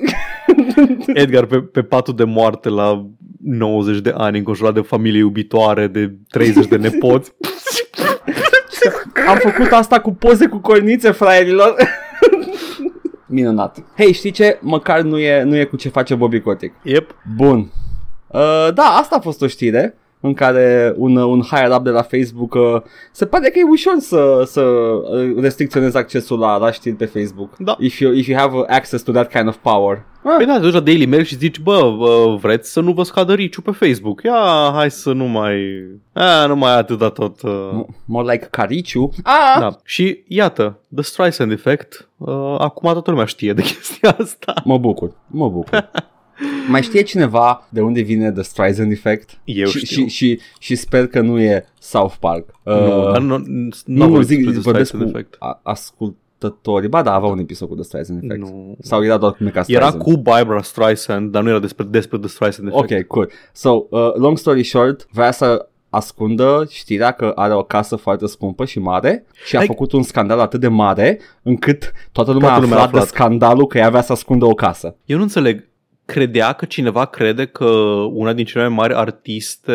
Edgar 1.23 1.45
pe, 1.45 1.57
pe 1.57 1.81
patul 1.81 2.15
de 2.15 2.23
moarte 2.23 2.69
la 2.69 3.05
90 3.43 3.99
de 3.99 4.13
ani 4.17 4.37
înconjurat 4.37 4.73
de 4.73 4.81
familie 4.81 5.19
iubitoare, 5.19 5.87
de 5.87 6.13
30 6.29 6.65
de 6.65 6.77
nepoți. 6.77 7.33
Am 9.27 9.37
făcut 9.37 9.71
asta 9.71 9.99
cu 9.99 10.13
poze 10.13 10.47
cu 10.47 10.57
cornițe, 10.57 11.11
fraierilor. 11.11 11.75
Minunat. 13.33 13.83
Hei, 13.97 14.13
știi 14.13 14.31
ce? 14.31 14.57
Măcar 14.61 15.01
nu 15.01 15.17
e, 15.17 15.43
nu 15.43 15.55
e 15.55 15.63
cu 15.63 15.75
ce 15.75 15.89
face 15.89 16.15
Bobby 16.15 16.41
Kotick. 16.41 16.75
Yep. 16.83 17.15
Bun. 17.35 17.71
Uh, 18.27 18.73
da, 18.73 18.83
asta 18.83 19.15
a 19.15 19.19
fost 19.19 19.41
o 19.41 19.47
știre 19.47 19.97
în 20.25 20.33
care 20.33 20.93
un, 20.97 21.15
un 21.15 21.41
higher 21.41 21.71
up 21.71 21.83
de 21.83 21.89
la 21.89 22.01
Facebook 22.01 22.53
uh, 22.53 22.81
se 23.11 23.25
pare 23.25 23.49
că 23.49 23.59
e 23.59 23.69
ușor 23.69 23.93
să, 23.99 24.43
să 24.45 24.61
uh, 24.61 25.35
restricționezi 25.41 25.97
accesul 25.97 26.39
la, 26.39 26.57
la 26.57 26.71
știri 26.71 26.95
pe 26.95 27.05
Facebook. 27.05 27.57
Da. 27.57 27.75
If 27.79 27.99
you, 27.99 28.13
if 28.13 28.27
you 28.27 28.39
have 28.39 28.57
uh, 28.57 28.63
access 28.67 29.03
to 29.03 29.11
that 29.11 29.31
kind 29.31 29.47
of 29.47 29.55
power. 29.55 30.05
Ah, 30.23 30.33
Păi 30.37 30.45
da, 30.45 30.53
te 30.53 30.59
duci 30.59 30.73
la 30.73 30.79
Daily 30.79 31.05
Mail 31.05 31.23
și 31.23 31.35
zici, 31.35 31.59
bă, 31.59 31.95
bă, 31.97 32.37
vreți 32.41 32.71
să 32.71 32.79
nu 32.79 32.91
vă 32.91 33.03
scadă 33.03 33.33
riciu 33.33 33.61
pe 33.61 33.71
Facebook? 33.71 34.23
Ia, 34.23 34.71
hai 34.73 34.91
să 34.91 35.11
nu 35.11 35.25
mai... 35.25 35.83
A, 36.13 36.45
nu 36.45 36.55
mai 36.55 36.77
atâta 36.77 37.09
tot... 37.09 37.41
Uh... 37.41 37.85
more 38.05 38.31
like 38.31 38.47
Cariciu. 38.51 39.09
Ah! 39.23 39.59
Da. 39.59 39.77
Și 39.83 40.23
iată, 40.27 40.79
The 40.95 41.03
Streisand 41.03 41.51
Effect, 41.51 42.09
uh, 42.17 42.55
acum 42.57 42.91
toată 42.91 43.09
lumea 43.09 43.25
știe 43.25 43.53
de 43.53 43.61
chestia 43.71 44.15
asta. 44.19 44.53
Mă 44.63 44.77
bucur, 44.77 45.11
mă 45.27 45.49
bucur. 45.49 45.89
Mai 46.69 46.81
știe 46.81 47.01
cineva 47.01 47.67
de 47.69 47.81
unde 47.81 48.01
vine 48.01 48.31
The 48.31 48.41
Streisand 48.41 48.91
Effect? 48.91 49.39
Eu 49.43 49.65
și, 49.67 49.85
știu. 49.85 50.05
Și, 50.05 50.09
și, 50.09 50.39
și 50.59 50.75
sper 50.75 51.07
că 51.07 51.21
nu 51.21 51.39
e 51.39 51.65
South 51.79 52.15
Park. 52.19 52.49
Nu, 52.63 52.73
Uh, 53.05 53.11
dar 53.11 53.21
nu, 53.21 53.37
nu, 53.37 53.43
nu, 53.45 53.69
nu 53.85 54.07
nu 54.07 54.21
zic, 54.21 54.49
zic 54.49 54.61
vorbesc 54.61 54.97
cu 54.97 55.03
Effect. 55.03 55.35
a- 55.39 55.59
ascultătorii. 55.63 56.89
Ba 56.89 57.01
da, 57.01 57.13
avea 57.13 57.29
un 57.29 57.39
episod 57.39 57.67
cu 57.67 57.73
The 57.75 57.83
Streisand 57.83 58.23
Effect. 58.23 58.39
Nu. 58.41 58.75
Sau 58.81 59.03
era 59.03 59.17
doar 59.17 59.31
cu 59.31 59.43
Mika 59.43 59.63
Era 59.67 59.85
Streisand? 59.87 60.01
cu 60.01 60.17
Barbara 60.21 60.61
Streisand, 60.61 61.31
dar 61.31 61.43
nu 61.43 61.49
era 61.49 61.59
despre, 61.59 61.85
despre 61.89 62.17
The 62.17 62.27
Streisand 62.27 62.67
Effect. 62.67 62.91
Ok, 62.91 63.07
cool. 63.07 63.29
So, 63.53 63.69
uh, 63.89 64.13
long 64.15 64.37
story 64.37 64.63
short, 64.63 65.07
vrea 65.11 65.31
să 65.31 65.67
ascundă 65.89 66.65
știrea 66.69 67.11
că 67.11 67.31
are 67.35 67.53
o 67.53 67.63
casă 67.63 67.95
foarte 67.95 68.25
scumpă 68.27 68.65
și 68.65 68.79
mare 68.79 69.25
și 69.45 69.55
a 69.55 69.59
Like- 69.59 69.71
făcut 69.71 69.91
un 69.91 70.01
scandal 70.03 70.39
atât 70.39 70.59
de 70.59 70.67
mare 70.67 71.19
încât 71.43 71.91
toată 72.11 72.31
lumea 72.31 72.47
Toată 72.47 72.63
a 72.63 72.67
lumea 72.67 72.77
a 72.79 72.83
aflat 72.85 72.93
de 73.01 73.07
aflat. 73.07 73.15
scandalul 73.27 73.67
că 73.67 73.77
ea 73.77 73.85
avea 73.85 74.01
să 74.01 74.11
ascundă 74.11 74.45
o 74.45 74.53
casă. 74.53 74.95
Eu 75.05 75.17
nu 75.17 75.23
înțeleg. 75.23 75.67
Credea 76.05 76.51
că 76.51 76.65
cineva 76.65 77.05
crede 77.05 77.45
că 77.45 77.65
una 78.13 78.33
din 78.33 78.45
cele 78.45 78.67
mai 78.67 78.75
mari 78.75 78.93
artiste 78.93 79.73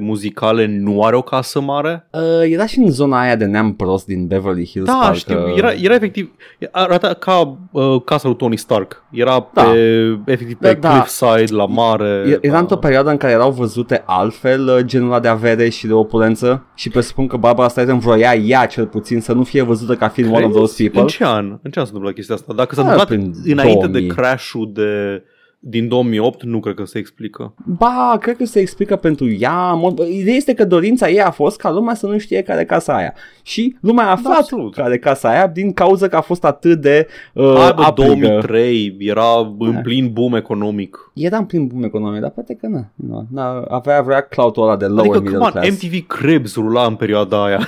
muzicale 0.00 0.66
nu 0.66 1.02
are 1.02 1.16
o 1.16 1.22
casă 1.22 1.60
mare? 1.60 2.06
Uh, 2.10 2.20
era 2.50 2.66
și 2.66 2.78
în 2.78 2.90
zona 2.90 3.20
aia 3.20 3.36
de 3.36 3.44
neam 3.44 3.74
prost 3.74 4.06
din 4.06 4.26
Beverly 4.26 4.66
Hills. 4.66 4.86
Da, 4.86 4.98
parcă... 5.00 5.16
știu, 5.16 5.38
era, 5.56 5.72
era 5.72 5.94
efectiv, 5.94 6.30
arăta 6.70 7.14
ca 7.14 7.58
uh, 7.70 8.02
casa 8.04 8.28
lui 8.28 8.36
Tony 8.36 8.56
Stark. 8.56 9.04
Era 9.10 9.48
Da. 9.54 9.62
pe, 9.62 9.78
efectiv 10.26 10.56
pe 10.56 10.72
Da, 10.80 10.88
da. 10.88 10.94
cliffside, 10.94 11.54
la 11.54 11.66
mare. 11.66 12.24
E- 12.26 12.38
Era 12.40 12.52
da. 12.52 12.58
într-o 12.58 12.76
perioadă 12.76 13.10
în 13.10 13.16
care 13.16 13.32
erau 13.32 13.50
văzute 13.50 14.02
altfel 14.06 14.68
uh, 14.68 14.84
genul 14.84 15.08
ăla 15.08 15.20
de 15.20 15.28
avere 15.28 15.68
și 15.68 15.86
de 15.86 15.92
opulență 15.92 16.66
și 16.74 16.88
presupun 16.88 17.26
că 17.26 17.36
Barbara 17.36 17.68
Streisand 17.68 18.00
vroia 18.00 18.34
ea 18.34 18.66
cel 18.66 18.86
puțin 18.86 19.20
să 19.20 19.32
nu 19.32 19.42
fie 19.42 19.62
văzută 19.62 19.94
ca 19.94 20.08
fiind 20.08 20.34
one 20.34 20.44
of 20.44 20.52
those 20.52 20.74
Crezi? 20.74 20.82
people. 20.82 21.00
În 21.00 21.06
ce 21.06 21.24
an? 21.24 21.58
În 21.62 21.70
ce 21.70 21.78
an 21.78 21.84
s-a 21.84 21.90
întâmplat 21.94 22.14
chestia 22.14 22.34
asta? 22.34 22.52
Dacă 22.52 22.74
s-a 22.74 22.80
Ah, 22.82 22.88
întâmplat 22.88 23.18
prin 23.18 23.52
înainte 23.52 23.86
2000. 23.86 24.06
de 24.08 24.14
crash-ul 24.14 24.70
de, 24.72 25.22
din 25.66 25.88
2008, 25.88 26.42
nu 26.42 26.60
cred 26.60 26.74
că 26.74 26.84
se 26.84 26.98
explică. 26.98 27.54
Ba, 27.64 28.16
cred 28.20 28.36
că 28.36 28.44
se 28.44 28.60
explică 28.60 28.96
pentru 28.96 29.30
ea. 29.30 29.80
Mo- 29.80 30.08
Ideea 30.12 30.36
este 30.36 30.54
că 30.54 30.64
dorința 30.64 31.08
ei 31.08 31.20
a 31.22 31.30
fost 31.30 31.58
ca 31.60 31.70
lumea 31.70 31.94
să 31.94 32.06
nu 32.06 32.18
știe 32.18 32.42
care 32.42 32.60
e 32.60 32.64
casa 32.64 32.94
aia. 32.96 33.14
Și 33.42 33.76
lumea 33.80 34.06
a 34.06 34.10
aflat 34.10 34.36
absolut. 34.38 34.74
care 34.74 34.94
e 34.94 34.98
casa 34.98 35.28
aia 35.28 35.46
din 35.46 35.72
cauza 35.72 36.08
că 36.08 36.16
a 36.16 36.20
fost 36.20 36.44
atât 36.44 36.80
de 36.80 37.06
uh, 37.32 37.44
Uh, 37.44 37.52
bă, 37.52 37.82
aprigă. 37.82 38.12
2003 38.12 38.96
era 38.98 39.54
în 39.58 39.72
Da. 39.72 39.78
plin 39.80 40.10
boom 40.12 40.34
economic. 40.34 41.10
Era 41.14 41.36
în 41.36 41.44
plin 41.44 41.66
boom 41.66 41.82
economic, 41.84 42.20
dar 42.20 42.30
poate 42.30 42.54
că 42.54 42.66
nu. 42.66 42.86
nu, 42.94 43.26
nu 43.30 43.40
avea, 43.68 43.98
avea 43.98 44.20
cloud-ul 44.20 44.62
ăla 44.62 44.76
de 44.76 44.84
lower 44.86 45.00
Adică, 45.00 45.18
middle 45.20 45.36
come 45.38 45.44
on, 45.44 45.50
class. 45.50 45.82
MTV 45.82 46.06
Cribs 46.06 46.54
rula 46.54 46.84
în 46.86 46.94
perioada 46.94 47.44
aia. 47.44 47.66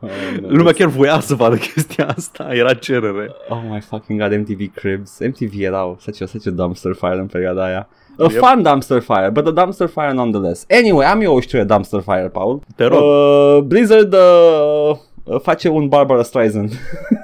Oh, 0.00 0.08
Lumea 0.56 0.72
chiar 0.72 0.88
voia 0.88 1.20
să 1.20 1.34
vadă 1.34 1.56
chestia 1.56 2.06
asta, 2.16 2.48
era 2.52 2.74
cerere. 2.74 3.30
Oh 3.48 3.62
my 3.70 3.80
fucking 3.80 4.20
god, 4.20 4.38
MTV 4.38 4.74
Cribs. 4.74 5.18
MTV 5.18 5.52
erau 5.60 5.96
such 6.00 6.21
a, 6.22 6.26
such 6.26 6.46
a 6.46 6.50
dumpster 6.50 6.92
fire 6.92 7.18
în 7.18 7.26
perioada 7.26 7.64
aia. 7.64 7.88
A 8.18 8.26
Yep. 8.30 8.42
fun 8.44 8.62
dumpster 8.62 9.00
fire, 9.00 9.30
but 9.32 9.46
a 9.46 9.50
dumpster 9.50 9.88
fire 9.88 10.12
nonetheless. 10.12 10.66
Anyway, 10.70 11.06
am 11.06 11.20
eu 11.20 11.34
o 11.34 11.40
știre 11.40 11.64
dumpster 11.64 12.00
fire, 12.00 12.28
Paul. 12.32 12.60
Te 12.76 12.84
rog. 12.84 13.00
Uh, 13.02 13.62
Blizzard 13.62 14.12
uh, 14.12 14.96
uh, 15.24 15.40
face 15.40 15.68
un 15.68 15.88
Barbara 15.88 16.22
Streisand. 16.22 16.72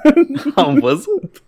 Am 0.55 0.79
văzut. 0.81 1.43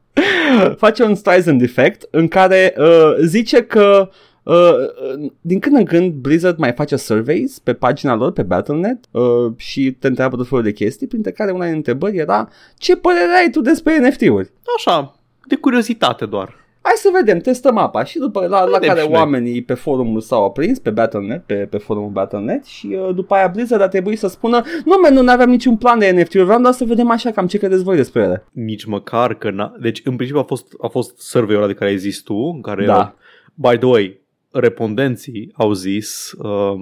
face 0.84 1.02
un 1.02 1.14
Streisand 1.14 1.62
effect 1.62 2.08
în 2.10 2.28
care 2.28 2.74
uh, 2.78 3.14
zice 3.24 3.62
că 3.62 4.08
Uh, 4.46 4.54
uh, 4.54 5.30
din 5.40 5.58
când 5.58 5.76
în 5.76 5.84
când 5.84 6.12
Blizzard 6.12 6.58
mai 6.58 6.72
face 6.72 6.96
surveys 6.96 7.58
pe 7.58 7.74
pagina 7.74 8.14
lor, 8.14 8.32
pe 8.32 8.42
Battle.net 8.42 8.98
uh, 9.10 9.52
și 9.56 9.90
te 9.92 10.06
întreabă 10.06 10.36
tot 10.36 10.48
felul 10.48 10.64
de 10.64 10.72
chestii, 10.72 11.06
printre 11.06 11.30
care 11.32 11.50
una 11.50 11.64
din 11.64 11.74
întrebări 11.74 12.16
era 12.16 12.48
ce 12.76 12.96
părere 12.96 13.36
ai 13.38 13.50
tu 13.50 13.60
despre 13.60 14.08
NFT-uri? 14.08 14.52
Așa, 14.76 15.16
de 15.46 15.54
curiozitate 15.56 16.26
doar. 16.26 16.54
Hai 16.86 16.94
să 16.96 17.08
vedem, 17.12 17.38
testăm 17.38 17.76
apa 17.76 18.04
și 18.04 18.18
după 18.18 18.40
la, 18.46 18.64
la 18.64 18.78
Vedem 18.78 18.88
care 18.88 19.00
și 19.00 19.08
noi. 19.08 19.16
oamenii 19.18 19.62
pe 19.62 19.74
forumul 19.74 20.20
s-au 20.20 20.44
aprins, 20.44 20.78
pe 20.78 20.90
Battle.net, 20.90 21.42
pe, 21.46 21.54
pe 21.54 21.76
forumul 21.78 22.10
Battle.net 22.10 22.64
și 22.64 22.86
uh, 22.86 23.14
după 23.14 23.34
aia 23.34 23.48
Blizzard 23.48 23.82
a 23.82 23.88
trebuit 23.88 24.18
să 24.18 24.28
spună 24.28 24.62
nu, 24.84 24.94
man, 25.02 25.14
nu 25.24 25.32
aveam 25.32 25.48
niciun 25.50 25.76
plan 25.76 25.98
de 25.98 26.10
NFT-uri, 26.10 26.44
vreau 26.44 26.60
doar 26.60 26.72
să 26.72 26.84
vedem 26.84 27.10
așa 27.10 27.30
cam 27.30 27.46
ce 27.46 27.58
credeți 27.58 27.82
voi 27.82 27.96
despre 27.96 28.22
ele. 28.22 28.46
Nici 28.52 28.84
măcar 28.84 29.34
că 29.34 29.50
n-a... 29.50 29.72
Deci, 29.80 30.00
în 30.04 30.14
principiu 30.16 30.40
a 30.42 30.44
fost, 30.44 30.66
a 30.82 30.86
fost 30.88 31.18
survey-ul 31.20 31.60
ăla 31.62 31.70
de 31.70 31.78
care 31.78 31.90
ai 31.90 31.96
zis 31.96 32.20
tu, 32.20 32.34
în 32.54 32.60
care 32.60 32.84
Da. 32.84 32.92
erau- 32.92 33.14
by 33.54 33.76
the 33.78 33.86
way, 33.86 34.20
respondenții 34.58 35.52
au 35.54 35.72
zis 35.72 36.32
uh, 36.38 36.74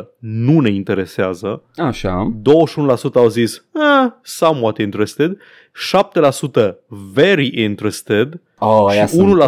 70% 0.00 0.04
nu 0.18 0.60
ne 0.60 0.70
interesează, 0.70 1.62
Așa. 1.76 2.32
21% 3.10 3.12
au 3.14 3.28
zis 3.28 3.54
eh, 3.74 4.12
somewhat 4.22 4.78
interested, 4.78 5.36
7% 6.62 6.74
very 7.12 7.62
interested 7.62 8.40
Oh, 8.58 8.86
aia 8.88 9.06
și 9.06 9.14
sunt, 9.14 9.42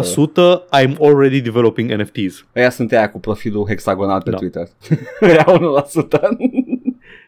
1% 0.71 0.81
I'm 0.81 0.95
already 1.01 1.41
developing 1.41 1.91
NFTs. 1.91 2.45
Aia 2.55 2.69
sunt 2.69 2.91
aia 2.91 3.09
cu 3.11 3.19
profilul 3.19 3.67
hexagonal 3.67 4.21
pe 4.21 4.29
Da. 4.29 4.37
Twitter. 4.37 4.67
Aia 5.21 5.45
1%. 5.45 5.59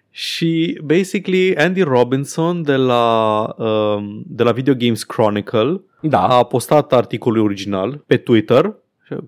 Și 0.09 0.79
basically 0.83 1.55
Andy 1.55 1.81
Robinson 1.81 2.61
de 2.63 2.75
la, 2.75 3.43
um, 3.57 4.23
de 4.27 4.43
la 4.43 4.51
Video 4.51 4.73
Games 4.77 5.03
Chronicle 5.03 5.81
da. 6.01 6.27
a 6.27 6.43
postat 6.43 6.93
articolul 6.93 7.43
original 7.43 8.03
pe 8.07 8.17
Twitter 8.17 8.75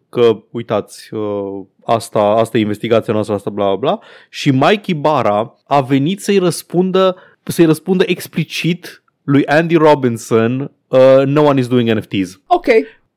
că 0.09 0.43
uitați 0.51 1.13
uh, 1.13 1.65
asta, 1.85 2.19
asta 2.19 2.57
e 2.57 2.61
investigația 2.61 3.13
noastră, 3.13 3.35
asta 3.35 3.49
bla 3.49 3.65
bla 3.65 3.75
bla 3.75 3.99
și 4.29 4.51
Mike 4.51 4.91
Ibarra 4.91 5.55
a 5.67 5.81
venit 5.81 6.21
să-i 6.21 6.37
răspundă 6.37 7.15
să-i 7.43 7.65
răspundă 7.65 8.03
explicit 8.07 9.03
lui 9.23 9.45
Andy 9.45 9.75
Robinson 9.75 10.71
uh, 10.87 11.23
no 11.25 11.41
one 11.41 11.59
is 11.59 11.67
doing 11.67 11.89
NFTs. 11.89 12.41
Ok. 12.47 12.67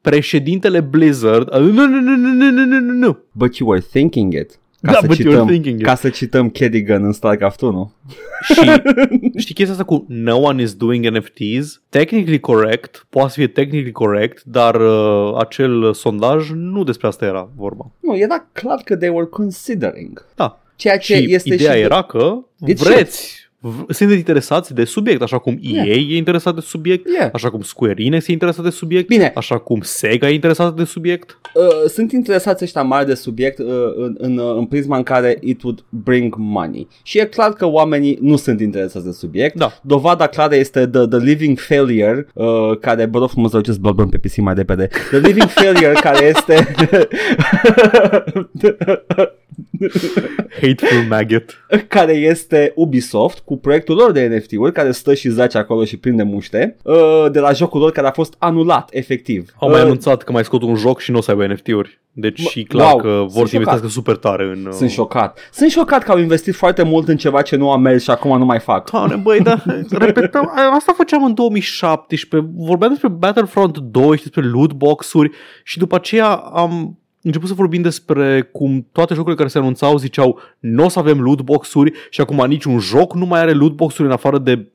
Președintele 0.01 0.81
Blizzard 0.81 1.55
uh, 1.55 1.61
nu, 1.61 1.87
nu, 1.87 2.01
nu, 2.01 2.17
nu, 2.17 2.33
nu, 2.33 2.51
nu, 2.51 2.65
nu, 2.65 2.81
nu, 2.81 2.93
nu. 2.93 3.19
But 3.33 3.57
you 3.57 3.69
were 3.69 3.85
thinking 3.93 4.33
it. 4.33 4.59
Ca, 4.87 4.93
Da, 4.93 4.99
să, 5.01 5.07
but 5.07 5.17
you 5.17 5.31
cităm, 5.31 5.45
were 5.45 5.53
thinking 5.53 5.79
it. 5.81 5.87
ca 5.87 5.95
să 5.95 6.09
cităm 6.09 6.51
Kerrigan 6.51 7.05
în 7.05 7.13
StarCraft 7.13 7.61
1. 7.61 7.93
Și 8.43 8.61
știi 9.43 9.55
chestia 9.55 9.71
asta 9.73 9.85
cu 9.85 10.05
no 10.09 10.37
one 10.37 10.63
is 10.63 10.75
doing 10.75 11.07
NFTs? 11.07 11.81
Technically 11.89 12.41
correct, 12.41 13.07
poate 13.11 13.29
să 13.29 13.35
fie 13.35 13.47
technically 13.47 13.93
correct, 13.93 14.43
dar 14.45 14.75
uh, 14.75 15.35
acel 15.39 15.93
sondaj 15.95 16.51
nu 16.55 16.85
despre 16.85 17.07
asta 17.07 17.25
era 17.25 17.51
vorba. 17.57 17.91
Nu, 18.01 18.17
era 18.17 18.49
clar 18.53 18.81
că 18.85 18.97
they 18.97 19.09
were 19.09 19.27
considering. 19.27 20.27
Da. 20.35 20.61
Ceea 20.77 20.99
ce 20.99 21.17
și 21.17 21.35
este 21.35 21.55
ideea 21.55 21.75
și... 21.75 21.81
era 21.81 22.03
că 22.03 22.45
It's 22.71 22.77
vreți, 22.77 23.46
v- 23.61 23.85
sunteți 23.93 24.19
interesați 24.19 24.75
de 24.75 24.85
subiect, 24.85 25.23
așa 25.23 25.39
cum 25.39 25.59
EA 25.63 25.83
Yeah. 25.85 25.99
e 26.11 26.17
interesat 26.17 26.55
de 26.55 26.61
subiect, 26.61 27.09
Yeah. 27.09 27.31
așa 27.33 27.51
cum 27.51 27.61
Square 27.63 27.95
Enix 28.05 28.27
e 28.29 28.33
interesat 28.33 28.65
de 28.65 28.71
subiect, 28.71 29.09
Bine. 29.09 29.33
așa 29.35 29.59
cum 29.59 29.81
Sega 29.83 30.29
e 30.29 30.35
interesat 30.35 30.75
de 30.75 30.85
subiect. 30.85 31.39
Uh, 31.55 31.63
sunt 31.89 32.13
interesați 32.13 32.65
ăștia 32.65 32.83
mari 32.83 33.07
de 33.07 33.15
subiect 33.15 33.59
uh, 33.59 33.67
în, 33.97 34.15
în, 34.19 34.39
uh, 34.39 34.55
în 34.57 34.65
prisma 34.67 34.97
în 34.97 35.03
care 35.03 35.39
it 35.41 35.63
would 35.63 35.85
bring 35.89 36.35
money. 36.39 36.89
Și 37.03 37.19
e 37.19 37.25
clar 37.25 37.51
că 37.53 37.67
oamenii 37.67 38.19
nu 38.21 38.37
sunt 38.37 38.61
interesați 38.61 39.05
de 39.05 39.13
subiect. 39.13 39.57
Da. 39.57 39.79
Dovada 39.83 40.27
clară 40.27 40.55
este 40.55 40.87
The, 40.87 41.07
the 41.07 41.19
Living 41.19 41.59
Failure, 41.59 42.27
uh, 42.35 42.79
care, 42.81 43.07
bă 43.07 43.19
rog 43.19 43.29
frumos 43.29 43.51
să 43.51 43.57
duceți 43.57 43.81
blabăm 43.81 44.09
pe 44.09 44.19
PC 44.19 44.37
mai 44.37 44.55
repede. 44.55 44.89
The 45.11 45.19
Living 45.19 45.49
Failure, 45.59 45.93
care 45.93 46.25
este... 46.37 46.75
Hateful 50.61 51.07
Maggot. 51.09 51.67
care 51.89 52.13
este 52.13 52.73
Ubisoft 52.75 53.39
cu 53.47 53.57
proiectul 53.57 53.97
lor 53.97 54.13
de 54.13 54.27
NFT-uri 54.37 54.73
care 54.73 54.91
stă 54.91 55.15
și 55.15 55.29
zace 55.29 55.59
acolo 55.59 55.85
și 55.85 55.97
prinde 55.97 56.23
muște 56.23 56.77
uh, 56.83 57.27
de 57.33 57.41
la 57.41 57.53
jocul 57.53 57.81
lor 57.81 57.93
care 57.93 58.07
a 58.07 58.11
fost 58.11 58.35
anulat 58.39 58.89
efectiv. 58.93 59.51
Au 59.61 59.69
mai 59.69 59.79
Uh, 59.79 59.85
anunțat 59.85 60.23
că 60.23 60.33
mai 60.33 60.45
scot 60.45 60.63
un 60.63 60.75
joc 60.77 61.01
și 61.01 61.11
nu 61.11 61.19
o 61.19 61.21
să 61.21 61.31
aibă 61.31 61.47
NFT-uri. 61.47 62.01
Deci 62.13 62.43
Mă, 62.43 62.49
și 62.49 62.63
clar 62.63 62.93
wow, 62.93 63.01
că 63.01 63.09
sunt 63.09 63.19
vor 63.19 63.29
să 63.31 63.37
șocat. 63.39 63.53
investească 63.53 63.89
super 63.89 64.17
tare 64.17 64.45
în... 64.45 64.67
uh, 64.67 64.73
Sunt 64.73 64.91
șocat. 64.91 65.39
Sunt 65.53 65.71
șocat 65.71 66.03
că 66.03 66.11
au 66.13 66.19
investit 66.19 66.55
foarte 66.55 66.83
mult 66.83 67.09
în 67.09 67.17
ceva 67.17 67.43
ce 67.43 67.57
nu 67.57 67.71
a 67.71 67.77
mers 67.77 68.03
și 68.03 68.11
acum 68.11 68.39
nu 68.39 68.45
mai 68.45 68.59
fac. 68.59 68.91
Doamne, 68.91 69.17
băi, 69.17 69.41
dar 69.41 69.65
repetăm, 69.91 70.53
asta 70.77 70.93
făceam 70.97 71.25
în 71.25 71.35
2017, 71.35 72.51
vorbeam 72.57 72.91
despre 72.91 73.09
Battlefront 73.09 73.79
2 73.79 74.17
și 74.17 74.23
despre 74.23 74.43
lootbox-uri 74.43 75.31
și 75.65 75.79
după 75.79 75.95
aceea 75.95 76.29
am 76.35 76.99
început 77.27 77.49
să 77.49 77.55
vorbim 77.55 77.83
despre 77.83 78.49
cum 78.53 78.87
toate 78.93 79.15
jocurile 79.15 79.37
care 79.37 79.49
se 79.49 79.59
anunțau 79.59 79.97
ziceau 79.97 80.39
nu 80.59 80.85
o 80.85 80.89
să 80.89 80.99
avem 80.99 81.21
lootbox-uri 81.21 81.93
și 82.11 82.21
acum 82.21 82.45
niciun 82.47 82.79
joc 82.79 83.15
nu 83.15 83.27
mai 83.27 83.41
are 83.41 83.53
lootbox-uri 83.53 84.09
în 84.09 84.15
afară 84.15 84.39
de 84.39 84.67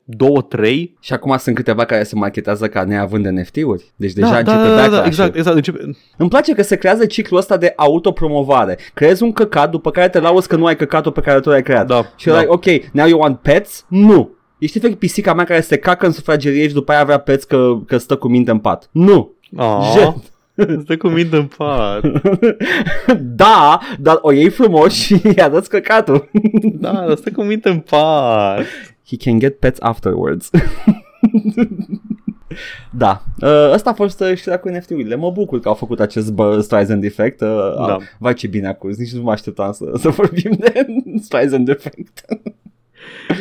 2-3. 0.58 0.66
Și 1.00 1.12
acum 1.12 1.36
sunt 1.38 1.54
câteva 1.54 1.84
care 1.84 2.02
se 2.02 2.14
marketează 2.14 2.66
ca 2.68 2.84
neavând 2.84 3.26
NFT-uri. 3.26 3.92
Deci 3.96 4.12
deja 4.12 4.30
Da, 4.30 4.42
da, 4.42 4.52
începe 4.52 4.68
da, 4.68 4.74
da, 4.74 4.74
da, 4.74 4.80
backlash-ul. 4.82 5.06
exact, 5.06 5.36
exact. 5.36 5.56
Începe... 5.56 5.78
Îmi 6.16 6.28
place 6.28 6.54
că 6.54 6.62
se 6.62 6.76
creează 6.76 7.06
ciclul 7.06 7.38
ăsta 7.38 7.56
de 7.56 7.72
autopromovare. 7.76 8.78
Creezi 8.94 9.22
un 9.22 9.32
căcat, 9.32 9.70
după 9.70 9.90
care 9.90 10.08
te 10.08 10.20
lauzi 10.20 10.48
că 10.48 10.56
nu 10.56 10.66
ai 10.66 10.76
căcatul 10.76 11.12
pe 11.12 11.20
care 11.20 11.40
tu 11.40 11.48
l-ai 11.48 11.62
creat. 11.62 11.86
Da, 11.86 12.12
și 12.16 12.26
da. 12.26 12.38
like, 12.38 12.50
ok, 12.52 12.64
now 12.92 13.06
you 13.06 13.20
want 13.20 13.38
pets? 13.38 13.84
Nu. 13.88 14.30
Ești 14.58 14.76
efect 14.76 14.98
pisica 14.98 15.34
mea 15.34 15.44
care 15.44 15.60
se 15.60 15.76
cacă 15.76 16.06
în 16.06 16.12
sufragerie 16.12 16.68
și 16.68 16.74
după 16.74 16.92
aia 16.92 17.00
avea 17.00 17.18
pets 17.18 17.44
că, 17.44 17.72
că 17.86 17.96
stă 17.96 18.16
cu 18.16 18.28
minte 18.28 18.50
în 18.50 18.58
pat. 18.58 18.88
Nu. 18.92 19.32
Ah, 19.56 19.92
Jet. 19.92 20.14
stă 20.84 20.96
cu 20.96 21.08
minte 21.08 21.36
în 21.36 21.46
pat. 21.56 22.04
da, 23.36 23.78
dar 24.00 24.18
o 24.20 24.32
iei 24.32 24.50
frumos 24.50 24.92
și 24.92 25.20
îi 25.24 25.40
arăți 25.40 25.68
căcatul. 25.68 26.30
Da, 26.62 26.92
dar 26.92 27.16
stă 27.16 27.30
cu 27.30 27.42
minte 27.42 27.68
în 27.68 27.78
pat. 27.78 28.64
He 29.06 29.16
can 29.16 29.38
get 29.38 29.58
pets 29.58 29.80
afterwards. 29.80 30.50
Da, 32.90 33.22
uh, 33.40 33.70
ăsta 33.72 33.90
a 33.90 33.92
fost 33.92 34.20
uh, 34.20 34.34
știrea 34.34 34.58
cu 34.58 34.68
NFT-urile. 34.68 35.14
Mă 35.14 35.30
bucur 35.30 35.60
că 35.60 35.68
au 35.68 35.74
făcut 35.74 36.00
acest 36.00 36.32
bă, 36.32 36.60
Streisand 36.60 37.04
Effect. 37.04 37.40
Uh, 37.40 37.86
Da. 37.86 37.96
Vai 38.18 38.34
ce 38.34 38.46
bine 38.46 38.68
a 38.68 38.74
curs, 38.74 38.96
nici 38.96 39.12
nu 39.12 39.22
mă 39.22 39.30
așteptam 39.30 39.72
să, 39.72 39.92
să 39.94 40.08
vorbim 40.08 40.56
de 40.58 40.86
Streisand 41.22 41.68
Effect. 41.68 42.24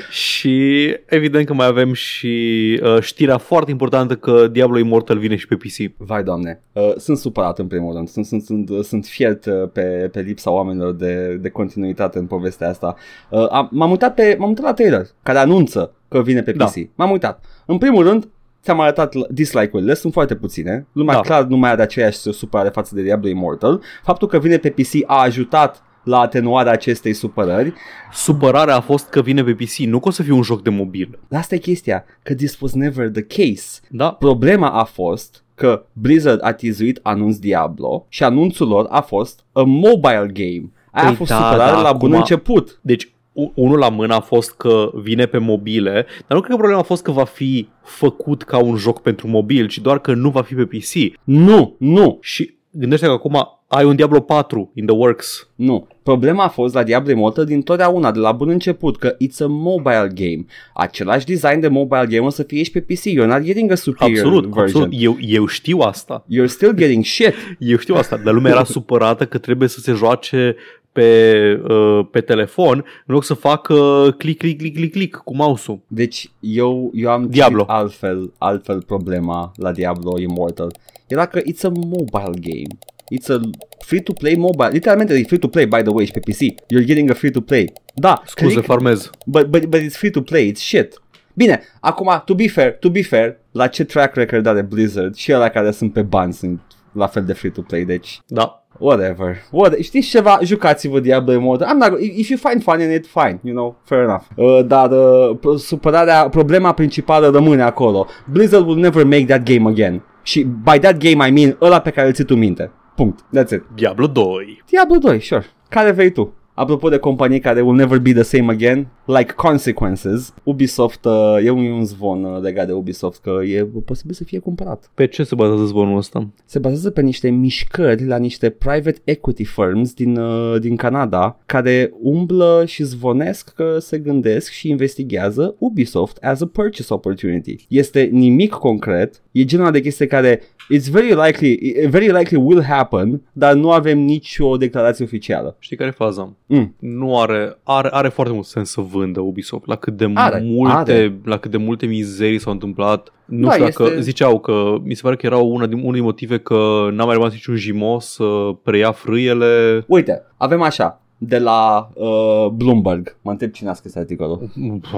Și 0.09 0.88
evident 1.05 1.45
că 1.45 1.53
mai 1.53 1.66
avem 1.66 1.93
și 1.93 2.80
uh, 2.84 3.01
știrea 3.01 3.38
foarte 3.38 3.72
importantă 3.72 4.16
că 4.16 4.47
Diablo 4.47 4.78
Immortal 4.78 5.18
vine 5.18 5.36
și 5.36 5.47
pe 5.47 5.55
PC. 5.55 5.93
Vai 5.97 6.24
doamne, 6.24 6.62
uh, 6.72 6.93
sunt 6.97 7.18
supărat 7.18 7.59
în 7.59 7.68
primul 7.68 7.93
rând, 7.93 8.07
sunt, 8.09 8.26
sunt, 8.26 8.43
sunt, 8.43 8.70
sunt 8.84 9.05
fiert 9.05 9.45
uh, 9.45 9.70
pe, 9.74 10.09
pe 10.12 10.20
lipsa 10.22 10.51
oamenilor 10.51 10.93
de, 10.93 11.38
de 11.41 11.49
continuitate 11.49 12.18
în 12.20 12.26
povestea 12.26 12.70
asta. 12.70 12.95
Uh, 13.30 13.47
am, 13.49 13.70
m-am 13.72 13.89
uitat 13.89 14.14
pe, 14.14 14.36
m-am 14.39 14.49
uitat 14.49 14.66
la 14.66 14.74
trailer 14.74 15.05
care 15.24 15.38
anunță 15.38 15.93
că 16.07 16.22
vine 16.22 16.41
pe 16.41 16.51
PC. 16.51 16.57
Da. 16.57 16.68
M-am 16.95 17.12
uitat. 17.12 17.43
În 17.66 17.78
primul 17.78 18.03
rând, 18.03 18.28
ți-am 18.64 18.80
arătat 18.80 19.14
l- 19.14 19.28
dislike-urile, 19.30 19.93
sunt 19.93 20.14
foarte 20.14 20.36
puține. 20.36 20.86
Lumea 20.91 21.16
Da. 21.16 21.22
clar 21.22 21.43
nu 21.43 21.57
mai 21.57 21.70
are 21.72 21.82
aceeași 21.82 22.18
supărare 22.18 22.70
față 22.70 22.95
de 22.95 23.01
Diablo 23.01 23.30
Immortal. 23.30 23.82
Faptul 24.03 24.28
că 24.28 24.39
vine 24.39 24.57
pe 24.57 24.70
PC 24.70 24.91
a 25.05 25.22
ajutat 25.22 25.84
la 26.04 26.20
atenuarea 26.20 26.72
acestei 26.72 27.14
supărări. 27.14 27.74
Supărarea 28.12 28.76
a 28.76 28.80
fost 28.82 29.10
că 29.10 29.22
vine 29.22 29.43
pe 29.43 29.54
PC, 29.54 29.76
nu 29.78 29.99
că 29.99 30.08
o 30.08 30.12
să 30.12 30.24
fie 30.24 30.34
un 30.34 30.41
joc 30.41 30.62
de 30.62 30.70
mobil. 30.70 31.20
Dar 31.28 31.39
Asta 31.39 31.56
e 31.56 31.58
chestia, 31.58 32.06
că 32.24 32.34
this 32.36 32.60
was 32.60 32.74
never 32.74 33.10
the 33.10 33.22
case. 33.22 33.80
Da, 33.89 34.12
Problema 34.12 34.70
a 34.70 34.84
fost 34.84 35.43
că 35.56 35.86
Blizzard 35.93 36.39
a 36.43 36.52
tizuit 36.54 36.99
anunț 37.04 37.36
Diablo 37.38 38.06
și 38.10 38.24
anunțul 38.24 38.68
lor 38.68 38.88
a 38.89 39.02
fost 39.02 39.45
a 39.52 39.62
mobile 39.64 40.30
game. 40.34 40.72
Aia 40.91 41.04
Păi 41.06 41.12
a 41.12 41.14
fost 41.14 41.30
da, 41.30 41.36
supărare 41.36 41.72
da, 41.76 41.82
la 41.82 41.93
bun 41.93 42.10
acum- 42.12 42.18
început. 42.20 42.80
Deci, 42.82 43.12
u- 43.34 43.52
unul 43.56 43.78
la 43.78 43.89
mână 43.89 44.14
a 44.14 44.20
fost 44.20 44.52
că 44.52 44.89
vine 44.93 45.26
pe 45.26 45.38
mobile, 45.38 45.91
dar 46.28 46.38
nu 46.38 46.39
cred 46.39 46.49
că 46.52 46.56
problema 46.56 46.80
a 46.80 46.84
fost 46.84 47.04
că 47.04 47.12
va 47.12 47.24
fi 47.24 47.68
făcut 47.84 48.43
ca 48.43 48.58
un 48.58 48.76
joc 48.76 49.02
pentru 49.02 49.28
mobil, 49.28 49.68
ci 49.68 49.78
doar 49.80 49.99
că 49.99 50.14
nu 50.14 50.30
va 50.30 50.41
fi 50.41 50.54
pe 50.56 50.66
PC. 50.66 51.18
Nu, 51.24 51.76
nu, 51.80 52.18
Și 52.22 52.54
gândește 52.72 53.05
că 53.05 53.11
acum 53.11 53.47
ai 53.67 53.86
un 53.86 53.95
Diablo 53.95 54.19
4 54.19 54.72
in 54.76 54.86
the 54.86 54.95
works. 54.95 55.47
nu. 55.55 55.88
Problema 56.03 56.43
a 56.43 56.47
fost 56.47 56.74
la 56.74 56.84
Diablo 56.84 57.11
Immortal 57.11 57.45
din 57.45 57.61
totdeauna, 57.61 58.11
de 58.11 58.19
la 58.19 58.32
bun 58.32 58.49
început, 58.49 58.97
că 58.97 59.15
it's 59.15 59.38
a 59.39 59.45
mobile 59.47 60.11
game. 60.13 60.45
Același 60.74 61.26
design 61.26 61.59
de 61.59 61.67
mobile 61.67 62.05
game 62.09 62.26
o 62.26 62.30
să 62.30 62.43
fie 62.43 62.63
și 62.63 62.72
pe 62.72 62.80
PC. 62.82 62.99
You're 63.09 63.28
not 63.28 63.41
getting 63.41 63.72
a 63.72 63.76
superior 63.76 64.17
Absolut, 64.26 64.45
version. 64.45 64.84
absolut. 64.84 65.03
Eu, 65.03 65.17
eu 65.22 65.45
știu 65.45 65.80
asta. 65.80 66.26
You're 66.26 66.45
still 66.47 66.74
getting 66.76 67.03
shit. 67.05 67.34
Eu 67.59 67.78
știu 67.78 67.95
asta, 67.95 68.17
dar 68.17 68.34
lumea 68.34 68.51
era 68.51 68.63
supărată 68.78 69.26
că 69.26 69.38
trebuie 69.38 69.67
să 69.67 69.80
se 69.80 69.91
joace 69.91 70.55
pe, 70.91 71.61
uh, 71.69 72.05
pe 72.11 72.22
telefon 72.22 72.74
în 73.05 73.13
loc 73.13 73.24
să 73.24 73.34
facă 73.34 73.76
click, 74.17 74.39
click, 74.39 74.57
click, 74.57 74.76
click, 74.76 74.91
click 74.91 75.17
cu 75.24 75.36
mouse-ul. 75.36 75.80
Deci 75.88 76.32
eu, 76.39 76.91
eu 76.93 77.09
am 77.11 77.28
Diablo. 77.30 77.59
citit 77.59 77.74
altfel, 77.76 78.32
altfel 78.38 78.82
problema 78.82 79.51
la 79.55 79.72
Diablo 79.72 80.19
Immortal. 80.19 80.72
Era 81.12 81.26
că 81.26 81.39
it's 81.39 81.64
a 81.64 81.70
mobile 81.70 82.39
game. 82.39 82.78
It's 83.18 83.30
a 83.30 83.39
free-to-play 83.86 84.36
mobile. 84.36 84.70
Literalmente 84.72 85.14
e 85.14 85.24
free-to-play, 85.24 85.66
by 85.66 85.82
the 85.82 85.89
way, 85.89 86.05
și 86.05 86.12
pe 86.12 86.20
PC. 86.20 86.38
You're 86.39 86.86
getting 86.86 87.09
a 87.09 87.14
free-to-play. 87.14 87.74
Da, 87.95 88.22
Scuze, 88.26 88.51
click, 88.51 88.66
farmez. 88.66 89.09
but, 89.26 89.45
but, 89.47 89.66
but 89.66 89.82
it's 89.82 89.95
free-to-play, 89.97 90.51
it's 90.51 90.59
shit. 90.62 91.01
Bine, 91.34 91.62
acum, 91.80 92.22
to 92.26 92.34
be 92.36 92.47
fair, 92.47 92.72
to 92.80 92.89
be 92.89 93.01
fair, 93.01 93.38
la 93.51 93.68
ce 93.68 93.84
track 93.84 94.16
record 94.16 94.45
are 94.45 94.62
Blizzard 94.62 95.16
și 95.16 95.34
ăla 95.34 95.49
care 95.49 95.72
sunt 95.72 95.93
pe 95.93 96.01
bani 96.01 96.34
sunt 96.34 96.62
la 96.91 97.07
fel 97.07 97.24
de 97.24 97.34
free-to-play, 97.34 97.84
deci 97.84 98.20
Da. 98.28 98.55
Whatever. 98.80 99.38
What, 99.51 99.78
știți 99.80 100.07
ceva? 100.07 100.39
Jucați-vă 100.43 100.99
Diablo 100.99 101.34
Immortal. 101.34 101.68
I'm 101.76 101.78
not, 101.89 101.99
if 101.99 102.30
you 102.30 102.39
find 102.49 102.64
fun 102.64 102.82
in 102.82 102.91
it, 102.91 103.05
fine, 103.07 103.39
you 103.43 103.53
know, 103.55 103.80
fair 103.84 104.01
enough. 104.01 104.24
Uh, 104.36 104.66
dar 104.68 104.91
uh, 104.91 105.38
pro- 105.39 105.55
supărarea, 105.55 106.30
problema 106.30 106.74
principală 106.74 107.30
rămâne 107.30 107.62
acolo. 107.62 108.07
Blizzard 108.32 108.66
will 108.66 108.80
never 108.80 109.03
make 109.03 109.26
that 109.26 109.43
game 109.43 109.70
again. 109.70 110.03
Și 110.24 110.43
by 110.43 110.80
that 110.80 110.97
game 110.97 111.28
I 111.28 111.32
mean 111.32 111.57
ăla 111.61 111.80
pe 111.82 111.89
care 111.89 112.07
îl 112.07 112.13
ții 112.13 112.24
tu 112.26 112.36
minte. 112.36 112.72
Punct. 112.95 113.19
That's 113.19 113.51
it. 113.51 113.63
Diablo 113.76 114.07
2. 114.07 114.63
Diablo 114.69 114.97
2, 114.97 115.22
sure. 115.22 115.45
Care 115.69 115.91
vrei 115.91 116.11
tu? 116.11 116.34
Apropo 116.53 116.89
de 116.89 116.97
companii 116.97 117.39
care 117.39 117.61
will 117.61 117.76
never 117.76 117.99
be 117.99 118.11
the 118.11 118.22
same 118.22 118.51
again, 118.51 118.88
like 119.18 119.34
Consequences, 119.34 120.34
Ubisoft, 120.43 121.05
uh, 121.05 121.38
e 121.43 121.49
un, 121.49 121.64
e 121.64 121.72
un 121.72 121.86
zvon 121.86 122.24
uh, 122.24 122.41
legat 122.41 122.66
de 122.66 122.72
Ubisoft 122.72 123.22
că 123.22 123.39
e 123.43 123.68
posibil 123.86 124.14
să 124.14 124.24
fie 124.24 124.39
cumpărat 124.39 124.91
Pe 124.93 125.07
ce 125.07 125.24
se 125.24 125.36
bazează 125.36 125.64
zvonul 125.64 125.97
ăsta? 125.97 126.28
se 126.45 126.59
bazează 126.59 126.89
pe 126.89 127.01
niște 127.01 127.30
mișcări 127.30 128.05
la 128.05 128.18
niște 128.18 128.49
private 128.49 129.01
equity 129.03 129.43
firms 129.43 129.93
din, 129.93 130.18
uh, 130.18 130.59
din 130.59 130.76
Canada 130.76 131.39
care 131.45 131.93
umblă 132.01 132.64
și 132.68 132.84
zvonesc 132.84 133.53
că 133.53 133.78
se 133.80 133.97
gândesc 133.97 134.51
și 134.51 134.70
investigează 134.70 135.55
Ubisoft 135.57 136.18
as 136.18 136.41
a 136.41 136.45
purchase 136.45 136.93
opportunity. 136.93 137.55
Este 137.68 138.09
nimic 138.12 138.51
concret, 138.51 139.22
e 139.32 139.43
genul 139.43 139.72
de 139.72 139.82
chestie 139.82 140.07
care 140.07 140.41
it's 140.74 140.89
very 140.91 141.14
likely, 141.26 141.88
very 141.89 142.12
likely 142.12 142.41
will 142.43 142.64
happen, 142.64 143.22
dar 143.34 143.53
nu 143.53 143.72
avem 143.72 143.99
nicio 143.99 144.57
declarație 144.57 145.05
oficială. 145.05 145.55
Știi 145.59 145.78
care 145.78 145.89
e 145.89 145.93
faza? 145.93 146.34
Mm. 146.45 146.76
Nu 146.80 147.20
are, 147.20 147.57
are, 147.64 147.88
are 147.91 148.07
foarte 148.07 148.34
mult 148.34 148.45
sens 148.45 148.70
să 148.70 148.82
vândă 149.02 149.20
Ubisoft 149.20 149.68
la 149.68 149.76
cât 149.76 149.97
de 149.97 150.12
Are, 150.14 150.41
multe, 150.43 150.91
are. 150.91 151.20
la 151.24 151.38
cât 151.38 151.52
de 151.52 151.58
multe 151.58 151.86
mizerii 151.86 152.39
s-au 152.39 152.54
întâmplat. 152.54 153.14
Nu 153.26 153.47
Da, 153.47 153.52
știu 153.52 153.64
dacă 153.64 153.84
este- 153.84 154.02
ziceau 154.02 154.39
că 154.39 154.76
mi 154.84 154.93
se 154.93 155.02
pare 155.04 155.16
că 155.16 155.26
era 155.26 155.38
una 155.38 155.66
din 155.66 155.78
unul 155.80 155.93
din 155.93 156.04
motive 156.04 156.38
că 156.39 156.88
n-a 156.91 157.06
mai 157.06 157.14
rămas 157.16 157.32
niciun 157.32 157.56
jimos 157.56 158.06
să 158.06 158.26
preia 158.64 158.91
frâiele. 158.91 159.84
Uite, 159.88 160.22
avem 160.38 160.62
așa, 160.62 161.01
de 161.24 161.38
la 161.38 161.89
uh, 161.93 162.47
Bloomberg. 162.53 163.15
Mă 163.22 163.32
întreb 163.32 163.51
cine 163.51 163.69
a 163.69 163.74
scris 163.74 163.95
articolul. 163.95 164.49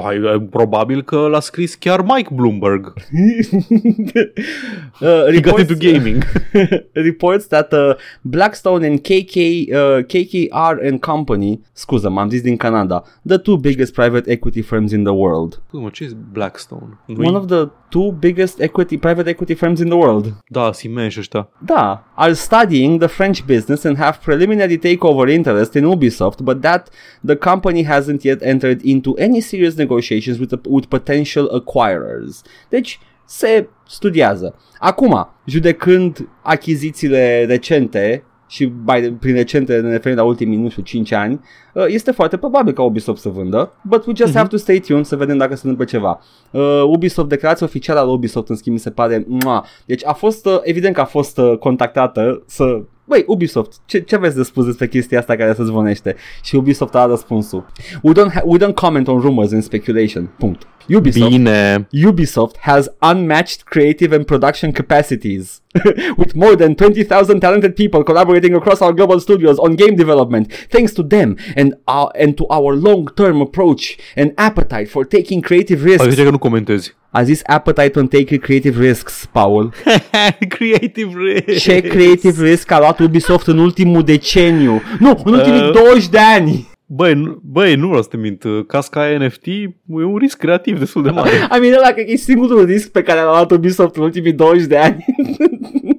Hai, 0.04 0.48
Probabil 0.50 1.02
că 1.04 1.18
l-a 1.18 1.40
scris 1.40 1.76
chiar 1.76 2.02
Mike 2.02 2.30
Bloomberg. 2.34 2.94
uh, 5.02 5.32
He 5.32 5.40
got 5.42 5.58
reports- 5.58 5.60
into 5.70 5.76
gaming. 5.92 6.24
reports 6.94 7.48
that 7.48 7.74
uh, 7.74 7.94
Blackstone 8.22 8.86
and 8.88 9.00
KK, 9.00 9.36
uh, 9.36 10.04
KKR 10.04 10.86
and 10.90 11.00
Company, 11.00 11.60
scuză, 11.74 12.10
m-am 12.10 12.30
zis 12.30 12.42
din 12.42 12.58
Canada, 12.58 13.04
the 13.28 13.38
two 13.38 13.56
biggest 13.58 13.94
private 13.94 14.32
equity 14.32 14.62
firms 14.62 14.92
in 14.92 15.04
the 15.04 15.14
world. 15.14 15.62
Mă, 15.72 15.90
ce 15.90 16.04
e 16.04 16.16
Blackstone? 16.32 17.00
One 17.18 17.36
of 17.38 17.46
the 17.46 17.68
two 17.90 18.12
biggest 18.12 18.60
equity 18.62 18.98
private 18.98 19.30
equity 19.30 19.54
firms 19.54 19.80
in 19.80 19.88
the 19.88 19.98
world. 19.98 20.34
Da, 20.48 20.72
Siemens 20.72 21.18
ăștia. 21.18 21.50
Da, 21.66 22.04
are 22.16 22.34
studying 22.34 23.00
the 23.00 23.08
French 23.08 23.44
business 23.46 23.84
and 23.84 23.98
have 23.98 24.18
preliminary 24.24 24.78
takeover 24.78 25.30
interest 25.30 25.74
in 25.74 25.84
Ubisoft, 25.86 26.12
but 26.44 26.62
that 26.62 26.90
the 27.26 27.36
company 27.36 27.86
hasn't 27.86 28.22
yet 28.22 28.42
entered 28.42 28.82
into 28.84 29.14
any 29.20 29.40
serious 29.42 29.76
negotiations 29.76 30.40
with, 30.40 30.54
with 30.70 30.88
potential 30.88 31.50
acquirers. 31.62 32.42
Deci 32.70 33.00
se 33.26 33.68
studiază. 33.88 34.56
Acum, 34.80 35.28
judecând 35.46 36.28
achizițiile 36.42 37.46
recente 37.46 38.24
și 38.48 38.66
by, 38.66 39.12
prin 39.20 39.34
recente 39.34 39.80
ne 39.80 39.90
referim 39.92 40.18
la 40.18 40.24
ultimii, 40.24 40.58
nu 40.58 40.70
știu, 40.70 40.84
5 40.84 41.12
ani, 41.12 41.40
uh, 41.74 41.86
este 41.88 42.12
foarte 42.12 42.38
probabil 42.38 42.74
ca 42.74 42.82
Ubisoft 42.84 43.22
să 43.22 43.30
vândă, 43.30 43.74
but 43.84 44.06
we 44.06 44.14
just 44.16 44.28
Mhm. 44.30 44.38
have 44.38 44.48
to 44.50 44.58
stay 44.58 44.80
tuned 44.80 45.06
să 45.06 45.16
vedem 45.16 45.38
dacă 45.38 45.56
se 45.56 45.62
întâmplă 45.68 45.86
ceva. 45.86 46.20
Uh, 46.52 46.84
Ubisoft, 46.88 47.30
declarația 47.30 47.66
oficială 47.66 48.00
a 48.00 48.04
lui 48.04 48.14
Ubisoft, 48.14 48.50
în 48.50 48.56
schimb, 48.56 48.76
mi 48.76 48.82
se 48.82 48.90
pare, 48.92 49.26
mua. 49.28 49.66
deci 49.86 50.06
a 50.06 50.14
fost, 50.14 50.46
uh, 50.46 50.60
evident 50.62 50.96
că 50.96 51.02
a 51.02 51.06
fost 51.06 51.38
uh, 51.38 51.58
contactată 51.58 52.44
să 52.46 52.82
Băi, 53.06 53.24
Ubisoft, 53.28 53.74
ce, 53.86 54.00
ce 54.00 54.16
aveți 54.16 54.36
de 54.36 54.44
spus 54.44 54.66
despre 54.66 54.88
chestia 54.88 55.20
asta 55.20 55.36
care 55.36 55.54
se 55.54 55.64
zvonește? 55.64 56.16
Și 56.44 56.56
Ubisoft 56.56 56.96
a 56.96 57.00
dat 57.00 57.10
răspunsul. 57.10 57.66
We 58.02 58.14
don't, 58.14 58.32
ha- 58.34 58.42
we 58.46 58.58
don't 58.60 58.74
comment 58.76 59.08
on 59.08 59.20
rumors 59.20 59.52
and 59.52 59.64
speculation. 59.64 60.30
Punct. 60.38 60.62
Ubisoft, 60.96 61.30
Bine. 61.32 61.88
Ubisoft 62.08 62.58
has 62.60 62.92
unmatched 63.12 63.62
creative 63.64 64.16
and 64.16 64.26
production 64.26 64.72
capacities. 64.72 65.62
With 66.18 66.34
more 66.36 66.56
than 66.56 66.74
20,000 66.76 67.40
talented 67.40 67.74
people 67.76 68.04
collaborating 68.04 68.54
across 68.56 68.80
our 68.82 68.94
global 68.94 69.20
studios 69.20 69.58
on 69.58 69.76
game 69.76 69.96
development, 69.96 70.54
thanks 70.70 70.92
to 70.94 71.04
them 71.04 71.38
and, 71.56 71.78
our, 71.84 72.12
and 72.20 72.36
to 72.36 72.46
our 72.50 72.76
long-term 72.76 73.42
approach 73.42 73.96
and 74.16 74.32
appetite 74.36 74.86
for 74.90 75.06
taking 75.06 75.42
creative 75.42 75.82
Păi 75.82 75.92
risks. 75.92 76.10
zice 76.10 76.24
că 76.24 76.30
nu 76.30 76.38
comentezi. 76.38 76.96
A 77.16 77.24
zis 77.24 77.42
appetite 77.46 78.00
on 78.00 78.08
taking 78.08 78.40
creative 78.40 78.86
risks, 78.88 79.30
Paul. 79.32 79.74
Creative 80.58 81.12
risk. 81.18 81.64
Ce 81.64 81.82
creative 81.82 82.50
risk 82.50 82.72
a 82.72 82.80
luat 82.80 83.00
Ubisoft 83.00 83.48
în 83.48 83.58
ultimul 83.58 84.04
deceniu? 84.04 84.82
Nu, 85.00 85.22
în 85.24 85.34
ultimii 85.34 85.62
Uh. 85.62 85.72
20 85.72 86.08
de 86.10 86.18
ani. 86.18 86.68
Băi, 86.86 87.14
nu, 87.14 87.42
băi, 87.44 87.76
nu 87.76 87.88
vreau 87.88 88.02
să 88.02 88.08
te 88.10 88.18
mint. 88.18 88.44
Casca 88.68 89.02
aia 89.02 89.18
NFT 89.18 89.48
e 89.48 89.70
un 89.88 90.18
risc 90.18 90.38
creativ 90.38 90.80
destul 90.80 91.04
de 91.04 91.10
mare. 91.10 91.30
I 91.58 91.60
mean, 91.60 91.74
ăla 91.74 91.92
cred 91.92 92.06
că 92.06 92.12
e 92.12 92.16
singurul 92.16 92.66
risc 92.66 92.92
pe 92.92 93.02
care 93.02 93.20
l-a 93.20 93.26
luat 93.32 93.52
Ubisoft 93.52 93.96
în 93.96 94.04
ultimii 94.04 94.34
20 94.34 94.66
de 94.68 94.78
ani. 94.78 95.06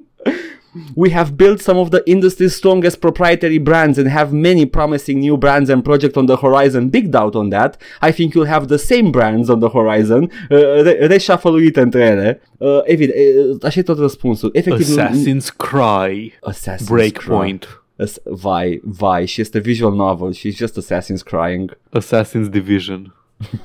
We 0.95 1.09
have 1.11 1.29
built 1.35 1.61
some 1.61 1.77
of 1.79 1.89
the 1.89 2.01
industry's 2.05 2.55
strongest 2.55 2.99
proprietary 2.99 3.59
brands 3.59 3.97
and 3.97 4.07
have 4.07 4.31
many 4.33 4.65
promising 4.65 5.19
new 5.19 5.37
brands 5.37 5.69
and 5.69 5.81
projects 5.83 6.15
on 6.17 6.25
the 6.25 6.35
horizon. 6.35 6.89
Big 6.89 7.07
doubt 7.09 7.35
on 7.35 7.49
that. 7.49 7.81
I 8.01 8.11
think 8.11 8.33
you'll 8.33 8.47
have 8.57 8.65
the 8.67 8.77
same 8.77 9.09
brands 9.11 9.49
on 9.49 9.59
the 9.59 9.69
horizon, 9.69 10.23
uh, 10.49 10.57
re- 10.83 11.07
reshuffluite 11.07 11.79
între 11.81 12.01
ele. 12.01 12.41
Uh, 12.57 12.79
evident, 12.83 13.17
uh, 13.51 13.57
așa 13.63 13.79
e 13.79 13.83
tot 13.83 13.97
răspunsul. 13.99 14.49
Efectiv, 14.53 14.87
Assassin's 14.97 15.47
Cry. 15.57 16.33
Assassin's 16.51 16.87
Breakpoint. 16.89 17.63
Cry. 17.63 18.03
As- 18.03 18.21
vai, 18.23 18.81
vai, 18.83 19.25
și 19.25 19.41
este 19.41 19.59
visual 19.59 19.93
novel 19.93 20.31
și 20.31 20.51
it's 20.51 20.55
just 20.57 20.77
Assassin's 20.79 21.23
crying. 21.23 21.77
Assassin's 21.99 22.49
Division. 22.49 23.13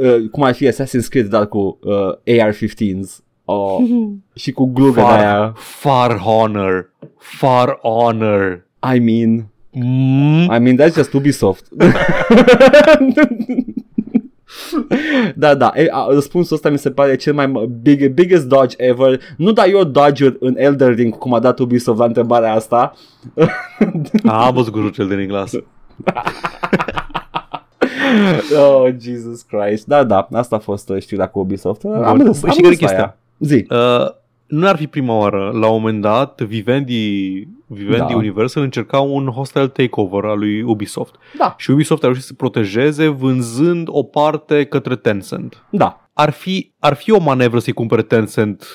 Uh, 0.00 0.28
cum 0.30 0.42
ar 0.42 0.54
fi 0.54 0.68
Assassin's 0.68 1.08
Creed, 1.08 1.26
dar 1.26 1.46
cu 1.48 1.78
uh, 1.82 2.40
AR-15s. 2.42 3.08
Oh, 3.44 3.78
și 4.34 4.52
cu 4.52 4.64
glugă 4.72 5.00
Far, 5.00 5.18
aia. 5.18 5.52
far 5.56 6.16
honor. 6.18 6.90
Far 7.18 7.78
honor. 7.82 8.66
I 8.94 8.98
mean, 8.98 9.46
Mm? 9.74 10.42
I 10.42 10.58
mean, 10.58 10.76
that's 10.78 10.94
just 10.94 11.12
Ubisoft. 11.12 11.68
da, 15.34 15.54
da, 15.54 15.72
e, 15.74 15.88
a, 15.90 16.06
răspunsul 16.10 16.56
ăsta 16.56 16.68
mi 16.70 16.78
se 16.78 16.90
pare 16.90 17.16
cel 17.16 17.34
mai 17.34 17.46
m- 17.46 17.68
big, 17.82 18.08
biggest 18.08 18.46
dodge 18.46 18.74
ever. 18.78 19.20
Nu 19.36 19.52
dai 19.52 19.70
eu 19.70 19.84
dodge 19.84 20.34
în 20.40 20.54
Elder 20.58 20.94
Ring 20.94 21.18
cum 21.18 21.34
a 21.34 21.38
dat 21.38 21.58
Ubisoft 21.58 21.98
la 21.98 22.04
întrebarea 22.04 22.52
asta. 22.54 22.92
A, 24.26 24.46
am 24.46 24.54
văzut 24.54 24.72
cu 24.72 24.88
cel 24.88 25.06
de 25.08 25.14
Niclas. 25.14 25.52
oh, 28.58 28.88
Jesus 29.00 29.42
Christ. 29.42 29.86
Da, 29.86 30.04
da, 30.04 30.28
asta 30.32 30.56
a 30.56 30.58
fost 30.58 30.88
uh, 30.88 31.00
știrea 31.02 31.26
cu 31.28 31.38
Ubisoft. 31.38 31.82
Bun. 31.82 32.02
Am 32.02 32.16
Bun. 32.16 32.26
râs, 32.26 32.38
Păi 32.40 32.48
am 32.50 32.54
și 32.56 32.60
care 32.62 32.72
râs 32.74 32.80
la 32.80 32.86
chestia? 32.86 33.04
ea. 33.04 33.16
Zi. 33.42 33.66
Uh, 33.70 34.06
nu 34.46 34.66
ar 34.68 34.76
fi 34.76 34.86
prima 34.86 35.14
oară. 35.18 35.50
La 35.54 35.66
un 35.66 35.80
moment 35.80 36.00
dat, 36.00 36.40
Vivendi, 36.40 37.30
Vivendi 37.66 38.12
Da. 38.12 38.16
Universal 38.16 38.62
încerca 38.62 38.98
un 39.00 39.26
hostile 39.26 39.68
takeover 39.68 40.24
al 40.30 40.38
lui 40.38 40.62
Ubisoft. 40.62 41.14
Da, 41.38 41.54
Și 41.58 41.70
Ubisoft 41.70 42.02
a 42.02 42.06
reușit 42.06 42.22
să 42.24 42.28
se 42.28 42.34
protejeze 42.36 43.06
vânzând 43.08 43.86
o 43.90 44.02
parte 44.02 44.64
către 44.64 44.96
Tencent. 44.96 45.64
da, 45.70 45.96
Ar 46.12 46.30
fi, 46.30 46.72
ar 46.78 46.94
fi 46.94 47.10
o 47.10 47.18
manevră 47.20 47.58
să-i 47.58 47.72
cumpere 47.72 48.02
Tencent 48.02 48.66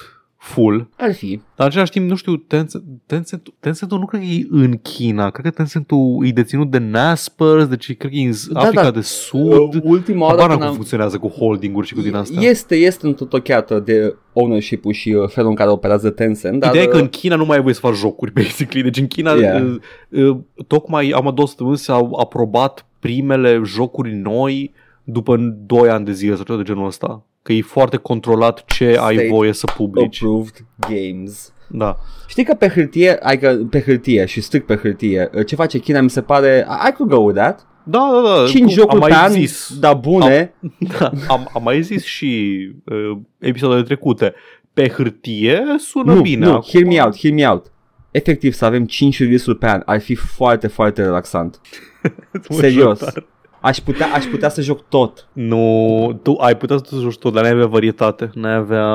full, 0.54 0.90
ar 0.98 1.14
fi. 1.14 1.30
dar 1.30 1.42
în 1.56 1.66
același 1.66 1.92
timp, 1.92 2.10
nu 2.10 2.16
știu, 2.16 2.36
Tencent, 2.36 2.84
Tencent, 3.06 3.54
Tencent-ul 3.60 4.00
nu 4.00 4.06
cred 4.06 4.22
că 4.22 4.28
e 4.28 4.48
în 4.50 4.78
China, 4.78 5.30
cred 5.30 5.46
că 5.46 5.52
Tencent-ul 5.52 6.26
e 6.26 6.32
deținut 6.32 6.72
de 6.72 6.78
Naspers, 6.78 7.66
deci 7.68 7.98
cred 7.98 8.12
că 8.12 8.18
e 8.18 8.26
în 8.26 8.34
Da, 8.52 8.60
Africa 8.60 8.84
da. 8.84 8.92
de 8.92 9.02
Sud. 9.02 9.74
Uh, 9.74 9.82
Ultima 9.84 10.26
oară 10.26 10.36
Habar 10.42 10.48
n-am 10.48 10.50
când 10.50 10.60
cum 10.60 10.68
am... 10.68 10.74
funcționează 10.74 11.18
cu 11.18 11.28
holding-uri 11.28 11.88
și 11.88 11.94
cu 11.94 12.02
din 12.02 12.16
astea. 12.16 12.42
Este, 12.42 12.76
este 12.76 13.08
întotocheată 13.08 13.80
de 13.80 14.16
ownership-ul 14.34 14.94
și 14.94 15.10
uh, 15.10 15.30
felul 15.30 15.50
în 15.50 15.56
care 15.56 15.70
operează 15.70 16.10
Tencent, 16.10 16.60
dar 16.60 16.70
Ideea 16.70 16.84
e 16.84 16.88
că 16.88 16.96
uh, 16.96 17.02
în 17.02 17.08
China 17.10 17.36
nu 17.36 17.46
mai 17.46 17.56
ai 17.56 17.62
voie 17.62 17.74
să 17.74 17.80
faci 17.80 17.96
jocuri, 17.96 18.32
basically. 18.42 18.84
Deci 18.84 18.98
în 18.98 19.08
China, 19.08 19.32
Yeah. 19.32 19.42
yeah. 19.42 19.76
uh, 20.10 20.30
uh, 20.30 20.38
tocmai 20.68 21.10
am 21.10 21.32
două 21.36 21.48
săptămâni 21.48 21.78
s-au 21.78 22.14
aprobat 22.20 22.86
primele 23.00 23.62
jocuri 23.66 24.16
noi 24.16 24.74
după 25.04 25.38
2 25.66 25.90
ani 25.90 26.06
de 26.06 26.12
zile 26.12 26.36
sau 26.36 26.44
ceva 26.44 26.58
de 26.58 26.64
genul 26.64 26.86
ăsta. 26.86 27.26
Că 27.48 27.54
e 27.54 27.62
foarte 27.62 27.98
controlat 27.98 28.64
ce 28.66 28.86
ai 28.86 29.16
State 29.16 29.28
voie 29.30 29.54
să 29.54 29.68
publici. 29.76 30.22
approved 30.24 30.66
games. 30.90 31.54
Da. 31.70 31.98
Știi 32.28 32.44
că 32.44 32.54
pe 32.54 32.68
hârtie, 32.68 33.12
adică 33.22 33.68
pe 33.70 33.82
hârtie 33.82 34.26
și 34.26 34.42
strict 34.42 34.66
pe 34.66 34.76
hârtie, 34.76 35.30
uh, 35.34 35.46
ce 35.46 35.56
face 35.56 35.78
China 35.80 36.02
mi 36.02 36.10
se 36.10 36.22
pare, 36.22 36.68
I 36.70 36.88
I 36.88 36.92
could 36.92 37.12
go 37.12 37.18
with 37.18 37.38
that. 37.40 37.68
Da, 37.84 38.10
da, 38.14 38.30
da. 38.42 38.48
5 38.48 38.60
Cum 38.64 38.70
jocuri 38.70 39.02
am 39.02 39.08
pe 39.08 39.14
mai 39.14 39.24
an, 39.26 39.32
zis. 39.32 39.78
dar 39.80 39.96
bune. 39.96 40.54
Da, 41.00 41.12
am, 41.28 41.50
am 41.54 41.64
mai 41.64 41.82
zis 41.82 42.04
și 42.04 42.58
uh, 42.86 43.18
episoadele 43.40 43.84
trecute. 43.84 44.34
Pe 44.74 44.90
hârtie 44.90 45.64
sună 45.78 46.14
nu, 46.14 46.22
bine. 46.22 46.46
nu, 46.46 46.52
Acum- 46.54 46.70
hear 46.72 46.84
me 46.86 47.02
out, 47.02 47.18
hear 47.18 47.34
me 47.34 47.48
out. 47.48 47.72
Efectiv 48.12 48.54
să 48.54 48.66
avem 48.66 48.86
5 48.86 49.20
release-uri 49.20 49.58
pe 49.58 49.68
an 49.68 49.82
ar 49.86 50.02
fi 50.02 50.16
foarte, 50.16 50.68
foarte 50.68 51.02
relaxant. 51.02 51.62
Mă 52.50 52.56
Serios. 52.56 53.02
ajută. 53.02 53.26
Aș 53.62 53.78
putea, 53.78 54.08
aș 54.14 54.26
putea 54.26 54.50
să 54.50 54.62
joc 54.62 54.88
tot. 54.90 55.28
Nu, 55.34 56.20
tu 56.24 56.36
ai 56.40 56.58
putea 56.58 56.78
să 56.86 56.96
joci 57.00 57.18
tot, 57.18 57.34
dar 57.34 57.44
n-ai 57.44 57.52
avea 57.52 57.66
varietate. 57.66 58.30
N-ai 58.34 58.56
avea... 58.56 58.86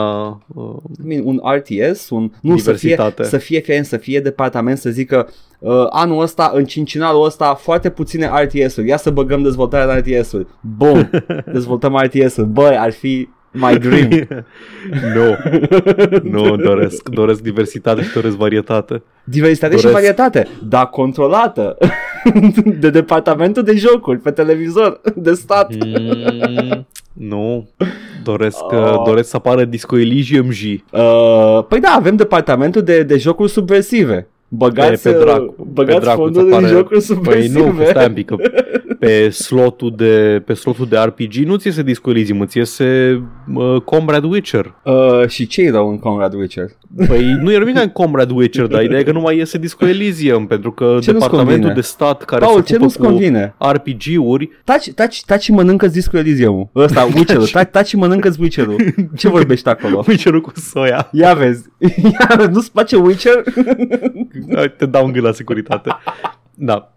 Uh, 0.47 0.75
I 1.05 1.07
mean, 1.07 1.23
un 1.25 1.41
RTS, 1.55 2.11
un, 2.11 2.31
nu 2.41 2.57
să 2.57 2.73
fie, 2.73 2.89
Diversitate. 2.89 3.29
să 3.29 3.39
fie, 3.39 3.61
fie, 3.61 3.83
să 3.83 3.97
fie 3.97 4.21
departament 4.21 4.79
să 4.79 4.91
zică 4.91 5.29
uh, 5.59 5.87
anul 5.91 6.23
ăsta, 6.23 6.51
în 6.55 6.65
cincinalul 6.65 7.25
ăsta, 7.25 7.55
foarte 7.55 7.91
puține 7.91 8.31
RTS-uri, 8.43 8.89
ia 8.89 8.97
să 8.97 9.11
băgăm 9.11 9.43
dezvoltarea 9.43 10.01
de 10.01 10.19
RTS-uri. 10.19 10.47
Bum, 10.77 11.11
dezvoltăm 11.53 11.97
RTS-uri. 11.97 12.47
Băi, 12.47 12.77
ar 12.79 12.93
fi 12.93 13.29
my 13.53 13.79
dream. 13.79 14.09
nu, 15.15 15.37
nu 16.23 16.57
doresc. 16.57 17.09
Doresc 17.09 17.41
diversitate 17.43 18.03
și 18.03 18.13
doresc 18.13 18.37
varietate. 18.37 19.03
Diversitate 19.25 19.77
și 19.77 19.83
Doresc. 19.83 20.01
varietate, 20.01 20.49
dar 20.69 20.87
controlată 20.89 21.77
de 22.81 22.91
departamentul 22.91 23.63
de 23.63 23.77
jocuri 23.77 24.19
pe 24.19 24.31
televizor, 24.31 25.01
de 25.15 25.33
stat. 25.33 25.73
Mm, 25.75 26.87
nu, 27.13 27.69
doresc, 28.25 28.63
Oh. 28.63 28.73
oh. 28.73 29.03
doresc 29.07 29.29
să 29.29 29.37
apară 29.37 29.65
Disco 29.65 29.99
Elysium 29.99 30.51
J. 30.51 30.63
Uh, 30.65 31.65
păi 31.69 31.81
da, 31.81 31.89
avem 31.89 32.17
departamentul 32.17 32.83
de, 32.83 33.03
de 33.03 33.17
jocuri 33.19 33.51
subversive. 33.51 34.29
Băgați, 34.55 35.03
pe, 35.03 35.11
pe 35.11 35.19
dracu, 35.19 35.55
uh, 35.59 35.67
băgați 35.73 35.99
pe 35.99 36.05
dracu 36.05 36.21
fondul 36.21 36.43
îți 36.43 36.51
în 36.51 36.57
apare- 36.59 36.73
jocuri 36.73 36.89
Păi 36.91 37.01
subversive. 37.01 37.59
nu, 37.59 37.85
stai 37.85 38.07
un 38.07 38.13
pic, 38.13 38.27
că 38.27 38.37
pe 38.99 39.29
slotul 39.29 39.93
de, 39.97 40.43
pe 40.47 40.55
slotul 40.55 40.87
de 40.89 40.97
RPG 40.99 41.35
nu 41.35 41.57
ți 41.57 41.67
iese 41.67 41.83
Disco 41.83 42.11
Elysium, 42.11 42.41
îți 42.41 42.59
iese 42.59 43.21
uh, 43.55 43.81
Comrade 43.85 44.27
Witcher. 44.27 44.75
Uh, 44.85 45.27
și 45.29 45.47
ce 45.47 45.71
rău 45.71 45.89
în 45.91 45.99
Conrad 45.99 46.35
Witcher? 46.35 46.67
Păi 47.07 47.39
nu 47.41 47.53
e 47.53 47.59
nimic 47.59 47.81
în 47.83 47.89
Comrade 47.89 48.33
Witcher, 48.33 48.67
dar 48.67 48.83
ideea 48.83 49.01
e 49.01 49.03
că 49.03 49.13
nu 49.13 49.21
mai 49.21 49.37
iese 49.37 49.59
Disco 49.59 49.87
Elysium, 49.87 50.47
pentru 50.47 50.73
că 50.73 50.85
Ce 50.85 50.91
nu-ți 50.93 51.05
departamentul 51.07 51.47
convine? 51.53 51.73
de 51.75 51.81
stat 51.81 52.25
care 52.25 52.45
Paul, 52.45 52.57
se 52.61 52.63
ce 52.67 52.73
ocupă 52.73 52.85
nu-ți 52.85 52.99
cu 52.99 53.05
convine? 53.05 53.55
RPG-uri 53.73 54.51
Taci, 54.65 54.93
taci, 54.93 55.25
taci 55.25 55.43
și 55.43 55.53
mănâncă 55.53 55.87
discul 55.87 56.19
Elysium. 56.19 56.71
Ăsta, 56.75 57.09
Witcher-ul. 57.15 57.47
Taci, 57.47 57.69
taci 57.71 57.87
și 57.87 57.97
mănâncă 57.97 58.33
Witcher-ul. 58.39 58.95
Ce 59.17 59.29
vorbești 59.39 59.69
acolo? 59.69 60.05
Witcher-ul 60.09 60.41
cu 60.41 60.53
soia. 60.55 61.09
Ia 61.13 61.35
vezi. 61.35 61.65
Ia 62.13 62.35
vezi, 62.37 62.51
nu-ți 62.51 62.73
place 62.73 62.97
Witcher? 62.97 63.43
Te 64.77 64.87
dau 64.87 65.07
în 65.07 65.13
gât 65.13 65.23
la 65.23 65.33
securitate. 65.33 65.91
Da. 66.55 66.95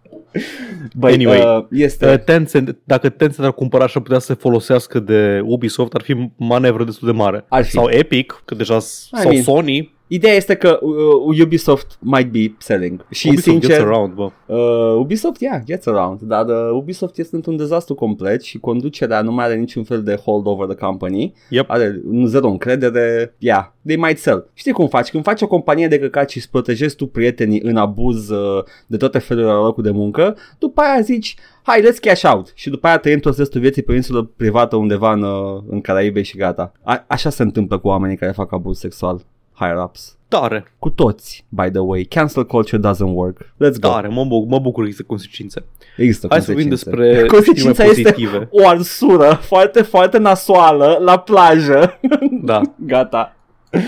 Băi, 0.95 1.13
Anyway. 1.13 1.39
uh, 1.57 1.65
este... 1.71 2.11
Uh, 2.11 2.19
Tencent, 2.19 2.77
dacă 2.83 3.09
Tencent 3.09 3.45
ar 3.45 3.53
cumpăra 3.53 3.87
și 3.87 3.93
ar 3.95 4.01
putea 4.03 4.19
să 4.19 4.25
se 4.25 4.33
folosească 4.33 4.99
de 4.99 5.41
Ubisoft, 5.43 5.93
ar 5.93 6.01
fi 6.01 6.29
manevră 6.35 6.83
destul 6.83 7.07
de 7.07 7.13
mare. 7.13 7.45
Ar 7.49 7.63
fi. 7.63 7.71
Sau 7.71 7.89
Epic, 7.89 8.41
că 8.45 8.55
deja 8.55 8.79
sau 8.79 9.29
mean, 9.31 9.43
Sony. 9.43 9.94
Ideea 10.07 10.33
este 10.33 10.55
că 10.55 10.79
uh, 10.81 11.41
Ubisoft 11.41 11.97
might 11.99 12.31
be 12.31 12.55
selling. 12.57 13.05
Și 13.09 13.27
Ubisoft 13.27 13.49
sincer, 13.49 13.69
gets 13.69 13.83
around, 13.83 14.13
bă. 14.13 14.31
Uh, 14.45 14.95
Ubisoft, 14.99 15.41
yeah, 15.41 15.61
gets 15.65 15.85
around, 15.85 16.21
dar 16.21 16.45
uh, 16.45 16.71
Ubisoft 16.73 17.17
este 17.17 17.35
într-un 17.35 17.57
dezastru 17.57 17.95
complet 17.95 18.41
și 18.41 18.57
conducerea 18.57 19.21
nu 19.21 19.31
mai 19.31 19.45
are 19.45 19.55
niciun 19.55 19.83
fel 19.83 20.03
de 20.03 20.15
hold 20.15 20.47
over 20.47 20.67
the 20.67 20.85
company. 20.85 21.33
Yep. 21.49 21.69
Are 21.69 22.01
un 22.09 22.25
zero 22.25 22.47
încredere, 22.47 23.35
yeah, 23.37 23.65
they 23.85 23.95
might 23.95 24.17
sell. 24.17 24.49
Știi 24.53 24.71
cum 24.71 24.87
faci? 24.87 25.09
Când 25.09 25.23
faci 25.23 25.41
o 25.41 25.47
companie 25.47 25.87
de 25.87 25.99
căcat 25.99 26.29
și 26.29 26.37
îți 26.37 26.49
protejezi 26.49 26.95
tu 26.95 27.07
prietenii 27.07 27.61
în 27.63 27.77
abuz 27.77 28.29
uh, 28.29 28.63
de 28.87 28.97
toate 28.97 29.19
felurile 29.19 29.51
la 29.51 29.61
locul 29.61 29.83
de 29.83 29.91
muncă, 29.91 30.37
după 30.59 30.81
aia 30.81 31.01
zici, 31.01 31.35
hai, 31.63 31.81
let's 31.81 31.99
cash 32.01 32.23
out. 32.33 32.51
Și 32.55 32.69
după 32.69 32.87
aia 32.87 32.97
trăim 32.97 33.19
toți 33.19 33.39
restul 33.39 33.61
vieții 33.61 33.81
pe 33.81 33.91
o 33.91 33.95
insulă 33.95 34.31
privată 34.37 34.75
undeva 34.75 35.11
în, 35.11 35.23
uh, 35.23 35.61
în 35.69 35.81
Caraibe 35.81 36.21
și 36.21 36.37
gata. 36.37 36.71
A- 36.83 37.05
așa 37.07 37.29
se 37.29 37.43
întâmplă 37.43 37.77
cu 37.77 37.87
oamenii 37.87 38.17
care 38.17 38.31
fac 38.31 38.51
abuz 38.51 38.79
sexual. 38.79 39.25
Higher 39.55 39.77
ups. 39.83 40.17
Tare, 40.27 40.73
Cu 40.79 40.89
toți, 40.89 41.45
by 41.49 41.69
the 41.71 41.79
way. 41.79 42.03
Cancel 42.03 42.45
culture 42.45 42.81
doesn't 42.89 43.13
work. 43.13 43.41
Let's 43.43 43.79
go. 43.79 43.89
tare, 43.89 44.07
mă, 44.07 44.23
bucur, 44.25 44.47
mă 44.49 44.59
bucur 44.59 44.81
că 44.81 44.87
există 44.87 45.03
consecințe. 45.07 45.65
Există 45.97 46.27
Hai 46.29 46.41
să 46.41 46.51
vorbim 46.51 46.69
consecințe. 46.69 46.99
despre 47.01 47.25
Consecința 47.27 47.69
știri 47.69 47.77
mai 47.77 47.87
este 47.89 48.11
pozitive. 48.11 48.47
o 48.51 48.67
arsură 48.67 49.39
foarte, 49.41 49.81
foarte 49.81 50.17
nasoală 50.17 50.97
la 51.01 51.19
plajă. 51.19 51.99
Da, 52.41 52.61
Gata. 52.93 53.35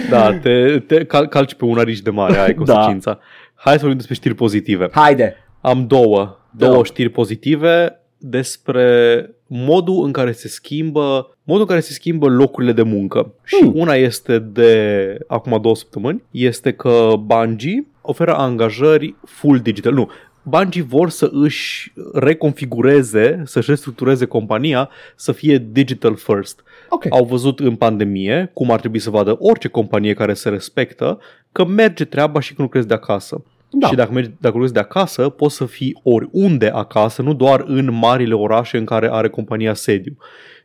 da, 0.09 0.34
te, 0.38 0.80
te 0.80 1.05
cal, 1.05 1.28
calci 1.28 1.53
pe 1.53 1.65
un 1.65 1.78
arici 1.78 2.01
de 2.01 2.09
mare, 2.09 2.38
aia 2.38 2.47
e 2.49 2.53
Da. 2.63 2.74
consecința. 2.74 3.20
Hai 3.55 3.74
să 3.74 3.80
vorbim 3.80 3.97
despre 3.97 4.15
știri 4.15 4.34
pozitive. 4.34 4.89
Haide. 4.91 5.36
Am 5.61 5.88
două, 5.88 6.38
două 6.51 6.76
Da. 6.76 6.84
știri 6.84 7.09
pozitive 7.09 8.01
despre 8.18 9.30
modul 9.48 10.06
în 10.06 10.12
care 10.12 10.32
se 10.32 10.48
schimbă 10.48 11.38
modul 11.43 11.62
în 11.62 11.68
care 11.68 11.80
se 11.80 11.93
schimbă 11.93 12.28
locurile 12.28 12.72
de 12.72 12.82
muncă. 12.82 13.34
Și 13.43 13.58
Hmm. 13.62 13.72
una 13.76 13.93
este 13.93 14.39
de 14.39 15.18
acum 15.28 15.62
două 15.62 15.76
săptămâni, 15.76 16.24
este 16.32 16.72
că 16.72 17.14
Bungie 17.20 17.88
oferă 18.02 18.36
angajări 18.36 19.16
full 19.26 19.60
digital. 19.60 19.93
Nu, 19.93 20.10
Bungie 20.43 20.82
vor 20.82 21.10
să 21.10 21.30
își 21.32 21.93
reconfigureze, 22.14 23.41
să-și 23.45 23.70
restructureze 23.70 24.26
compania 24.26 24.89
să 25.16 25.32
fie 25.32 25.68
digital 25.72 26.16
first. 26.16 26.64
Ok. 26.89 27.06
Au 27.10 27.26
văzut 27.26 27.60
în 27.60 27.76
pandemie, 27.76 28.52
cum 28.54 28.72
ar 28.72 28.80
trebui 28.80 29.00
să 29.00 29.10
vadă 29.10 29.36
orice 29.39 29.68
companie 29.68 30.14
care 30.14 30.34
se 30.34 30.50
respectă, 30.50 31.20
că 31.52 31.66
merge 31.66 32.06
treaba 32.06 32.39
și 32.39 32.54
că 32.54 32.62
lucrezi 32.62 32.88
de 32.88 32.93
acasă. 32.93 33.43
Da. 33.70 33.88
Și 33.88 33.95
dacă, 33.95 34.11
mergi, 34.11 34.30
dacă 34.39 34.53
lucrezi 34.53 34.74
de 34.74 34.80
acasă, 34.80 35.30
poți 35.30 35.55
să 35.55 35.65
fii 35.65 35.99
oriunde 36.03 36.70
acasă, 36.70 37.22
nu 37.22 37.34
doar 37.34 37.63
în 37.68 37.93
marile 37.93 38.34
orașe 38.34 38.78
în 38.78 38.86
care 38.86 39.09
are 39.11 39.30
compania 39.30 39.74
sediu. 39.74 40.18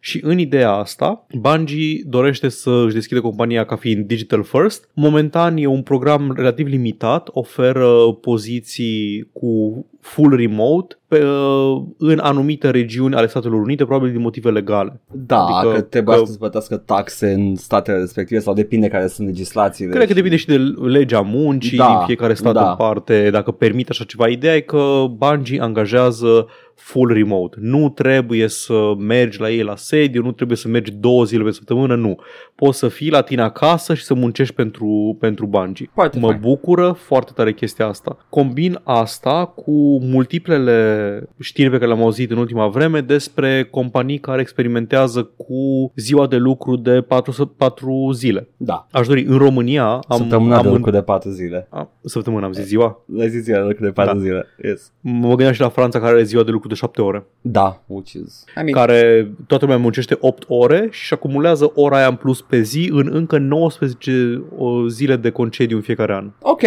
Și 0.04 0.20
în 0.22 0.38
ideea 0.38 0.70
asta, 0.72 1.26
Bungie 1.38 2.02
dorește 2.06 2.48
să 2.48 2.82
își 2.84 2.94
deschide 2.94 3.20
compania 3.20 3.64
ca 3.64 3.76
fiind 3.76 4.06
digital 4.06 4.42
first. 4.42 4.88
Momentan 4.94 5.56
e 5.56 5.66
un 5.66 5.82
program 5.82 6.32
relativ 6.36 6.66
limitat, 6.66 7.28
oferă 7.32 8.12
poziții 8.20 9.28
cu 9.32 9.86
full 10.00 10.36
remote 10.36 10.96
pe, 11.08 11.24
uh, 11.24 11.82
în 11.98 12.18
anumite 12.18 12.70
regiuni 12.70 13.14
ale 13.14 13.26
Statelor 13.26 13.60
Unite, 13.60 13.84
probabil 13.84 14.12
din 14.12 14.20
motive 14.20 14.50
legale. 14.50 15.00
Da, 15.12 15.44
Adică 15.44 15.74
că 15.74 15.80
trebuie 15.80 16.16
că- 16.18 16.24
să-ți 16.24 16.38
plătească 16.38 16.76
taxe 16.76 17.32
în 17.32 17.56
statele 17.56 17.98
respective 17.98 18.40
sau 18.40 18.54
depinde 18.54 18.88
care 18.88 19.06
sunt 19.06 19.26
legislațiile. 19.26 19.92
Cred 19.94 20.06
că 20.06 20.14
depinde 20.14 20.36
și 20.36 20.46
de 20.46 20.56
legea 20.82 21.20
muncii 21.20 21.76
Da, 21.78 21.86
din 21.86 22.06
fiecare 22.06 22.34
stat 22.34 22.52
da. 22.54 22.70
în 22.70 22.76
parte, 22.76 23.30
dacă 23.30 23.50
permite 23.50 23.88
așa 23.90 24.04
ceva. 24.04 24.26
Ideea 24.28 24.54
e 24.56 24.60
că 24.60 25.04
Bungie 25.16 25.60
angajează 25.60 26.46
full 26.74 27.12
remote. 27.12 27.56
Nu 27.60 27.88
trebuie 27.88 28.48
să 28.48 28.92
mergi 28.98 29.40
la 29.40 29.50
ei 29.50 29.62
la 29.62 29.76
sediu, 29.76 30.22
nu 30.22 30.32
trebuie 30.32 30.56
să 30.56 30.68
mergi 30.68 30.92
două 30.92 31.24
zile 31.24 31.42
pe 31.44 31.50
săptămână, 31.50 31.94
nu. 31.94 32.16
Poți 32.54 32.78
să 32.78 32.88
fii 32.88 33.10
la 33.10 33.20
tine 33.20 33.42
acasă 33.42 33.94
și 33.94 34.04
să 34.04 34.14
muncești 34.14 34.54
pentru, 34.54 35.16
pentru 35.20 35.46
Bungie. 35.46 35.90
Foarte 35.94 36.18
mă 36.18 36.26
fain. 36.26 36.38
bucură 36.40 36.92
foarte 36.98 37.32
tare 37.34 37.52
chestia 37.52 37.86
asta. 37.86 38.16
Combin 38.28 38.80
asta 38.84 39.46
cu 39.46 39.98
multiplele 40.46 41.28
știri 41.40 41.70
pe 41.70 41.76
care 41.78 41.86
le-am 41.90 42.02
auzit 42.02 42.30
în 42.30 42.36
ultima 42.36 42.66
vreme 42.68 43.00
despre 43.00 43.68
companii 43.70 44.18
care 44.18 44.40
experimentează 44.40 45.22
cu 45.36 45.92
ziua 45.96 46.26
de 46.26 46.36
lucru 46.36 46.76
de 46.76 47.00
4, 47.00 47.46
4 47.46 48.10
zile. 48.12 48.48
Da. 48.56 48.86
Aș 48.90 49.06
dori, 49.06 49.22
în 49.24 49.38
România 49.38 49.84
am... 49.86 50.16
Săptămâna 50.16 50.56
am 50.56 50.62
de 50.62 50.68
în- 50.68 50.74
lucru 50.74 50.90
de 50.90 51.02
4 51.02 51.30
zile. 51.30 51.66
a, 51.70 51.90
săptămână 52.04 52.46
am 52.46 52.52
zis 52.52 52.64
ziua. 52.64 53.04
La 53.16 53.26
zi 53.26 53.38
ziua 53.38 53.58
de 53.58 53.64
lucru 53.66 53.84
de 53.84 53.90
4 53.90 54.14
Da. 54.14 54.20
zile. 54.20 54.46
Yes. 54.62 54.92
Mă 55.00 55.26
gândeam 55.28 55.52
și 55.52 55.60
la 55.60 55.68
Franța 55.68 55.98
care 55.98 56.12
are 56.12 56.22
ziua 56.22 56.42
de 56.42 56.50
lucru 56.50 56.61
de 56.68 56.74
7 56.74 57.02
ore. 57.02 57.24
Da, 57.40 57.82
which 57.86 58.12
is... 58.12 58.44
I 58.48 58.62
mean, 58.62 58.70
Care 58.72 59.30
toată 59.46 59.64
lumea 59.64 59.80
muncește 59.80 60.16
8 60.20 60.44
ore 60.48 60.88
și 60.90 61.14
acumulează 61.14 61.72
ora 61.74 61.96
aia 61.96 62.06
în 62.06 62.14
plus 62.14 62.42
pe 62.42 62.60
zi 62.60 62.88
în 62.92 63.08
încă 63.12 63.38
19 63.38 64.42
o, 64.56 64.88
zile 64.88 65.16
de 65.16 65.30
concediu 65.30 65.76
în 65.76 65.82
fiecare 65.82 66.14
an. 66.14 66.30
ok. 66.40 66.62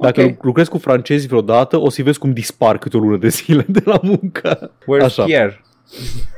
Dacă 0.00 0.22
ok. 0.22 0.44
lucrezi 0.44 0.70
cu 0.70 0.78
francezi 0.78 1.26
vreodată, 1.26 1.80
o 1.80 1.90
să 1.90 2.02
vezi 2.02 2.18
cum 2.18 2.32
dispar 2.32 2.78
câte 2.78 2.96
o 2.96 3.00
lună 3.00 3.16
de 3.16 3.28
zile 3.28 3.64
de 3.68 3.82
la 3.84 4.00
muncă. 4.02 4.70
Where's 4.80 5.04
Așa. 5.04 5.24
Pierre? 5.24 5.62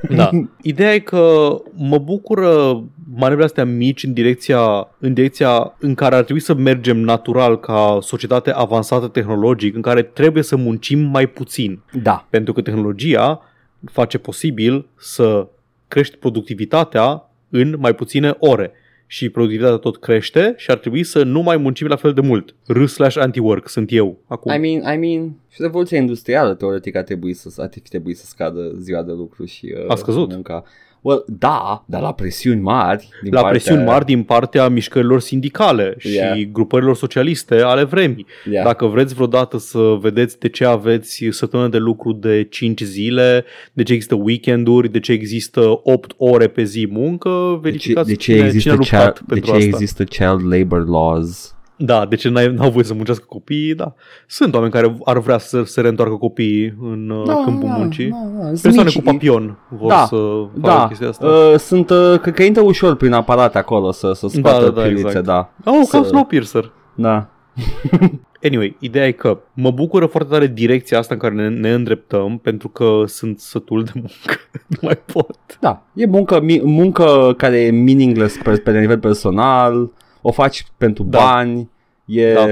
Da. 0.08 0.30
Ideea 0.62 0.94
e 0.94 0.98
că 0.98 1.56
mă 1.74 1.98
bucură 1.98 2.82
manevrele 3.14 3.44
astea 3.44 3.64
mici 3.64 4.04
în 4.04 4.12
direcția, 4.12 4.88
în 4.98 5.14
direcția 5.14 5.76
în 5.78 5.94
care 5.94 6.14
ar 6.14 6.22
trebui 6.22 6.42
să 6.42 6.54
mergem 6.54 6.96
natural 6.96 7.60
ca 7.60 7.98
societate 8.02 8.50
avansată 8.50 9.06
tehnologic, 9.06 9.74
în 9.74 9.82
care 9.82 10.02
trebuie 10.02 10.42
să 10.42 10.56
muncim 10.56 10.98
mai 10.98 11.26
puțin. 11.26 11.82
Da. 12.02 12.26
Pentru 12.30 12.52
că 12.52 12.60
tehnologia 12.60 13.40
face 13.84 14.18
posibil 14.18 14.86
să 14.96 15.46
crești 15.88 16.16
productivitatea 16.16 17.30
în 17.48 17.76
mai 17.78 17.94
puține 17.94 18.36
ore. 18.38 18.72
Și 19.12 19.28
productivitatea 19.28 19.76
tot 19.76 19.96
crește 19.98 20.54
și 20.56 20.70
ar 20.70 20.78
trebui 20.78 21.04
să 21.04 21.22
nu 21.22 21.40
mai 21.42 21.56
muncim 21.56 21.86
la 21.86 21.96
fel 21.96 22.12
de 22.12 22.20
mult. 22.20 22.54
R 22.66 22.84
slash 22.84 23.16
anti-work 23.18 23.64
sunt 23.66 23.92
eu 23.92 24.18
acum. 24.26 24.52
I 24.54 24.58
mean, 24.58 24.94
I 24.94 25.06
mean, 25.08 25.36
și 25.48 25.62
revoluția 25.62 25.98
industrială 25.98 26.54
teoretic 26.54 26.96
ar 26.96 27.02
trebui 27.02 27.32
să, 27.32 27.52
ar 27.56 27.68
fi 27.72 27.80
trebuit 27.80 28.18
să 28.18 28.26
scadă 28.26 28.74
ziua 28.78 29.02
de 29.02 29.12
lucru 29.12 29.44
și 29.44 29.74
uh, 29.76 29.90
A 29.90 29.94
scăzut. 29.94 30.32
munca. 30.32 30.64
Well, 31.02 31.24
da, 31.26 31.84
dar 31.86 32.00
la 32.00 32.12
presiuni 32.12 32.60
mari. 32.60 33.08
Din 33.22 33.32
la 33.32 33.40
partea- 33.40 33.58
presiuni 33.60 33.84
mari 33.86 34.04
din 34.04 34.22
partea 34.22 34.68
mișcărilor 34.68 35.20
sindicale 35.20 35.94
și 35.98 36.08
Yeah. 36.14 36.42
grupărilor 36.52 36.96
socialiste 36.96 37.60
ale 37.60 37.84
vremii. 37.84 38.26
Yeah. 38.50 38.64
Dacă 38.64 38.86
vreți 38.86 39.14
vreodată 39.14 39.58
să 39.58 39.78
vedeți 40.00 40.38
de 40.38 40.48
ce 40.48 40.64
aveți 40.64 41.26
săptămână 41.30 41.68
de 41.68 41.78
lucru 41.78 42.12
de 42.12 42.46
5 42.50 42.80
zile, 42.80 43.44
de 43.72 43.82
ce 43.82 43.92
există 43.92 44.14
weekenduri, 44.14 44.88
de 44.88 45.00
ce 45.00 45.12
există 45.12 45.80
8 45.82 46.12
ore 46.16 46.46
pe 46.48 46.62
zi 46.62 46.86
muncă, 46.90 47.28
de 47.28 47.54
ce, 47.54 47.60
verificați 47.70 48.08
de 48.08 48.14
ce 48.14 48.32
cine, 48.32 48.44
există, 48.46 48.60
cine 48.60 48.72
a 48.72 48.76
luptat 48.76 49.14
child, 49.14 49.26
de 49.28 49.34
pentru 49.34 49.50
ce 49.50 49.56
asta. 49.56 49.68
există 49.68 50.04
child 50.04 50.52
labor 50.52 50.88
laws? 50.88 51.54
Da, 51.82 52.06
de 52.06 52.16
ce 52.16 52.28
n-ai, 52.28 52.52
n-au 52.54 52.70
voie 52.70 52.84
să 52.84 52.94
muncească 52.94 53.24
copiii, 53.28 53.74
da. 53.74 53.94
Sunt 54.26 54.54
oameni 54.54 54.72
care 54.72 54.96
ar 55.04 55.18
vrea 55.18 55.38
să 55.38 55.62
se 55.62 55.80
reîntoarcă 55.80 56.14
copiii 56.14 56.74
în 56.80 57.24
da, 57.26 57.34
câmpul 57.44 57.68
muncii. 57.68 58.08
Da, 58.10 58.16
da. 58.38 58.44
Sunt 58.46 58.60
Persoane 58.60 58.88
mici- 58.90 58.94
cu 58.94 59.00
papion 59.02 59.58
vor 59.68 59.88
Da, 59.88 60.04
să 60.08 60.16
facă 60.16 60.50
Da, 60.78 60.86
chestia 60.88 61.08
asta. 61.08 61.26
uh, 61.26 61.54
sunt, 61.58 61.90
uh, 61.90 62.18
cred 62.22 62.34
că 62.34 62.42
intră 62.42 62.62
ușor 62.62 62.96
prin 62.96 63.12
aparat 63.12 63.56
acolo 63.56 63.90
să, 63.90 64.12
să 64.12 64.26
scoată 64.28 64.58
Da, 64.58 64.64
da, 64.64 64.70
da, 64.70 64.82
pilițe, 64.82 65.06
exact. 65.06 65.24
da. 65.26 65.50
oh, 65.64 65.86
ca 65.90 66.02
să- 66.02 66.08
Snowpiercer. 66.08 66.72
Da. 66.94 67.28
Anyway, 68.42 68.76
ideea 68.80 69.06
e 69.06 69.10
că 69.12 69.38
mă 69.54 69.70
bucură 69.70 70.06
foarte 70.06 70.32
tare 70.32 70.46
direcția 70.46 70.98
asta 70.98 71.14
în 71.14 71.20
care 71.20 71.34
ne, 71.34 71.48
ne 71.48 71.72
îndreptăm 71.72 72.38
pentru 72.38 72.68
că 72.68 73.02
sunt 73.06 73.38
sătul 73.38 73.84
de 73.84 73.90
muncă. 73.94 74.40
nu 74.68 74.78
mai 74.82 74.98
pot. 75.12 75.36
Da, 75.60 75.82
e 75.94 76.06
muncă, 76.06 76.40
mi- 76.40 76.62
muncă 76.64 77.34
care 77.36 77.60
e 77.60 77.70
meaningless 77.70 78.36
pe, 78.42 78.50
pe 78.50 78.80
nivel 78.80 78.98
personal, 78.98 79.90
o 80.22 80.32
faci 80.32 80.64
pentru 80.76 81.02
Da. 81.02 81.18
bani, 81.18 81.70
e 82.04 82.32
Da. 82.32 82.46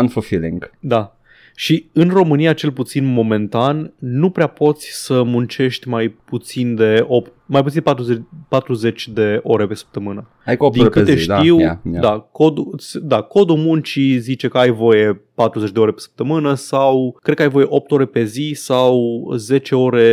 unfulfilling. 0.00 0.70
Da. 0.80 1.16
Și 1.54 1.88
în 1.92 2.08
România, 2.08 2.52
cel 2.52 2.72
puțin 2.72 3.04
momentan, 3.04 3.92
nu 3.98 4.30
prea 4.30 4.46
poți 4.46 4.90
să 4.92 5.22
muncești 5.22 5.88
mai 5.88 6.08
puțin 6.08 6.74
de 6.74 7.04
8, 7.08 7.32
mai 7.46 7.62
puțin 7.62 7.80
40, 7.82 8.20
40 8.48 9.08
de 9.08 9.40
ore 9.42 9.66
pe 9.66 9.74
săptămână. 9.74 10.28
Ai 10.46 10.56
cu 10.56 10.64
8 10.64 10.72
Din 10.74 10.82
ore 10.82 10.90
pe 10.90 10.98
câte 11.00 11.14
zi, 11.14 11.22
știu, 11.22 11.56
da, 11.56 11.62
yeah, 11.62 11.76
yeah. 11.90 12.00
Da, 12.02 12.18
codul, 12.32 12.80
da, 13.02 13.20
codul 13.20 13.56
muncii 13.56 14.18
zice 14.18 14.48
că 14.48 14.58
ai 14.58 14.70
voie 14.70 15.20
40 15.34 15.70
de 15.70 15.78
ore 15.78 15.90
pe 15.90 16.00
săptămână 16.00 16.54
sau 16.54 17.18
cred 17.22 17.36
că 17.36 17.42
ai 17.42 17.48
voie 17.48 17.66
8 17.68 17.90
ore 17.90 18.04
pe 18.04 18.24
zi 18.24 18.52
sau 18.56 19.24
10 19.36 19.74
ore 19.74 20.08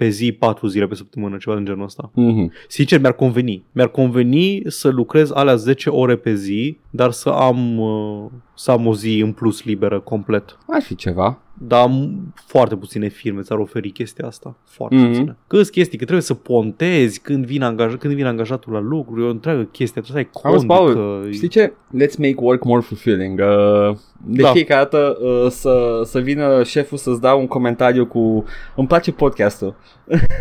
pe 0.00 0.08
zi, 0.08 0.32
4 0.32 0.66
zile 0.66 0.86
pe 0.86 0.94
săptămână, 0.94 1.36
ceva 1.36 1.56
din 1.56 1.64
genul 1.64 1.84
ăsta. 1.84 2.10
Mhm. 2.14 2.52
Sincer, 2.68 3.00
mi-ar 3.00 3.12
conveni. 3.12 3.64
Mi-ar 3.72 3.88
conveni 3.88 4.62
să 4.66 4.88
lucrez 4.88 5.30
alea 5.30 5.54
10 5.54 5.90
ore 5.90 6.16
pe 6.16 6.34
zi, 6.34 6.78
dar 6.90 7.10
să 7.10 7.28
am, 7.28 7.78
uh, 7.78 8.26
să 8.54 8.70
am 8.70 8.86
o 8.86 8.94
zi 8.94 9.20
în 9.24 9.32
plus 9.32 9.64
liberă 9.64 10.00
complet. 10.00 10.58
Ar 10.68 10.82
fi 10.82 10.94
ceva. 10.94 11.38
Dar 11.62 11.88
m- 11.88 12.32
foarte 12.46 12.76
puține 12.76 13.08
firme 13.08 13.40
ți-ar 13.40 13.58
oferi 13.58 13.90
chestia 13.90 14.26
asta. 14.26 14.56
Foarte 14.64 14.94
Mhm. 14.96 15.04
mm-hmm. 15.04 15.10
puține. 15.10 15.36
Câți 15.46 15.70
chestii, 15.70 15.98
că 15.98 16.04
trebuie 16.04 16.24
să 16.26 16.34
pontezi 16.34 17.20
când 17.20 17.44
vine, 17.46 17.64
angaj- 17.64 17.98
când 17.98 18.14
vine 18.14 18.28
angajatul 18.28 18.72
la 18.72 18.80
lucru, 18.80 19.20
e 19.22 19.26
o 19.26 19.30
întreagă 19.30 19.62
chestie, 19.62 20.02
trebuie 20.02 20.24
să 20.24 20.30
ai 20.42 20.50
Auzi, 20.52 20.66
cont. 20.66 20.78
Paul, 20.78 20.94
că... 21.22 21.30
Știi 21.30 21.48
ce? 21.48 21.72
Let's 21.72 22.16
make 22.18 22.34
work 22.36 22.64
more 22.64 22.80
fulfilling. 22.80 23.38
Uh, 23.40 23.96
de 24.26 24.42
Da. 24.42 24.50
fiecare 24.50 24.80
dată 24.80 25.18
uh, 25.20 25.46
să, 25.50 26.00
să 26.04 26.18
vină 26.18 26.62
șeful 26.62 26.98
să-ți 26.98 27.20
dea 27.20 27.34
un 27.34 27.46
comentariu 27.46 28.06
cu 28.06 28.44
îmi 28.76 28.86
place 28.86 29.12
podcastul. 29.12 29.74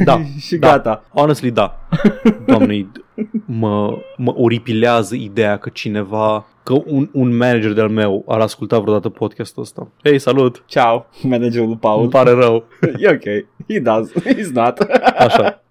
Da, 0.04 0.22
și 0.48 0.56
da. 0.56 0.68
gata. 0.68 1.04
Honestly, 1.14 1.52
da. 1.52 1.80
Doamne, 2.48 2.88
mă, 3.46 3.98
mă 4.18 4.34
oripilează 4.38 5.16
ideea 5.16 5.58
că 5.58 5.70
cineva, 5.70 6.46
că 6.64 6.74
un, 6.86 7.10
un 7.14 7.38
manager 7.38 7.74
de-al 7.74 7.90
meu 7.90 8.24
ar 8.28 8.40
asculta 8.40 8.80
vreodată 8.80 9.10
podcastul 9.10 9.64
ăsta. 9.64 9.92
Hei, 10.04 10.20
salut! 10.20 10.64
Ciao, 10.68 11.06
managerul 11.22 11.66
lui 11.66 11.68
Îmi 11.72 11.80
Paul. 11.80 12.10
pare 12.10 12.32
rău. 12.32 12.68
e 13.00 13.10
ok. 13.10 13.46
He 13.68 13.80
does. 13.80 14.12
He's 14.12 14.52
not. 14.54 14.78
Așa. 15.26 15.64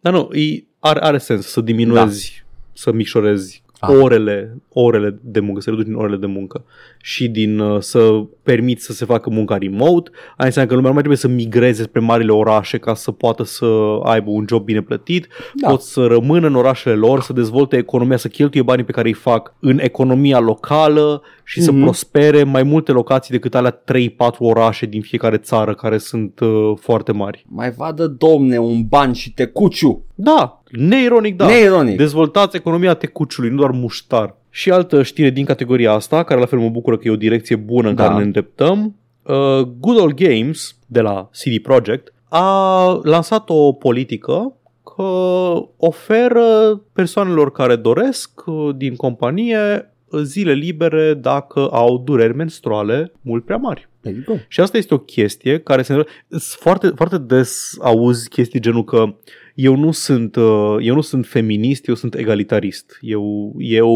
Dar 0.00 0.12
nu, 0.12 0.28
e, 0.32 0.64
are, 0.78 1.00
are 1.00 1.18
sens 1.18 1.46
să 1.46 1.60
diminuezi, 1.60 2.44
da. 2.44 2.70
să 2.72 2.92
micșorezi 2.92 3.62
Ah. 3.80 3.94
orele, 4.02 4.56
orele 4.72 5.18
de 5.22 5.40
muncă, 5.40 5.60
să 5.60 5.70
reduci 5.70 5.84
din 5.86 5.94
orele 5.94 6.16
de 6.16 6.26
muncă 6.26 6.64
și 6.98 7.28
din 7.28 7.58
uh, 7.58 7.80
să 7.80 8.10
permiți 8.42 8.84
să 8.84 8.92
se 8.92 9.04
facă 9.04 9.30
munca 9.30 9.56
remote. 9.58 10.10
Asta 10.30 10.44
înseamnă 10.44 10.70
că 10.70 10.76
lumea 10.76 10.88
nu 10.90 10.94
mai 10.94 11.02
trebuie 11.02 11.16
să 11.16 11.28
migreze 11.28 11.82
spre 11.82 12.00
marile 12.00 12.32
orașe 12.32 12.78
ca 12.78 12.94
să 12.94 13.10
poată 13.10 13.44
să 13.44 13.66
aibă 14.02 14.30
un 14.30 14.44
job 14.48 14.64
bine 14.64 14.82
plătit. 14.82 15.26
Da. 15.54 15.68
Pot 15.68 15.80
să 15.80 16.06
rămână 16.06 16.46
în 16.46 16.54
orașele 16.54 16.94
lor, 16.94 17.20
să 17.20 17.32
dezvolte 17.32 17.76
economia, 17.76 18.16
să 18.16 18.28
cheltuie 18.28 18.62
banii 18.62 18.84
pe 18.84 18.92
care 18.92 19.08
îi 19.08 19.14
fac 19.14 19.54
în 19.60 19.78
economia 19.78 20.38
locală 20.38 21.22
și 21.44 21.60
să 21.60 21.72
Mhm. 21.72 21.82
prospere 21.82 22.42
mai 22.42 22.62
multe 22.62 22.92
locații 22.92 23.32
decât 23.34 23.54
alea 23.54 23.70
3-4 23.70 24.44
orașe 24.44 24.86
din 24.86 25.00
fiecare 25.02 25.36
țară 25.36 25.74
care 25.74 25.98
sunt 25.98 26.40
uh, 26.40 26.72
foarte 26.80 27.12
mari. 27.12 27.44
Mai 27.48 27.70
vadă, 27.70 28.06
domne, 28.06 28.58
un 28.58 28.82
ban 28.88 29.12
și 29.12 29.32
tecuciu. 29.32 30.04
Da, 30.14 30.59
neironic, 30.70 31.36
da. 31.36 31.46
Neironic. 31.46 31.96
Dezvoltați 31.96 32.56
economia 32.56 32.94
tecuciului, 32.94 33.50
nu 33.50 33.56
doar 33.56 33.70
muștar. 33.70 34.36
Și 34.50 34.70
altă 34.70 35.02
știre 35.02 35.30
din 35.30 35.44
categoria 35.44 35.92
asta, 35.92 36.22
care 36.22 36.40
la 36.40 36.46
fel 36.46 36.58
mă 36.58 36.68
bucură 36.68 36.96
că 36.96 37.08
e 37.08 37.10
o 37.10 37.16
direcție 37.16 37.56
bună 37.56 37.88
în 37.88 37.94
Da. 37.94 38.02
care 38.04 38.16
ne 38.16 38.22
îndreptăm. 38.24 38.96
Uh, 39.22 39.60
Good 39.80 39.98
Old 39.98 40.14
Games, 40.14 40.76
de 40.86 41.00
la 41.00 41.30
CD 41.32 41.58
Projekt, 41.62 42.12
a 42.28 43.00
lansat 43.02 43.50
o 43.50 43.72
politică 43.72 44.54
că 44.96 45.02
oferă 45.76 46.80
persoanelor 46.92 47.52
care 47.52 47.76
doresc 47.76 48.30
uh, 48.46 48.74
din 48.76 48.96
companie 48.96 49.92
zile 50.22 50.52
libere 50.52 51.14
dacă 51.14 51.68
au 51.72 52.02
dureri 52.04 52.34
menstruale 52.36 53.12
mult 53.20 53.44
prea 53.44 53.56
mari. 53.56 53.88
There 54.00 54.16
you 54.26 54.36
go. 54.36 54.42
Și 54.48 54.60
asta 54.60 54.76
este 54.76 54.94
o 54.94 54.98
chestie 54.98 55.58
care 55.58 55.82
se 55.82 56.04
foarte, 56.38 56.92
foarte 56.94 57.18
des 57.18 57.76
auzi 57.80 58.28
chestii 58.28 58.60
genul 58.60 58.84
că 58.84 59.14
eu 59.54 59.76
nu 59.76 59.90
sunt 59.92 60.36
uh, 60.36 60.76
eu 60.80 60.94
nu 60.94 61.00
sunt 61.00 61.26
feminist, 61.26 61.88
eu 61.88 61.94
sunt 61.94 62.14
egalitarist. 62.14 62.98
Eu 63.00 63.54
eu 63.58 63.90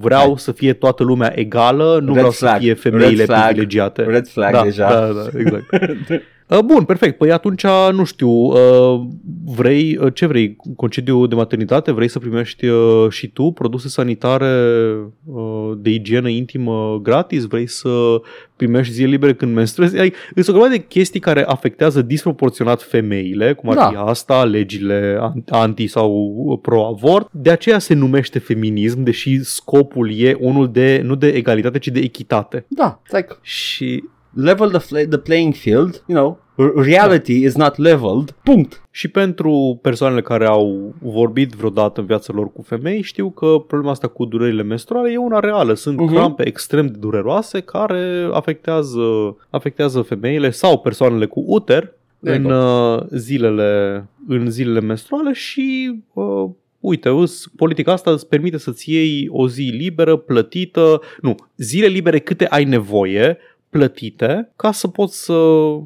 vreau 0.00 0.26
Hai. 0.26 0.34
să 0.36 0.52
fie 0.52 0.72
toată 0.72 1.02
lumea 1.02 1.38
egală, 1.38 1.98
nu 2.00 2.06
Red 2.06 2.14
vreau 2.14 2.30
flag. 2.30 2.52
să 2.54 2.58
fie 2.58 2.74
femeile 2.74 3.06
Red 3.16 3.24
flag. 3.24 3.44
privilegiate. 3.44 4.02
Red 4.02 4.28
flag 4.28 4.52
da, 4.52 4.62
deja. 4.62 4.88
Da, 4.88 5.12
da, 5.12 5.38
exact. 5.38 5.64
Uh, 6.50 6.58
Bun, 6.64 6.84
perfect. 6.84 7.16
Păi 7.18 7.32
atunci, 7.32 7.64
nu 7.92 8.04
știu, 8.04 8.28
uh, 8.30 9.00
vrei, 9.44 9.96
uh, 10.00 10.14
ce 10.14 10.26
vrei? 10.26 10.56
Concediu 10.76 11.26
de 11.26 11.34
maternitate? 11.34 11.92
Vrei 11.92 12.08
să 12.08 12.18
primești 12.18 12.66
uh, 12.66 13.06
și 13.10 13.28
tu 13.28 13.50
produse 13.50 13.88
sanitare 13.88 14.54
uh, 15.24 15.70
de 15.76 15.90
igienă 15.90 16.28
intimă 16.28 16.98
gratis? 17.02 17.44
Vrei 17.44 17.66
să 17.66 18.20
primești 18.56 18.92
zile 18.92 19.08
libere 19.08 19.34
când 19.34 19.54
menstruezi? 19.54 19.98
Ai, 19.98 20.12
Sunt 20.34 20.48
o 20.48 20.52
grămadă 20.52 20.74
de 20.74 20.84
chestii 20.84 21.20
care 21.20 21.44
afectează 21.46 22.02
disproporționat 22.02 22.82
femeile, 22.82 23.52
cum 23.52 23.68
ar 23.70 23.76
Da. 23.76 23.88
fi 23.88 23.96
asta, 23.96 24.44
legile 24.44 25.16
an- 25.20 25.42
anti 25.48 25.86
sau 25.86 26.58
pro-avort. 26.62 27.28
De 27.32 27.50
aceea 27.50 27.78
se 27.78 27.94
numește 27.94 28.38
feminism, 28.38 29.02
deși 29.02 29.44
scopul 29.44 30.10
e 30.18 30.36
unul 30.40 30.70
de, 30.72 31.00
nu 31.04 31.14
de 31.14 31.28
egalitate, 31.28 31.78
ci 31.78 31.88
de 31.88 32.00
echitate. 32.00 32.64
Da, 32.68 33.00
it's 33.06 33.10
like, 33.16 33.36
Și 33.42 34.04
level 34.34 34.68
the, 34.68 34.78
fl- 34.78 35.08
the 35.08 35.18
playing 35.18 35.54
field, 35.54 36.04
you 36.06 36.18
know, 36.18 36.38
r- 36.68 36.84
reality 36.84 37.32
is 37.44 37.54
not 37.54 37.76
leveled, 37.76 38.34
punct. 38.42 38.82
Și 38.90 39.08
pentru 39.08 39.78
persoanele 39.82 40.20
care 40.22 40.46
au 40.46 40.94
vorbit 40.98 41.50
vreodată 41.52 42.00
în 42.00 42.06
viața 42.06 42.32
lor 42.36 42.52
cu 42.52 42.62
femei, 42.62 43.02
știu 43.02 43.30
că 43.30 43.46
problema 43.66 43.90
asta 43.92 44.06
cu 44.08 44.24
durerile 44.24 44.62
menstruale 44.62 45.10
e 45.12 45.16
una 45.16 45.40
reală. 45.40 45.74
Sunt 45.74 45.98
Mhm. 46.00 46.08
uh-huh. 46.08 46.14
crampe 46.16 46.46
extrem 46.46 46.86
de 46.86 46.98
dureroase 46.98 47.60
care 47.60 48.28
afectează, 48.32 49.00
afectează 49.50 50.00
femeile 50.02 50.50
sau 50.50 50.78
persoanele 50.78 51.26
cu 51.26 51.44
uter 51.46 51.94
There 52.22 52.36
în 52.36 52.44
you 52.44 52.94
uh, 52.96 53.02
zilele, 53.10 54.04
în 54.28 54.50
zilele 54.50 54.80
menstruale 54.80 55.32
și 55.32 55.94
uh, 56.12 56.44
uite, 56.80 57.08
îs, 57.08 57.46
politica 57.56 57.92
asta 57.92 58.10
îți 58.10 58.28
permite 58.28 58.58
să-ți 58.58 58.90
iei 58.92 59.28
o 59.30 59.48
zi 59.48 59.62
liberă, 59.62 60.16
plătită, 60.16 61.00
nu, 61.20 61.34
zile 61.56 61.86
libere 61.86 62.18
câte 62.18 62.46
ai 62.46 62.64
nevoie, 62.64 63.38
plătite, 63.70 64.52
ca 64.56 64.72
să 64.72 64.88
poți 64.88 65.24
să, 65.24 65.32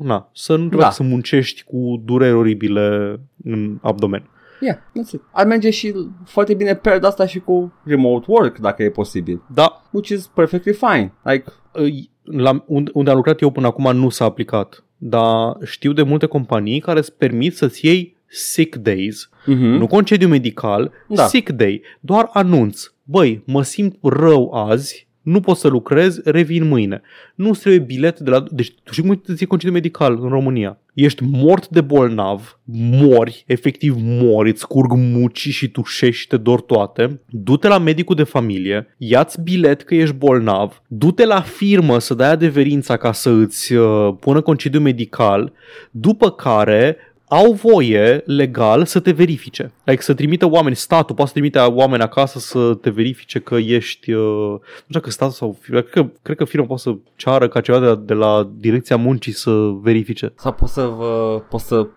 na, 0.02 0.30
să 0.32 0.52
nu 0.52 0.58
trebuie 0.58 0.78
Da. 0.80 0.84
da. 0.86 0.90
să 0.90 1.02
muncești 1.02 1.62
cu 1.62 2.02
dureri 2.04 2.34
oribile 2.34 3.20
în 3.44 3.78
abdomen. 3.82 4.28
Yeah, 4.60 4.76
that's 4.76 5.12
it. 5.12 5.20
Ar 5.32 5.46
merge 5.46 5.70
și 5.70 5.94
foarte 6.24 6.54
bine 6.54 6.74
pe 6.74 6.98
de 6.98 7.06
asta 7.06 7.26
și 7.26 7.38
cu 7.38 7.72
remote 7.84 8.24
work, 8.28 8.58
dacă 8.58 8.82
e 8.82 8.90
posibil. 8.90 9.42
Da, 9.54 9.82
Which 9.90 10.08
is 10.08 10.26
perfectly 10.26 10.72
fine. 10.72 11.12
Like, 11.22 11.44
îi- 11.72 12.10
la, 12.22 12.64
unde, 12.66 12.90
unde 12.94 13.10
am 13.10 13.16
lucrat 13.16 13.40
eu 13.40 13.50
până 13.50 13.66
acum 13.66 13.96
nu 13.96 14.08
s-a 14.08 14.24
aplicat, 14.24 14.84
dar 14.96 15.56
știu 15.64 15.92
de 15.92 16.02
multe 16.02 16.26
companii 16.26 16.80
care 16.80 16.98
îți 16.98 17.12
permit 17.12 17.56
să-ți 17.56 17.86
iei 17.86 18.16
sick 18.26 18.76
days, 18.76 19.28
mm-hmm. 19.42 19.78
nu 19.78 19.86
concediu 19.86 20.28
medical, 20.28 20.90
Da. 21.08 21.14
da. 21.14 21.26
sick 21.26 21.50
day, 21.50 21.82
doar 22.00 22.28
anunț. 22.32 22.82
Băi, 23.02 23.42
mă 23.46 23.62
simt 23.62 23.96
rău 24.02 24.52
azi, 24.52 25.03
nu 25.24 25.40
pot 25.40 25.56
să 25.56 25.68
lucrez, 25.68 26.20
revin 26.24 26.68
mâine. 26.68 27.02
Nu 27.34 27.48
îți 27.48 27.60
trebuie 27.60 27.80
bilet 27.80 28.20
de 28.20 28.30
la... 28.30 28.44
Deci 28.50 28.72
tu 28.82 28.92
știi 28.92 29.02
cum 29.02 29.20
îți 29.26 29.38
iei 29.38 29.46
concediu 29.46 29.74
medical 29.74 30.18
în 30.22 30.28
România? 30.28 30.78
Ești 30.94 31.22
mort 31.24 31.68
de 31.68 31.80
bolnav, 31.80 32.58
mori, 33.00 33.44
efectiv 33.46 33.94
mori, 33.98 34.50
îți 34.50 34.66
curg 34.66 34.92
muci 34.92 35.48
și 35.48 35.68
tușești 35.68 36.20
și 36.20 36.26
te 36.26 36.36
dor 36.36 36.60
toate, 36.60 37.20
du-te 37.26 37.68
la 37.68 37.78
medicul 37.78 38.16
de 38.16 38.22
familie, 38.22 38.94
ia-ți 38.98 39.42
bilet 39.42 39.82
că 39.82 39.94
ești 39.94 40.14
bolnav, 40.14 40.82
du-te 40.86 41.26
la 41.26 41.40
firmă 41.40 41.98
să 41.98 42.14
dai 42.14 42.30
adeverința 42.30 42.96
ca 42.96 43.12
să 43.12 43.30
îți 43.30 43.72
uh, 43.72 44.14
pună 44.20 44.40
concediu 44.40 44.80
medical, 44.80 45.52
după 45.90 46.30
care 46.30 46.96
au 47.34 47.52
voie 47.52 48.22
legal 48.26 48.84
să 48.84 49.00
te 49.00 49.10
verifice. 49.10 49.72
Like 49.84 50.02
să 50.02 50.14
trimită 50.14 50.50
oameni, 50.50 50.76
statul 50.76 51.14
poate 51.14 51.30
să 51.30 51.36
trimite 51.38 51.58
oameni 51.58 52.02
acasă 52.02 52.38
să 52.38 52.74
te 52.74 52.90
verifice 52.90 53.38
că 53.38 53.54
ești, 53.54 54.12
uh, 54.12 54.50
nu 54.50 54.60
știu 54.76 54.98
dacă 55.00 55.10
statul 55.10 55.34
sau 55.34 55.58
cred 55.62 55.88
că, 55.88 56.06
cred 56.22 56.36
că 56.36 56.44
firma 56.44 56.66
poate 56.66 56.82
să 56.82 56.94
ceară 57.16 57.48
ca 57.48 57.60
ceva 57.60 57.78
de 57.78 57.86
la, 57.86 57.94
de 57.94 58.14
la 58.14 58.50
direcția 58.56 58.96
muncii 58.96 59.32
să 59.32 59.50
verifice. 59.82 60.32
sau 60.36 60.52
pot 60.52 60.68
să 60.68 60.86
vă, 60.96 61.42
pot 61.48 61.60
să, 61.60 61.76
pot 61.76 61.92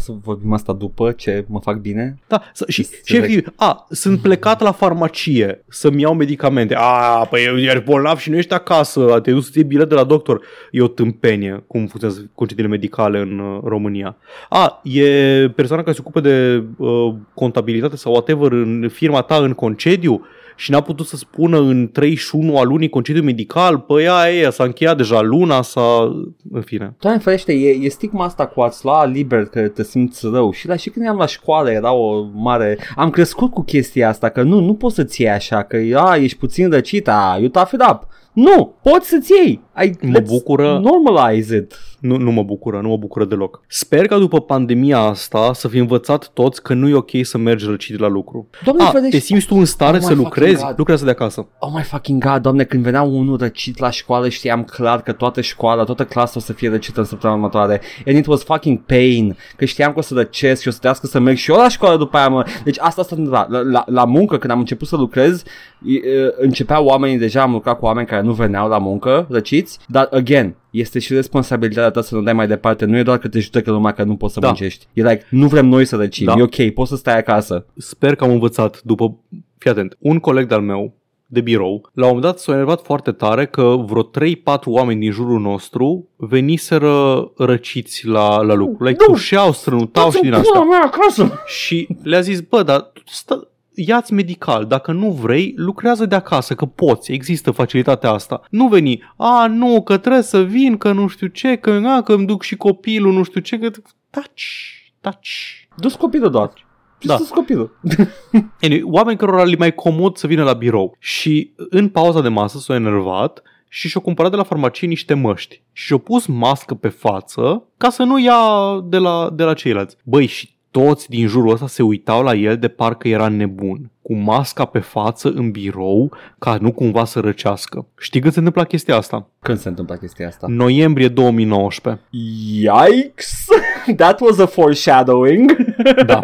să 0.00 0.12
vorbim 0.22 0.52
asta 0.52 0.72
după 0.72 1.12
ce 1.12 1.44
mă 1.48 1.60
fac 1.60 1.76
bine? 1.76 2.18
Da, 2.26 2.42
să, 2.52 2.64
și, 2.68 2.82
Să 2.82 2.94
și 3.04 3.16
efectiv, 3.16 3.52
a, 3.56 3.86
sunt 3.90 4.20
plecat 4.20 4.60
la 4.60 4.72
farmacie 4.72 5.64
să-mi 5.68 6.00
iau 6.00 6.14
medicamente. 6.14 6.74
A, 6.78 7.26
păi 7.30 7.40
ești 7.56 7.80
bolnav 7.80 8.18
și 8.18 8.30
nu 8.30 8.36
ești 8.36 8.52
acasă, 8.52 9.20
te-ai 9.22 9.34
dus 9.34 9.44
să 9.44 9.52
iei 9.54 9.64
bilet 9.64 9.88
de 9.88 9.94
la 9.94 10.04
doctor. 10.04 10.40
E 10.70 10.82
o 10.82 10.88
tâmpenie 10.88 11.64
cum 11.66 11.80
funcționează 11.80 12.30
concediile 12.34 12.68
medicale 12.68 13.18
în 13.18 13.38
uh, 13.38 13.60
România. 13.64 14.16
A, 14.48 14.80
e 14.84 15.04
persoana 15.48 15.82
care 15.82 15.94
se 15.94 16.00
ocupă 16.00 16.20
de 16.20 16.64
uh, 16.76 17.14
contabilitate 17.34 17.96
sau 17.96 18.12
whatever 18.12 18.52
în 18.52 18.88
firma 18.92 19.20
ta 19.20 19.36
în 19.36 19.52
concediu 19.52 20.26
și 20.60 20.70
n-a 20.70 20.80
putut 20.80 21.06
să 21.06 21.16
spună 21.16 21.58
în 21.58 21.88
31 21.92 22.58
a 22.58 22.62
lunii 22.62 22.88
concediu 22.88 23.22
medical, 23.22 23.78
păi 23.78 24.08
aia, 24.08 24.40
e, 24.40 24.50
s-a 24.50 24.64
încheiat 24.64 24.96
deja 24.96 25.20
luna, 25.20 25.62
s-a... 25.62 26.02
în 26.50 26.60
fine. 26.60 26.94
Doamne 26.98 27.20
ferește, 27.20 27.52
e, 27.52 27.68
e 27.68 27.88
stigma 27.88 28.24
asta 28.24 28.46
cu 28.46 28.60
a-ți 28.60 28.84
lua 28.84 29.04
liber 29.04 29.44
că 29.44 29.68
te 29.68 29.82
simți 29.82 30.26
rău 30.26 30.50
și 30.50 30.68
la 30.68 30.76
și 30.76 30.90
când 30.90 31.04
eram 31.04 31.16
la 31.16 31.26
școală 31.26 31.70
era 31.70 31.92
o 31.92 32.24
mare... 32.32 32.78
Am 32.96 33.10
crescut 33.10 33.52
cu 33.52 33.62
chestia 33.62 34.08
asta 34.08 34.28
că 34.28 34.42
nu, 34.42 34.60
nu 34.60 34.74
poți 34.74 34.94
să-ți 34.94 35.20
iei 35.20 35.30
așa, 35.30 35.62
că 35.62 35.78
a, 35.94 36.16
ești 36.16 36.38
puțin 36.38 36.70
răcit, 36.70 37.08
a, 37.08 37.36
you 37.38 37.48
tough 37.48 37.70
it 37.72 37.82
up. 37.90 38.06
Nu, 38.32 38.74
poți 38.82 39.08
să-ți 39.08 39.32
iei. 39.32 39.60
I, 39.84 39.96
Mă 40.02 40.18
bucură- 40.20 40.78
Normalize 40.82 41.56
it. 41.56 41.78
Nu, 42.00 42.16
nu 42.16 42.30
mă 42.30 42.42
bucură, 42.42 42.80
nu 42.82 42.88
mă 42.88 42.96
bucură 42.96 43.24
deloc. 43.24 43.62
Sper 43.68 44.06
că 44.06 44.18
după 44.18 44.40
pandemia 44.40 44.98
asta 44.98 45.50
să 45.54 45.68
fi 45.68 45.78
învățat 45.78 46.30
toți 46.34 46.62
că 46.62 46.74
nu 46.74 46.88
e 46.88 46.94
ok 46.94 47.10
să 47.22 47.38
mergi 47.38 47.66
răcit 47.66 47.98
la 47.98 48.08
lucru. 48.08 48.48
Doamne 48.64 48.82
A, 48.82 48.86
ferește. 48.86 49.16
te 49.18 49.22
simți 49.22 49.46
tu 49.46 49.54
în 49.56 49.64
stare 49.64 49.96
Oh 49.96 50.02
my 50.02 50.08
să 50.08 50.14
lucrezi? 50.14 50.50
fucking 50.50 50.66
God. 50.68 50.78
Lucrează 50.78 51.04
de 51.04 51.10
acasă. 51.10 51.46
Oh 51.58 51.70
my 51.74 51.82
fucking 51.82 52.24
god, 52.24 52.42
doamne, 52.42 52.64
când 52.64 52.82
venea 52.82 53.02
unul 53.02 53.36
răcit 53.38 53.78
la 53.78 53.90
școală 53.90 54.28
știam 54.28 54.64
clar 54.64 55.02
că 55.02 55.12
toată 55.12 55.40
școala, 55.40 55.84
toată 55.84 56.04
clasa 56.04 56.32
o 56.36 56.40
să 56.40 56.52
fie 56.52 56.68
răcită 56.68 57.00
în 57.00 57.06
săptămâna 57.06 57.38
următoare 57.38 57.80
and 58.06 58.16
it 58.16 58.26
was 58.26 58.42
fucking 58.44 58.78
pain, 58.86 59.36
că 59.56 59.64
știam 59.64 59.92
că 59.92 59.98
o 59.98 60.02
să 60.02 60.14
răcesc 60.14 60.62
și 60.62 60.68
o 60.68 60.70
să 60.70 60.78
trească 60.80 61.06
să 61.06 61.18
merg 61.18 61.36
și 61.36 61.50
eu 61.50 61.56
la 61.56 61.68
școală 61.68 61.96
după 61.96 62.16
aia, 62.16 62.28
mă. 62.28 62.44
Deci 62.64 62.76
asta 62.80 63.02
s-a 63.02 63.08
întâmplat. 63.16 63.50
La, 63.50 63.60
la, 63.60 63.84
la 63.86 64.04
muncă, 64.04 64.38
când 64.38 64.52
am 64.52 64.58
început 64.58 64.88
să 64.88 64.96
lucrez, 64.96 65.42
e, 65.86 65.92
e, 66.10 66.34
începeau 66.38 66.84
oamenii, 66.84 67.18
deja 67.18 67.42
am 67.42 67.52
lucrat 67.52 67.78
cu 67.78 67.84
oameni 67.84 68.06
care 68.06 68.22
nu 68.22 68.32
veneau 68.32 68.68
la 68.68 68.78
muncă, 68.78 69.26
răciți, 69.30 69.69
dar 69.88 70.08
again, 70.12 70.54
este 70.70 70.98
și 70.98 71.14
responsabilitatea 71.14 71.90
ta 71.90 72.02
să 72.02 72.14
nu 72.14 72.22
dai 72.22 72.32
mai 72.32 72.46
departe, 72.46 72.84
nu 72.84 72.96
e 72.96 73.02
doar 73.02 73.18
că 73.18 73.28
te 73.28 73.38
judecă 73.40 73.70
lumea 73.70 73.92
că 73.92 74.02
nu 74.02 74.16
poți 74.16 74.34
să 74.34 74.40
Da. 74.40 74.46
muncești. 74.46 74.86
E 74.92 75.02
like, 75.02 75.26
nu 75.30 75.46
vrem 75.46 75.66
noi 75.66 75.84
să 75.84 75.96
răcim, 75.96 76.26
Da. 76.26 76.34
e 76.38 76.42
ok, 76.42 76.70
poți 76.74 76.90
să 76.90 76.96
stai 76.96 77.18
acasă. 77.18 77.66
Sper 77.76 78.14
că 78.14 78.24
am 78.24 78.30
învățat 78.30 78.80
după... 78.82 79.18
Fii 79.58 79.70
atent, 79.70 79.96
un 79.98 80.18
coleg 80.18 80.46
de-al 80.48 80.60
meu 80.60 80.94
de 81.32 81.40
birou, 81.40 81.88
la 81.92 82.02
un 82.06 82.12
moment 82.12 82.24
dat 82.32 82.38
s-a 82.38 82.52
enervat 82.52 82.82
foarte 82.82 83.12
tare 83.12 83.46
că 83.46 83.76
vreo 83.86 84.02
3-4 84.02 84.64
oameni 84.64 85.00
din 85.00 85.10
jurul 85.10 85.40
nostru 85.40 86.08
veniseră 86.16 87.24
răciți 87.36 88.06
la, 88.06 88.40
la 88.42 88.54
lucru. 88.54 88.84
Like, 88.84 89.04
nu. 89.08 89.12
tușeau, 89.14 89.52
strănutau 89.52 90.10
și 90.10 90.20
din 90.20 90.30
Dați-mi 90.30 90.46
asta. 90.48 90.58
pula 90.60 90.78
mea 90.78 90.90
acasă! 90.92 91.32
Și 91.46 91.88
le-a 92.02 92.20
zis, 92.20 92.40
bă, 92.40 92.62
dar 92.62 92.80
tu 92.80 93.02
stă, 93.04 93.49
ia-ți 93.74 94.12
medical, 94.12 94.66
dacă 94.66 94.92
nu 94.92 95.10
vrei, 95.10 95.52
lucrează 95.56 96.06
de 96.06 96.14
acasă, 96.14 96.54
că 96.54 96.64
poți, 96.64 97.12
există 97.12 97.50
facilitatea 97.50 98.10
asta. 98.10 98.40
Nu 98.50 98.68
veni, 98.68 99.02
a, 99.16 99.46
nu, 99.46 99.82
că 99.82 99.96
trebuie 99.96 100.22
să 100.22 100.42
vin, 100.42 100.76
că 100.76 100.92
nu 100.92 101.06
știu 101.06 101.26
ce, 101.26 101.56
că, 101.56 101.80
a, 101.84 102.02
că 102.02 102.12
îmi 102.12 102.26
duc 102.26 102.42
și 102.42 102.56
copilul, 102.56 103.12
nu 103.12 103.22
știu 103.22 103.40
ce, 103.40 103.58
că... 103.58 103.70
Taci, 104.10 104.92
taci. 105.00 105.68
Du-ți 105.76 105.98
copilul 105.98 106.30
doar. 106.30 106.52
Da. 107.00 107.16
Du-ți 107.16 107.32
copilul. 107.32 107.78
Anyway, 108.62 108.82
oameni 108.84 109.18
cărora 109.18 109.44
le 109.44 109.56
mai 109.56 109.74
comod 109.74 110.16
să 110.16 110.26
vină 110.26 110.42
la 110.42 110.52
birou. 110.52 110.96
Și 110.98 111.52
în 111.56 111.88
pauza 111.88 112.20
de 112.20 112.28
masă 112.28 112.58
s-au 112.58 112.76
enervat 112.76 113.42
și 113.68 113.88
și-au 113.88 114.02
cumpărat 114.02 114.30
de 114.30 114.36
la 114.36 114.42
farmacie 114.42 114.88
niște 114.88 115.14
măști. 115.14 115.62
Și 115.72 115.84
și-au 115.84 115.98
pus 115.98 116.26
mască 116.26 116.74
pe 116.74 116.88
față 116.88 117.64
ca 117.76 117.90
să 117.90 118.02
nu 118.02 118.18
ia 118.18 118.40
de 118.84 118.96
la, 118.96 119.30
de 119.32 119.42
la 119.42 119.54
ceilalți. 119.54 119.96
Băi, 120.04 120.26
și 120.26 120.58
toți 120.70 121.08
din 121.08 121.26
jurul 121.26 121.52
ăsta 121.52 121.66
se 121.66 121.82
uitau 121.82 122.22
la 122.22 122.34
el 122.34 122.58
de 122.58 122.68
parcă 122.68 123.08
era 123.08 123.28
nebun. 123.28 123.90
Cu 124.02 124.14
masca 124.14 124.64
pe 124.64 124.78
față 124.78 125.28
în 125.28 125.50
birou 125.50 126.12
ca 126.38 126.58
nu 126.60 126.72
cumva 126.72 127.04
să 127.04 127.20
răcească. 127.20 127.86
Știi 127.98 128.20
când 128.20 128.32
se 128.32 128.38
întâmplă 128.38 128.64
chestia 128.64 128.96
asta? 128.96 129.26
Când 129.40 129.58
se 129.58 129.68
întâmplă 129.68 129.94
chestia 129.94 130.26
asta? 130.26 130.46
Noiembrie 130.50 131.08
2019. 131.08 132.04
Yikes! 132.10 133.44
That 133.96 134.20
was 134.20 134.38
a 134.38 134.46
foreshadowing. 134.46 135.56
Da. 136.06 136.20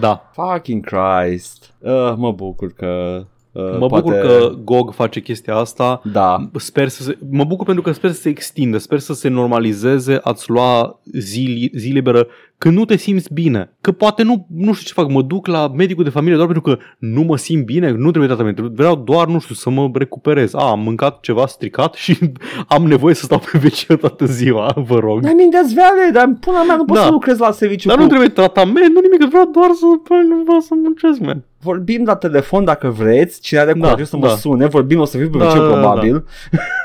Da. 0.00 0.30
Fucking 0.32 0.84
Christ. 0.84 1.74
Uh, 1.78 2.14
mă 2.16 2.32
bucur 2.32 2.72
că... 2.72 3.20
Uh, 3.52 3.78
Mă 3.78 3.86
poate... 3.86 4.04
bucur 4.04 4.20
că 4.20 4.54
GOG 4.64 4.92
face 4.92 5.20
chestia 5.20 5.54
asta 5.54 6.00
Da. 6.12 6.50
Sper 6.56 6.88
să 6.88 7.02
se, 7.02 7.18
mă 7.30 7.44
bucur 7.44 7.64
pentru 7.64 7.82
că 7.82 7.92
sper 7.92 8.10
să 8.10 8.20
se 8.20 8.28
extindă, 8.28 8.78
sper 8.78 8.98
să 8.98 9.12
se 9.12 9.28
normalizeze 9.28 10.18
a-ți 10.22 10.50
lua 10.50 11.00
zi, 11.12 11.70
zi 11.74 11.88
liberă 11.88 12.26
când 12.58 12.76
nu 12.76 12.84
te 12.84 12.96
simți 12.96 13.32
bine. 13.32 13.70
Că 13.80 13.92
poate 13.92 14.22
nu, 14.22 14.46
nu 14.54 14.72
știu 14.72 14.86
ce 14.86 14.92
fac, 14.92 15.10
mă 15.10 15.22
duc 15.22 15.46
la 15.46 15.72
medicul 15.76 16.04
de 16.04 16.10
familie 16.10 16.36
doar 16.36 16.48
pentru 16.48 16.70
că 16.74 16.82
nu 16.98 17.22
mă 17.22 17.36
simt 17.36 17.64
bine, 17.64 17.90
nu 17.90 18.08
trebuie 18.08 18.26
tratament, 18.26 18.58
vreau 18.58 18.96
doar, 18.96 19.26
nu 19.26 19.38
știu, 19.38 19.54
să 19.54 19.70
mă 19.70 19.90
recuperez. 19.94 20.54
A, 20.54 20.70
am 20.70 20.80
mâncat 20.80 21.20
ceva 21.20 21.46
stricat 21.46 21.94
și 21.94 22.18
am 22.68 22.82
nevoie 22.86 23.14
să 23.14 23.24
stau 23.24 23.42
pe 23.52 23.60
WC 23.64 23.98
toată 24.00 24.24
ziua, 24.26 24.74
vă 24.88 24.98
rog. 24.98 25.22
I 25.22 25.24
mean, 25.34 25.50
that's 25.50 25.74
valid, 25.74 26.12
dar 26.14 26.36
pula 26.40 26.62
mea 26.64 26.76
nu 26.76 26.84
pot 26.84 26.96
Da. 26.96 27.02
să 27.02 27.10
lucrez 27.10 27.38
la 27.38 27.50
serviciu 27.50 27.88
Dar 27.88 27.96
cu... 27.96 28.02
nu 28.02 28.08
trebuie 28.08 28.28
tratament, 28.28 28.94
nu 28.94 29.00
nimic, 29.00 29.28
vreau 29.28 29.50
doar 29.52 29.70
să, 29.74 29.84
bă, 30.08 30.14
nu 30.28 30.42
vreau 30.44 30.60
să 30.60 30.74
muncesc, 30.82 31.20
man. 31.20 31.42
Vorbim 31.60 32.02
la 32.06 32.16
telefon 32.16 32.64
dacă 32.64 32.88
vreți, 32.98 33.40
cine 33.40 33.60
are 33.60 33.72
Da, 33.72 33.78
curajul 33.78 34.04
să 34.04 34.16
mă 34.16 34.26
da. 34.26 34.34
sune, 34.34 34.66
vorbim, 34.66 35.00
o 35.00 35.04
să 35.04 35.16
fiu 35.16 35.28
pe 35.30 35.38
Da, 35.38 35.44
da, 35.44 35.50
da, 35.52 35.58
da, 35.60 35.66
probabil. 35.72 36.24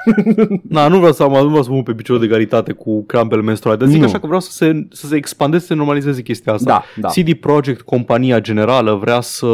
Na, 0.70 0.88
nu 0.88 0.98
vreau 0.98 1.12
să 1.14 1.24
am, 1.24 1.32
nu 1.32 1.48
vreau 1.48 1.64
să 1.64 1.72
mă 1.72 1.84
pe 1.84 1.94
picior 1.94 2.20
de 2.20 2.26
egalitate 2.26 2.72
cu 2.72 3.04
crampele 3.04 3.41
menstruale, 3.41 3.78
dar 3.80 3.88
zic 3.88 4.00
Nu. 4.00 4.06
așa 4.06 4.20
că 4.20 4.26
vreau 4.26 4.41
să 4.41 4.52
se, 4.52 4.88
să 4.91 5.08
se 5.08 5.16
expandeze, 5.16 5.59
să 5.60 5.65
se 5.65 5.73
normalizeze 5.73 6.22
chestia 6.22 6.53
asta. 6.53 6.65
Da, 6.69 6.84
da. 7.02 7.07
CD 7.07 7.34
Projekt, 7.34 7.81
compania 7.81 8.40
generală, 8.40 8.94
vrea 8.95 9.22
să, 9.22 9.48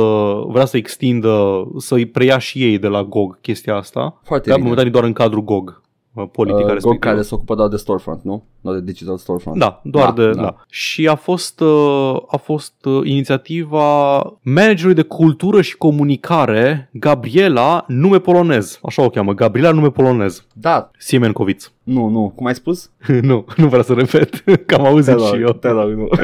vrea 0.48 0.66
să 0.66 0.78
extindă, 0.78 1.64
să-i 1.78 2.06
preia 2.06 2.38
și 2.38 2.64
ei 2.64 2.78
de 2.78 2.88
la 2.88 3.04
GOG 3.04 3.42
chestia 3.42 3.76
asta. 3.76 4.20
Foarte 4.24 4.50
Dar 4.50 4.58
bine. 4.58 4.70
momentan 4.70 4.88
e 4.88 4.94
doar 4.94 5.04
în 5.04 5.14
cadrul 5.14 5.44
GOG. 5.44 5.82
uh, 6.14 6.24
politica 6.32 6.62
Uh, 6.62 6.68
Go 6.68 6.74
respectivă. 6.74 7.12
care 7.12 7.22
se 7.22 7.36
ocupă 7.36 7.56
doar 7.56 7.68
de 7.68 7.76
storefront, 7.78 8.24
nu? 8.24 8.44
Nu 8.66 8.74
de 8.74 8.82
digital 8.82 9.18
storefront. 9.18 9.58
Da, 9.60 9.80
doar 9.84 10.12
Da, 10.12 10.24
de, 10.24 10.30
da. 10.32 10.42
da. 10.42 10.56
Și 10.70 11.08
a 11.08 11.16
fost, 11.16 11.60
uh, 11.60 12.16
a 12.28 12.38
fost 12.38 12.74
uh, 12.86 13.02
inițiativa 13.04 14.18
managerului 14.42 14.96
de 14.96 15.02
cultură 15.02 15.62
și 15.62 15.76
comunicare, 15.78 16.90
Gabriela, 16.94 17.86
nume 17.88 18.20
polonez. 18.20 18.80
Așa 18.84 19.02
o 19.04 19.10
cheamă, 19.10 19.34
Gabriela, 19.34 19.72
nume 19.72 19.90
polonez. 19.90 20.46
Da, 20.54 20.92
Siemenkovic. 20.98 21.72
nu, 21.84 22.08
nu, 22.08 22.32
cum 22.36 22.46
ai 22.46 22.56
spus? 22.56 22.90
nu, 23.22 23.46
nu 23.58 23.68
vreau 23.68 23.84
să 23.84 23.94
repet, 23.94 24.44
că 24.66 24.76
am 24.76 24.86
auzit 24.86 25.16
Te 25.16 25.22
și 25.24 25.32
rog, 25.32 25.42
eu. 25.42 25.52
te 25.54 25.68
rog, 25.70 25.90
nu. 25.90 26.08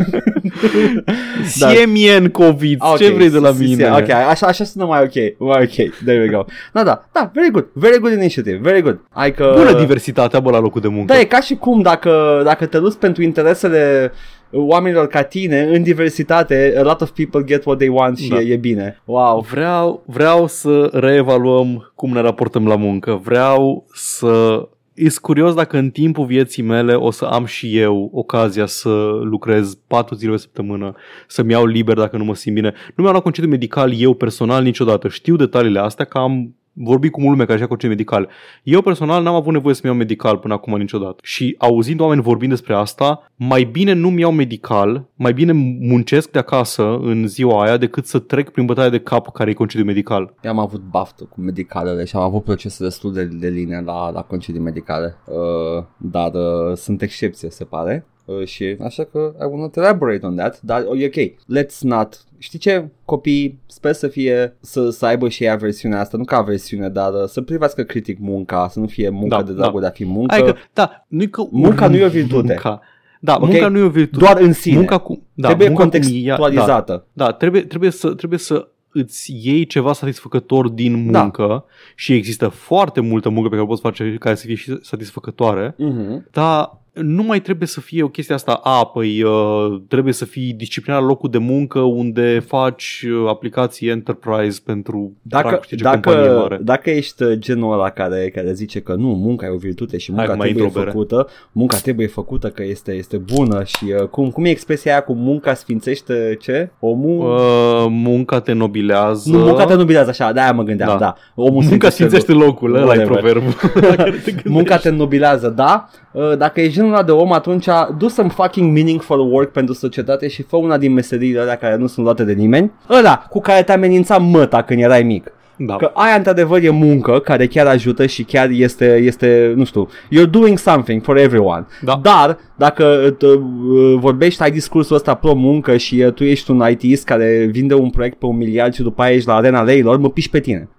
Da. 1.59 1.67
Siemienkovic, 1.69 2.83
Ah, 2.83 2.93
ce 2.97 3.07
ok, 3.07 3.13
vrei 3.13 3.29
de 3.29 3.37
la 3.37 3.51
si- 3.51 3.57
si- 3.57 3.63
mine? 3.69 3.89
Ok, 3.89 4.09
așa, 4.09 4.47
așa 4.47 4.63
sună 4.63 4.85
mai 4.85 5.01
ok, 5.01 5.37
mai 5.39 5.61
ok, 5.63 5.93
there 6.05 6.19
we 6.21 6.27
go. 6.27 6.45
Da, 6.73 6.83
da, 6.83 7.05
da, 7.13 7.31
very 7.33 7.51
good, 7.51 7.67
very 7.73 7.99
good 7.99 8.11
initiative, 8.11 8.59
very 8.61 8.81
good. 8.81 8.99
Hai 9.09 9.33
că... 9.33 9.53
Bună 9.57 9.73
diversitatea, 9.79 10.39
bă, 10.39 10.49
la 10.51 10.59
locul 10.59 10.81
de 10.81 10.87
muncă. 10.87 11.13
Da, 11.13 11.19
e 11.19 11.23
ca 11.23 11.39
și 11.41 11.55
cum 11.55 11.81
dacă, 11.81 12.30
dacă 12.43 12.65
te 12.65 12.77
luți 12.77 12.97
pentru 12.97 13.23
interesele 13.23 14.11
oamenilor 14.51 15.07
ca 15.07 15.23
tine 15.23 15.61
în 15.61 15.83
diversitate, 15.83 16.73
a 16.77 16.81
lot 16.81 17.01
of 17.01 17.09
people 17.09 17.43
get 17.43 17.65
what 17.65 17.77
they 17.77 17.89
want 17.89 18.17
și 18.17 18.29
Da. 18.29 18.39
e, 18.39 18.53
e 18.53 18.55
bine. 18.55 19.01
Wow. 19.05 19.45
Vreau, 19.51 20.03
vreau 20.05 20.47
să 20.47 20.89
reevaluăm 20.93 21.91
cum 21.95 22.11
ne 22.11 22.21
raportăm 22.21 22.67
la 22.67 22.75
muncă. 22.75 23.19
Vreau 23.23 23.85
să... 23.93 24.61
Ești 24.93 25.19
curios 25.19 25.53
dacă 25.53 25.77
în 25.77 25.89
timpul 25.89 26.25
vieții 26.25 26.63
mele 26.63 26.93
o 26.93 27.11
să 27.11 27.25
am 27.25 27.45
și 27.45 27.77
eu 27.77 28.09
ocazia 28.13 28.65
să 28.65 28.89
lucrez 29.23 29.77
patru 29.87 30.15
zile 30.15 30.31
pe 30.31 30.37
săptămână, 30.37 30.95
să-mi 31.27 31.51
iau 31.51 31.65
liber 31.65 31.95
dacă 31.95 32.17
nu 32.17 32.23
mă 32.23 32.35
simt 32.35 32.55
bine. 32.55 32.73
Nu 32.87 32.93
mi-am 32.95 33.11
luat 33.11 33.23
concediu 33.23 33.49
medical 33.49 33.93
eu 33.95 34.13
personal 34.13 34.63
niciodată. 34.63 35.07
Știu 35.07 35.35
detaliile 35.35 35.79
astea 35.79 36.05
că 36.05 36.17
am 36.17 36.55
vorbit 36.73 37.11
cu 37.11 37.19
multă 37.19 37.33
lume 37.33 37.45
care 37.45 37.57
și-a 37.57 37.67
concediu 37.67 37.95
medical. 37.95 38.29
Eu 38.63 38.81
personal 38.81 39.23
n-am 39.23 39.35
avut 39.35 39.53
nevoie 39.53 39.75
să-mi 39.75 39.91
iau 39.91 39.99
medical 39.99 40.37
până 40.37 40.53
acum 40.53 40.77
niciodată. 40.77 41.15
Și 41.23 41.55
auzind 41.57 41.99
oameni 41.99 42.21
vorbind 42.21 42.51
despre 42.51 42.73
asta, 42.73 43.31
mai 43.35 43.63
bine 43.63 43.93
nu-mi 43.93 44.19
iau 44.19 44.31
medical, 44.31 45.09
mai 45.15 45.33
bine 45.33 45.51
muncesc 45.79 46.31
de 46.31 46.39
acasă 46.39 46.97
în 46.97 47.27
ziua 47.27 47.63
aia 47.63 47.77
decât 47.77 48.05
să 48.05 48.19
trec 48.19 48.49
prin 48.49 48.65
bătaia 48.65 48.89
de 48.89 48.99
cap 48.99 49.31
care 49.31 49.49
e 49.49 49.53
concediu 49.53 49.85
medical. 49.85 50.33
Eu 50.41 50.51
am 50.51 50.59
avut 50.59 50.81
baftă 50.81 51.23
cu 51.23 51.41
medicalele 51.41 52.05
și 52.05 52.15
am 52.15 52.21
avut 52.21 52.43
procese 52.43 52.83
destul 52.83 53.13
de, 53.13 53.23
de 53.25 53.47
line 53.47 53.81
la, 53.85 54.09
la 54.09 54.21
concedii 54.21 54.61
medicale, 54.61 55.15
uh, 55.25 55.83
dar 55.97 56.31
uh, 56.33 56.75
sunt 56.75 57.01
excepție, 57.01 57.49
se 57.49 57.63
pare. 57.63 58.05
Uh, 58.39 58.45
și 58.47 58.75
așa 58.83 59.03
că 59.03 59.33
I 59.39 59.43
will 59.43 59.59
not 59.59 59.75
elaborate 59.75 60.25
on 60.25 60.35
that, 60.35 60.61
dar 60.61 60.81
e 60.97 61.05
ok, 61.05 61.33
let's 61.59 61.79
not 61.81 62.25
Știi 62.37 62.59
ce? 62.59 62.87
Copiii 63.05 63.59
sper 63.65 63.93
să 63.93 64.07
fie 64.07 64.57
să, 64.59 64.89
să 64.89 65.05
aibă 65.05 65.29
și 65.29 65.43
ei 65.43 65.49
aversiunea 65.49 65.99
asta, 65.99 66.17
nu 66.17 66.23
ca 66.23 66.37
aversiune, 66.37 66.89
dar 66.89 67.13
uh, 67.13 67.23
să 67.27 67.41
privească 67.41 67.83
critic 67.83 68.19
munca, 68.19 68.67
să 68.71 68.79
nu 68.79 68.87
fie 68.87 69.09
muncă 69.09 69.35
Da, 69.35 69.43
de 69.43 69.51
dragul 69.53 69.79
da. 69.81 69.85
de 69.85 69.91
a 69.91 69.95
fi 69.95 70.05
muncă, 70.05 70.35
Adică, 70.35 70.55
da, 70.73 71.05
nu 71.07 71.27
că 71.27 71.43
Munca 71.51 71.87
nu 71.87 71.95
e 71.95 72.05
o 72.05 72.09
virtute. 72.09 72.47
Munca. 72.47 72.81
Da, 73.19 73.35
Ok? 73.35 73.47
munca 73.47 73.67
nu 73.67 73.77
e 73.77 73.81
o 73.81 73.89
virtute. 73.89 74.25
doar 74.25 74.37
în 74.41 74.53
sine. 74.53 74.75
munca 74.77 74.97
cu, 74.97 75.21
da, 75.33 75.47
Trebuie 75.47 75.67
munca 75.69 75.83
cum 75.83 75.91
ea- 75.99 76.01
contextualizată. 76.01 77.05
Da, 77.13 77.25
da 77.25 77.31
trebuie, 77.31 77.61
trebuie, 77.61 77.89
să, 77.91 78.13
trebuie 78.13 78.39
să 78.39 78.67
îți 78.91 79.31
iei 79.43 79.65
ceva 79.65 79.93
satisfăcător 79.93 80.69
din 80.69 81.11
Da. 81.11 81.21
muncă 81.21 81.65
și 81.95 82.13
există 82.13 82.47
foarte 82.47 83.01
multă 83.01 83.29
muncă 83.29 83.43
pe 83.49 83.49
care 83.55 83.61
o 83.61 83.69
poți 83.69 83.81
face 83.81 84.15
care 84.19 84.35
să 84.35 84.45
fie 84.45 84.55
și 84.55 84.77
satisfăcătoare, 84.81 85.75
Mhm. 85.77 86.27
dar 86.31 86.79
nu 86.93 87.23
mai 87.23 87.39
trebuie 87.41 87.67
să 87.67 87.81
fie 87.81 88.03
o 88.03 88.07
chestie 88.07 88.35
asta, 88.35 88.59
a, 88.63 88.85
păi 88.85 89.21
uh, 89.23 89.81
trebuie 89.87 90.13
să 90.13 90.25
fii 90.25 90.53
disciplinat 90.53 90.99
la 90.99 91.05
locul 91.05 91.29
de 91.29 91.37
muncă 91.37 91.79
unde 91.79 92.39
faci 92.47 93.05
uh, 93.07 93.29
aplicații 93.29 93.87
enterprise 93.87 94.59
pentru 94.65 95.13
Dacă, 95.21 95.47
dracu 95.47 95.63
știe 95.63 95.77
ce 95.77 95.83
companie 95.83 96.21
dacă, 96.21 96.37
mare. 96.39 96.59
dacă 96.61 96.89
ești 96.89 97.23
uh, 97.23 97.33
genul 97.37 97.73
ăla 97.73 97.89
care, 97.89 98.31
care 98.35 98.53
zice 98.53 98.79
că 98.81 98.93
nu, 98.93 99.07
munca 99.07 99.45
e 99.45 99.49
o 99.49 99.57
virtute 99.57 99.97
și 99.97 100.11
munca 100.11 100.27
Hai, 100.27 100.35
mai 100.35 100.45
trebuie 100.47 100.63
intru 100.65 100.79
o 100.79 100.83
bere. 100.83 100.95
făcută, 100.95 101.27
munca 101.51 101.77
trebuie 101.77 102.07
făcută 102.07 102.49
că 102.49 102.63
este, 102.63 102.91
este 102.91 103.17
bună 103.17 103.63
și 103.63 103.93
uh, 104.01 104.07
cum, 104.07 104.29
cum 104.29 104.45
e 104.45 104.49
expresia 104.49 104.91
aia 104.91 105.01
cu 105.03 105.13
munca 105.13 105.53
sfințește 105.53 106.37
ce? 106.41 106.71
Omul... 106.79 107.19
Uh, 107.33 107.85
munca 107.89 108.39
te 108.39 108.53
nobilează. 108.53 109.29
nu, 109.31 109.37
munca 109.37 109.65
te 109.65 109.75
nubilează 109.75 110.09
așa, 110.09 110.31
de-aia 110.31 110.51
mă 110.51 110.63
gândeam, 110.63 110.89
da. 110.89 110.95
Da. 110.97 111.05
da. 111.05 111.43
Omul 111.43 111.63
Munca 111.63 111.89
sfințește 111.89 112.31
locul, 112.31 112.75
ăla 112.75 112.93
e 112.93 112.97
Whatever. 112.97 113.07
proverbul. 113.21 113.53
la 113.73 113.95
care 113.95 114.11
te 114.11 114.15
gândești. 114.31 114.49
Munca 114.49 114.77
te 114.77 114.89
nubilează, 114.89 115.49
da? 115.49 115.89
Uh, 116.11 116.37
Dacă 116.37 116.61
ești 116.61 116.79
genul 116.81 116.95
ăla 116.95 117.05
de 117.05 117.11
om, 117.11 117.31
atunci 117.33 117.67
do 117.97 118.07
some 118.07 118.29
fucking 118.29 118.73
meaningful 118.73 119.31
work 119.31 119.51
pentru 119.51 119.73
societate 119.73 120.27
și 120.27 120.41
fă 120.43 120.55
una 120.55 120.77
din 120.77 120.93
meseriile 120.93 121.39
alea 121.39 121.55
care 121.55 121.75
nu 121.75 121.87
sunt 121.87 122.05
luate 122.05 122.23
de 122.23 122.33
nimeni. 122.33 122.71
Ăla 122.89 123.25
cu 123.29 123.39
care 123.39 123.63
te 123.63 123.71
amenința 123.71 124.17
măta 124.17 124.61
când 124.61 124.81
erai 124.81 125.03
mic. 125.03 125.31
Da. 125.57 125.75
Că 125.75 125.91
aia 125.93 126.15
într-adevăr 126.15 126.63
e 126.63 126.69
muncă 126.69 127.19
care 127.19 127.47
chiar 127.47 127.67
ajută 127.67 128.05
și 128.05 128.23
chiar 128.23 128.49
este, 128.49 128.95
este 128.95 129.53
nu 129.55 129.63
știu, 129.63 129.87
you're 129.87 130.29
doing 130.29 130.57
something 130.57 131.03
for 131.03 131.17
everyone. 131.17 131.65
Da. 131.81 131.99
Dar 132.01 132.37
dacă 132.55 133.15
t- 133.15 133.21
uh, 133.21 133.95
vorbești, 133.99 134.43
ai 134.43 134.51
discursul 134.51 134.95
ăsta 134.95 135.13
pro-muncă 135.13 135.77
și 135.77 136.03
uh, 136.05 136.13
tu 136.13 136.23
ești 136.23 136.51
un 136.51 136.63
ITist 136.69 137.05
care 137.05 137.49
vinde 137.51 137.73
un 137.73 137.89
proiect 137.89 138.17
pe 138.17 138.25
un 138.25 138.37
miliard 138.37 138.73
și 138.73 138.81
după 138.81 139.01
aia 139.01 139.15
ești 139.15 139.27
la 139.27 139.35
arena 139.35 139.61
leilor, 139.61 139.97
mă 139.97 140.09
piși 140.09 140.29
pe 140.29 140.39
tine. 140.39 140.69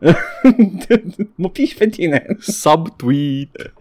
mă 1.35 1.49
piși 1.49 1.77
pe 1.77 1.87
tine. 1.87 2.27
Subtweet. 2.39 3.73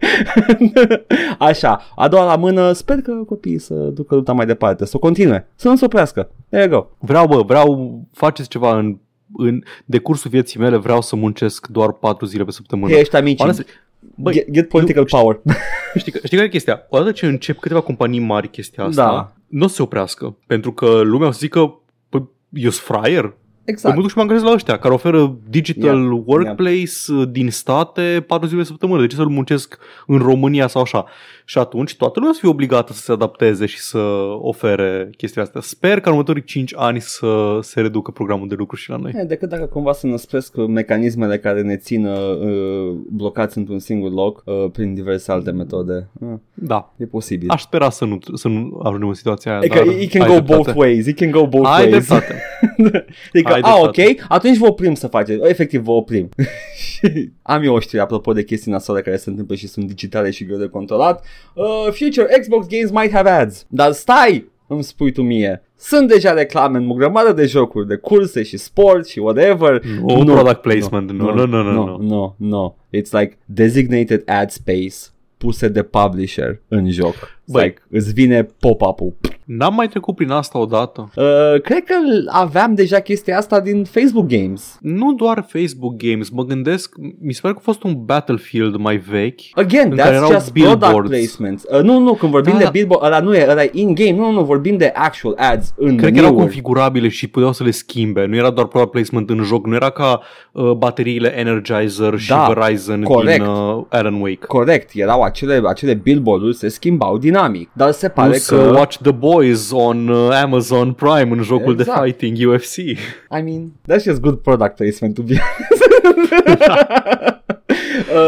Așa, 1.38 1.80
a 1.96 2.08
doua 2.08 2.24
la 2.24 2.36
mână, 2.36 2.72
sper 2.72 2.96
că 2.96 3.12
copiii 3.12 3.58
să 3.58 3.74
ducă 3.74 4.14
lupta 4.14 4.32
mai 4.32 4.46
departe, 4.46 4.84
să 4.84 4.92
o 4.94 4.98
continue, 4.98 5.48
să 5.54 5.68
nu 5.68 5.76
se 5.76 5.84
oprească. 5.84 6.30
There 6.48 6.70
you 6.70 6.80
go. 6.80 6.88
Vreau, 6.98 7.26
bă, 7.26 7.42
vreau, 7.46 8.00
faceți 8.12 8.48
ceva 8.48 8.78
în, 8.78 8.96
în 9.36 9.62
decursul 9.84 10.30
vieții 10.30 10.58
mele, 10.60 10.76
vreau 10.76 11.00
să 11.02 11.16
muncesc 11.16 11.66
doar 11.66 11.92
patru 11.92 12.26
zile 12.26 12.44
pe 12.44 12.50
săptămână. 12.50 12.92
Hey, 12.92 13.00
ești 13.00 13.16
amici. 13.16 13.38
Honestly, 13.38 13.66
băi, 14.14 14.32
Get, 14.32 14.50
get 14.50 14.68
political 14.68 15.04
power. 15.04 15.40
știi, 15.98 16.12
că- 16.12 16.18
știi 16.24 16.36
care 16.36 16.48
e 16.48 16.50
chestia? 16.50 16.86
Odată 16.88 17.12
ce 17.12 17.26
încep 17.26 17.58
câteva 17.58 17.80
companii 17.80 18.20
mari 18.20 18.48
chestia 18.50 18.84
asta, 18.84 19.04
Da. 19.04 19.32
nu 19.48 19.64
o 19.64 19.68
să 19.68 19.74
se 19.74 19.82
oprească. 19.82 20.36
Pentru 20.46 20.72
că 20.72 21.00
lumea 21.04 21.28
o 21.28 21.30
să 21.30 21.38
zică, 21.40 21.80
păi, 22.08 22.28
eu 22.52 22.70
sunt 22.70 22.84
fraier? 22.84 23.22
Păi 23.22 23.72
exact. 23.74 23.94
mă 23.94 24.00
duc 24.00 24.10
și 24.10 24.16
mă 24.16 24.22
angajez 24.22 24.42
la 24.44 24.52
ăștia 24.52 24.78
care 24.78 24.94
oferă 24.94 25.36
digital 25.48 26.02
Yep, 26.02 26.22
workplace 26.26 26.90
uh, 27.12 27.28
din 27.30 27.50
state 27.50 28.24
patru 28.26 28.46
zile 28.46 28.60
pe 28.60 28.66
săptămână. 28.66 29.00
De 29.00 29.06
ce 29.06 29.16
să-l 29.16 29.26
muncesc 29.28 29.78
în 30.06 30.18
România 30.18 30.66
sau 30.66 30.82
așa? 30.82 31.04
Și 31.44 31.58
atunci 31.58 31.96
toată 31.96 32.12
lumea 32.14 32.30
o 32.30 32.34
să 32.34 32.40
fie 32.42 32.48
obligată 32.50 32.92
să 32.92 33.00
se 33.00 33.12
adapteze 33.12 33.66
și 33.66 33.78
să 33.78 33.98
ofere 34.40 35.10
chestiile 35.16 35.42
astea. 35.46 35.60
Sper 35.60 36.00
că 36.00 36.06
în 36.08 36.12
următorii 36.12 36.44
5 36.44 36.72
ani 36.76 37.00
să 37.00 37.58
se 37.62 37.80
reducă 37.80 38.10
programul 38.10 38.48
de 38.48 38.54
lucru 38.54 38.76
și 38.76 38.90
la 38.90 38.96
noi. 38.96 39.12
E, 39.16 39.22
decât 39.24 39.48
dacă 39.48 39.64
cumva 39.64 39.92
să 39.92 40.06
năspresc 40.06 40.56
mecanismele 40.56 41.38
care 41.38 41.62
ne 41.62 41.76
țin 41.76 42.06
uh, 42.06 42.96
blocați 43.10 43.58
într-un 43.58 43.78
singur 43.78 44.10
loc 44.12 44.42
uh, 44.44 44.70
prin 44.72 44.94
diverse 44.94 45.32
alte 45.32 45.50
metode. 45.50 46.08
Uh, 46.20 46.28
Da. 46.54 46.92
e 46.96 47.04
posibil. 47.06 47.50
Aș 47.50 47.62
spera 47.62 47.90
să 47.90 48.04
nu, 48.04 48.18
să 48.34 48.48
nu 48.48 48.80
ajungem 48.84 49.08
în 49.08 49.14
situația 49.14 49.50
aia. 49.50 49.60
E 49.64 49.66
dar 49.66 49.78
că 49.82 49.90
it 49.90 50.10
can 50.10 50.20
ai 50.22 50.28
go 50.28 50.32
dreptate. 50.40 50.56
both 50.62 50.76
ways. 50.76 51.06
It 51.06 51.16
can 51.16 51.30
go 51.30 51.46
both 51.46 51.68
Ai 51.72 51.90
ways. 51.90 52.06
dreptate. 52.06 52.42
adică, 53.32 53.52
Ai 53.52 53.60
a, 53.62 53.76
ok, 53.78 53.92
dreptate. 53.92 54.24
atunci 54.28 54.56
vă 54.56 54.66
oprim 54.66 54.94
să 54.94 55.06
faceți. 55.06 55.48
Efectiv, 55.48 55.80
vă 55.82 55.90
oprim. 55.90 56.28
Și 56.82 57.30
Am 57.42 57.62
eu 57.62 57.74
o 57.74 57.78
știre 57.80 58.02
apropo 58.02 58.32
de 58.32 58.44
chestii 58.44 58.70
nasoale 58.72 59.00
care 59.00 59.16
se 59.16 59.30
întâmplă 59.30 59.54
și 59.54 59.66
sunt 59.68 59.86
digitale 59.86 60.30
și 60.30 60.44
greu 60.44 60.58
de 60.58 60.66
controlat. 60.66 61.24
Uh, 61.54 61.92
future 61.92 62.40
Xbox 62.40 62.66
games 62.68 62.90
might 62.90 63.12
have 63.12 63.30
ads. 63.30 63.66
Dar 63.68 63.92
stai, 63.92 64.50
îmi 64.66 64.82
spui 64.82 65.12
tu 65.12 65.22
mie. 65.22 65.62
Sunt 65.76 66.08
deja 66.08 66.32
reclame 66.32 66.78
în 66.78 66.90
o 66.90 66.94
grămadă 66.94 67.32
de 67.32 67.46
jocuri, 67.46 67.86
de 67.86 67.96
curse 67.96 68.42
și 68.42 68.56
sport 68.56 69.06
și 69.06 69.18
whatever. 69.18 69.84
No 69.84 70.24
product 70.24 70.60
placement. 70.60 71.10
No, 71.10 71.34
no, 71.34 71.46
no, 71.46 71.62
no, 71.62 71.72
no, 71.72 71.84
no. 71.84 71.96
no, 72.00 72.34
no. 72.36 72.74
It's 72.90 73.10
like 73.10 73.38
designated 73.44 74.22
ad 74.26 74.50
space 74.50 74.96
puse 75.36 75.68
de 75.68 75.82
publisher 75.82 76.60
în 76.68 76.90
joc. 76.90 77.14
It's 77.52 77.60
Băi. 77.60 77.64
like, 77.64 77.82
îți 77.90 78.12
vine 78.12 78.42
pop-up-ul. 78.60 79.12
N-am 79.44 79.74
mai 79.74 79.88
trecut 79.88 80.14
prin 80.14 80.30
asta 80.30 80.58
odată. 80.58 81.10
Uh, 81.16 81.60
cred 81.62 81.84
că 81.84 81.94
aveam 82.28 82.74
deja 82.74 82.98
chestia 83.00 83.36
asta 83.36 83.60
din 83.60 83.84
Facebook 83.84 84.26
Games. 84.26 84.78
Nu 84.80 85.12
doar 85.12 85.46
Facebook 85.48 85.94
Games, 85.96 86.28
mă 86.30 86.44
gândesc, 86.44 86.94
mi 87.20 87.32
se 87.32 87.38
pare 87.42 87.54
că 87.54 87.60
a 87.62 87.64
fost 87.64 87.82
un 87.82 88.04
Battlefield 88.04 88.76
mai 88.76 88.96
vechi. 88.96 89.40
Again, 89.52 89.90
În 89.90 89.96
care 89.96 90.10
that's 90.10 90.16
erau 90.16 90.30
just 90.30 90.50
product 90.52 90.78
billboards. 90.78 91.08
placements. 91.10 91.64
Uh, 91.72 91.80
nu, 91.82 91.98
nu, 91.98 92.12
când 92.14 92.32
vorbim 92.32 92.52
Da, 92.52 92.58
de 92.58 92.64
da. 92.64 92.70
billboard, 92.70 93.04
ăla 93.04 93.20
nu 93.20 93.34
e, 93.34 93.46
ăla 93.50 93.62
e 93.62 93.70
in-game. 93.72 94.16
Nu, 94.16 94.30
nu, 94.30 94.44
vorbim 94.44 94.76
de 94.76 94.92
actual 94.94 95.34
ads 95.38 95.72
în 95.76 95.96
Cred 95.96 95.98
că 96.12 96.16
erau 96.18 96.22
meniuri. 96.30 96.36
configurabile 96.44 97.08
și 97.08 97.28
puteau 97.28 97.52
să 97.52 97.64
le 97.64 97.70
schimbe. 97.70 98.26
Nu 98.26 98.36
era 98.36 98.50
doar 98.50 98.66
product 98.66 98.92
placement 98.92 99.30
în 99.30 99.42
joc, 99.42 99.66
nu 99.66 99.74
era 99.74 99.90
ca 99.90 100.20
uh, 100.52 100.70
bateriile 100.72 101.38
Energizer 101.38 102.18
și 102.18 102.28
Da, 102.28 102.52
Verizon 102.56 103.02
corect. 103.02 103.38
din 103.38 103.46
uh, 103.46 103.82
Alan 103.88 104.20
Wake. 104.20 104.46
Corect, 104.46 104.90
erau 104.94 105.22
acele, 105.22 105.60
acele 105.66 105.94
billboard-uri 105.94 106.54
se 106.56 106.68
schimbau 106.68 107.18
dinamic. 107.46 107.70
Dar 107.72 107.90
se 107.90 108.08
pare 108.08 108.28
Plus 108.28 108.46
că... 108.46 108.54
uh, 108.56 108.70
Watch 108.70 108.96
the 108.96 109.12
Boys 109.12 109.70
on 109.70 110.08
uh, 110.08 110.30
Amazon 110.42 110.92
Prime 110.92 111.28
în 111.30 111.42
jocul 111.42 111.76
Exact. 111.78 112.00
de 112.00 112.04
fighting 112.04 112.48
UFC. 112.48 112.76
I 112.76 112.96
mean, 113.30 113.72
that's 113.88 114.02
just 114.04 114.20
good 114.20 114.36
product 114.36 114.76
placement 114.76 115.14
to 115.14 115.22
be 115.22 115.34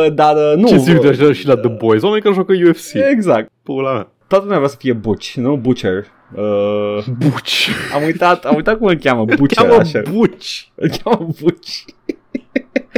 uh, 0.06 0.12
Dar 0.14 0.36
uh, 0.36 0.52
nu 0.56 0.68
Ce 0.68 0.78
se 0.78 0.92
uite 0.92 1.08
așa 1.08 1.32
și 1.32 1.46
la 1.46 1.56
The 1.56 1.68
Boys? 1.68 2.02
Oameni 2.02 2.22
care 2.22 2.34
joacă 2.34 2.52
UFC. 2.68 2.92
Exact 3.10 3.50
Pula 3.62 3.92
mea. 3.92 4.08
Toată 4.26 4.44
lumea 4.44 4.58
vrea 4.58 4.70
să 4.70 4.76
fie 4.78 4.92
Butch, 4.92 5.32
nu? 5.34 5.56
Butcher 5.56 6.06
uh, 6.34 7.04
Buci. 7.18 7.70
Am 7.94 8.02
uitat, 8.02 8.44
am 8.44 8.54
uitat 8.54 8.78
cum 8.78 8.86
îl 8.86 8.94
cheamă 8.94 9.24
Îl 9.26 9.36
Butcher 9.36 9.66
cheamă 9.66 9.80
așa. 9.80 10.02
Buci. 10.10 10.70
Îl 10.74 10.90
cheamă 11.02 11.28
Butch 11.42 11.78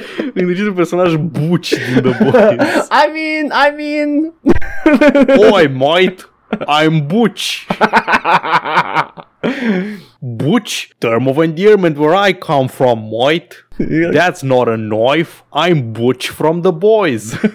Îngrijit 0.34 0.66
un 0.66 0.72
personaj 0.72 1.14
buci 1.14 1.68
din 1.68 2.02
The 2.02 2.24
Boys. 2.24 2.88
I 3.02 3.06
mean, 3.12 3.50
I 3.50 3.70
mean... 3.76 4.32
Oi, 5.52 5.66
mate, 5.68 6.28
I'm 6.66 7.06
Butch. 7.06 7.66
Butch, 10.20 10.88
term 10.98 11.28
of 11.28 11.38
endearment 11.38 11.98
where 11.98 12.28
I 12.28 12.32
come 12.32 12.68
from, 12.68 13.10
mate. 13.10 13.66
That's 14.12 14.42
not 14.42 14.68
a 14.68 14.76
knife. 14.76 15.44
I'm 15.52 15.92
Butch 15.92 16.28
from 16.28 16.62
The 16.62 16.72
Boys. 16.72 17.36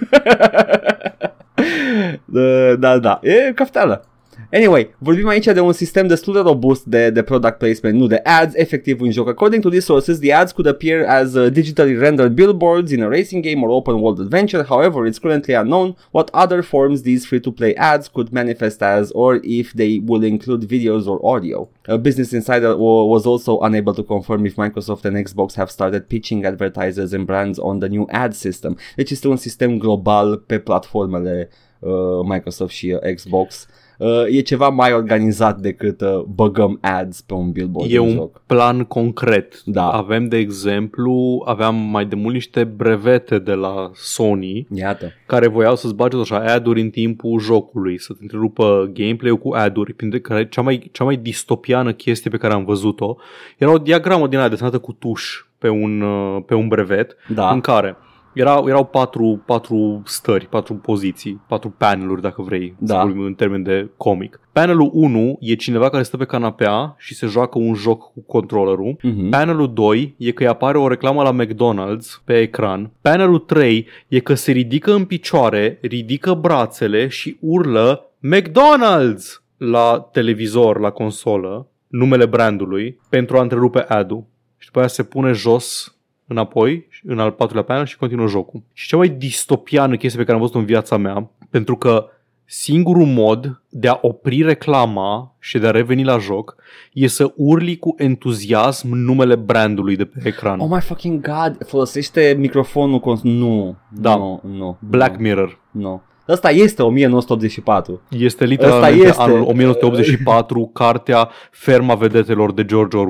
Da, 2.25 2.75
da, 2.75 2.97
da. 2.97 3.19
E 3.23 3.51
cafteală. 3.53 4.10
Anyway, 4.53 4.89
vorbim 4.97 5.27
aici 5.27 5.45
de 5.45 5.59
un 5.59 5.71
sistem 5.71 6.07
destul 6.07 6.33
de 6.33 6.39
robust 6.39 6.85
de, 6.85 7.09
de 7.09 7.21
product 7.21 7.57
placement, 7.57 7.99
nu 7.99 8.07
de 8.07 8.21
ads, 8.23 8.55
efectiv 8.55 9.01
în 9.01 9.11
joc. 9.11 9.27
According 9.27 9.61
to 9.61 9.69
these 9.69 9.85
sources, 9.85 10.19
the 10.19 10.33
ads 10.33 10.51
could 10.51 10.67
appear 10.67 11.05
as 11.07 11.33
uh, 11.33 11.51
digitally 11.51 11.97
rendered 11.99 12.33
billboards 12.33 12.91
in 12.91 13.01
a 13.01 13.07
racing 13.07 13.43
game 13.43 13.63
or 13.63 13.69
open 13.69 13.95
world 14.01 14.19
adventure. 14.19 14.63
However, 14.63 15.05
it's 15.05 15.19
currently 15.19 15.55
unknown 15.55 15.95
what 16.11 16.29
other 16.33 16.61
forms 16.63 17.01
these 17.01 17.25
free-to-play 17.25 17.73
ads 17.75 18.09
could 18.09 18.31
manifest 18.31 18.81
as 18.81 19.11
or 19.13 19.39
if 19.43 19.73
they 19.73 20.01
will 20.05 20.23
include 20.23 20.65
videos 20.67 21.05
or 21.05 21.19
audio. 21.21 21.69
Uh, 21.87 21.97
Business 21.97 22.31
Insider 22.31 22.75
wa- 22.77 23.05
was 23.05 23.25
also 23.25 23.59
unable 23.61 23.93
to 23.93 24.03
confirm 24.03 24.45
if 24.45 24.55
Microsoft 24.55 25.05
and 25.05 25.15
Xbox 25.27 25.55
have 25.55 25.69
started 25.69 26.07
pitching 26.07 26.45
advertisers 26.45 27.13
and 27.13 27.25
brands 27.25 27.57
on 27.59 27.79
the 27.79 27.87
new 27.87 28.05
ad 28.09 28.33
system. 28.33 28.77
Deci 28.95 29.11
este 29.11 29.27
un 29.27 29.37
sistem 29.37 29.77
global 29.77 30.37
pe 30.37 30.59
platformele 30.59 31.49
uh, 31.79 31.91
Microsoft 32.27 32.73
și 32.73 32.97
Xbox. 33.15 33.67
Uh, 34.03 34.23
e 34.29 34.41
ceva 34.41 34.69
mai 34.69 34.93
organizat 34.93 35.57
decât 35.59 36.01
uh, 36.01 36.19
băgăm 36.35 36.77
ads 36.81 37.21
pe 37.21 37.33
un 37.33 37.51
billboard 37.51 37.91
E 37.91 37.97
în 37.97 38.03
un 38.05 38.11
joc. 38.13 38.41
plan 38.45 38.83
concret. 38.83 39.61
Da. 39.65 39.89
Avem, 39.89 40.27
de 40.27 40.37
exemplu, 40.37 41.41
aveam 41.45 41.75
mai 41.75 42.05
de 42.05 42.15
mult 42.15 42.33
niște 42.33 42.63
brevete 42.63 43.39
de 43.39 43.53
la 43.53 43.91
Sony 43.93 44.67
Iată. 44.73 45.11
care 45.25 45.47
voiau 45.47 45.75
să-ți 45.75 45.95
bage 45.95 46.17
așa 46.17 46.37
ad-uri 46.53 46.81
în 46.81 46.89
timpul 46.89 47.39
jocului, 47.39 47.99
să 47.99 48.13
te 48.13 48.19
întrerupă 48.21 48.89
gameplay-ul 48.93 49.37
cu 49.37 49.53
ad-uri, 49.53 49.93
printre 49.93 50.19
care 50.19 50.47
cea 50.47 50.61
mai, 50.61 50.89
cea 50.91 51.03
mai 51.03 51.15
distopiană 51.15 51.93
chestie 51.93 52.29
pe 52.31 52.37
care 52.37 52.53
am 52.53 52.65
văzut-o 52.65 53.15
era 53.57 53.71
o 53.73 53.77
diagramă 53.77 54.27
din 54.27 54.37
aia 54.37 54.47
desenată 54.49 54.79
cu 54.79 54.91
tuș 54.93 55.43
pe 55.57 55.69
un, 55.69 56.01
uh, 56.01 56.43
pe 56.45 56.53
un 56.53 56.67
brevet, 56.67 57.15
Da. 57.27 57.49
în 57.51 57.59
care 57.59 57.95
erau, 58.33 58.67
erau 58.67 58.85
patru, 58.85 59.43
patru 59.45 60.01
stări, 60.05 60.47
patru 60.47 60.73
poziții, 60.73 61.41
patru 61.47 61.69
paneluri, 61.77 62.21
dacă 62.21 62.41
vrei, 62.41 62.75
Da. 62.77 62.93
să 62.93 63.01
vorbim 63.03 63.23
în 63.23 63.33
termen 63.33 63.63
de 63.63 63.89
comic. 63.97 64.39
Panelul 64.51 64.89
1 64.93 65.37
e 65.39 65.53
cineva 65.55 65.89
care 65.89 66.03
stă 66.03 66.17
pe 66.17 66.25
canapea 66.25 66.95
și 66.97 67.15
se 67.15 67.27
joacă 67.27 67.57
un 67.59 67.73
joc 67.73 68.11
cu 68.13 68.21
controllerul. 68.27 68.95
Mhm. 69.01 69.29
Panelul 69.29 69.73
2 69.73 70.15
e 70.17 70.31
că 70.31 70.43
îi 70.43 70.49
apare 70.49 70.77
o 70.77 70.87
reclamă 70.87 71.23
la 71.23 71.35
McDonald's 71.43 72.23
pe 72.23 72.39
ecran. 72.39 72.91
Panelul 73.01 73.39
3 73.39 73.87
e 74.07 74.19
că 74.19 74.33
se 74.33 74.51
ridică 74.51 74.93
în 74.93 75.05
picioare, 75.05 75.77
ridică 75.81 76.33
brațele 76.33 77.07
și 77.07 77.37
urlă 77.39 78.05
McDonald's 78.35 79.41
la 79.57 80.09
televizor, 80.11 80.79
la 80.79 80.89
consolă, 80.89 81.67
numele 81.87 82.25
brandului, 82.25 82.99
pentru 83.09 83.37
a 83.37 83.41
întrerupe 83.41 83.79
ad-ul. 83.79 84.25
Și 84.57 84.65
după 84.67 84.79
aia 84.79 84.87
se 84.87 85.03
pune 85.03 85.31
jos 85.31 85.95
înapoi, 86.31 86.87
în 87.03 87.19
al 87.19 87.31
patrulea 87.31 87.63
panel 87.63 87.85
și 87.85 87.97
continuă 87.97 88.27
jocul. 88.27 88.61
Și 88.73 88.87
cea 88.87 88.97
mai 88.97 89.09
distopiană 89.09 89.95
chestie 89.95 90.19
pe 90.19 90.25
care 90.25 90.35
am 90.37 90.41
văzut 90.43 90.55
în 90.59 90.65
viața 90.65 90.97
mea, 90.97 91.29
pentru 91.49 91.75
că 91.75 92.05
singurul 92.45 93.05
mod 93.05 93.61
de 93.69 93.87
a 93.87 93.97
opri 94.01 94.41
reclama 94.41 95.35
și 95.39 95.57
de 95.59 95.67
a 95.67 95.71
reveni 95.71 96.03
la 96.03 96.17
joc 96.17 96.55
e 96.93 97.07
să 97.07 97.33
urli 97.35 97.77
cu 97.77 97.95
entuziasm 97.97 98.87
numele 98.93 99.35
brandului 99.35 99.95
de 99.95 100.05
pe 100.05 100.21
ecran. 100.23 100.59
Oh 100.59 100.67
my 100.69 100.79
fucking 100.81 101.21
god, 101.27 101.65
folosește 101.67 102.35
microfonul 102.39 102.99
cons- 102.99 103.21
Nu, 103.21 103.75
Da. 103.89 104.15
nu, 104.15 104.41
nu. 104.43 104.77
Black 104.89 105.15
nu, 105.15 105.21
Mirror. 105.21 105.59
Nu. 105.71 106.01
Asta 106.27 106.49
este 106.51 106.81
1984. 106.83 108.01
Este 108.09 108.45
literalmente 108.45 109.07
Ăsta 109.07 109.07
este. 109.09 109.21
anul 109.21 109.41
1984, 109.47 110.69
cartea 110.73 111.29
Ferma 111.51 111.95
vedetelor 111.95 112.53
de 112.53 112.65
George 112.65 112.97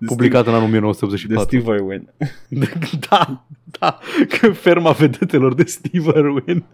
Orwell, 0.00 0.16
publicată 0.16 0.48
în 0.48 0.54
anul 0.54 0.70
De 0.70 0.76
1984. 0.76 1.56
Steve 1.56 1.74
Irwin. 1.74 2.08
da, 3.08 3.44
da, 3.78 3.98
că 4.38 4.50
Ferma 4.52 4.90
vedetelor 4.90 5.54
de 5.54 5.64
Steve 5.64 6.18
Irwin. 6.18 6.64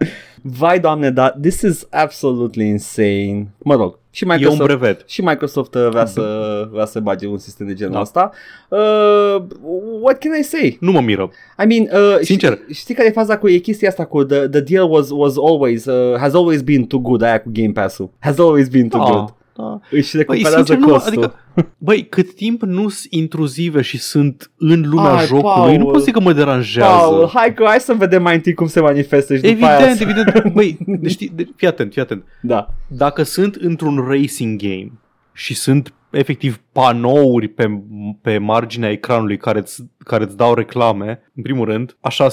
Vai 0.42 0.80
doamne, 0.80 1.10
dar 1.10 1.30
this 1.40 1.60
is 1.60 1.86
absolutely 1.90 2.66
insane. 2.68 3.54
Mă 3.58 3.74
rog, 3.74 3.98
și 4.10 4.24
E 4.24 4.26
un 4.26 4.32
Microsoft, 4.34 4.62
brevet. 4.62 5.02
și 5.06 5.22
Microsoft 5.22 5.74
uh, 5.74 5.88
vrea 5.90 6.06
să, 6.06 6.68
vrea 6.72 6.84
să 6.84 7.00
bage 7.00 7.26
un 7.26 7.38
sistem 7.38 7.66
de 7.66 7.74
genul 7.74 8.00
ăsta. 8.00 8.30
Uh, 8.68 9.42
what 10.02 10.18
can 10.18 10.32
I 10.40 10.42
say? 10.42 10.76
Nu 10.80 10.92
mă 10.92 11.00
miră. 11.00 11.30
I 11.62 11.66
mean, 11.66 12.04
uh, 12.04 12.18
Sincer. 12.20 12.52
Știi, 12.52 12.74
știi 12.74 12.94
care 12.94 13.08
e 13.08 13.12
faza 13.12 13.38
cu 13.38 13.48
e 13.48 13.58
chestia 13.58 13.88
asta 13.88 14.04
cu 14.04 14.24
the, 14.24 14.48
the 14.48 14.60
deal 14.60 14.90
was, 14.90 15.08
was 15.10 15.34
always, 15.36 15.84
uh, 15.84 16.16
has 16.18 16.34
always 16.34 16.62
been 16.62 16.84
too 16.84 16.98
good, 16.98 17.22
aia 17.22 17.40
cu 17.40 17.48
Game 17.52 17.72
Pass-ul. 17.72 18.10
Has 18.18 18.38
always 18.38 18.68
been 18.68 18.88
too 18.88 19.00
good. 19.04 19.34
Da, 19.56 19.62
da. 19.62 19.80
Își 19.90 20.16
Băi, 20.16 20.20
recuperează 20.26 20.56
sincer, 20.56 20.76
nu, 20.76 20.86
costul. 20.88 21.08
adică, 21.12 21.34
băi, 21.78 22.06
cât 22.08 22.34
timp 22.34 22.62
nu 22.62 22.88
sunt 22.88 23.12
intruzive 23.12 23.80
și 23.80 23.98
sunt 23.98 24.50
în 24.58 24.84
lumea 24.88 25.10
Ai, 25.12 25.26
jocului, 25.26 25.52
Paul. 25.54 25.78
nu 25.78 25.84
pot 25.84 25.98
să 25.98 26.04
zic 26.04 26.12
că 26.12 26.20
mă 26.20 26.32
deranjează. 26.32 26.90
Paul, 26.90 27.30
hai, 27.34 27.54
că, 27.54 27.64
hai 27.66 27.80
să 27.80 27.92
vedem 27.94 28.22
mai 28.22 28.34
întâi 28.34 28.54
cum 28.54 28.66
se 28.66 28.80
manifestă 28.80 29.34
și 29.34 29.40
după 29.40 29.52
Evident, 29.52 29.80
aia... 29.80 29.96
evident. 30.00 30.52
Băi, 30.52 30.78
deci, 30.86 31.10
știi, 31.10 31.32
de, 31.34 31.48
fii 31.56 31.66
atent, 31.66 31.92
fii 31.92 32.02
atent. 32.02 32.24
Da. 32.42 32.68
Dacă 32.86 33.22
sunt 33.22 33.54
într-un 33.54 34.04
racing 34.08 34.60
game 34.60 34.92
și 35.32 35.54
sunt 35.54 35.94
efectiv 36.10 36.60
panouri 36.72 37.48
pe, 37.48 37.82
pe 38.22 38.38
marginea 38.38 38.90
ecranului 38.90 39.36
care 39.36 39.58
îți, 39.58 39.82
care 39.98 40.24
îți 40.24 40.36
dau 40.36 40.54
reclame, 40.54 41.30
în 41.34 41.42
primul 41.42 41.64
rând, 41.64 41.96
așa 42.00 42.28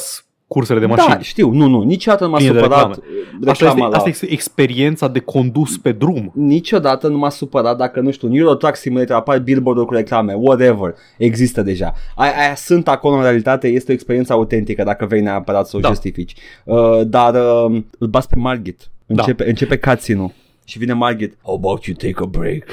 cursele 0.47 0.79
de 0.79 0.85
mașini. 0.85 1.13
Da, 1.13 1.19
știu, 1.19 1.51
nu, 1.51 1.67
nu, 1.67 1.81
niciodată 1.81 2.23
nu 2.23 2.29
m-a 2.29 2.37
Bine 2.37 2.51
de 2.51 2.59
supărat 2.59 2.89
Asta 2.89 2.99
reclama 3.45 3.73
este, 3.73 3.89
la... 3.89 3.97
asta 3.97 4.09
este 4.09 4.31
experiența 4.31 5.07
de 5.07 5.19
condus 5.19 5.77
pe 5.77 5.91
drum. 5.91 6.31
Niciodată 6.35 7.07
nu 7.07 7.17
m-a 7.17 7.29
supărat 7.29 7.77
dacă, 7.77 7.99
nu 7.99 8.11
știu, 8.11 8.27
în 8.27 8.35
Euro 8.35 8.55
Truck 8.55 8.75
Simulator 8.75 9.15
apar 9.15 9.39
billboard 9.39 9.85
cu 9.85 9.93
reclame, 9.93 10.33
whatever, 10.33 10.95
există 11.17 11.61
deja. 11.61 11.93
Aia, 12.15 12.33
aia 12.37 12.55
sunt 12.55 12.87
acolo 12.87 13.15
în 13.15 13.21
realitate, 13.21 13.67
este 13.67 13.91
o 13.91 13.93
experiență 13.93 14.33
autentică 14.33 14.83
dacă 14.83 15.05
vrei 15.05 15.21
neapărat 15.21 15.67
să 15.67 15.77
o 15.77 15.79
Da. 15.79 15.87
justifici. 15.87 16.33
Uh, 16.63 17.01
dar 17.05 17.33
uh, 17.33 17.81
îl 17.97 18.07
bas 18.07 18.25
pe 18.25 18.35
Margit, 18.35 18.89
Da. 19.05 19.21
începe, 19.21 19.49
începe 19.49 19.77
cutscene-ul 19.77 20.31
și 20.65 20.77
vine 20.77 20.93
Margit. 20.93 21.37
How 21.41 21.55
about 21.55 21.83
you 21.83 21.95
take 21.97 22.15
a 22.23 22.25
break? 22.25 22.63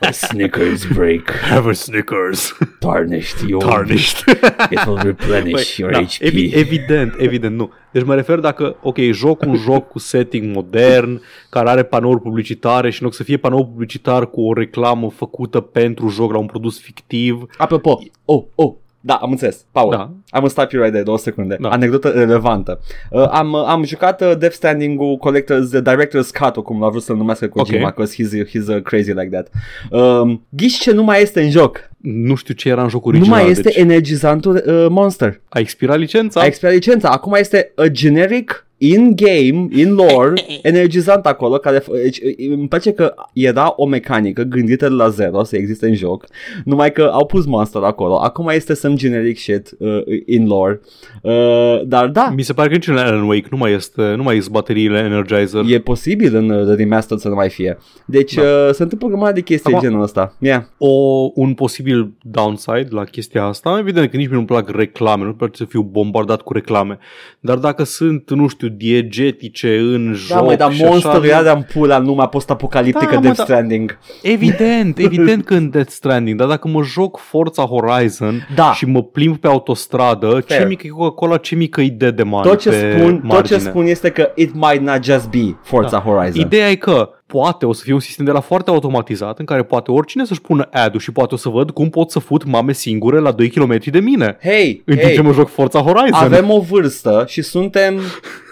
A 0.00 0.10
Snickers 0.10 0.86
break. 0.86 1.30
Have 1.30 1.68
a 1.68 1.72
Snickers. 1.72 2.56
Tarnished, 2.78 3.48
you 3.48 3.58
Tarnished. 3.58 4.24
It 4.70 4.86
will 4.86 4.96
replenish 4.96 5.78
your 5.78 5.92
da, 5.92 6.02
HP. 6.02 6.20
evi- 6.20 6.50
evident, 6.54 7.14
evident, 7.18 7.56
nu. 7.56 7.72
Deci 7.92 8.04
mă 8.04 8.14
refer 8.14 8.38
dacă, 8.38 8.76
ok, 8.82 8.96
joc 8.98 9.42
un 9.42 9.56
joc 9.56 9.88
cu 9.88 9.98
setting 9.98 10.54
modern, 10.54 11.22
care 11.50 11.68
are 11.68 11.82
panouri 11.82 12.20
publicitare 12.20 12.90
și 12.90 13.00
în 13.00 13.06
loc 13.06 13.14
să 13.16 13.22
fie 13.22 13.36
panou 13.36 13.66
publicitar 13.66 14.30
cu 14.30 14.40
o 14.48 14.52
reclamă 14.52 15.10
făcută 15.10 15.60
pentru 15.60 16.08
joc 16.08 16.32
la 16.32 16.38
un 16.38 16.46
produs 16.46 16.80
fictiv, 16.80 17.46
Apropo, 17.56 17.98
oh, 18.24 18.44
oh, 18.54 18.74
da, 19.00 19.14
am 19.14 19.30
înțeles. 19.30 19.64
Paul, 19.72 19.90
Da. 19.90 20.10
am 20.30 20.42
un 20.42 20.48
stop 20.48 20.70
you 20.70 20.80
right 20.82 20.90
there, 20.92 21.04
două 21.04 21.18
secunde. 21.18 21.56
Da. 21.60 21.68
Anecdotă 21.68 22.08
relevantă. 22.08 22.80
Uh, 23.10 23.28
am, 23.30 23.54
am 23.54 23.84
jucat 23.84 24.20
uh, 24.20 24.32
Death 24.38 24.54
Stranding-ul 24.54 25.18
Collector's 25.28 25.74
uh, 25.74 25.80
Director's 25.82 26.30
Cut, 26.40 26.64
cum 26.64 26.80
l-a 26.80 26.88
vrut 26.88 27.02
să-l 27.02 27.16
numească 27.16 27.46
Kojima, 27.48 27.86
Ok. 27.86 27.94
because 27.94 28.14
he's, 28.22 28.48
he's 28.48 28.76
uh, 28.76 28.82
crazy 28.82 29.12
like 29.12 29.28
that. 29.30 29.48
Um, 29.90 30.46
ghiși 30.48 30.80
ce 30.80 30.92
nu 30.92 31.02
mai 31.02 31.22
este 31.22 31.42
în 31.42 31.50
joc. 31.50 31.88
nu 31.98 32.34
știu 32.34 32.54
ce 32.54 32.68
era 32.68 32.82
în 32.82 32.88
jocul 32.88 33.12
nu 33.12 33.18
original. 33.18 33.40
mai 33.42 33.50
este 33.50 33.62
deci 33.62 33.76
energizantul 33.76 34.62
uh, 34.66 34.86
Monster. 34.88 35.40
a 35.48 35.58
expirat 35.58 35.98
licența? 35.98 36.40
A 36.40 36.44
expirat 36.44 36.72
licența. 36.74 37.08
Acum 37.08 37.32
este 37.38 37.72
a 37.76 37.86
generic 37.86 38.66
in-game, 38.82 39.68
in 39.74 39.94
lore, 39.94 40.32
energizant 40.62 41.26
acolo, 41.26 41.56
care 41.56 41.80
f- 41.80 42.02
deci, 42.02 42.18
îmi 42.50 42.68
place 42.68 42.92
că 42.92 43.14
era 43.32 43.72
o 43.76 43.86
mecanică 43.86 44.42
gândită 44.42 44.88
de 44.88 44.94
la 44.94 45.08
zero 45.08 45.42
să 45.42 45.56
existe 45.56 45.86
în 45.86 45.94
joc, 45.94 46.24
numai 46.64 46.92
că 46.92 47.02
au 47.12 47.26
pus 47.26 47.46
monster 47.46 47.82
acolo. 47.82 48.14
Acum 48.20 48.48
este 48.48 48.74
some 48.74 48.94
generic 48.94 49.38
shit 49.38 49.70
uh, 49.78 50.00
in 50.26 50.46
lore. 50.46 50.80
Uh, 51.22 51.80
dar 51.86 52.08
da, 52.08 52.32
Mi 52.34 52.42
se 52.42 52.52
pare 52.52 52.68
că 52.68 52.74
nici 52.74 52.86
în 52.88 52.96
Alan 52.96 53.22
Wake 53.28 53.46
nu 53.50 53.56
mai 53.56 53.72
este, 53.72 54.02
nu 54.16 54.22
mai 54.22 54.36
este 54.36 54.50
bateriile 54.52 54.98
Energizer. 54.98 55.62
e 55.68 55.78
posibil 55.78 56.34
în 56.36 56.50
uh, 56.50 56.76
remastered 56.76 57.22
să 57.22 57.28
nu 57.28 57.34
mai 57.34 57.48
fie. 57.48 57.78
Deci 58.06 58.34
Da. 58.34 58.42
uh, 58.42 58.70
se 58.72 58.82
întâmplă 58.82 59.06
o 59.06 59.10
grămadă 59.10 59.32
de 59.32 59.40
chestii 59.40 59.72
Acum- 59.74 59.82
genul 59.82 60.02
ăsta. 60.02 60.36
Yeah. 60.38 60.62
o, 60.78 60.88
un 61.34 61.54
posibil 61.54 62.12
downside 62.22 62.86
la 62.90 63.04
chestia 63.04 63.44
asta, 63.44 63.76
evident 63.78 64.10
că 64.10 64.16
nici 64.16 64.26
mie 64.26 64.34
nu-mi 64.34 64.46
plac 64.46 64.68
reclame, 64.70 65.22
nu-mi 65.22 65.34
place 65.36 65.56
să 65.56 65.64
fiu 65.68 65.82
bombardat 65.82 66.42
cu 66.42 66.52
reclame, 66.52 66.98
dar 67.40 67.56
dacă 67.56 67.84
sunt, 67.84 68.30
nu 68.30 68.48
știu, 68.48 68.68
diegetice 68.76 69.76
în 69.78 70.12
joc 70.16 70.36
Da, 70.36 70.42
măi, 70.42 70.56
dar 70.56 70.72
și 70.72 70.84
monsterul 70.84 71.16
așa, 71.22 71.26
era 71.26 71.42
de-am 71.42 71.66
pula 71.72 71.96
în 71.96 72.04
lumea 72.04 72.26
post-apocaliptică 72.26 73.10
Da, 73.10 73.16
mă, 73.16 73.20
Death 73.20 73.36
da. 73.36 73.42
Stranding. 73.44 73.98
Evident, 74.22 74.98
evident 75.08 75.44
că 75.44 75.54
în 75.54 75.70
Death 75.70 75.90
Stranding, 75.90 76.38
dar 76.38 76.48
dacă 76.48 76.68
mă 76.68 76.82
joc 76.82 77.18
Forza 77.18 77.62
Horizon 77.62 78.48
Da. 78.54 78.72
și 78.72 78.86
mă 78.86 79.02
plimb 79.02 79.36
pe 79.36 79.46
autostradă, 79.46 80.26
Fair. 80.46 80.60
ce 80.60 80.66
mică 80.66 80.86
e 80.86 80.90
Coca-Cola, 80.90 81.36
ce 81.36 81.54
mică 81.54 81.80
e 81.80 81.88
Dedeman 81.88 82.42
Tot 82.42 82.58
ce, 82.60 82.68
pe 82.70 82.96
spun, 82.98 83.10
tot 83.12 83.20
ce 83.20 83.26
margine. 83.26 83.58
spun 83.58 83.86
este 83.86 84.10
că 84.10 84.30
it 84.34 84.54
might 84.54 84.80
not 84.82 85.04
just 85.04 85.28
be 85.30 85.56
Forza 85.62 85.98
Horizon. 85.98 86.40
Ideea 86.40 86.70
e 86.70 86.74
că 86.74 87.10
poate 87.32 87.66
o 87.66 87.72
să 87.72 87.82
fie 87.84 87.92
un 87.92 88.00
sistem 88.00 88.24
de 88.24 88.30
la 88.30 88.40
foarte 88.40 88.70
automatizat 88.70 89.38
în 89.38 89.44
care 89.44 89.62
poate 89.62 89.90
oricine 89.90 90.24
să-și 90.24 90.40
pună 90.40 90.68
ad-ul 90.72 91.00
și 91.00 91.12
poate 91.12 91.34
o 91.34 91.36
să 91.36 91.48
văd 91.48 91.70
cum 91.70 91.90
pot 91.90 92.10
să 92.10 92.18
fut 92.18 92.44
mame 92.44 92.72
singure 92.72 93.18
la 93.18 93.30
2 93.32 93.48
km 93.48 93.78
de 93.90 93.98
mine. 94.00 94.36
Hei, 94.42 94.82
În 94.86 94.94
timp 94.94 95.06
hei, 95.06 95.14
ce 95.16 95.22
mă 95.22 95.32
joc 95.32 95.48
Forza 95.48 95.78
Horizon. 95.80 96.14
avem 96.24 96.50
o 96.50 96.60
vârstă 96.60 97.24
și 97.28 97.42
suntem 97.42 97.98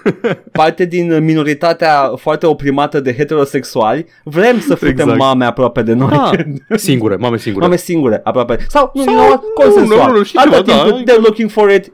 parte 0.53 0.85
din 0.85 1.25
minoritatea 1.25 2.13
foarte 2.17 2.47
oprimată 2.47 3.01
de 3.01 3.15
heterosexuali. 3.15 4.07
Vrem 4.25 4.61
să 4.61 4.75
futem 4.75 4.89
Exact. 4.91 5.19
mame 5.19 5.45
aproape 5.45 5.83
de 5.83 5.93
noi. 5.93 6.09
Da, 6.11 6.31
singure, 6.77 7.17
mame 7.17 7.37
singure. 7.37 7.65
Mame 7.65 7.77
singure, 7.77 8.21
aproape. 8.25 8.59
Sau, 8.69 8.91
nu, 8.95 9.03
Sau- 9.03 9.13
you 9.13 9.23
know 9.23 9.31
what? 9.31 9.43
consensual. 9.55 10.07
nu, 10.07 10.13
nu, 10.13 10.19
nu, 10.19 10.25
știi 10.25 10.39
Atâta 10.39 10.63
ceva, 10.73 10.83
timp 10.93 11.07
da. 11.07 11.13
they're 11.13 11.21
looking 11.25 11.51
for 11.51 11.71
it. 11.71 11.85
I, 11.85 11.91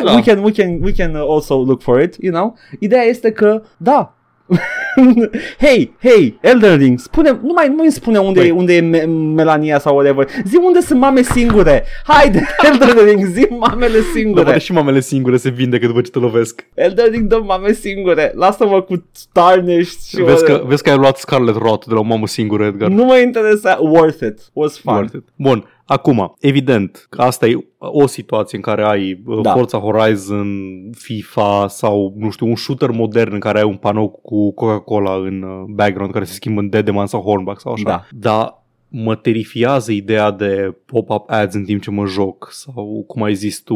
I, 0.00 0.04
Da. 0.04 0.12
we, 0.12 0.20
can, 0.22 0.42
we, 0.42 0.50
can, 0.50 0.78
we 0.82 0.92
can 0.92 1.14
also 1.28 1.54
look 1.64 1.82
for 1.82 2.00
it, 2.00 2.16
you 2.20 2.32
know? 2.32 2.56
Ideea 2.80 3.02
este 3.02 3.30
că, 3.32 3.62
da, 3.76 4.15
hey, 5.58 5.92
hey, 6.00 6.38
Elden 6.40 6.76
Ring, 6.78 6.98
spune, 6.98 7.38
nu 7.42 7.52
mai, 7.54 7.68
nu 7.68 7.82
îmi 7.82 7.90
spune 7.92 8.18
unde, 8.18 8.38
Păi. 8.40 8.48
e, 8.48 8.52
unde 8.52 8.74
e 8.76 8.80
Me- 8.80 9.04
Melania 9.34 9.78
sau 9.78 9.94
whatever. 9.94 10.28
Zi 10.44 10.56
unde 10.56 10.80
sunt 10.80 11.00
mame 11.00 11.22
singure. 11.22 11.84
Haide, 12.04 12.46
Elden 12.70 13.04
Ring, 13.04 13.24
zi 13.26 13.46
mamele 13.50 13.98
Da, 13.98 14.04
singure. 14.14 14.42
poate 14.42 14.58
și 14.58 14.72
mamele 14.72 15.00
singure 15.00 15.36
se 15.36 15.50
vindecă 15.50 15.86
după 15.86 16.00
ce 16.00 16.10
te 16.10 16.18
lovesc. 16.18 16.66
Elden 16.74 17.10
Ring 17.10 17.26
dă 17.28 17.40
mame 17.46 17.72
singure. 17.72 18.32
Lasă-mă 18.34 18.82
cu 18.82 19.08
Tarnished 19.32 20.00
și 20.08 20.16
Vezi 20.22 20.26
că, 20.26 20.50
whatever. 20.50 20.62
vezi 20.62 20.82
că 20.82 20.90
ai 20.90 20.96
luat 20.96 21.16
Scarlet 21.16 21.56
Rot 21.56 21.86
de 21.86 21.94
la 21.94 22.00
o 22.00 22.02
mamă 22.02 22.26
singură, 22.26 22.64
Edgar. 22.64 22.88
Nu 22.88 23.04
mă 23.04 23.16
interesa. 23.16 23.78
Worth 23.80 24.22
it. 24.26 24.38
Was 24.52 24.78
fun. 24.78 24.94
Worth 24.94 25.14
it. 25.14 25.24
Bun, 25.36 25.68
acum, 25.86 26.34
evident, 26.40 27.06
că 27.10 27.22
asta 27.22 27.46
e 27.46 27.66
o 27.78 28.06
situație 28.06 28.56
în 28.56 28.62
care 28.62 28.82
ai 28.82 29.22
Da. 29.26 29.40
da. 29.40 29.52
Forza 29.52 29.78
Horizon, 29.78 30.48
FIFA 30.92 31.68
sau, 31.68 32.12
nu 32.16 32.30
știu, 32.30 32.46
un 32.46 32.56
shooter 32.56 32.90
modern 32.90 33.32
în 33.32 33.40
care 33.40 33.58
ai 33.58 33.64
un 33.64 33.76
panou 33.76 34.08
cu 34.08 34.52
Coca-Cola 34.52 35.14
în 35.14 35.42
uh, 35.42 35.64
background 35.68 36.12
care 36.12 36.24
se 36.24 36.32
schimbă 36.32 36.60
în 36.60 36.68
Dedeman 36.68 37.06
sau 37.06 37.20
Hornbach 37.20 37.60
sau 37.60 37.72
așa. 37.72 37.82
Da. 37.84 38.06
Dar 38.10 38.65
mă 38.88 39.14
terifiază 39.16 39.92
ideea 39.92 40.30
de 40.30 40.76
pop-up 40.86 41.30
ads 41.30 41.54
în 41.54 41.64
timp 41.64 41.82
ce 41.82 41.90
mă 41.90 42.06
joc 42.06 42.48
sau, 42.52 43.04
cum 43.06 43.22
ai 43.22 43.34
zis 43.34 43.60
tu, 43.60 43.74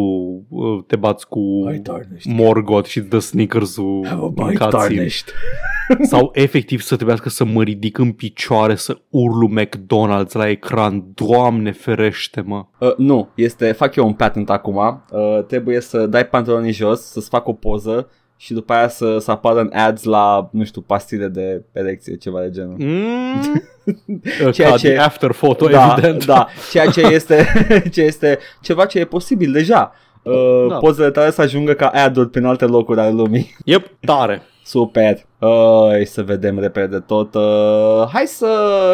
uh, 0.49 0.85
te 0.87 0.97
bați 0.97 1.29
cu 1.29 1.61
Băi, 1.65 1.81
Tarnished. 1.81 2.33
Morgoth 2.33 2.89
și 2.89 2.99
îți 2.99 3.09
dă 3.09 3.19
sneakers-ul 3.19 4.07
Have 4.07 4.21
a 4.21 4.25
în 4.25 4.31
bite 4.31 4.47
cutscene. 4.47 4.71
tarnished. 4.71 5.33
Sau 6.03 6.31
efectiv 6.35 6.81
să 6.81 6.95
trebuiască 6.95 7.29
să 7.29 7.45
mă 7.45 7.63
ridic 7.63 7.99
în 7.99 8.13
picioare, 8.13 8.75
să 8.75 8.99
urlu 9.09 9.51
McDonald's 9.61 10.33
la 10.33 10.49
ecran. 10.49 11.05
Doamne 11.15 11.73
ferește-mă. 11.73 12.67
Uh, 12.79 12.97
nu, 12.97 13.29
este, 13.35 13.73
fac 13.73 13.95
eu 13.95 14.07
un 14.07 14.13
patent 14.13 14.51
acum. 14.51 14.77
Uh, 14.77 15.45
trebuie 15.47 15.81
să 15.81 16.07
dai 16.07 16.27
pantalonii 16.27 16.73
jos, 16.73 17.01
să-ți 17.01 17.29
fac 17.29 17.49
o 17.49 17.53
poză 17.53 18.09
și 18.43 18.53
după 18.53 18.73
aia 18.73 18.89
să, 18.89 19.19
să 19.19 19.31
apară 19.31 19.61
în 19.61 19.71
ads 19.73 20.03
la, 20.03 20.49
nu 20.53 20.65
știu, 20.65 20.81
pastile 20.81 21.27
de 21.29 21.63
erecție, 21.73 22.17
ceva 22.17 22.41
de 22.41 22.51
genul. 22.51 22.75
Mm? 22.79 23.63
Ceea 24.53 24.71
Ca 24.71 24.77
ce- 24.77 24.89
ce... 24.89 24.99
after 24.99 25.31
photo, 25.33 25.67
da, 25.69 25.95
evident. 25.97 26.25
da, 26.27 26.47
ceea 26.71 26.87
ce 26.87 27.01
este, 27.01 27.47
ce 27.93 28.03
este 28.03 28.39
ceva 28.61 28.87
ce 28.87 28.99
e 28.99 29.05
posibil 29.05 29.53
deja. 29.53 29.93
Uh, 30.23 30.67
Da. 30.69 30.77
Pozele 30.77 31.11
tale 31.11 31.31
să 31.31 31.41
ajungă 31.43 31.73
ca 31.73 31.87
ad-uri 31.89 32.31
prin 32.31 32.45
alte 32.45 32.65
locuri 32.65 33.01
ale 33.01 33.11
lumii. 33.11 33.57
Yep, 33.65 33.87
tare. 34.01 34.43
Super. 34.71 35.27
Uh, 35.39 36.05
să 36.05 36.23
vedem 36.23 36.59
repede 36.59 36.99
tot. 36.99 37.35
Uh, 37.35 38.09
hai 38.13 38.27
să 38.27 38.49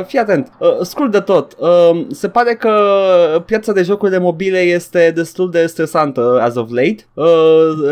fii 0.07 0.19
atent. 0.19 0.53
Uh, 0.59 0.79
scurt 0.81 1.11
de 1.13 1.21
tot. 1.21 1.57
Uh, 1.59 2.07
se 2.11 2.29
pare 2.29 2.55
că 2.55 2.73
piața 3.47 3.73
de 3.73 3.83
jocuri 3.83 4.11
de 4.11 4.19
mobile 4.19 4.59
este 4.59 5.13
destul 5.15 5.51
de 5.51 5.67
stresantă 5.67 6.39
as 6.43 6.55
of 6.55 6.71
late. 6.71 6.97
Uh, 7.15 7.27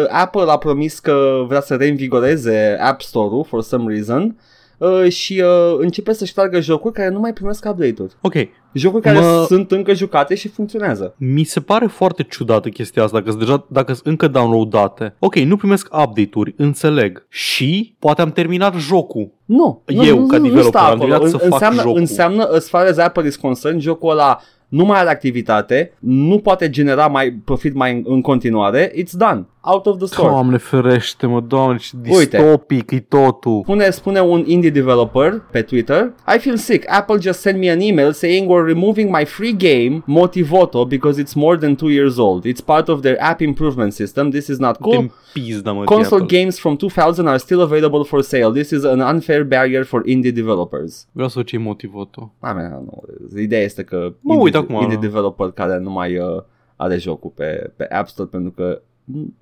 Apple 0.09 0.44
a 0.51 0.56
promis 0.56 0.98
că 0.98 1.44
vrea 1.48 1.61
să 1.61 1.74
reinvigoreze 1.74 2.77
App 2.81 3.01
Store-ul 3.01 3.44
for 3.44 3.62
some 3.62 3.93
reason. 3.93 4.36
Uh, 4.78 5.09
și 5.09 5.43
uh, 5.44 5.77
începe 5.78 6.12
să 6.12 6.24
șteargă 6.24 6.61
jocuri 6.61 6.94
care 6.94 7.09
nu 7.09 7.19
mai 7.19 7.32
primesc 7.32 7.65
update-uri. 7.69 8.15
Ok, 8.20 8.35
Jocuri 8.75 9.03
care 9.03 9.19
Mă- 9.19 9.45
sunt 9.47 9.71
încă 9.71 9.95
jucate 9.95 10.35
și 10.35 10.49
funcționează. 10.49 11.15
mi 11.19 11.45
se 11.45 11.61
pare 11.61 11.87
foarte 11.87 12.23
ciudată 12.23 12.69
chestia 12.69 13.03
asta, 13.03 13.21
dacă 13.21 13.37
deja 13.39 13.67
dacă 13.69 13.93
sunt 13.93 14.07
încă 14.07 14.29
downloadate. 14.29 15.15
Ok, 15.19 15.35
nu 15.37 15.57
primesc 15.57 15.87
update-uri, 16.03 16.55
înțeleg. 16.57 17.27
Și 17.29 17.95
poate 17.99 18.23
am 18.23 18.31
terminat 18.33 18.75
jocul. 18.77 19.31
Nu, 19.45 19.83
Eu, 19.87 20.19
nu, 20.19 20.27
ca 20.27 20.37
nu, 20.37 20.43
nu 20.43 20.49
developer, 20.49 20.63
stă 20.63 20.79
am 20.79 20.85
acolo. 20.85 20.99
terminat 20.99 21.29
să 21.31 21.37
fac 21.37 21.53
înseamnă, 21.53 21.81
jocul. 21.81 21.99
înseamnă, 21.99 22.49
as 22.55 22.69
far 22.69 22.87
as 22.87 22.97
Apple 22.97 23.27
is 23.27 23.37
concerned, 23.37 23.81
jocul 23.81 24.11
ăla 24.11 24.41
nu 24.69 24.85
mai 24.85 24.99
are 24.99 25.09
activitate, 25.09 25.93
nu 25.99 26.39
poate 26.39 26.71
genera 26.71 27.07
mai 27.07 27.31
profit 27.45 27.75
mai 27.75 27.93
în, 27.93 28.03
în 28.07 28.21
continuare, 28.21 28.93
it's 28.93 29.11
done, 29.13 29.47
out 29.66 29.86
of 29.86 29.97
the 29.99 30.07
store. 30.07 30.28
Doamne 30.28 30.57
ferește-mă, 30.57 31.41
doamne, 31.41 31.77
ce 31.78 31.91
Uite. 32.09 32.36
distopic 32.36 32.91
e 32.91 33.01
totul. 33.01 33.61
Spune, 33.62 33.91
spune 33.91 34.20
un 34.20 34.45
indie 34.47 34.70
developer 34.70 35.43
pe 35.51 35.62
Twitter 35.62 36.12
I 36.35 36.39
feel 36.39 36.57
sick. 36.57 36.85
Apple 36.91 37.19
just 37.20 37.41
sent 37.41 37.59
me 37.59 37.70
an 37.70 37.81
email 37.81 38.12
saying 38.12 38.51
we're 38.51 38.66
removing 38.66 39.11
my 39.19 39.24
free 39.24 39.57
game 39.57 40.05
Motivoto 40.20 40.89
because 40.89 41.20
it's 41.23 41.35
more 41.35 41.57
than 41.57 41.74
two 41.74 41.91
years 41.91 42.16
old. 42.19 42.45
It's 42.45 42.61
part 42.61 42.89
of 42.89 43.01
their 43.01 43.16
app 43.23 43.41
improvement 43.41 43.93
system. 43.93 44.31
This 44.31 44.49
is 44.49 44.59
not 44.59 44.78
cool. 44.81 45.03
Te 45.03 45.41
pizda, 45.41 45.73
mă, 45.73 45.85
Console 45.85 46.23
Apple. 46.23 46.39
games 46.39 46.59
from 46.59 46.77
2000 46.77 47.27
are 47.27 47.39
still 47.39 47.61
available 47.61 48.05
for 48.05 48.23
sale. 48.23 48.51
This 48.53 48.70
is 48.70 48.85
an 48.85 49.01
unfair 49.01 49.45
barrier 49.45 49.85
for 49.85 50.03
indie 50.05 50.31
developers. 50.31 51.07
Vreau 51.12 51.28
să 51.28 51.35
văd 51.39 51.47
ce-i 51.47 51.59
motivatul. 51.59 52.31
I 52.43 52.53
mean, 52.55 52.70
nu. 52.85 53.03
Ideea 53.41 53.62
este 53.62 53.82
că 53.82 53.97
Mă 54.20 54.32
indie, 54.32 54.43
uit 54.45 54.55
acum. 54.55 54.81
indie 54.82 54.99
developer 55.01 55.51
care 55.51 55.78
nu 55.78 55.91
mai 55.91 56.19
uh, 56.19 56.43
are 56.77 56.97
jocul 56.97 57.32
pe, 57.35 57.73
pe 57.77 57.85
App 57.85 58.09
Store 58.09 58.28
pentru 58.32 58.51
că 58.51 58.82
mm, 58.91 58.94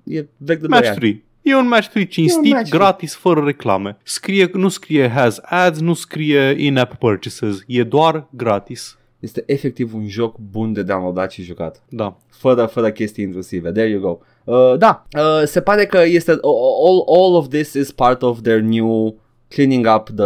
e 0.03 0.25
vechi 0.37 0.59
de 0.59 0.67
doi 0.67 0.69
Match 0.69 0.87
ani. 0.87 0.95
3. 0.95 1.23
E 1.41 1.55
un 1.55 1.67
match 1.67 1.89
3 1.89 2.07
cinstit, 2.07 2.51
match 2.51 2.69
3. 2.69 2.79
gratis, 2.79 3.15
fără 3.15 3.43
reclame. 3.43 3.97
Scrie, 4.03 4.49
nu 4.53 4.69
scrie 4.69 5.09
has 5.09 5.39
ads, 5.43 5.79
nu 5.79 5.93
scrie 5.93 6.55
in-app 6.57 6.93
purchases. 6.93 7.63
E 7.67 7.83
doar 7.83 8.27
gratis. 8.29 8.97
Este 9.19 9.43
efectiv 9.45 9.93
un 9.93 10.07
joc 10.07 10.37
bun 10.37 10.73
de 10.73 10.83
downloadat 10.83 11.31
și 11.31 11.41
jucat. 11.41 11.83
Da. 11.89 12.17
Fără, 12.29 12.65
fără 12.65 12.91
chestii 12.91 13.23
intrusive. 13.23 13.71
There 13.71 13.89
you 13.89 14.01
go. 14.01 14.17
Uh, 14.43 14.77
da, 14.77 15.05
uh, 15.17 15.41
se 15.45 15.61
pare 15.61 15.85
că 15.85 16.03
este 16.05 16.31
all, 16.31 17.03
all 17.07 17.35
of 17.35 17.47
this 17.47 17.73
is 17.73 17.91
part 17.91 18.21
of 18.21 18.41
their 18.41 18.59
new 18.59 19.15
cleaning 19.47 19.87
up 19.95 20.09
the, 20.15 20.25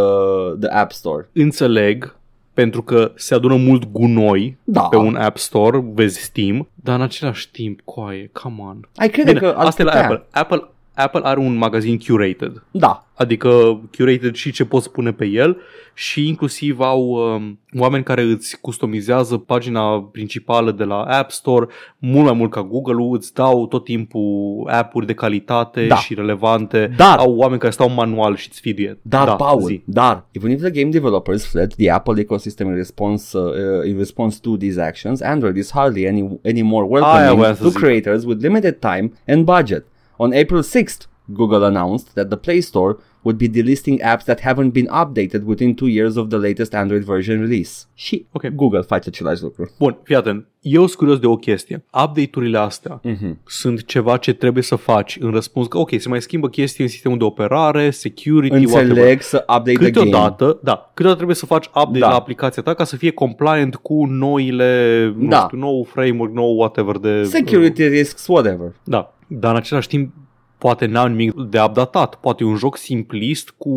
the 0.60 0.68
App 0.70 0.92
Store. 0.92 1.28
Înțeleg, 1.32 2.17
pentru 2.58 2.82
că 2.82 3.12
se 3.14 3.34
adună 3.34 3.56
mult 3.56 3.92
gunoi 3.92 4.56
Da. 4.64 4.80
pe 4.80 4.96
un 4.96 5.16
App 5.16 5.36
Store, 5.36 5.84
vezi 5.92 6.20
Steam, 6.20 6.68
dar 6.74 6.94
în 6.96 7.02
același 7.02 7.50
timp, 7.50 7.80
coaie, 7.84 8.30
come 8.32 8.56
on. 8.60 8.88
Ai 8.96 9.08
crede 9.10 9.32
Bine, 9.32 9.40
că 9.40 9.54
ar 9.58 9.66
asta 9.66 9.82
e 9.82 9.84
la 9.84 9.90
putea. 9.90 10.06
Apple. 10.08 10.26
Apple. 10.30 10.68
Apple 10.98 11.20
are 11.24 11.40
un 11.40 11.56
magazin 11.56 11.98
curated, 11.98 12.62
Da, 12.70 13.06
adică 13.14 13.80
curated 13.96 14.34
și 14.34 14.52
ce 14.52 14.64
poți 14.64 14.90
pune 14.90 15.12
pe 15.12 15.24
el 15.26 15.56
și 15.94 16.26
inclusiv 16.28 16.80
au 16.80 17.00
um, 17.08 17.58
oameni 17.78 18.04
care 18.04 18.22
îți 18.22 18.60
customizează 18.60 19.36
pagina 19.36 20.02
principală 20.02 20.70
de 20.72 20.84
la 20.84 21.00
App 21.02 21.30
Store 21.30 21.66
mult 21.98 22.24
mai 22.24 22.34
mult 22.34 22.50
ca 22.50 22.62
Google-ul, 22.62 23.16
îți 23.16 23.34
dau 23.34 23.66
tot 23.66 23.84
timpul 23.84 24.68
app-uri 24.70 25.06
de 25.06 25.12
calitate 25.14 25.86
Da. 25.86 25.96
și 25.96 26.14
relevante, 26.14 26.92
Dar- 26.96 27.18
au 27.18 27.34
oameni 27.36 27.60
care 27.60 27.72
stau 27.72 27.90
manual 27.90 28.36
și 28.36 28.46
îți 28.50 28.60
fidie. 28.60 28.98
Dar, 29.02 29.26
da, 29.26 29.34
Paul, 29.34 29.62
zi. 29.62 29.82
dar, 29.84 30.24
even 30.32 30.50
if 30.50 30.60
the 30.60 30.70
game 30.70 30.90
developers 30.90 31.46
fled 31.46 31.74
the 31.74 31.90
Apple 31.90 32.20
ecosystem 32.20 32.66
in 32.68 32.74
response, 32.74 33.38
uh, 33.38 33.44
uh, 33.44 33.86
in 33.88 33.96
response 33.98 34.38
to 34.42 34.56
these 34.56 34.80
actions, 34.80 35.20
Android 35.20 35.56
is 35.56 35.70
hardly 35.72 36.06
any, 36.06 36.38
any 36.44 36.62
more 36.62 36.86
Aia 36.90 37.02
welcoming 37.04 37.36
voiam 37.38 37.54
să 37.54 37.62
to 37.62 37.68
zic. 37.68 37.78
creators 37.78 38.24
with 38.24 38.40
limited 38.42 38.78
time 38.78 39.12
and 39.26 39.44
budget. 39.44 39.84
On 40.20 40.32
April 40.32 40.62
6th, 40.62 41.06
Google 41.24 41.64
announced 41.64 42.06
that 42.14 42.28
the 42.28 42.36
Play 42.38 42.60
Store 42.60 42.96
would 43.22 43.38
be 43.38 43.48
delisting 43.62 44.00
apps 44.02 44.24
that 44.24 44.40
haven't 44.40 44.72
been 44.72 44.88
updated 45.02 45.42
within 45.44 45.74
two 45.74 45.86
years 45.88 46.16
of 46.16 46.28
the 46.28 46.36
latest 46.38 46.74
Android 46.74 47.02
version 47.02 47.40
release. 47.40 47.84
Și 47.94 48.26
Ok. 48.32 48.46
Google 48.46 48.80
face 48.80 49.08
același 49.08 49.42
lucru. 49.42 49.70
Bun, 49.78 49.96
fii 50.02 50.14
atent. 50.16 50.46
Eu 50.60 50.86
sunt 50.86 50.94
curios 50.98 51.18
de 51.18 51.26
o 51.26 51.36
chestie. 51.36 51.84
Update-urile 52.04 52.58
astea 52.58 53.00
Mhm. 53.04 53.38
sunt 53.46 53.84
ceva 53.84 54.16
ce 54.16 54.32
trebuie 54.32 54.62
să 54.62 54.74
faci 54.76 55.16
în 55.20 55.30
răspuns 55.30 55.66
că, 55.66 55.78
ok, 55.78 55.90
se 55.98 56.08
mai 56.08 56.22
schimbă 56.22 56.48
chestii 56.48 56.84
în 56.84 56.90
sistemul 56.90 57.18
de 57.18 57.24
operare, 57.24 57.90
security, 57.90 58.54
whatever. 58.64 58.88
Înțeleg 58.88 59.20
să 59.22 59.36
update 59.48 59.72
the 59.72 59.90
game. 59.90 59.90
Câteodată, 59.90 60.58
da, 60.62 60.76
câteodată 60.88 61.14
trebuie 61.16 61.36
să 61.36 61.46
faci 61.46 61.66
update 61.66 61.98
Da. 61.98 62.08
la 62.08 62.14
aplicația 62.14 62.62
ta 62.62 62.74
ca 62.74 62.84
să 62.84 62.96
fie 62.96 63.10
compliant 63.10 63.76
cu 63.76 64.04
noile, 64.06 65.12
nu 65.18 65.28
Da. 65.28 65.36
știu, 65.46 65.58
nou 65.58 65.84
framework, 65.90 66.32
nou 66.32 66.56
whatever 66.58 66.96
de... 66.98 67.22
Security 67.22 67.86
risks, 67.86 68.26
whatever. 68.26 68.72
Da, 68.84 69.12
dar 69.28 69.50
în 69.50 69.56
același 69.56 69.88
timp 69.88 70.12
poate 70.58 70.86
n-au 70.86 71.06
nimic 71.06 71.32
de 71.50 71.60
updatat. 71.66 72.14
Poate 72.14 72.44
e 72.44 72.46
un 72.46 72.56
joc 72.56 72.76
simplist 72.76 73.50
cu 73.58 73.72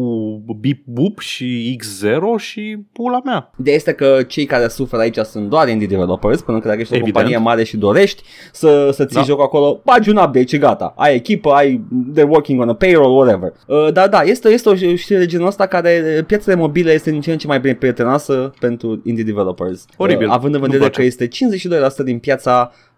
bip 0.60 0.84
boop 0.86 1.20
și 1.20 1.80
X0 1.82 2.20
și 2.38 2.78
pula 2.94 3.20
mea. 3.26 3.52
Ideea 3.60 3.76
este 3.76 3.94
că 3.94 4.24
cei 4.28 4.46
care 4.46 4.68
suferă 4.68 5.02
aici 5.02 5.18
sunt 5.18 5.50
doar 5.50 5.68
indie 5.70 5.88
developers, 5.88 6.42
până 6.42 6.58
când 6.58 6.70
dacă 6.70 6.82
ești 6.82 6.94
o 6.94 6.96
Evident. 6.96 7.16
companie 7.16 7.44
mare 7.44 7.64
și 7.64 7.78
dorești 7.78 8.24
să, 8.52 8.90
să 8.94 9.06
ții 9.06 9.16
Da. 9.16 9.22
jocul 9.22 9.44
acolo, 9.44 9.82
bagi 9.86 10.10
un 10.10 10.16
update 10.16 10.46
și 10.46 10.58
gata. 10.58 10.94
Ai 10.98 11.16
echipă, 11.16 11.50
ai, 11.52 11.82
they're 12.16 12.28
working 12.30 12.62
on 12.62 12.70
a 12.70 12.74
payroll, 12.76 13.16
whatever. 13.18 13.54
Uh, 13.68 13.92
dar 13.94 14.10
da, 14.10 14.22
este, 14.22 14.50
este 14.50 14.70
o 14.70 14.76
știre 14.76 15.20
de 15.20 15.26
genul 15.26 15.48
ăsta 15.48 15.68
care 15.68 16.24
piața 16.28 16.52
de 16.54 16.56
mobile 16.60 16.92
este 16.92 17.12
din 17.12 17.22
ce 17.22 17.32
în 17.32 17.38
ce 17.38 17.48
mai 17.48 17.60
bine 17.60 17.76
prietenoasă 17.76 18.54
pentru 18.60 19.02
indie 19.04 19.24
developers. 19.24 19.86
Oribil. 19.98 20.28
Uh, 20.28 20.34
având 20.34 20.54
în 20.54 20.60
Nu-mi 20.60 20.72
vedere 20.72 20.90
place. 20.90 21.10
că 21.18 21.24
este 21.24 21.28
52% 22.02 22.04
din 22.04 22.20
piața 22.20 22.72
uh, 22.72 22.90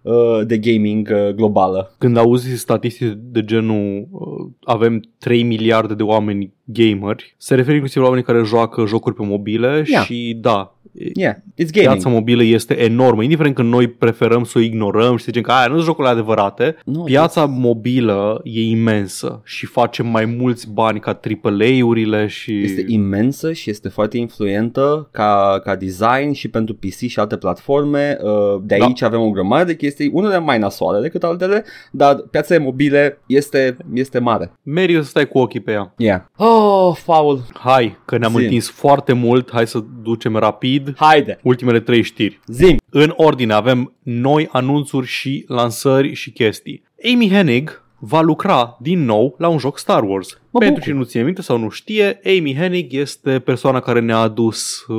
de 0.46 0.58
gaming 0.58 1.10
uh, 1.12 1.34
globală. 1.36 1.96
Când 1.98 2.18
auzi 2.18 2.56
statistici 2.56 3.14
de 3.16 3.44
genul 3.44 4.08
uh, 4.12 4.52
avem 4.64 5.02
3 5.20 5.44
miliarde 5.44 5.94
de 5.94 6.04
oameni 6.04 6.54
gameri, 6.64 7.36
se 7.38 7.56
referă 7.56 7.74
inclusiv 7.74 8.02
la 8.02 8.08
oameni 8.08 8.26
care 8.26 8.44
joacă 8.44 8.86
jocuri 8.86 9.16
pe 9.16 9.26
mobile 9.26 9.84
Yeah. 9.88 10.06
și 10.06 10.38
da, 10.42 10.76
Yeah, 11.16 11.36
it's 11.36 11.72
gaming. 11.72 11.92
piața 11.92 12.10
mobilă 12.10 12.44
este 12.44 12.80
enormă, 12.84 13.24
indiferent 13.24 13.56
că 13.56 13.62
noi 13.62 13.88
preferăm 13.88 14.44
să 14.44 14.58
o 14.58 14.62
ignorăm 14.62 15.12
și 15.18 15.24
să 15.24 15.26
zicem 15.28 15.42
că 15.42 15.52
aia 15.52 15.68
nu 15.68 15.74
sunt 15.74 15.86
jocurile 15.86 16.14
adevărate, 16.14 16.76
Nu, 16.86 17.04
piața 17.04 17.46
mobilă 17.46 18.42
e 18.44 18.62
imensă 18.62 19.42
și 19.46 19.66
facem 19.66 20.08
mai 20.08 20.26
mulți 20.26 20.72
bani 20.72 21.00
ca 21.00 21.20
AAA-urile 21.44 22.28
și... 22.28 22.62
Este 22.64 22.84
imensă 22.88 23.52
și 23.54 23.70
este 23.70 23.90
foarte 23.90 24.18
influentă 24.18 25.10
ca, 25.12 25.60
ca 25.64 25.76
design 25.76 26.32
și 26.32 26.48
pentru 26.48 26.76
PC 26.76 26.94
și 27.08 27.20
alte 27.20 27.38
platforme. 27.38 28.18
Uh, 28.22 28.62
De 28.64 28.76
Da. 28.80 28.86
aici 28.86 29.02
avem 29.02 29.20
o 29.22 29.30
grămadă 29.32 29.64
de 29.64 29.76
chestii, 29.76 30.10
unele 30.14 30.40
mai 30.40 30.60
nasoale 30.60 31.02
decât 31.02 31.24
altele, 31.24 31.64
dar 31.92 32.16
piața 32.16 32.60
mobile 32.60 33.20
este, 33.26 33.78
este 33.94 34.20
mare. 34.20 34.52
Merită 34.64 35.02
să 35.02 35.08
stai 35.10 35.28
cu 35.28 35.38
ochii 35.38 35.60
pe 35.60 35.72
ea. 35.72 35.94
Yeah. 35.98 36.22
Oh, 36.38 36.98
Paul. 37.06 37.42
Hai, 37.54 37.98
că 38.06 38.18
ne-am 38.18 38.34
Zi. 38.36 38.44
întins 38.44 38.70
foarte 38.70 39.14
mult, 39.14 39.50
hai 39.52 39.68
să 39.68 39.84
ducem 40.04 40.36
rapid 40.36 40.83
Haide. 40.96 41.40
ultimele 41.44 41.80
trei 41.80 42.02
știri. 42.02 42.40
Zim. 42.48 42.78
În 42.90 43.14
ordine 43.16 43.54
avem 43.54 43.94
noi 44.04 44.48
anunțuri 44.52 45.08
și 45.08 45.46
lansări 45.48 46.14
și 46.14 46.32
chestii. 46.32 46.84
Amy 47.14 47.30
Hennig 47.30 47.82
va 48.00 48.22
lucra 48.22 48.78
din 48.82 49.06
nou 49.06 49.36
la 49.38 49.48
un 49.48 49.58
joc 49.58 49.78
Star 49.80 50.04
Wars. 50.04 50.42
Mă 50.50 50.60
Pentru 50.60 50.70
bucur. 50.70 50.84
cine 50.84 50.96
nu 50.96 51.04
ține 51.04 51.24
minte 51.24 51.42
sau 51.42 51.58
nu 51.58 51.70
știe, 51.70 52.20
Amy 52.26 52.56
Hennig 52.56 52.94
este 52.94 53.40
persoana 53.40 53.80
care 53.80 54.00
ne-a 54.00 54.18
adus 54.18 54.86
uh, 54.88 54.98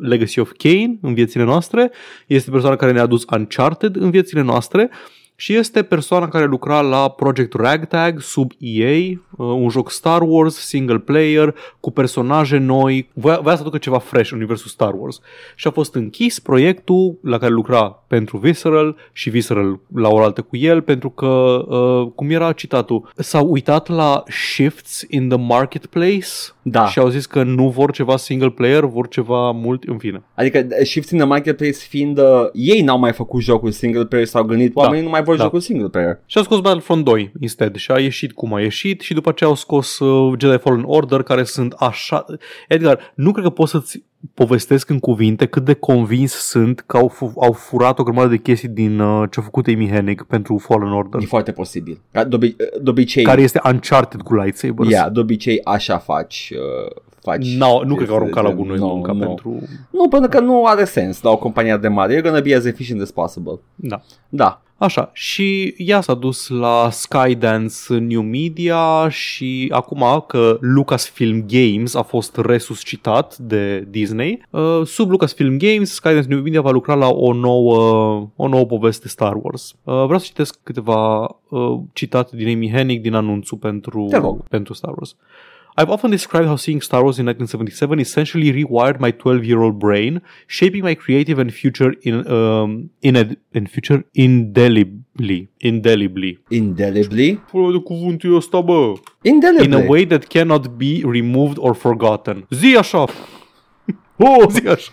Legacy 0.00 0.38
of 0.38 0.50
Kain 0.56 0.98
în 1.02 1.14
viețile 1.14 1.44
noastre, 1.44 1.90
este 2.26 2.50
persoana 2.50 2.76
care 2.76 2.92
ne-a 2.92 3.02
adus 3.02 3.24
Uncharted 3.36 3.96
în 3.96 4.10
viețile 4.10 4.40
noastre 4.40 4.90
și 5.36 5.54
este 5.54 5.82
persoana 5.82 6.28
care 6.28 6.44
lucra 6.44 6.80
la 6.80 7.08
Project 7.08 7.54
Ragtag 7.54 8.20
sub 8.20 8.50
EA, 8.58 8.90
uh, 8.90 9.18
un 9.36 9.68
joc 9.68 9.90
Star 9.90 10.22
Wars 10.22 10.54
single 10.54 10.98
player 10.98 11.54
cu 11.80 11.90
personaje 11.90 12.56
noi. 12.56 13.10
Voia, 13.12 13.38
voia 13.42 13.54
să 13.54 13.60
aducă 13.60 13.78
ceva 13.78 13.98
fresh 13.98 14.30
în 14.30 14.36
universul 14.36 14.68
Star 14.68 14.92
Wars. 14.96 15.20
Și 15.54 15.66
a 15.66 15.70
fost 15.70 15.94
închis 15.94 16.38
proiectul 16.38 17.18
la 17.22 17.38
care 17.38 17.52
lucra 17.52 18.02
pentru 18.06 18.38
Visceral 18.38 18.96
și 19.12 19.30
Visceral 19.30 19.80
la 19.94 20.08
oaltă 20.08 20.42
cu 20.42 20.56
el 20.56 20.82
pentru 20.82 21.10
că, 21.10 21.26
uh, 21.26 22.12
cum 22.14 22.30
era 22.30 22.52
citatul, 22.52 23.12
s-au 23.16 23.50
uitat 23.50 23.88
la 23.88 24.22
shifts 24.26 25.04
in 25.08 25.28
the 25.28 25.38
marketplace 25.38 26.53
Da. 26.66 26.86
și 26.86 26.98
au 26.98 27.08
zis 27.08 27.26
că 27.26 27.42
nu 27.42 27.68
vor 27.68 27.92
ceva 27.92 28.16
single 28.16 28.50
player, 28.50 28.84
vor 28.84 29.08
ceva 29.08 29.50
mult, 29.50 29.84
în 29.84 29.98
fine. 29.98 30.22
Adică 30.34 30.66
Shift 30.82 31.10
in 31.10 31.18
the 31.18 31.26
Marketplace 31.26 31.72
fiind 31.72 32.18
uh, 32.18 32.24
ei 32.52 32.80
n-au 32.80 32.98
mai 32.98 33.12
făcut 33.12 33.42
jocul 33.42 33.70
single 33.70 34.04
player 34.04 34.26
s-au 34.26 34.44
gândit 34.44 34.76
oamenii 34.76 35.04
nu 35.04 35.10
mai 35.10 35.22
vor 35.22 35.36
da. 35.36 35.42
jocul 35.42 35.60
single 35.60 35.88
player. 35.88 36.20
Și 36.26 36.38
a 36.38 36.42
scos 36.42 36.60
Battlefront 36.60 37.04
2 37.04 37.32
instead 37.40 37.76
și 37.76 37.90
a 37.90 37.98
ieșit 37.98 38.32
cum 38.32 38.54
a 38.54 38.60
ieșit 38.60 39.00
și 39.00 39.14
după 39.14 39.28
aceea 39.28 39.50
au 39.50 39.56
scos 39.56 39.98
uh, 39.98 40.38
Jedi 40.38 40.58
Fallen 40.58 40.84
Order 40.86 41.22
care 41.22 41.44
sunt 41.44 41.72
așa... 41.72 42.24
Edgar, 42.68 43.12
nu 43.14 43.32
cred 43.32 43.44
că 43.44 43.50
poți 43.50 43.70
să-ți 43.70 44.02
povestesc 44.34 44.88
în 44.90 44.98
cuvinte 44.98 45.46
cât 45.46 45.64
de 45.64 45.74
convins 45.74 46.32
sunt 46.32 46.80
că 46.80 46.96
au, 46.96 47.08
fu- 47.08 47.32
au 47.40 47.52
furat 47.52 47.98
o 47.98 48.02
grămadă 48.02 48.28
de 48.28 48.36
chestii 48.36 48.68
din 48.68 48.98
uh, 49.00 49.28
ce 49.30 49.40
a 49.40 49.42
făcut 49.42 49.66
Amy 49.66 49.88
Hennig 49.90 50.22
pentru 50.22 50.58
Fallen 50.58 50.92
Order. 50.92 51.20
E 51.22 51.26
foarte 51.26 51.52
posibil. 51.52 52.00
Ca 52.12 52.24
De, 52.24 52.36
obi- 52.36 52.56
de 52.82 52.90
obicei, 52.90 53.24
Care 53.24 53.42
este 53.42 53.60
Uncharted 53.64 54.20
cu 54.22 54.34
lightsabers. 54.34 54.90
yeah, 54.90 55.10
de 55.12 55.20
obicei 55.20 55.60
așa 55.64 55.98
faci. 55.98 56.52
Uh, 56.54 56.96
faci 57.20 57.56
No, 57.56 57.66
nu 57.84 57.94
cred 57.94 58.08
că 58.08 58.12
au 58.14 58.18
chestii 58.18 58.40
aruncat 58.40 58.42
la 58.42 58.48
de 58.48 58.54
gunoi 58.54 58.76
genul. 58.76 58.92
munca 58.92 59.12
No, 59.12 59.18
no. 59.18 59.24
pentru... 59.26 59.58
Nu, 59.90 60.08
pentru 60.08 60.28
că 60.30 60.40
nu 60.40 60.64
are 60.64 60.84
sens 60.84 61.22
la 61.22 61.30
o 61.30 61.36
companie 61.36 61.76
de 61.76 61.88
mare. 61.88 62.18
You're 62.18 62.22
gonna 62.24 62.40
be 62.40 62.54
as 62.54 62.64
efficient 62.64 63.00
as 63.00 63.10
possible. 63.10 63.60
Da. 63.74 64.00
Da. 64.28 64.62
Așa, 64.84 65.10
și 65.12 65.74
ea 65.76 66.00
s-a 66.00 66.14
dus 66.14 66.48
la 66.48 66.88
Skydance 66.90 67.94
New 67.98 68.22
Media 68.22 69.08
și 69.08 69.68
acum 69.72 70.24
că 70.26 70.56
Lucasfilm 70.60 71.44
Games 71.46 71.94
a 71.94 72.02
fost 72.02 72.36
resuscitat 72.36 73.36
de 73.38 73.86
Disney, 73.90 74.42
uh, 74.50 74.80
sub 74.84 75.10
Lucasfilm 75.10 75.56
Games, 75.58 75.94
Skydance 75.94 76.28
New 76.28 76.42
Media 76.42 76.60
va 76.60 76.70
lucra 76.70 76.94
la 76.94 77.08
o 77.08 77.32
nouă, 77.32 77.78
o 78.36 78.48
nouă 78.48 78.64
poveste 78.64 79.08
Star 79.08 79.34
Wars. 79.42 79.74
Uh, 79.82 80.04
Vreau 80.04 80.18
să 80.18 80.24
citesc 80.26 80.58
câteva 80.62 81.20
uh, 81.48 81.78
citate 81.92 82.36
din 82.36 82.48
Amy 82.54 82.70
Hennig 82.70 83.00
din 83.00 83.14
anunțul 83.14 83.58
pentru, 83.58 84.06
Te 84.10 84.16
rog. 84.18 84.48
pentru 84.48 84.74
Star 84.74 84.92
Wars. 84.96 85.16
I've 85.76 85.90
often 85.90 86.10
described 86.12 86.46
how 86.46 86.56
seeing 86.56 86.80
Star 86.80 87.02
Wars 87.02 87.18
in 87.18 87.26
1977 87.26 87.98
essentially 87.98 88.52
rewired 88.52 89.00
my 89.00 89.10
12-year-old 89.10 89.78
brain, 89.80 90.22
shaping 90.46 90.84
my 90.84 90.94
creative 90.94 91.40
and 91.40 91.52
future 91.52 91.92
in 92.02 92.14
um, 92.30 92.90
in, 93.00 93.16
ed- 93.16 93.38
in 93.52 93.66
future 93.66 94.04
indelibly, 94.12 95.48
indelibly. 95.58 96.38
Indelibly. 96.48 97.40
De 97.72 97.78
cuvântul 97.84 98.36
ăsta, 98.36 98.60
bă. 98.60 98.92
Indelibly. 99.22 99.64
In 99.66 99.72
a 99.72 99.84
way 99.88 100.06
that 100.06 100.24
cannot 100.24 100.66
be 100.66 101.00
removed 101.04 101.56
or 101.58 101.74
forgotten. 101.74 102.46
Zi 102.50 102.76
așa. 102.76 103.06
Oh, 104.16 104.48
zi 104.54 104.68
așa. 104.68 104.92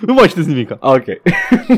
Nu 0.00 0.14
mai 0.14 0.28
știți 0.28 0.48
nimic. 0.48 0.70
Ok. 0.80 1.04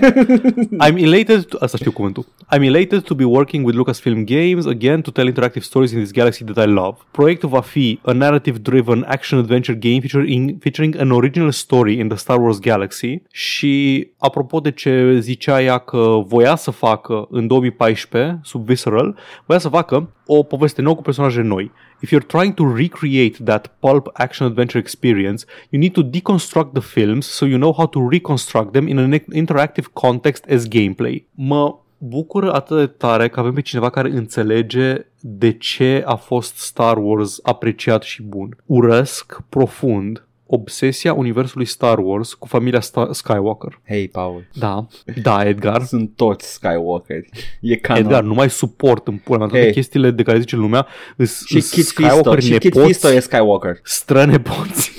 I'm 0.86 0.96
elated 0.96 1.44
to, 1.44 1.56
asta 1.60 1.76
știu 1.76 1.90
cuvântul. 1.90 2.26
I'm 2.56 2.62
elated 2.62 3.02
to 3.02 3.14
be 3.14 3.24
working 3.24 3.66
with 3.66 3.78
Lucasfilm 3.78 4.24
Games 4.24 4.66
again 4.66 5.00
to 5.00 5.10
tell 5.10 5.26
interactive 5.26 5.64
stories 5.64 5.90
in 5.90 5.98
this 5.98 6.12
galaxy 6.12 6.44
that 6.44 6.66
I 6.66 6.70
love. 6.70 6.98
Proiectul 7.10 7.48
va 7.48 7.60
fi 7.60 7.98
a 8.02 8.12
narrative-driven 8.12 9.04
action-adventure 9.08 9.78
game 9.78 10.00
featuring, 10.00 10.56
featuring 10.60 10.96
an 10.98 11.10
original 11.10 11.50
story 11.50 11.98
in 11.98 12.08
the 12.08 12.16
Star 12.16 12.40
Wars 12.40 12.58
galaxy 12.58 13.22
și 13.30 14.06
apropo 14.18 14.60
de 14.60 14.70
ce 14.70 15.18
zicea 15.18 15.62
ea 15.62 15.78
că 15.78 16.22
voia 16.26 16.54
să 16.54 16.70
facă 16.70 17.26
în 17.30 17.46
2014 17.46 18.40
sub 18.42 18.64
Visceral, 18.64 19.16
voia 19.46 19.58
să 19.58 19.68
facă 19.68 20.10
o 20.26 20.42
poveste 20.42 20.82
nouă 20.82 20.94
cu 20.96 21.02
personaje 21.02 21.40
noi. 21.40 21.70
If 22.02 22.10
you're 22.10 22.26
trying 22.26 22.54
to 22.54 22.64
recreate 22.66 23.36
that 23.44 23.64
pulp 23.80 24.08
action 24.14 24.46
adventure 24.46 24.80
experience, 24.80 25.46
you 25.70 25.78
need 25.78 25.94
to 25.94 26.02
deconstruct 26.02 26.72
the 26.72 26.80
films 26.80 27.26
so 27.26 27.46
you 27.46 27.58
know 27.58 27.72
how 27.72 27.86
to 27.86 28.08
reconstruct 28.08 28.72
them 28.72 28.88
in 28.88 28.98
an 28.98 29.12
interactive 29.32 29.86
context 29.92 30.44
as 30.44 30.68
gameplay. 30.68 31.26
Mă 31.34 31.78
bucură 31.98 32.52
atât 32.52 32.76
de 32.76 32.86
tare 32.86 33.28
că 33.28 33.40
avem 33.40 33.54
pe 33.54 33.60
cineva 33.60 33.90
care 33.90 34.10
înțelege 34.10 35.06
de 35.20 35.52
ce 35.52 36.02
a 36.06 36.14
fost 36.14 36.56
Star 36.56 36.96
Wars 36.96 37.38
apreciat 37.42 38.02
și 38.02 38.22
bun. 38.22 38.56
Urăsc 38.66 39.42
profund 39.48 40.26
obsesia 40.54 41.12
universului 41.12 41.66
Star 41.66 41.98
Wars 41.98 42.34
cu 42.34 42.46
familia 42.46 42.80
Sta- 42.80 43.08
Skywalker. 43.10 43.80
Hei, 43.88 44.08
Paul. 44.08 44.48
Da, 44.52 44.86
da, 45.22 45.44
Edgar. 45.48 45.82
Sunt 45.84 46.10
toți 46.16 46.52
Skywalker. 46.52 47.20
E 47.60 47.76
canon. 47.76 48.02
Edgar, 48.02 48.22
nu 48.22 48.34
mai 48.34 48.50
suport 48.50 49.06
în 49.06 49.16
pula 49.16 49.38
mea 49.38 49.46
toate 49.46 49.62
Hey. 49.62 49.72
chestiile 49.72 50.10
de 50.10 50.22
care 50.22 50.38
zice 50.38 50.56
lumea. 50.56 50.86
Îs, 51.16 51.46
și 51.46 51.56
îs 51.56 51.70
Kit 51.70 51.84
Fisto. 51.84 52.02
Skywalker 52.06 52.42
Și 52.42 52.50
Kit 52.58 52.62
nepoți, 52.74 52.86
Fisto 52.86 53.08
e 53.12 53.18
Skywalker. 53.20 53.80
strănepoți. 53.82 54.92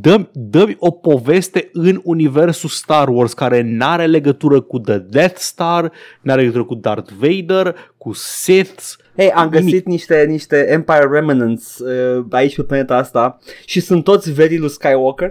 dă 0.00 0.28
dă 0.32 0.74
o 0.78 0.90
poveste 0.90 1.68
în 1.72 2.00
universul 2.04 2.68
Star 2.68 3.08
Wars 3.08 3.32
care 3.32 3.62
n-are 3.64 4.06
legătură 4.06 4.60
cu 4.60 4.78
The 4.78 4.98
Death 4.98 5.36
Star, 5.38 5.92
n-are 6.20 6.40
legătură 6.40 6.64
cu 6.64 6.74
Darth 6.74 7.12
Vader, 7.18 7.74
cu 7.96 8.12
Siths. 8.12 8.96
Hei, 9.16 9.30
am 9.30 9.48
Nimic. 9.48 9.64
găsit 9.64 9.86
niște, 9.86 10.24
niște 10.28 10.66
Empire 10.70 11.08
Remnants 11.10 11.78
uh, 11.78 12.24
aici 12.30 12.56
pe 12.56 12.62
planeta 12.62 12.96
asta 12.96 13.38
și 13.64 13.80
sunt 13.80 14.04
toți 14.04 14.32
verii 14.32 14.58
lui 14.58 14.70
Skywalker. 14.70 15.30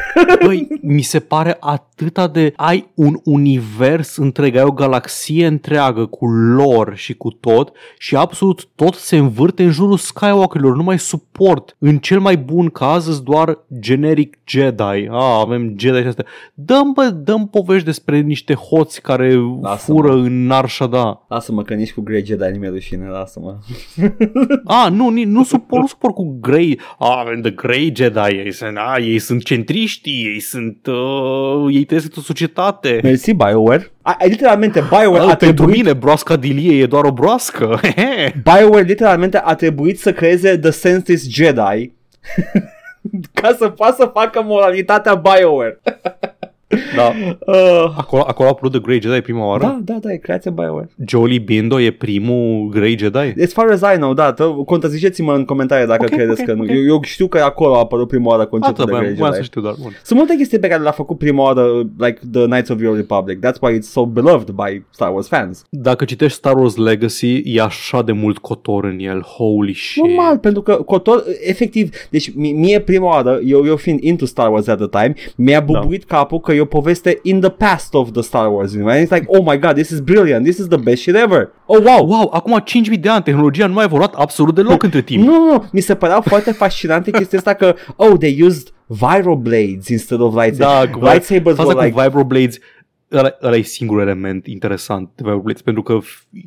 Băi, 0.44 0.68
mi 0.82 1.02
se 1.02 1.20
pare 1.20 1.56
atâta 1.60 2.28
de... 2.28 2.52
Ai 2.56 2.90
un 2.94 3.16
univers 3.24 4.16
întreg, 4.16 4.56
ai 4.56 4.62
o 4.62 4.72
galaxie 4.72 5.46
întreagă 5.46 6.06
cu 6.06 6.26
lor 6.26 6.92
și 6.96 7.14
cu 7.14 7.30
tot 7.30 7.72
și 7.98 8.16
absolut 8.16 8.68
tot 8.74 8.94
se 8.94 9.16
învârte 9.16 9.62
în 9.62 9.70
jurul 9.70 9.96
Skywalkerilor, 9.96 10.76
nu 10.76 10.82
mai 10.82 10.98
suport. 10.98 11.76
În 11.78 11.98
cel 11.98 12.20
mai 12.20 12.36
bun 12.36 12.68
caz 12.68 13.06
îți 13.06 13.24
doar 13.24 13.58
generic 13.78 14.38
Jedi. 14.46 14.82
Ah, 14.82 15.38
avem 15.40 15.74
Jedi 15.78 16.00
și 16.00 16.06
astea. 16.06 16.24
Dăm, 16.54 16.92
bă, 16.92 17.02
dăm 17.02 17.48
povești 17.48 17.84
despre 17.84 18.20
niște 18.20 18.54
hoți 18.54 19.00
care 19.00 19.34
Lasă-mă. 19.62 19.76
fură 19.98 20.12
în 20.12 20.46
Narshada. 20.46 21.24
Lasă-mă 21.28 21.62
că 21.62 21.74
nici 21.74 21.92
cu 21.92 22.00
Grey 22.00 22.24
Jedi 22.24 22.52
nu 22.52 22.58
mi-e 22.58 22.68
rușine, 22.68 23.08
lasă-mă. 23.34 23.56
Ah, 24.64 24.90
nu, 24.90 25.08
ni- 25.08 25.24
nu 25.24 25.44
suport, 25.44 25.80
nu 25.80 25.86
suport 25.86 26.14
cu 26.14 26.38
Grey. 26.40 26.80
Ah, 26.98 27.16
avem 27.18 27.40
The 27.40 27.50
Grey 27.50 27.92
Jedi. 27.96 28.18
Ei 28.44 28.52
sunt, 28.52 28.76
ah, 28.76 28.96
ei 29.04 29.18
sunt 29.18 29.44
centriști, 29.44 30.10
ei 30.10 30.40
sunt... 30.40 30.86
Uh, 30.86 31.74
ei 31.74 31.84
trăiesc 31.84 32.06
într-o 32.06 32.20
societate. 32.22 33.00
Mersi, 33.02 33.32
BioWare. 33.34 33.90
A, 34.02 34.16
a, 34.20 34.24
literalmente, 34.24 34.80
BioWare 34.80 35.22
Ah, 35.24 35.30
a 35.30 35.34
pentru 35.34 35.64
trebuit, 35.64 35.76
mine, 35.76 35.92
broasca 35.92 36.36
dilie 36.36 36.82
e 36.82 36.86
doar 36.86 37.04
o 37.04 37.12
broască. 37.12 37.80
BioWare 38.44 38.84
literalmente 38.86 39.40
a 39.44 39.54
trebuit 39.54 39.98
să 39.98 40.12
creeze 40.12 40.58
The 40.58 40.70
Senseless 40.70 41.28
Jedi 41.30 41.92
ca 43.40 43.54
să 43.58 43.68
poată 43.68 43.94
să 43.98 44.10
facă 44.12 44.42
moralitatea 44.42 45.14
BioWare. 45.14 45.80
Da. 46.96 47.12
Uh, 47.46 47.94
Acolo, 47.96 48.22
acolo 48.26 48.48
a 48.48 48.50
apărut 48.50 48.70
The 48.72 48.80
Grey 48.80 49.00
Jedi 49.00 49.20
prima 49.20 49.46
oară? 49.46 49.62
da, 49.62 49.78
da, 49.84 49.98
da, 50.00 50.12
e 50.12 50.16
creația 50.16 50.50
BioWare. 50.50 50.90
Jolie 51.06 51.38
Bindo 51.38 51.80
e 51.80 51.90
primul 51.90 52.68
Grey 52.68 52.98
Jedi? 52.98 53.42
As 53.42 53.52
far 53.52 53.70
as 53.70 53.80
I 53.80 53.96
know, 53.96 54.14
da, 54.14 54.32
tă- 54.32 54.62
contraziceți-mă 54.66 55.34
în 55.34 55.44
comentarii 55.44 55.86
dacă 55.86 56.04
Ok, 56.04 56.10
credeți 56.10 56.40
ok, 56.40 56.46
că 56.46 56.52
nu. 56.52 56.62
ok. 56.62 56.68
Eu, 56.68 56.82
eu 56.84 57.00
știu 57.02 57.26
că 57.26 57.38
acolo 57.38 57.74
a 57.74 57.78
apărut 57.78 58.08
prima 58.08 58.28
oară 58.30 58.46
conceptul 58.46 58.84
de 58.84 58.90
Atât, 58.92 59.04
Grey 59.04 59.14
voiam 59.16 59.32
să 59.32 59.38
Jedi. 59.38 59.48
știu 59.50 59.60
doar. 59.60 59.74
Bun. 59.82 59.90
Sunt 60.04 60.18
multe 60.18 60.34
chestii 60.36 60.58
pe 60.58 60.68
care 60.68 60.82
le-a 60.82 60.90
făcut 60.90 61.18
prima 61.18 61.42
oară, 61.42 61.62
like 61.98 62.18
the 62.32 62.44
Knights 62.44 62.68
of 62.68 62.76
the 62.78 62.86
Old 62.86 62.96
Republic. 62.96 63.38
That's 63.46 63.58
why 63.60 63.76
it's 63.78 63.90
so 63.90 64.04
beloved 64.06 64.48
by 64.50 64.82
Star 64.90 65.12
Wars 65.12 65.28
fans. 65.28 65.64
Dacă 65.70 66.04
citești 66.04 66.36
Star 66.36 66.56
Wars 66.56 66.76
Legacy, 66.76 67.42
e 67.44 67.60
așa 67.60 68.02
de 68.02 68.12
mult 68.12 68.38
cotor 68.38 68.84
în 68.84 68.98
el. 68.98 69.20
Holy 69.22 69.74
shit. 69.74 70.04
Normal, 70.04 70.38
pentru 70.38 70.62
că 70.62 70.74
Cotor, 70.74 71.24
efectiv, 71.46 71.90
deci 72.10 72.32
mi- 72.34 72.52
mie 72.52 72.80
prima 72.80 73.06
oară, 73.06 73.40
eu, 73.44 73.66
eu 73.66 73.76
fiind 73.76 74.02
into 74.02 74.24
Star 74.24 74.50
Wars 74.50 74.66
at 74.66 74.76
the 74.78 74.88
time, 74.88 75.14
mi-a 75.36 75.60
bubuit 75.60 76.04
da. 76.08 76.16
capul 76.16 76.40
că 76.40 76.52
e 76.60 76.62
o 76.62 76.66
poveste 76.66 77.18
in 77.22 77.40
the 77.40 77.50
past 77.50 77.94
of 77.94 78.10
the 78.10 78.22
Star 78.22 78.50
Wars. 78.50 78.72
You 78.72 78.80
know? 78.80 78.92
And 78.92 79.02
it's 79.02 79.12
like, 79.12 79.26
oh 79.28 79.42
my 79.44 79.58
god, 79.58 79.74
this 79.74 79.90
is 79.90 80.00
brilliant, 80.00 80.44
this 80.44 80.58
is 80.58 80.66
the 80.68 80.76
best 80.76 81.02
shit 81.02 81.14
ever. 81.14 81.52
Oh 81.66 81.82
wow! 81.82 82.06
Wow, 82.06 82.30
acum 82.32 82.60
5000 82.64 82.96
de 82.96 83.08
ani, 83.08 83.22
tehnologia 83.22 83.66
nu 83.66 83.78
a 83.78 83.82
evoluat 83.82 84.14
absolut 84.14 84.54
deloc 84.54 84.82
între 84.82 85.02
timp. 85.02 85.24
Nu, 85.24 85.32
nu, 85.32 85.52
nu, 85.52 85.64
mi 85.72 85.80
se 85.80 85.94
părea 85.94 86.20
foarte 86.20 86.52
fascinante 86.52 87.10
chestia 87.10 87.38
asta 87.38 87.54
că, 87.54 87.74
oh, 87.96 88.18
they 88.18 88.42
used 88.42 88.68
vibroblades 88.86 89.88
instead 89.88 90.20
of 90.20 90.34
lightsabers. 90.34 90.90
Da, 90.90 90.98
cu 90.98 91.04
lightsabers 91.04 91.56
faza 91.56 91.68
were 91.68 91.90
cu 91.90 91.98
like, 91.98 92.02
vibroblades 92.02 92.58
ăla, 93.12 93.30
ăla 93.42 93.56
e 93.56 93.62
singurul 93.62 94.02
element 94.02 94.46
interesant 94.46 95.08
de 95.14 95.22
vibroblades 95.24 95.62
pentru 95.62 95.82
că, 95.82 95.98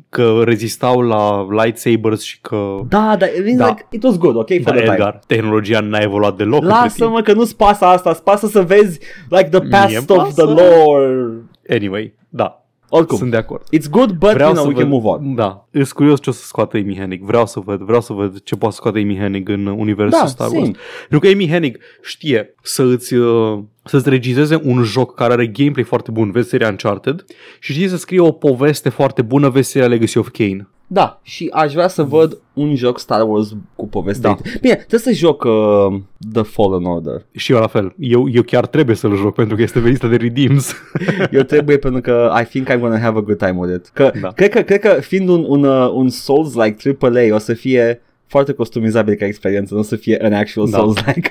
că 0.08 0.40
rezistau 0.44 1.00
la 1.00 1.46
lightsabers 1.64 2.22
și 2.22 2.40
că 2.40 2.76
da, 2.88 3.16
da, 3.18 3.26
it, 3.26 3.56
Da. 3.56 3.66
like, 3.66 3.86
it 3.90 4.02
was 4.02 4.18
good, 4.18 4.36
ok, 4.36 4.48
for 4.48 4.60
da, 4.62 4.70
the 4.72 4.80
time. 4.80 4.92
Edgar, 4.92 5.20
tehnologia 5.26 5.80
n-a 5.80 5.98
evoluat 5.98 6.36
deloc 6.36 6.62
între 6.62 6.76
timp. 6.78 6.98
Lasă-mă 6.98 7.20
că 7.20 7.32
nu-ți 7.32 7.56
pasă 7.56 7.84
asta, 7.84 8.10
îți 8.10 8.22
pasă 8.22 8.46
să 8.46 8.62
vezi 8.62 8.98
like 9.28 9.48
the 9.48 9.60
past 9.60 9.88
Mie-mi 9.88 10.04
of 10.08 10.34
the 10.34 10.44
pasă. 10.44 10.44
lore. 10.44 11.32
Anyway, 11.68 12.14
da, 12.28 12.63
Oricum, 12.88 13.16
sunt 13.16 13.30
de 13.30 13.36
acord. 13.36 13.62
it's 13.76 13.90
good, 13.90 14.12
but 14.12 14.38
you 14.38 14.52
know, 14.52 14.66
we 14.66 14.72
văd, 14.72 14.82
can 14.82 14.88
move 14.88 15.06
on. 15.06 15.34
Da, 15.34 15.66
sunt 15.72 15.92
curios 15.92 16.20
ce 16.20 16.30
o 16.30 16.32
să 16.32 16.44
scoată 16.44 16.76
Amy 16.76 16.96
Hennig. 16.96 17.22
Vreau 17.22 17.46
să 17.46 17.60
văd, 17.60 17.80
vreau 17.80 18.00
să 18.00 18.12
văd 18.12 18.42
ce 18.42 18.56
poate 18.56 18.74
scoate 18.74 18.98
Amy 18.98 19.18
Hennig 19.18 19.48
în 19.48 19.66
universul 19.66 20.18
Da, 20.20 20.26
Star 20.26 20.46
same. 20.48 20.60
Wars. 20.60 20.70
Pentru 21.08 21.18
că 21.18 21.34
Amy 21.34 21.48
Hennig 21.48 21.78
știe 22.02 22.54
să 22.62 22.82
îți 22.82 23.14
uh, 23.14 23.58
să-ți 23.84 24.08
regizeze 24.08 24.60
un 24.64 24.82
joc 24.82 25.14
care 25.14 25.32
are 25.32 25.46
gameplay 25.46 25.84
foarte 25.84 26.10
bun, 26.10 26.30
vezi 26.30 26.48
seria 26.48 26.68
Uncharted, 26.68 27.24
și 27.60 27.72
știe 27.72 27.88
să 27.88 27.96
scrie 27.96 28.20
o 28.20 28.30
poveste 28.32 28.88
foarte 28.88 29.22
bună, 29.22 29.48
vezi 29.48 29.70
seria 29.70 29.88
Legacy 29.88 30.18
of 30.18 30.28
Kain. 30.32 30.68
Da, 30.86 31.20
și 31.22 31.50
aș 31.52 31.72
vrea 31.72 31.88
să 31.88 32.02
văd 32.02 32.38
un 32.54 32.74
joc 32.74 32.98
Star 32.98 33.22
Wars 33.28 33.56
cu 33.76 33.88
poveste. 33.88 34.20
Da. 34.20 34.36
Bine, 34.60 34.74
trebuie 34.74 35.00
să 35.00 35.12
joc 35.12 35.44
uh, 35.44 36.00
The 36.32 36.42
Fallen 36.42 36.84
Order. 36.84 37.26
Și 37.32 37.52
eu 37.52 37.58
la 37.58 37.66
fel. 37.66 37.94
Eu, 37.98 38.28
eu 38.30 38.42
chiar 38.42 38.66
trebuie 38.66 38.96
să-l 38.96 39.16
joc 39.16 39.34
pentru 39.34 39.56
că 39.56 39.62
este 39.62 39.80
pe 39.80 39.88
lista 39.88 40.08
de 40.08 40.16
redeems. 40.16 40.74
Eu 41.30 41.42
trebuie 41.42 41.78
pentru 41.78 42.00
că 42.00 42.32
I 42.40 42.44
think 42.44 42.70
I'm 42.70 42.78
gonna 42.78 42.98
have 42.98 43.18
a 43.18 43.22
good 43.22 43.38
time 43.38 43.54
with 43.58 43.74
it. 43.74 43.88
Că, 43.88 44.12
Da. 44.20 44.28
cred, 44.28 44.50
că, 44.50 44.60
cred 44.62 44.80
că 44.80 44.88
fiind 45.00 45.28
un, 45.28 45.44
un, 45.48 45.64
uh, 45.64 45.90
un 45.92 46.08
Souls-like 46.08 46.96
AAA 47.00 47.34
o 47.34 47.38
să 47.38 47.54
fie 47.54 48.02
foarte 48.26 48.52
customizabil 48.52 49.14
ca 49.14 49.24
experiență, 49.26 49.74
nu 49.74 49.80
o 49.80 49.82
să 49.82 49.96
fie 49.96 50.18
an 50.22 50.32
actual 50.32 50.70
Da. 50.70 50.78
Souls-like. 50.78 51.30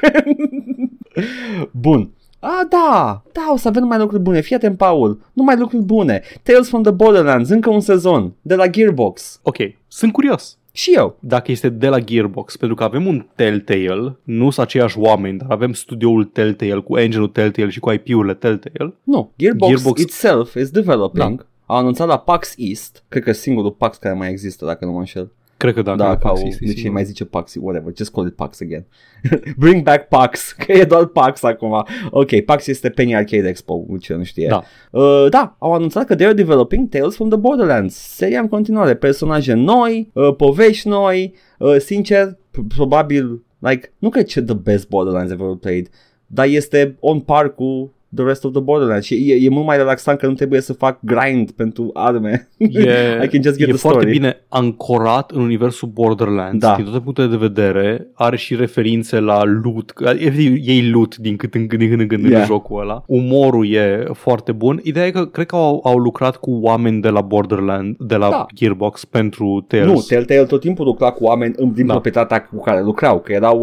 Bun. 1.71 2.09
Ah, 2.45 2.65
da, 2.70 3.22
da, 3.32 3.49
o 3.53 3.57
să 3.57 3.68
avem 3.68 3.82
numai 3.82 3.98
lucruri 3.98 4.22
bune. 4.22 4.41
Fii 4.41 4.56
atent, 4.56 4.78
Paul. 4.78 5.20
Numai 5.34 5.57
lucruri 5.57 5.84
bune. 5.84 6.22
Tales 6.44 6.68
from 6.68 6.82
the 6.84 6.91
Borderlands, 6.91 7.49
încă 7.49 7.70
un 7.70 7.80
sezon, 7.80 8.34
de 8.41 8.56
la 8.56 8.68
Gearbox. 8.68 9.40
ok, 9.44 9.57
sunt 9.88 10.11
curios. 10.11 10.57
Și 10.72 10.91
eu. 10.95 11.18
Dacă 11.20 11.52
este 11.52 11.70
de 11.70 11.88
la 11.88 11.99
Gearbox, 11.99 12.56
pentru 12.57 12.76
că 12.76 12.84
avem 12.84 13.06
un 13.06 13.26
Telltale, 13.36 14.18
nu 14.24 14.49
sunt 14.49 14.65
aceiași 14.65 14.99
oameni, 14.99 15.38
dar 15.38 15.48
avem 15.52 15.74
studioul 15.74 16.24
Telltale 16.26 16.80
cu 16.80 16.98
engine-ul 16.98 17.28
Telltale 17.28 17.70
și 17.70 17.80
cu 17.80 17.91
IP-urile 17.91 18.34
Telltale. 18.34 18.94
Nu, 19.03 19.32
Gearbox, 19.38 19.72
Gearbox- 19.72 19.99
itself 20.02 20.56
is 20.56 20.70
developing. 20.70 21.38
Da. 21.38 21.45
Au 21.65 21.78
anunțat 21.78 22.07
la 22.07 22.18
PAX 22.18 22.53
East, 22.57 23.03
cred 23.10 23.24
că 23.24 23.32
singurul 23.32 23.72
PAX 23.72 23.98
care 23.98 24.15
mai 24.15 24.30
există, 24.30 24.65
dacă 24.65 24.86
nu 24.86 24.91
mă 24.91 24.98
înșel. 24.99 25.32
Cred 25.64 25.76
că 25.76 25.81
da, 25.81 25.95
Da, 25.95 26.03
că 26.07 26.10
ca 26.15 26.27
PAX 26.27 26.41
o, 26.41 26.48
este 26.48 26.65
deci 26.65 26.76
sigur. 26.77 26.91
mai 26.91 27.03
zice 27.06 27.26
PAX, 27.26 27.56
whatever, 27.60 27.94
just 27.95 28.11
call 28.11 28.27
it 28.27 28.35
PAX 28.35 28.61
again. 28.61 28.85
Bring 29.57 29.84
back 29.84 30.07
PAX, 30.07 30.52
că 30.52 30.72
e 30.72 30.84
doar 30.84 31.06
PAX 31.06 31.44
acum. 31.44 31.85
Ok, 32.11 32.40
PAX 32.41 32.68
este 32.68 32.90
Penny 32.90 33.15
Arcade 33.15 33.48
Expo, 33.48 33.85
cine 33.99 34.18
nu 34.18 34.23
știe. 34.23 34.48
Da. 34.48 34.64
Uh, 34.91 35.26
da, 35.30 35.56
au 35.60 35.73
anunțat 35.73 36.06
că 36.06 36.15
they 36.15 36.26
are 36.26 36.35
developing 36.35 36.90
Tales 36.90 37.15
from 37.15 37.30
the 37.30 37.38
Borderlands, 37.38 37.95
seria 37.95 38.40
în 38.40 38.48
continuare, 38.48 38.95
personaje 38.95 39.53
noi, 39.53 40.10
uh, 40.14 40.35
povești 40.35 40.88
noi, 40.88 41.34
uh, 41.60 41.76
sincer, 41.80 42.31
p- 42.34 42.68
probabil, 42.76 43.44
like, 43.60 43.94
nu 43.98 44.10
cred 44.10 44.27
că 44.31 44.40
e 44.40 44.44
the 44.44 44.56
best 44.56 44.88
Borderlands 44.88 45.31
ever 45.31 45.56
played, 45.61 45.88
dar 46.27 46.45
este 46.45 46.98
on 46.99 47.19
par 47.19 47.53
cu 47.53 47.94
the 48.15 48.26
rest 48.26 48.44
of 48.44 48.52
the 48.52 48.61
Borderlands 48.61 49.06
și 49.06 49.31
e, 49.31 49.35
e 49.45 49.49
mult 49.49 49.65
mai 49.65 49.77
relaxant 49.77 50.19
că 50.19 50.27
nu 50.27 50.34
trebuie 50.34 50.61
să 50.61 50.73
fac 50.73 50.98
grind 51.02 51.52
pentru 51.52 51.90
arme. 51.94 52.49
E, 52.57 52.69
I 53.23 53.27
can 53.27 53.41
just 53.44 53.57
get 53.57 53.68
e 53.68 53.72
the 53.72 53.77
foarte 53.77 53.99
story. 53.99 54.11
bine 54.11 54.38
ancorat 54.49 55.31
în 55.31 55.41
universul 55.41 55.88
Borderlands. 55.94 56.60
Da. 56.60 56.73
Din 56.76 56.84
toate 56.85 56.99
punctele 56.99 57.27
de 57.27 57.35
vedere, 57.35 58.07
are 58.14 58.38
și 58.38 58.56
referințe 58.56 59.19
la 59.19 59.44
loot. 59.44 59.91
că- 59.91 60.10
Efectiv, 60.18 60.56
ei 60.68 60.90
loot 60.90 61.18
din 61.18 61.35
cât 61.35 61.53
în, 61.53 61.68
din 61.68 61.88
când 61.90 61.99
în 61.99 62.07
când 62.07 62.26
Yeah. 62.26 62.40
în 62.40 62.45
jocul 62.45 62.81
ăla. 62.81 63.03
Umorul 63.07 63.73
e 63.73 64.06
foarte 64.14 64.52
bun. 64.52 64.80
Ideea 64.84 65.06
e 65.06 65.11
că 65.11 65.26
cred 65.26 65.45
că 65.45 65.56
au, 65.56 65.81
au 65.84 65.98
lucrat 65.98 66.35
cu 66.38 66.52
oameni 66.61 67.02
de 67.02 67.10
la 67.10 67.22
Borderlands, 67.22 67.98
de 67.99 68.15
la 68.15 68.30
Da. 68.30 68.45
Gearbox 68.56 69.06
pentru 69.06 69.65
Tales. 69.68 69.85
Nu, 69.85 70.03
Telltale 70.07 70.44
tot 70.45 70.60
timpul 70.61 70.85
lucra 70.85 71.11
cu 71.11 71.23
oameni 71.23 71.53
în- 71.57 71.72
din 71.73 71.85
Da. 71.85 71.91
proprietatea 71.91 72.41
cu 72.44 72.61
care 72.61 72.81
lucrau, 72.84 73.19
că 73.19 73.31
erau 73.31 73.60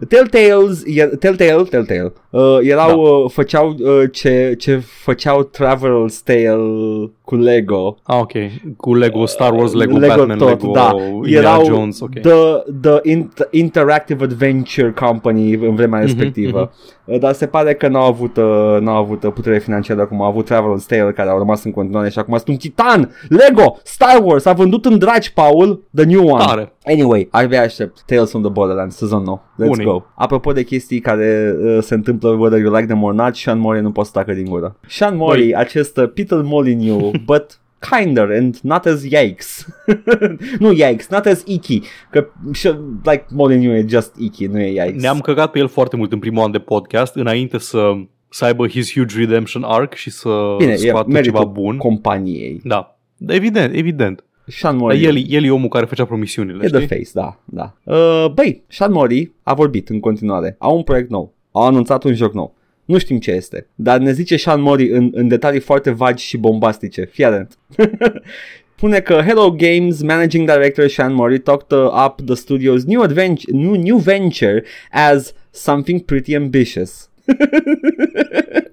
uh, 0.00 0.06
Telltales, 0.08 0.82
e, 0.86 1.04
Telltale, 1.06 1.62
Telltale, 1.70 2.12
uh, 2.30 2.58
erau, 2.62 2.88
Da. 2.88 2.94
uh, 3.10 3.30
făceau 3.30 3.68
uh, 3.68 3.81
ce, 4.12 4.54
ce 4.58 4.78
făceau 4.78 5.44
Traveler's 5.44 6.22
Tale 6.24 7.10
cu 7.32 7.38
Lego. 7.38 7.96
Ah, 8.02 8.18
ok. 8.20 8.32
Cu 8.76 8.94
Lego 8.94 9.26
Star 9.26 9.52
Wars, 9.52 9.72
Lego, 9.72 9.98
Lego 9.98 10.14
Batman, 10.16 10.38
tot, 10.38 10.48
Lego 10.48 10.72
da. 10.72 10.90
Indiana 11.14 11.48
Erau 11.48 11.64
Jones, 11.64 12.00
ok. 12.00 12.10
The, 12.20 12.32
the 12.80 13.00
Int- 13.16 13.48
Interactive 13.50 14.24
Adventure 14.24 14.94
Company 15.06 15.54
în 15.54 15.74
vremea 15.74 15.98
Mhm, 15.98 16.06
respectivă. 16.08 16.72
Uh, 17.04 17.18
Dar 17.18 17.32
se 17.32 17.46
pare 17.46 17.74
că 17.74 17.88
n-au 17.88 18.06
avut, 18.06 18.36
uh, 18.36 18.76
n-au 18.80 18.96
avut 18.96 19.22
uh, 19.24 19.32
putere 19.32 19.58
financiară 19.58 20.06
cum 20.06 20.22
au 20.22 20.28
avut 20.28 20.44
Traveler's 20.52 20.86
Tale, 20.86 21.12
care 21.12 21.28
au 21.30 21.38
rămas 21.38 21.64
în 21.64 21.70
continuare 21.70 22.10
și 22.10 22.18
acum 22.18 22.34
sunt 22.36 22.48
un 22.48 22.56
titan. 22.56 23.10
Lego, 23.28 23.76
Star 23.84 24.20
Wars, 24.24 24.44
a 24.44 24.52
vândut 24.52 24.84
în 24.84 24.98
dragi, 24.98 25.32
Paul, 25.32 25.82
the 25.94 26.04
new 26.04 26.26
one. 26.28 26.44
Tare. 26.44 26.72
Anyway, 26.84 27.28
abia 27.30 27.60
aștept 27.62 28.02
Tales 28.06 28.30
from 28.30 28.42
the 28.42 28.50
Borderlands, 28.50 28.96
sezon 28.96 29.22
nou. 29.22 29.42
Let's 29.62 29.66
Bune. 29.66 29.84
go. 29.84 30.02
Apropo 30.14 30.52
de 30.52 30.62
chestii 30.62 31.00
care 31.00 31.56
uh, 31.64 31.78
se 31.80 31.94
întâmplă 31.94 32.28
whether 32.30 32.60
you 32.60 32.74
like 32.74 32.86
them 32.86 33.02
or 33.02 33.12
not, 33.14 33.34
Sean 33.36 33.58
Mori 33.58 33.80
nu 33.82 33.90
poate 33.90 34.10
să 34.12 34.18
tacă 34.18 34.32
din 34.32 34.44
gură. 34.50 34.76
Sean 34.88 35.16
Mori, 35.16 35.38
Băi. 35.40 35.54
acest 35.56 35.96
uh, 35.96 36.10
Peter 36.14 36.40
Molyneux, 36.44 37.10
but 37.24 37.60
kinder 37.90 38.30
and 38.30 38.56
not 38.62 38.86
as 38.86 39.04
yikes. 39.04 39.66
nu 40.58 40.72
yikes, 40.72 41.08
not 41.08 41.26
as 41.26 41.42
icky. 41.46 41.80
Că 42.10 42.26
și- 42.52 42.74
like 43.02 43.24
Molyneux 43.30 43.82
e 43.82 43.86
just 43.88 44.14
icky, 44.18 44.46
nu 44.46 44.60
e 44.60 44.68
yikes. 44.68 45.02
Ne-am 45.02 45.18
căgat 45.20 45.50
pe 45.50 45.58
el 45.58 45.68
foarte 45.68 45.96
mult 45.96 46.12
în 46.12 46.18
primul 46.18 46.42
an 46.42 46.50
de 46.50 46.58
podcast, 46.58 47.14
înainte 47.14 47.58
să, 47.58 47.92
să 48.28 48.44
aibă 48.44 48.68
his 48.68 48.92
huge 48.92 49.18
redemption 49.18 49.62
arc 49.62 49.94
și 49.94 50.10
să 50.10 50.54
Bine, 50.58 50.72
e 50.72 50.76
scoată 50.76 51.08
meritul 51.10 51.38
ceva 51.38 51.50
bun. 51.50 51.76
companiei. 51.76 52.60
Da. 52.64 52.98
Evident, 53.26 53.74
evident. 53.74 54.24
Sean 54.46 54.72
Dar 54.78 54.82
Mori 54.82 55.04
el, 55.04 55.16
el 55.28 55.44
e 55.44 55.50
omul 55.50 55.68
care 55.68 55.84
făcea 55.84 56.04
promisiunile, 56.04 56.64
e 56.64 56.68
the 56.68 56.80
știi? 56.80 56.96
face, 56.96 57.10
da, 57.14 57.38
da. 57.44 57.74
Uh, 57.94 58.26
băi, 58.34 58.62
Sean 58.68 58.92
Mori 58.92 59.32
a 59.42 59.54
vorbit 59.54 59.88
în 59.88 60.00
continuare. 60.00 60.56
Au 60.58 60.76
un 60.76 60.82
proiect 60.82 61.10
nou. 61.10 61.34
Au 61.52 61.66
anunțat 61.66 62.04
un 62.04 62.14
joc 62.14 62.32
nou. 62.34 62.54
Nu 62.84 62.98
știm 62.98 63.18
ce 63.18 63.30
este, 63.30 63.66
dar 63.74 63.98
ne 63.98 64.12
zice 64.12 64.36
Sean 64.36 64.60
Mori 64.60 64.90
în, 64.90 65.10
în 65.14 65.28
detalii 65.28 65.60
foarte 65.60 65.90
vagi 65.90 66.24
și 66.24 66.36
bombastice. 66.36 67.04
Fii 67.04 67.24
atent. 67.24 67.58
Spune 68.76 69.00
că 69.00 69.22
Hello 69.26 69.50
Games 69.50 70.02
Managing 70.02 70.50
Director 70.50 70.88
Sean 70.88 71.14
Mori 71.14 71.38
talked 71.38 71.78
uh, 71.78 72.04
up 72.06 72.20
the 72.26 72.34
studio's 72.34 72.84
new, 72.86 73.02
adventure, 73.02 73.56
new, 73.56 73.74
new 73.74 73.96
venture 73.96 74.64
as 74.90 75.34
something 75.50 76.00
pretty 76.00 76.34
ambitious. 76.34 77.10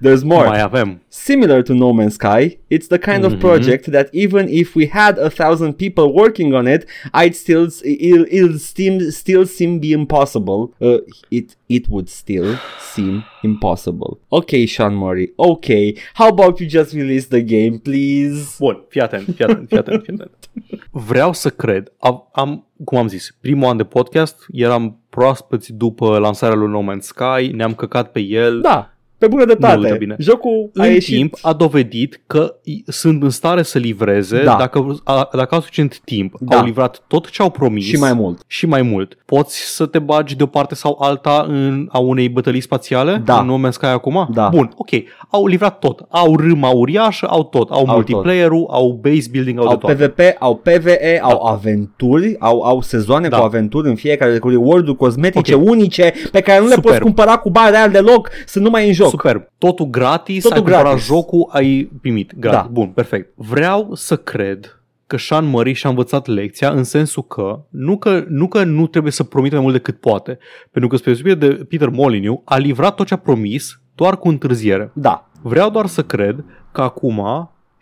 There's 0.00 0.24
more. 0.24 0.46
Mai. 0.46 0.98
Similar 1.10 1.62
to 1.64 1.74
No 1.74 1.92
Man's 1.92 2.14
Sky, 2.14 2.58
it's 2.70 2.88
the 2.88 2.98
kind 2.98 3.24
of 3.24 3.34
Mhm. 3.34 3.40
project 3.40 3.86
that 3.92 4.08
even 4.12 4.48
if 4.48 4.74
we 4.74 4.86
had 4.86 5.18
a 5.18 5.30
thousand 5.30 5.74
people 5.74 6.12
working 6.14 6.54
on 6.54 6.66
it, 6.66 6.86
I'd 7.14 7.36
still 7.36 7.68
it'll, 7.84 8.26
it'll 8.30 8.58
seem, 8.58 9.10
still 9.10 9.46
seem 9.46 9.78
be 9.78 9.92
impossible. 9.92 10.74
Uh, 10.80 10.98
it 11.30 11.54
it 11.68 11.88
would 11.88 12.08
still 12.08 12.58
seem 12.80 13.24
impossible. 13.44 14.18
Okay, 14.32 14.66
Sean 14.66 14.94
Murray. 14.96 15.30
Okay, 15.38 15.94
how 16.14 16.28
about 16.28 16.60
you 16.60 16.66
just 16.66 16.94
release 16.94 17.26
the 17.26 17.42
game, 17.42 17.78
please? 17.78 18.58
Bun, 18.58 18.76
fii 18.90 19.02
atent, 19.04 19.26
fii 19.36 19.44
atent, 19.44 19.70
fii 19.70 19.78
atent, 19.78 20.06
fii 20.06 20.14
atent. 20.14 20.48
Vreau 20.94 21.32
să 21.32 21.50
cred, 21.50 21.92
am, 21.98 22.28
am, 22.32 22.66
cum 22.84 22.98
am 22.98 23.08
zis, 23.08 23.36
primul 23.40 23.68
an 23.68 23.76
de 23.76 23.84
podcast, 23.84 24.46
eram 24.50 25.00
proaspeți 25.08 25.72
după 25.72 26.18
lansarea 26.18 26.56
lui 26.56 26.68
No 26.70 26.92
Man's 26.92 27.00
Sky, 27.00 27.52
ne-am 27.52 27.74
căcat 27.74 28.12
pe 28.12 28.20
el, 28.20 28.60
Da, 28.60 28.91
Pe 29.22 29.28
bună 29.28 29.44
dreptate. 29.44 29.76
uită 29.78 29.94
bine. 29.98 30.16
Jocul 30.18 30.70
a 30.74 30.84
în 30.84 30.92
ieșit... 30.92 31.16
timp 31.16 31.34
a 31.42 31.52
dovedit 31.52 32.20
că 32.26 32.54
i- 32.64 32.82
sunt 32.86 33.22
în 33.22 33.30
stare 33.30 33.62
să 33.62 33.78
livreze 33.78 34.42
Da. 34.44 34.56
dacă, 34.58 35.00
a, 35.04 35.28
dacă 35.32 35.54
au 35.54 35.60
suficient 35.60 36.00
timp. 36.04 36.34
Da. 36.40 36.56
Au 36.56 36.64
livrat 36.64 37.02
tot 37.06 37.30
ce 37.30 37.42
au 37.42 37.50
promis. 37.50 37.84
Și 37.84 37.96
mai 37.96 38.12
mult. 38.12 38.40
Și 38.46 38.66
mai 38.66 38.82
mult. 38.82 39.16
Poți 39.24 39.74
să 39.76 39.86
te 39.86 39.98
bagi 39.98 40.36
de 40.36 40.42
o 40.42 40.46
parte 40.46 40.74
sau 40.74 40.98
alta 41.00 41.44
în 41.48 41.88
a 41.92 41.98
unei 41.98 42.28
bătălii 42.28 42.60
spațiale? 42.60 43.22
Da. 43.24 43.38
În 43.40 43.46
No 43.46 43.58
Man's 43.68 43.70
Sky 43.72 43.84
acum? 43.86 44.28
Da. 44.34 44.48
Bun, 44.48 44.72
ok. 44.76 44.88
Au 45.30 45.46
livrat 45.46 45.78
tot. 45.78 46.06
Au 46.08 46.36
râma 46.36 46.68
uriașă, 46.68 47.26
au 47.26 47.44
tot. 47.44 47.70
Au, 47.70 47.84
Au 47.86 47.94
multiplayer-ul, 47.94 48.66
au 48.70 48.98
base 49.02 49.28
building, 49.30 49.58
au, 49.58 49.64
Au 49.66 49.72
de 49.72 49.78
toate. 49.78 49.94
PvP, 50.08 50.36
au 50.38 50.56
PvE, 50.56 51.18
au 51.22 51.42
aventuri, 51.46 52.36
au, 52.38 52.62
au 52.62 52.80
sezoane 52.80 53.28
Da. 53.28 53.36
cu 53.38 53.44
aventuri 53.44 53.88
în 53.88 53.94
fiecare 53.94 54.38
cu 54.38 54.48
reward-uri 54.48 54.96
cosmetice 54.96 55.54
Ok. 55.54 55.68
unice 55.68 56.12
pe 56.32 56.40
care 56.40 56.60
nu 56.60 56.66
le 56.66 56.74
Super. 56.74 56.90
poți 56.90 57.02
cumpăra 57.02 57.36
cu 57.36 57.50
bani 57.50 57.70
real 57.70 57.90
deloc, 57.90 58.28
sunt 58.46 58.64
numai 58.64 58.86
în 58.86 58.92
joc. 58.92 59.08
Superb. 59.18 59.46
Totul 59.58 59.86
gratis, 59.86 60.42
Totul 60.42 60.56
ai 60.56 60.62
cumpărat 60.62 60.86
gratis. 60.86 61.04
jocul, 61.04 61.48
ai 61.52 61.90
primit 62.00 62.32
gratis. 62.38 62.60
Da. 62.60 62.68
Bun, 62.72 62.86
perfect. 62.88 63.32
Vreau 63.34 63.94
să 63.94 64.16
cred 64.16 64.76
că 65.06 65.16
Sean 65.18 65.44
Murray 65.44 65.72
și-a 65.72 65.90
învățat 65.90 66.26
lecția 66.26 66.70
în 66.70 66.84
sensul 66.84 67.22
că 67.22 67.60
nu, 67.68 67.96
că 67.98 68.24
nu 68.28 68.48
că 68.48 68.64
nu 68.64 68.86
trebuie 68.86 69.12
să 69.12 69.22
promită 69.22 69.54
mai 69.54 69.64
mult 69.64 69.74
decât 69.74 70.00
poate, 70.00 70.38
pentru 70.70 70.90
că 70.90 70.96
spre 70.96 71.12
deosebire 71.12 71.46
de 71.48 71.64
Peter 71.64 71.88
Molyneux 71.88 72.40
a 72.44 72.56
livrat 72.56 72.94
tot 72.94 73.06
ce 73.06 73.14
a 73.14 73.16
promis 73.16 73.80
doar 73.94 74.16
cu 74.18 74.28
întârziere. 74.28 74.90
Da. 74.94 75.30
Vreau 75.42 75.70
doar 75.70 75.86
să 75.86 76.02
cred 76.02 76.44
că 76.72 76.80
acum 76.80 77.20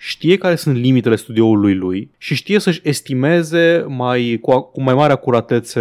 știe 0.02 0.36
care 0.36 0.54
sunt 0.54 0.76
limitele 0.76 1.16
studioului 1.16 1.74
lui 1.74 2.10
și 2.18 2.34
știe 2.34 2.58
să-și 2.58 2.80
estimeze 2.84 3.84
mai, 3.88 4.38
cu, 4.42 4.60
cu 4.60 4.82
mai 4.82 4.94
mare 4.94 5.12
acuratețe 5.12 5.80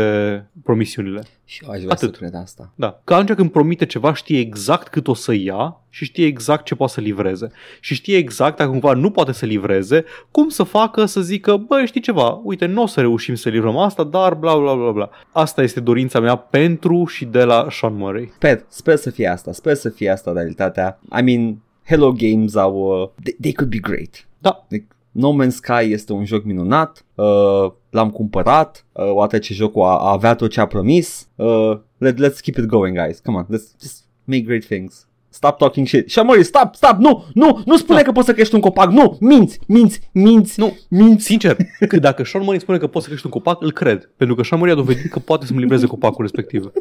promisiunile. 0.63 1.23
Și 1.45 1.63
eu 1.63 1.71
aș 1.71 1.79
vrea 1.79 1.91
Atât. 1.91 2.13
să 2.13 2.19
cred 2.19 2.33
asta. 2.33 2.71
Da. 2.75 3.01
Că 3.03 3.13
atunci 3.13 3.37
când 3.37 3.51
promite 3.51 3.85
ceva 3.85 4.13
știe 4.13 4.39
exact 4.39 4.87
cât 4.87 5.07
o 5.07 5.13
să 5.13 5.33
ia 5.33 5.81
și 5.89 6.05
știe 6.05 6.25
exact 6.25 6.65
ce 6.65 6.75
poate 6.75 6.93
să 6.93 7.01
livreze. 7.01 7.51
Și 7.79 7.93
știe 7.93 8.17
exact 8.17 8.57
dacă 8.57 8.69
cumva 8.69 8.93
nu 8.93 9.11
poate 9.11 9.31
să 9.31 9.45
livreze, 9.45 10.03
cum 10.31 10.49
să 10.49 10.63
facă 10.63 11.05
să 11.05 11.21
zică, 11.21 11.57
bă, 11.57 11.85
știi 11.85 12.01
ceva, 12.01 12.41
uite, 12.43 12.65
nu 12.65 12.81
o 12.81 12.85
să 12.85 12.99
reușim 12.99 13.35
să 13.35 13.49
livrăm 13.49 13.77
asta, 13.77 14.03
dar 14.03 14.33
bla 14.33 14.57
bla 14.57 14.75
bla 14.75 14.91
bla. 14.91 15.09
Asta 15.31 15.61
este 15.61 15.79
dorința 15.79 16.19
mea 16.19 16.35
pentru 16.35 17.05
și 17.05 17.25
de 17.25 17.43
la 17.43 17.67
Sean 17.71 17.95
Murray. 17.95 18.31
Sper, 18.35 18.65
sper 18.67 18.95
să 18.95 19.09
fie 19.09 19.27
asta, 19.27 19.51
sper 19.51 19.73
să 19.73 19.89
fie 19.89 20.09
asta 20.09 20.31
realitatea. 20.31 20.99
I 21.19 21.21
mean, 21.21 21.57
Hello 21.89 22.11
Games 22.11 22.55
au... 22.55 23.01
Uh, 23.01 23.09
they, 23.23 23.35
they 23.41 23.51
could 23.51 23.69
be 23.69 23.79
great. 23.79 24.27
Da, 24.39 24.65
Like, 24.69 24.87
No 25.11 25.31
Man's 25.31 25.55
Sky 25.55 25.91
este 25.91 26.13
un 26.13 26.25
joc 26.25 26.43
minunat, 26.43 27.05
uh, 27.15 27.71
l-am 27.89 28.09
cumpărat, 28.09 28.85
uh, 28.91 29.11
odată 29.11 29.37
ce 29.37 29.53
jocul 29.53 29.81
a, 29.81 29.85
a 29.97 30.11
avea 30.11 30.35
tot 30.35 30.49
ce 30.51 30.59
a 30.59 30.65
promis. 30.65 31.27
Uh, 31.35 31.77
let, 31.97 32.15
let's 32.15 32.39
keep 32.41 32.57
it 32.57 32.65
going, 32.65 32.97
guys. 32.97 33.19
Come 33.19 33.37
on, 33.37 33.45
let's 33.45 33.81
just 33.81 34.03
make 34.23 34.41
great 34.41 34.65
things. 34.65 35.07
Stop 35.29 35.57
talking 35.57 35.87
shit. 35.87 36.09
Și 36.09 36.19
Mori, 36.19 36.43
stop, 36.43 36.75
stop, 36.75 36.95
nu, 36.97 37.25
nu, 37.33 37.61
nu 37.65 37.77
spune 37.77 37.97
Da. 37.99 38.03
că 38.05 38.11
poți 38.11 38.25
să 38.25 38.33
crești 38.33 38.55
un 38.55 38.61
copac, 38.61 38.91
nu, 38.91 39.17
minți, 39.19 39.59
minți, 39.67 40.09
minți, 40.11 40.59
Nu. 40.59 40.77
minți. 40.89 41.25
sincer, 41.25 41.57
că 41.89 41.97
dacă 41.99 42.23
Sean 42.23 42.43
Murray 42.43 42.59
spune 42.61 42.77
că 42.77 42.87
poți 42.87 43.03
să 43.03 43.09
crești 43.09 43.25
un 43.25 43.31
copac, 43.31 43.61
îl 43.61 43.71
cred. 43.71 44.09
Pentru 44.17 44.35
că 44.35 44.43
Sean 44.43 44.59
Murray 44.59 44.75
a 44.75 44.79
dovedit 44.79 45.11
că 45.11 45.19
poate 45.19 45.45
să-mi 45.45 45.59
livreze 45.59 45.85
copacul 45.85 46.21
respectiv. 46.21 46.71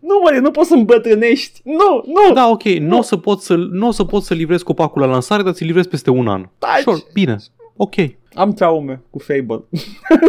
Nu, 0.00 0.18
Mori, 0.22 0.40
nu 0.40 0.50
poți 0.50 0.68
să 0.68 0.74
îmbătrânești, 0.74 1.60
nu, 1.64 2.04
nu. 2.06 2.34
Da, 2.34 2.48
ok, 2.48 2.62
nu 2.62 2.98
o 2.98 3.02
să 3.02 3.16
pot 3.16 3.40
să, 3.40 3.54
nu 3.54 3.86
o 3.86 3.90
să 3.90 4.04
pot 4.04 4.22
să 4.22 4.34
livrezi 4.34 4.64
copacul 4.64 5.00
la 5.00 5.06
lansare, 5.06 5.42
dar 5.42 5.52
ți-l 5.52 5.66
livrezi 5.66 5.88
peste 5.88 6.10
un 6.10 6.28
an. 6.28 6.48
Taci. 6.58 6.80
Sure, 6.82 7.02
bine, 7.12 7.36
ok. 7.76 7.94
Am 8.34 8.52
traume 8.52 9.02
cu 9.10 9.18
Fable. 9.18 9.64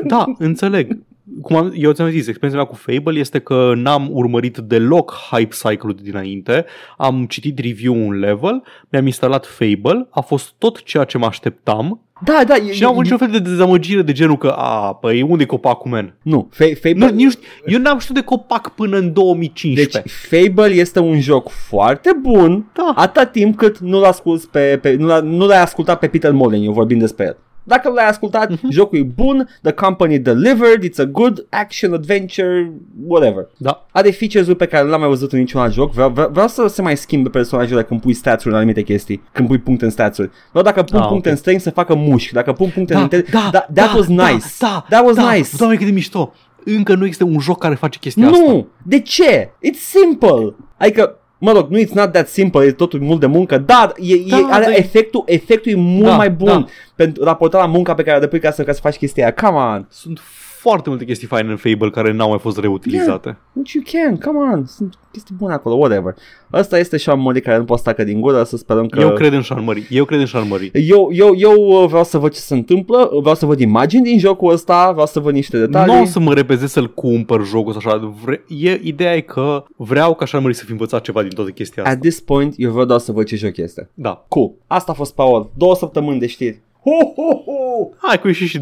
Da, 0.03 0.26
înțeleg. 0.38 0.98
Cum 1.41 1.56
am, 1.56 1.72
eu 1.76 1.91
ți-am 1.91 2.10
zis, 2.10 2.27
experiența 2.27 2.64
mea 2.64 2.72
cu 2.72 2.76
Fable 2.76 3.19
este 3.19 3.39
că 3.39 3.73
n-am 3.76 4.07
urmărit 4.11 4.57
deloc 4.57 5.14
hype 5.31 5.56
cycle-ul 5.56 5.93
de 5.95 6.02
dinainte, 6.03 6.65
am 6.98 7.26
citit 7.26 7.60
review 7.60 8.07
un 8.07 8.19
level, 8.19 8.64
mi-am 8.89 9.06
instalat 9.06 9.45
Fable, 9.45 10.07
a 10.10 10.22
fost 10.22 10.53
tot 10.57 10.84
ceea 10.84 11.03
ce 11.03 11.18
mă 11.18 11.26
așteptam 11.26 12.02
Da, 12.23 12.43
da, 12.48 12.56
e, 12.56 12.72
și 12.72 12.81
n-am 12.81 12.91
avut 12.91 13.06
e- 13.06 13.10
niciun 13.10 13.18
fel 13.27 13.41
de 13.41 13.49
dezamăgire 13.49 14.02
de 14.02 14.11
genul 14.11 14.38
că, 14.38 14.48
a, 14.57 14.93
păi 14.93 15.22
unde 15.22 15.43
e 15.43 15.45
copacul, 15.45 15.91
man? 15.91 16.15
Nu, 16.22 16.49
Fa- 16.53 16.80
Fable... 16.81 17.06
Nu, 17.06 17.10
nici, 17.10 17.34
eu 17.65 17.80
n-am 17.80 17.99
știut 17.99 18.18
de 18.18 18.23
copac 18.23 18.69
până 18.76 18.98
în 18.98 19.14
2015. 19.14 20.02
Deci 20.02 20.11
Fable 20.11 20.73
este 20.73 20.99
un 20.99 21.19
joc 21.19 21.49
foarte 21.49 22.11
bun 22.22 22.72
Da. 22.73 22.93
atâta 22.95 23.26
timp 23.26 23.57
cât 23.57 23.77
nu-l 23.77 24.03
asculti 24.03 24.45
pe, 24.48 24.80
pe 24.81 24.95
nu, 24.99 25.06
l-a, 25.07 25.19
nu 25.19 25.45
l-ai 25.45 25.61
ascultat 25.61 25.99
pe 25.99 26.07
Peter 26.07 26.31
Molyneux 26.31 26.76
vorbind 26.76 26.99
despre 26.99 27.26
el. 27.26 27.38
Dacă 27.64 27.90
l-ai 27.90 28.08
ascultat, 28.08 28.50
Mhm. 28.50 28.70
jocul 28.72 28.98
e 28.98 29.04
bun, 29.04 29.50
the 29.62 29.72
company 29.72 30.18
delivered, 30.20 30.84
it's 30.84 31.00
a 31.00 31.04
good 31.06 31.46
action 31.50 31.94
adventure, 31.94 32.74
whatever. 33.08 33.48
Da. 33.58 33.86
Are 33.92 34.10
features-uri 34.12 34.58
pe 34.58 34.66
care 34.66 34.84
nu 34.84 34.90
l-am 34.90 35.00
mai 35.00 35.10
văzut 35.10 35.32
în 35.32 35.40
niciun 35.40 35.62
alt 35.62 35.74
joc. 35.74 35.92
Vreau, 35.94 36.10
vreau, 36.10 36.30
vreau 36.32 36.48
să 36.48 36.68
se 36.68 36.82
mai 36.82 36.98
schimbe 36.98 37.30
personajele 37.30 37.84
când 37.84 38.02
pui 38.02 38.14
stats-uri 38.14 38.54
în 38.54 38.60
anumite 38.60 38.82
chestii, 38.82 39.24
când 39.32 39.48
pui 39.48 39.58
puncte 39.58 39.86
în 39.86 39.92
stats-uri. 39.92 40.30
Vreau 40.50 40.64
dacă 40.66 40.84
pun 40.84 41.00
Ah, 41.00 41.08
puncte 41.08 41.28
ok. 41.28 41.34
în 41.34 41.40
străini 41.40 41.62
să 41.62 41.70
facă 41.70 41.96
mușchi, 41.96 42.34
dacă 42.34 42.52
pun 42.54 42.70
puncte 42.74 42.94
în 42.94 43.00
Da, 43.00 43.04
intern, 43.18 43.32
da, 43.32 43.50
that, 43.52 43.70
da, 43.70 43.84
that 43.84 43.96
was 43.98 44.08
da, 44.08 44.28
nice. 44.30 44.46
Da, 44.60 44.86
that 44.90 45.06
was 45.06 45.16
da. 45.16 45.32
nice. 45.34 45.50
Doamne, 45.58 45.76
cât 45.78 45.86
de 45.86 45.92
mișto. 45.92 46.34
Încă 46.66 46.96
nu 46.96 47.04
există 47.06 47.24
un 47.24 47.40
joc 47.40 47.58
care 47.58 47.76
face 47.76 48.00
chestia 48.00 48.28
asta. 48.30 48.44
Nu! 48.52 48.68
De 48.84 49.00
ce? 49.00 49.50
It's 49.50 49.80
simple! 49.80 50.56
Adică, 50.78 51.16
mă 51.44 51.52
rog, 51.52 51.70
nu 51.70 51.80
it's 51.80 51.92
not 51.94 52.12
that 52.12 52.28
simple, 52.28 52.66
e 52.66 52.72
totul 52.72 53.00
mult 53.00 53.20
de 53.20 53.26
muncă, 53.26 53.58
dar 53.58 53.94
e, 53.98 54.16
Da, 54.30 54.38
e, 54.38 54.44
are 54.52 54.64
dar 54.64 54.74
e- 54.74 54.78
efectul, 54.78 55.24
efectul 55.26 55.72
e 55.72 55.76
mult 55.76 56.06
Da, 56.06 56.16
mai 56.16 56.30
bun 56.32 56.48
da. 56.48 56.66
pentru 56.96 57.24
raportat 57.24 57.62
la 57.62 57.68
munca 57.68 57.94
pe 57.94 58.04
care 58.04 58.18
o 58.18 58.20
depui 58.20 58.40
ca 58.40 58.52
să, 58.52 58.64
ca 58.64 58.74
să 58.74 58.80
faci 58.82 58.96
chestia 58.96 59.24
aia. 59.24 59.34
Come 59.50 59.58
on! 59.64 59.86
Sunt 59.90 60.20
foarte 60.62 60.90
multe 60.90 61.06
chestii 61.06 61.28
faine 61.28 61.50
în 61.50 61.58
Fable 61.58 61.90
care 61.90 62.12
n-au 62.12 62.30
mai 62.30 62.40
fost 62.40 62.60
reutilizate. 62.60 63.38
Which 63.54 63.72
you 63.72 63.84
can, 63.92 64.18
come 64.18 64.38
on! 64.38 64.66
Sunt 64.66 64.96
chestii 65.12 65.36
bune 65.38 65.54
acolo, 65.54 65.76
whatever. 65.76 66.16
Asta 66.50 66.80
este 66.80 66.98
Sean 66.98 67.20
Murray 67.20 67.42
care 67.42 67.58
nu 67.58 67.64
poate 67.64 67.82
stacă 67.82 68.04
din 68.04 68.22
gură, 68.22 68.44
să 68.44 68.58
sperăm 68.58 68.88
că... 68.88 69.00
Eu 69.00 69.14
cred 69.14 69.34
în 69.34 69.42
Sean 69.42 69.64
Murray. 69.64 69.88
Eu 69.90 70.06
cred 70.06 70.20
în 70.20 70.26
Sean 70.26 70.48
Murray. 70.48 70.72
Eu, 70.74 71.10
eu, 71.14 71.36
eu 71.36 71.82
uh, 71.82 71.88
vreau 71.88 72.04
să 72.04 72.18
văd 72.18 72.32
ce 72.32 72.40
se 72.40 72.54
întâmplă, 72.54 73.10
vreau 73.22 73.36
să 73.36 73.46
văd 73.46 73.60
imagini 73.60 74.04
din 74.04 74.20
jocul 74.20 74.52
ăsta, 74.52 74.92
vreau 74.92 75.06
să 75.06 75.20
văd 75.20 75.34
niște 75.34 75.58
detalii. 75.58 75.94
Nu 75.94 76.02
o 76.02 76.06
să 76.06 76.20
mă 76.20 76.34
repezesc 76.34 76.74
să-l 76.74 76.94
cumpăr 76.94 77.46
jocul 77.46 77.76
ăsta 77.76 77.90
așa. 77.90 78.14
Vre- 78.24 78.44
e, 78.48 78.80
ideea 78.84 79.16
e 79.16 79.22
că 79.22 79.64
vreau 79.76 80.16
ca 80.16 80.26
Sean 80.26 80.42
Murray 80.42 80.58
să 80.58 80.66
fi 80.66 80.72
învățat 80.72 81.02
ceva 81.02 81.22
din 81.22 81.32
toată 81.32 81.50
chestia 81.50 81.84
asta. 81.84 81.96
At 81.96 82.02
this 82.02 82.20
point, 82.20 82.54
eu 82.58 82.72
vreau 82.72 82.86
doar 82.86 83.00
să 83.00 83.12
văd 83.12 83.26
ce 83.26 83.36
joc 83.36 83.58
este. 83.58 83.90
Da. 83.94 84.26
Cool. 84.28 84.52
Asta 84.68 84.92
a 84.92 84.96
fost 84.96 85.16
Paul. 85.16 85.52
Două 85.58 85.76
săptămâni 85.76 86.20
de 86.20 86.28
știri. 86.28 86.62
Ho, 86.84 87.06
ho, 87.16 87.36
ho! 87.36 87.90
Hai 87.98 88.20
că 88.20 88.28
ieși 88.28 88.46
și 88.46 88.62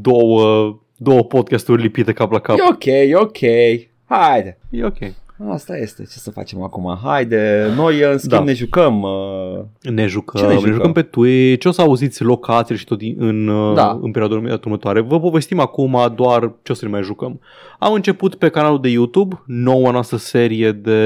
două, 0.00 0.78
două 0.98 1.24
podcasturi 1.24 1.82
lipite 1.82 2.12
cap 2.12 2.32
la 2.32 2.38
cap. 2.38 2.56
E 2.58 2.62
ok, 2.70 2.84
e 2.84 3.14
ok. 3.14 3.38
Haide. 4.04 4.58
E 4.70 4.84
ok. 4.84 4.96
Asta 5.50 5.76
este. 5.76 6.02
Ce 6.02 6.18
să 6.18 6.30
facem 6.30 6.62
acum? 6.62 6.98
Haide. 7.04 7.66
Noi, 7.76 8.00
în 8.02 8.18
schimb, 8.18 8.32
Da. 8.32 8.42
ne 8.42 8.52
jucăm. 8.52 9.02
Uh... 9.02 9.90
Ne 9.90 10.06
jucăm, 10.06 10.40
Ce 10.40 10.46
ne 10.46 10.52
ne, 10.52 10.58
jucăm? 10.58 10.72
jucăm 10.74 10.92
pe 10.92 11.02
Twitch, 11.02 11.66
o 11.66 11.70
să 11.70 11.80
auziți 11.80 12.22
locațiile 12.22 12.78
și 12.78 12.84
tot 12.84 12.98
din, 12.98 13.16
în, 13.18 13.46
Da. 13.46 13.72
da. 13.82 13.98
în 14.02 14.10
perioada 14.10 14.34
urmă- 14.34 14.58
următoare. 14.64 15.00
Vă 15.00 15.20
povestim 15.20 15.60
acum 15.60 16.12
doar 16.14 16.52
ce 16.62 16.72
o 16.72 16.74
să 16.74 16.84
ne 16.84 16.90
mai 16.90 17.02
jucăm. 17.02 17.40
Am 17.78 17.92
început 17.92 18.34
pe 18.34 18.48
canalul 18.48 18.80
de 18.80 18.88
YouTube, 18.88 19.42
noua 19.46 19.90
noastră 19.90 20.16
serie 20.16 20.72
de 20.72 21.00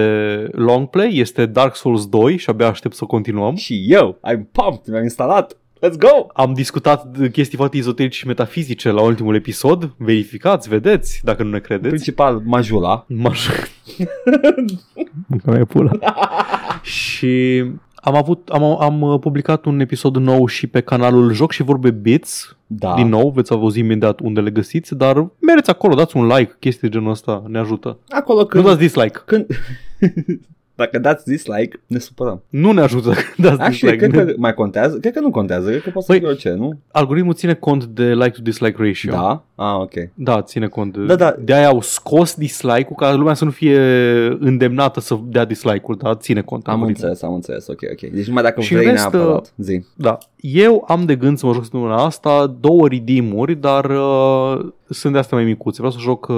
long 0.53 0.87
play, 0.89 1.11
este 1.17 1.47
Dark 1.47 1.77
Souls 1.77 2.07
2 2.07 2.37
și 2.37 2.51
abia 2.51 2.69
aștept 2.69 2.95
să 2.95 3.05
continuăm. 3.05 3.55
Și 3.55 3.85
eu. 3.89 4.19
I'm 4.33 4.41
pumped. 4.53 4.87
Mi-am 4.87 5.03
instalat. 5.03 5.57
Let's 5.87 5.99
go! 5.99 6.27
Am 6.33 6.53
discutat 6.53 7.05
de 7.05 7.31
chestii 7.31 7.57
foarte 7.57 7.77
ezoterice 7.77 8.19
și 8.19 8.27
metafizice 8.27 8.91
la 8.91 9.01
ultimul 9.03 9.35
episod. 9.35 9.95
Verificați, 9.97 10.69
vedeți, 10.69 11.21
dacă 11.25 11.43
nu 11.43 11.51
ne 11.51 11.59
credeți. 11.59 11.89
Principal, 11.89 12.43
Majula. 12.45 13.05
M-aș... 13.09 13.49
Mânca 15.27 15.51
mea 15.51 15.65
pula. 15.65 15.91
și 16.83 17.65
am, 17.95 18.17
avut, 18.17 18.49
am, 18.49 18.63
am 18.63 19.19
publicat 19.21 19.65
un 19.65 19.81
episod 19.81 20.17
nou 20.17 20.47
și 20.47 20.67
pe 20.67 20.81
canalul 20.81 21.33
Joc 21.33 21.51
și 21.53 21.63
Vorbe 21.63 21.91
Bits. 21.91 22.57
Da. 22.67 22.95
Din 22.95 23.09
nou, 23.09 23.31
veți 23.31 23.53
auzi 23.53 23.79
imediat 23.79 24.21
unde 24.21 24.41
le 24.41 24.51
găsiți, 24.51 24.95
dar 24.95 25.27
mereți 25.39 25.71
acolo, 25.71 25.95
dați 25.95 26.17
un 26.17 26.27
like, 26.27 26.57
chestii 26.59 26.89
de 26.89 26.97
genul 26.97 27.11
ăsta, 27.11 27.43
ne 27.47 27.59
ajută. 27.59 27.99
Acolo 28.09 28.41
Nu 28.41 28.47
când... 28.47 28.65
dați 28.65 28.79
dislike. 28.79 29.21
când... 29.25 29.47
Dacă 30.75 30.99
dați 30.99 31.25
dislike, 31.25 31.81
ne 31.87 31.99
supărăm. 31.99 32.43
Nu 32.49 32.73
ne 32.73 32.81
ajută 32.81 33.09
dacă 33.15 33.35
dați 33.37 33.61
Actually, 33.61 33.97
dislike. 33.97 33.97
cred 33.97 34.27
că 34.27 34.33
mai 34.37 34.55
contează? 34.55 34.99
Cred 34.99 35.13
că 35.13 35.21
nu 35.21 35.31
contează. 35.31 35.69
Cred 35.69 35.83
că 35.83 35.91
poate 35.91 36.07
să 36.07 36.13
Păi- 36.15 36.19
fie 36.19 36.29
orice, 36.29 36.51
nu? 36.51 36.79
Algoritmul 36.93 37.35
ține 37.35 37.55
cont 37.55 37.85
de 37.85 38.05
like 38.15 38.29
to 38.31 38.41
dislike 38.43 38.77
ratio. 38.79 39.13
Da? 39.13 39.45
Ah, 39.55 39.75
ok. 39.81 39.93
Da, 40.15 40.43
ține 40.43 40.67
cont. 40.67 40.97
De, 40.97 41.05
Da, 41.05 41.15
da. 41.15 41.35
De 41.41 41.55
aia 41.55 41.67
au 41.69 41.81
scos 41.81 42.35
dislike-ul 42.35 42.95
ca 42.97 43.15
lumea 43.15 43.35
să 43.35 43.45
nu 43.45 43.51
fie 43.51 43.79
îndemnată 44.39 45.01
să 45.01 45.19
dea 45.25 45.45
dislike-ul, 45.45 45.97
da, 46.03 46.15
ține 46.15 46.43
cont. 46.43 46.67
Am 46.67 46.73
algoritmul. 46.75 47.09
înțeles, 47.09 47.31
am 47.31 47.35
înțeles. 47.35 47.67
Ok, 47.69 47.79
ok. 47.93 48.11
Deci 48.11 48.27
numai 48.27 48.43
dacă 48.43 48.61
Și 48.61 48.73
vrei 48.75 48.85
în 48.87 48.91
rest, 48.93 49.11
neapărat. 49.13 49.53
Zi. 49.57 49.85
Da. 49.97 50.19
Eu 50.45 50.85
am 50.89 51.05
de 51.05 51.15
gând 51.17 51.39
să 51.39 51.47
mă 51.47 51.53
joc 51.53 51.63
săptămâna 51.63 52.05
asta 52.05 52.57
două 52.61 52.89
redeem-uri, 52.89 53.55
dar 53.55 53.85
uh, 53.85 54.67
sunt 54.89 55.13
de 55.13 55.19
astea 55.19 55.37
mai 55.37 55.47
micuțe. 55.47 55.77
Vreau 55.77 55.93
să 55.93 55.99
joc 56.01 56.27
uh, 56.29 56.37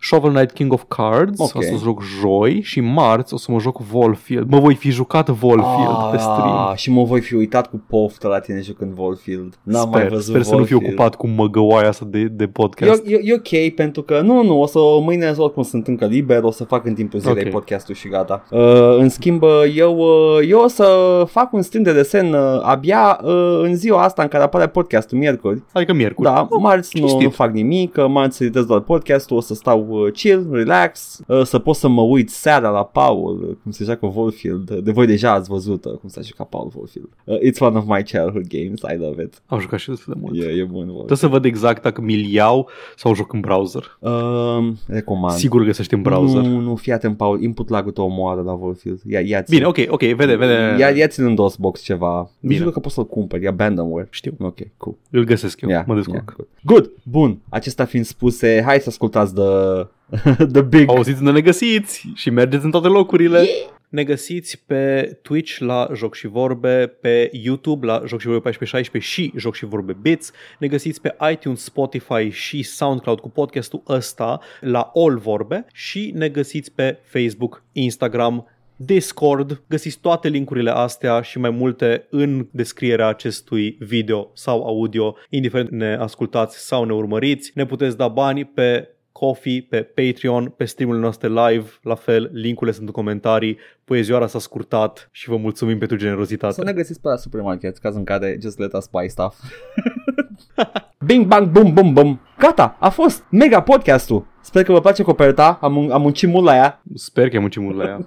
Shovel 0.00 0.30
Knight 0.32 0.52
King 0.52 0.72
of 0.72 0.82
Cards, 0.88 1.40
Ok. 1.40 1.54
o 1.56 1.60
să 1.60 1.74
joc 1.82 2.02
joi 2.20 2.60
și 2.62 2.80
marți 2.80 3.34
o 3.34 3.36
să 3.36 3.52
mă 3.52 3.58
joc 3.58 3.80
Volfield. 3.80 4.50
Mă 4.50 4.58
voi 4.58 4.74
fi 4.74 4.90
jucat 4.90 5.28
Volfield 5.28 6.10
pe 6.10 6.16
stream. 6.16 6.72
și 6.74 6.90
mă 6.90 7.02
voi 7.04 7.20
fi 7.20 7.34
uitat 7.34 7.66
cu 7.70 7.82
poftă 7.88 8.28
la 8.28 8.38
tine 8.38 8.60
jucând 8.60 8.92
Volfield. 8.92 9.58
N-am 9.62 9.86
sper, 9.88 10.00
mai 10.00 10.08
văzut 10.08 10.24
sper 10.24 10.42
să 10.42 10.54
nu 10.54 10.64
fiu 10.64 10.76
Volfield. 10.76 10.98
ocupat 11.00 11.14
cu 11.14 11.26
măgăoaia 11.28 11.88
asta 11.88 12.06
de, 12.08 12.24
de 12.24 12.46
podcast. 12.46 13.02
E, 13.06 13.14
e, 13.14 13.20
e 13.22 13.34
ok 13.34 13.74
pentru 13.74 14.02
că 14.02 14.20
nu, 14.20 14.42
nu, 14.42 14.60
o 14.60 14.66
să 14.66 14.78
mâine 15.00 15.34
oricum 15.36 15.62
sunt 15.62 15.86
încă 15.86 16.06
liber, 16.06 16.42
o 16.42 16.50
să 16.50 16.64
fac 16.64 16.86
în 16.86 16.94
timpul 16.94 17.18
zilei 17.20 17.44
Ok. 17.44 17.50
podcastul 17.50 17.94
și 17.94 18.08
gata. 18.08 18.44
Uh, 18.50 18.96
în 18.98 19.08
schimb, 19.08 19.42
uh, 19.42 19.48
eu, 19.76 19.96
uh, 19.98 20.48
eu 20.48 20.60
o 20.60 20.68
să 20.68 20.86
fac 21.28 21.52
un 21.52 21.62
stream 21.62 21.84
de 21.84 21.92
desen 21.92 22.32
uh, 22.32 22.60
abia 22.62 23.20
uh, 23.24 23.37
în 23.62 23.76
ziua 23.76 24.02
asta 24.02 24.22
în 24.22 24.28
care 24.28 24.42
apare 24.42 24.68
podcastul, 24.68 25.18
miercuri. 25.18 25.62
Adică 25.72 25.92
miercuri. 25.92 26.28
Da, 26.28 26.48
marți 26.60 26.90
nu, 26.94 27.00
cinstit. 27.00 27.22
nu 27.22 27.30
fac 27.30 27.52
nimic, 27.52 27.96
uh, 27.96 28.06
marți 28.08 28.42
editez 28.42 28.64
doar 28.64 28.80
podcastul, 28.80 29.36
o 29.36 29.40
să 29.40 29.54
stau 29.54 29.86
uh, 29.88 30.12
chill, 30.12 30.48
relax, 30.52 31.20
uh, 31.26 31.42
să 31.42 31.58
pot 31.58 31.74
să 31.76 31.88
mă 31.88 32.02
uit 32.02 32.30
seara 32.30 32.68
la 32.68 32.84
Paul, 32.84 33.46
uh, 33.48 33.56
cum 33.62 33.70
se 33.70 33.84
joacă 33.84 34.06
Volfield. 34.06 34.70
De 34.70 34.92
voi 34.92 35.06
deja 35.06 35.32
ați 35.32 35.48
văzut 35.48 35.84
uh, 35.84 35.92
cum 35.92 36.08
se 36.08 36.20
joacă 36.22 36.46
Paul 36.50 36.70
Volfield. 36.74 37.08
Uh, 37.24 37.36
it's 37.36 37.58
one 37.58 37.76
of 37.78 37.84
my 37.86 38.02
childhood 38.02 38.46
games, 38.48 38.80
I 38.80 38.96
love 38.98 39.22
it. 39.22 39.42
Am 39.46 39.60
jucat 39.60 39.78
și 39.78 39.88
destul 39.88 40.12
de 40.14 40.20
mult. 40.22 40.42
E, 40.42 40.44
e 40.44 40.64
bun. 40.64 40.66
Volfield. 40.70 40.96
Trebuie 40.96 41.16
să 41.18 41.26
văd 41.26 41.44
exact 41.44 41.82
dacă 41.82 42.00
mi-l 42.00 42.32
iau 42.32 42.68
sau 42.96 43.14
joc 43.14 43.32
în 43.32 43.40
browser. 43.40 43.98
Uh, 44.00 44.68
recomand. 44.86 45.34
Sigur 45.34 45.64
găsești 45.64 45.94
în 45.94 46.02
browser. 46.02 46.42
Nu, 46.42 46.60
nu, 46.60 46.76
fii 46.76 46.92
atent, 46.92 47.16
Paul, 47.16 47.42
input 47.42 47.68
lag-ul 47.68 47.92
tău 47.92 48.04
omoară 48.04 48.42
la 48.42 48.54
Volfield. 48.54 49.00
Ia, 49.06 49.20
ia 49.20 49.44
Bine, 49.48 49.64
ok, 49.64 49.76
ok, 49.88 50.02
vede, 50.02 50.34
vede. 50.36 50.76
Ia, 50.78 50.88
ia-ți 50.88 51.20
în 51.20 51.34
DOSBox 51.34 51.80
ceva. 51.80 52.18
Nici 52.18 52.30
Bine. 52.40 52.54
nu 52.54 52.60
cred 52.60 52.72
că 52.72 52.80
poți 52.80 52.94
să-l 52.94 53.06
cumperi, 53.06 53.27
e 53.32 53.48
abandonware. 53.48 54.06
Știu. 54.10 54.34
Ok, 54.38 54.58
cool. 54.76 54.96
Îl 55.10 55.24
găsesc 55.24 55.60
eu, 55.60 55.68
Yeah, 55.68 55.84
mă 55.86 55.94
descurc. 55.94 56.34
yeah, 56.36 56.36
good. 56.36 56.48
good, 56.62 56.90
bun. 57.02 57.38
Acesta 57.48 57.84
fiind 57.84 58.04
spuse, 58.04 58.62
hai 58.64 58.78
să 58.80 58.88
ascultați 58.88 59.34
the, 59.34 59.86
the 60.52 60.62
big... 60.62 60.88
Auziți 60.88 61.18
unde 61.18 61.30
ne 61.30 61.40
găsiți 61.40 62.08
și 62.14 62.30
mergeți 62.30 62.64
în 62.64 62.70
toate 62.70 62.88
locurile. 62.88 63.46
Ne 63.88 64.04
găsiți 64.04 64.62
pe 64.66 65.02
Twitch 65.22 65.58
la 65.58 65.88
Joc 65.94 66.14
și 66.14 66.26
Vorbe, 66.26 66.86
pe 67.00 67.30
YouTube 67.32 67.86
la 67.86 68.02
Joc 68.06 68.20
și 68.20 68.26
Vorbe 68.26 68.40
1416 68.48 69.10
și 69.10 69.32
Joc 69.36 69.54
și 69.54 69.64
Vorbe 69.64 69.96
Bits. 70.02 70.30
Ne 70.58 70.66
găsiți 70.66 71.00
pe 71.00 71.16
iTunes, 71.32 71.62
Spotify 71.62 72.28
și 72.30 72.62
SoundCloud 72.62 73.20
cu 73.20 73.30
podcastul 73.30 73.82
ăsta 73.88 74.40
la 74.60 74.90
All 74.94 75.18
Vorbe 75.18 75.66
și 75.72 76.12
ne 76.14 76.28
găsiți 76.28 76.72
pe 76.72 76.98
Facebook, 77.04 77.62
Instagram, 77.72 78.46
Discord, 78.80 79.62
găsiți 79.68 79.98
toate 80.00 80.28
linkurile 80.28 80.70
astea 80.70 81.20
și 81.20 81.38
mai 81.38 81.50
multe 81.50 82.06
în 82.10 82.48
descrierea 82.50 83.06
acestui 83.06 83.76
video 83.80 84.30
sau 84.34 84.66
audio, 84.66 85.16
indiferent 85.30 85.70
ne 85.70 85.96
ascultați 86.00 86.66
sau 86.66 86.84
ne 86.84 86.92
urmăriți. 86.92 87.50
Ne 87.54 87.66
puteți 87.66 87.96
da 87.96 88.08
bani 88.08 88.44
pe 88.44 88.88
Coffee, 89.18 89.66
pe 89.70 89.82
Patreon, 89.82 90.54
pe 90.56 90.64
streamurile 90.64 91.02
noastre 91.02 91.28
live, 91.28 91.68
la 91.82 91.94
fel, 91.94 92.30
linkurile 92.32 92.76
sunt 92.76 92.86
în 92.86 92.92
comentarii, 92.92 93.58
poezioara 93.84 94.26
s-a 94.26 94.38
scurtat 94.38 95.08
și 95.12 95.28
vă 95.28 95.36
mulțumim 95.36 95.78
pentru 95.78 95.96
Să 95.96 96.02
ne 96.02 96.08
generozitate. 96.08 96.72
găsiți 96.72 97.00
pe 97.00 97.08
la 97.08 97.16
supermarket, 97.16 97.78
caz 97.78 97.94
în 97.94 98.04
care 98.04 98.38
just 98.42 98.58
let 98.58 98.72
us 98.72 98.86
buy 98.86 99.08
stuff. 99.08 99.36
Bing, 101.06 101.26
bang, 101.26 101.48
bum, 101.50 101.72
bum, 101.72 101.92
bum. 101.92 102.20
Gata, 102.38 102.76
a 102.80 102.88
fost 102.88 103.24
mega 103.30 103.62
podcastul. 103.62 104.26
Sper 104.40 104.62
că 104.62 104.72
vă 104.72 104.80
place 104.80 105.02
coperta, 105.02 105.58
am, 105.62 105.72
mun- 105.72 105.90
am 105.90 106.00
muncit 106.00 106.28
mult 106.28 106.44
la 106.44 106.54
ea. 106.54 106.82
Sper 106.94 107.28
că 107.28 107.36
e 107.36 107.38
muncit 107.38 107.62
mult 107.62 107.76
la 107.76 107.84
ea. 107.84 107.98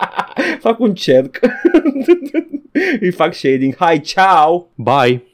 fac 0.60 0.78
un 0.80 0.94
cerc. 0.94 1.38
Îi 3.00 3.10
fac 3.10 3.34
shading. 3.34 3.76
Hai, 3.76 4.00
ciao! 4.00 4.70
Bye! 4.74 5.26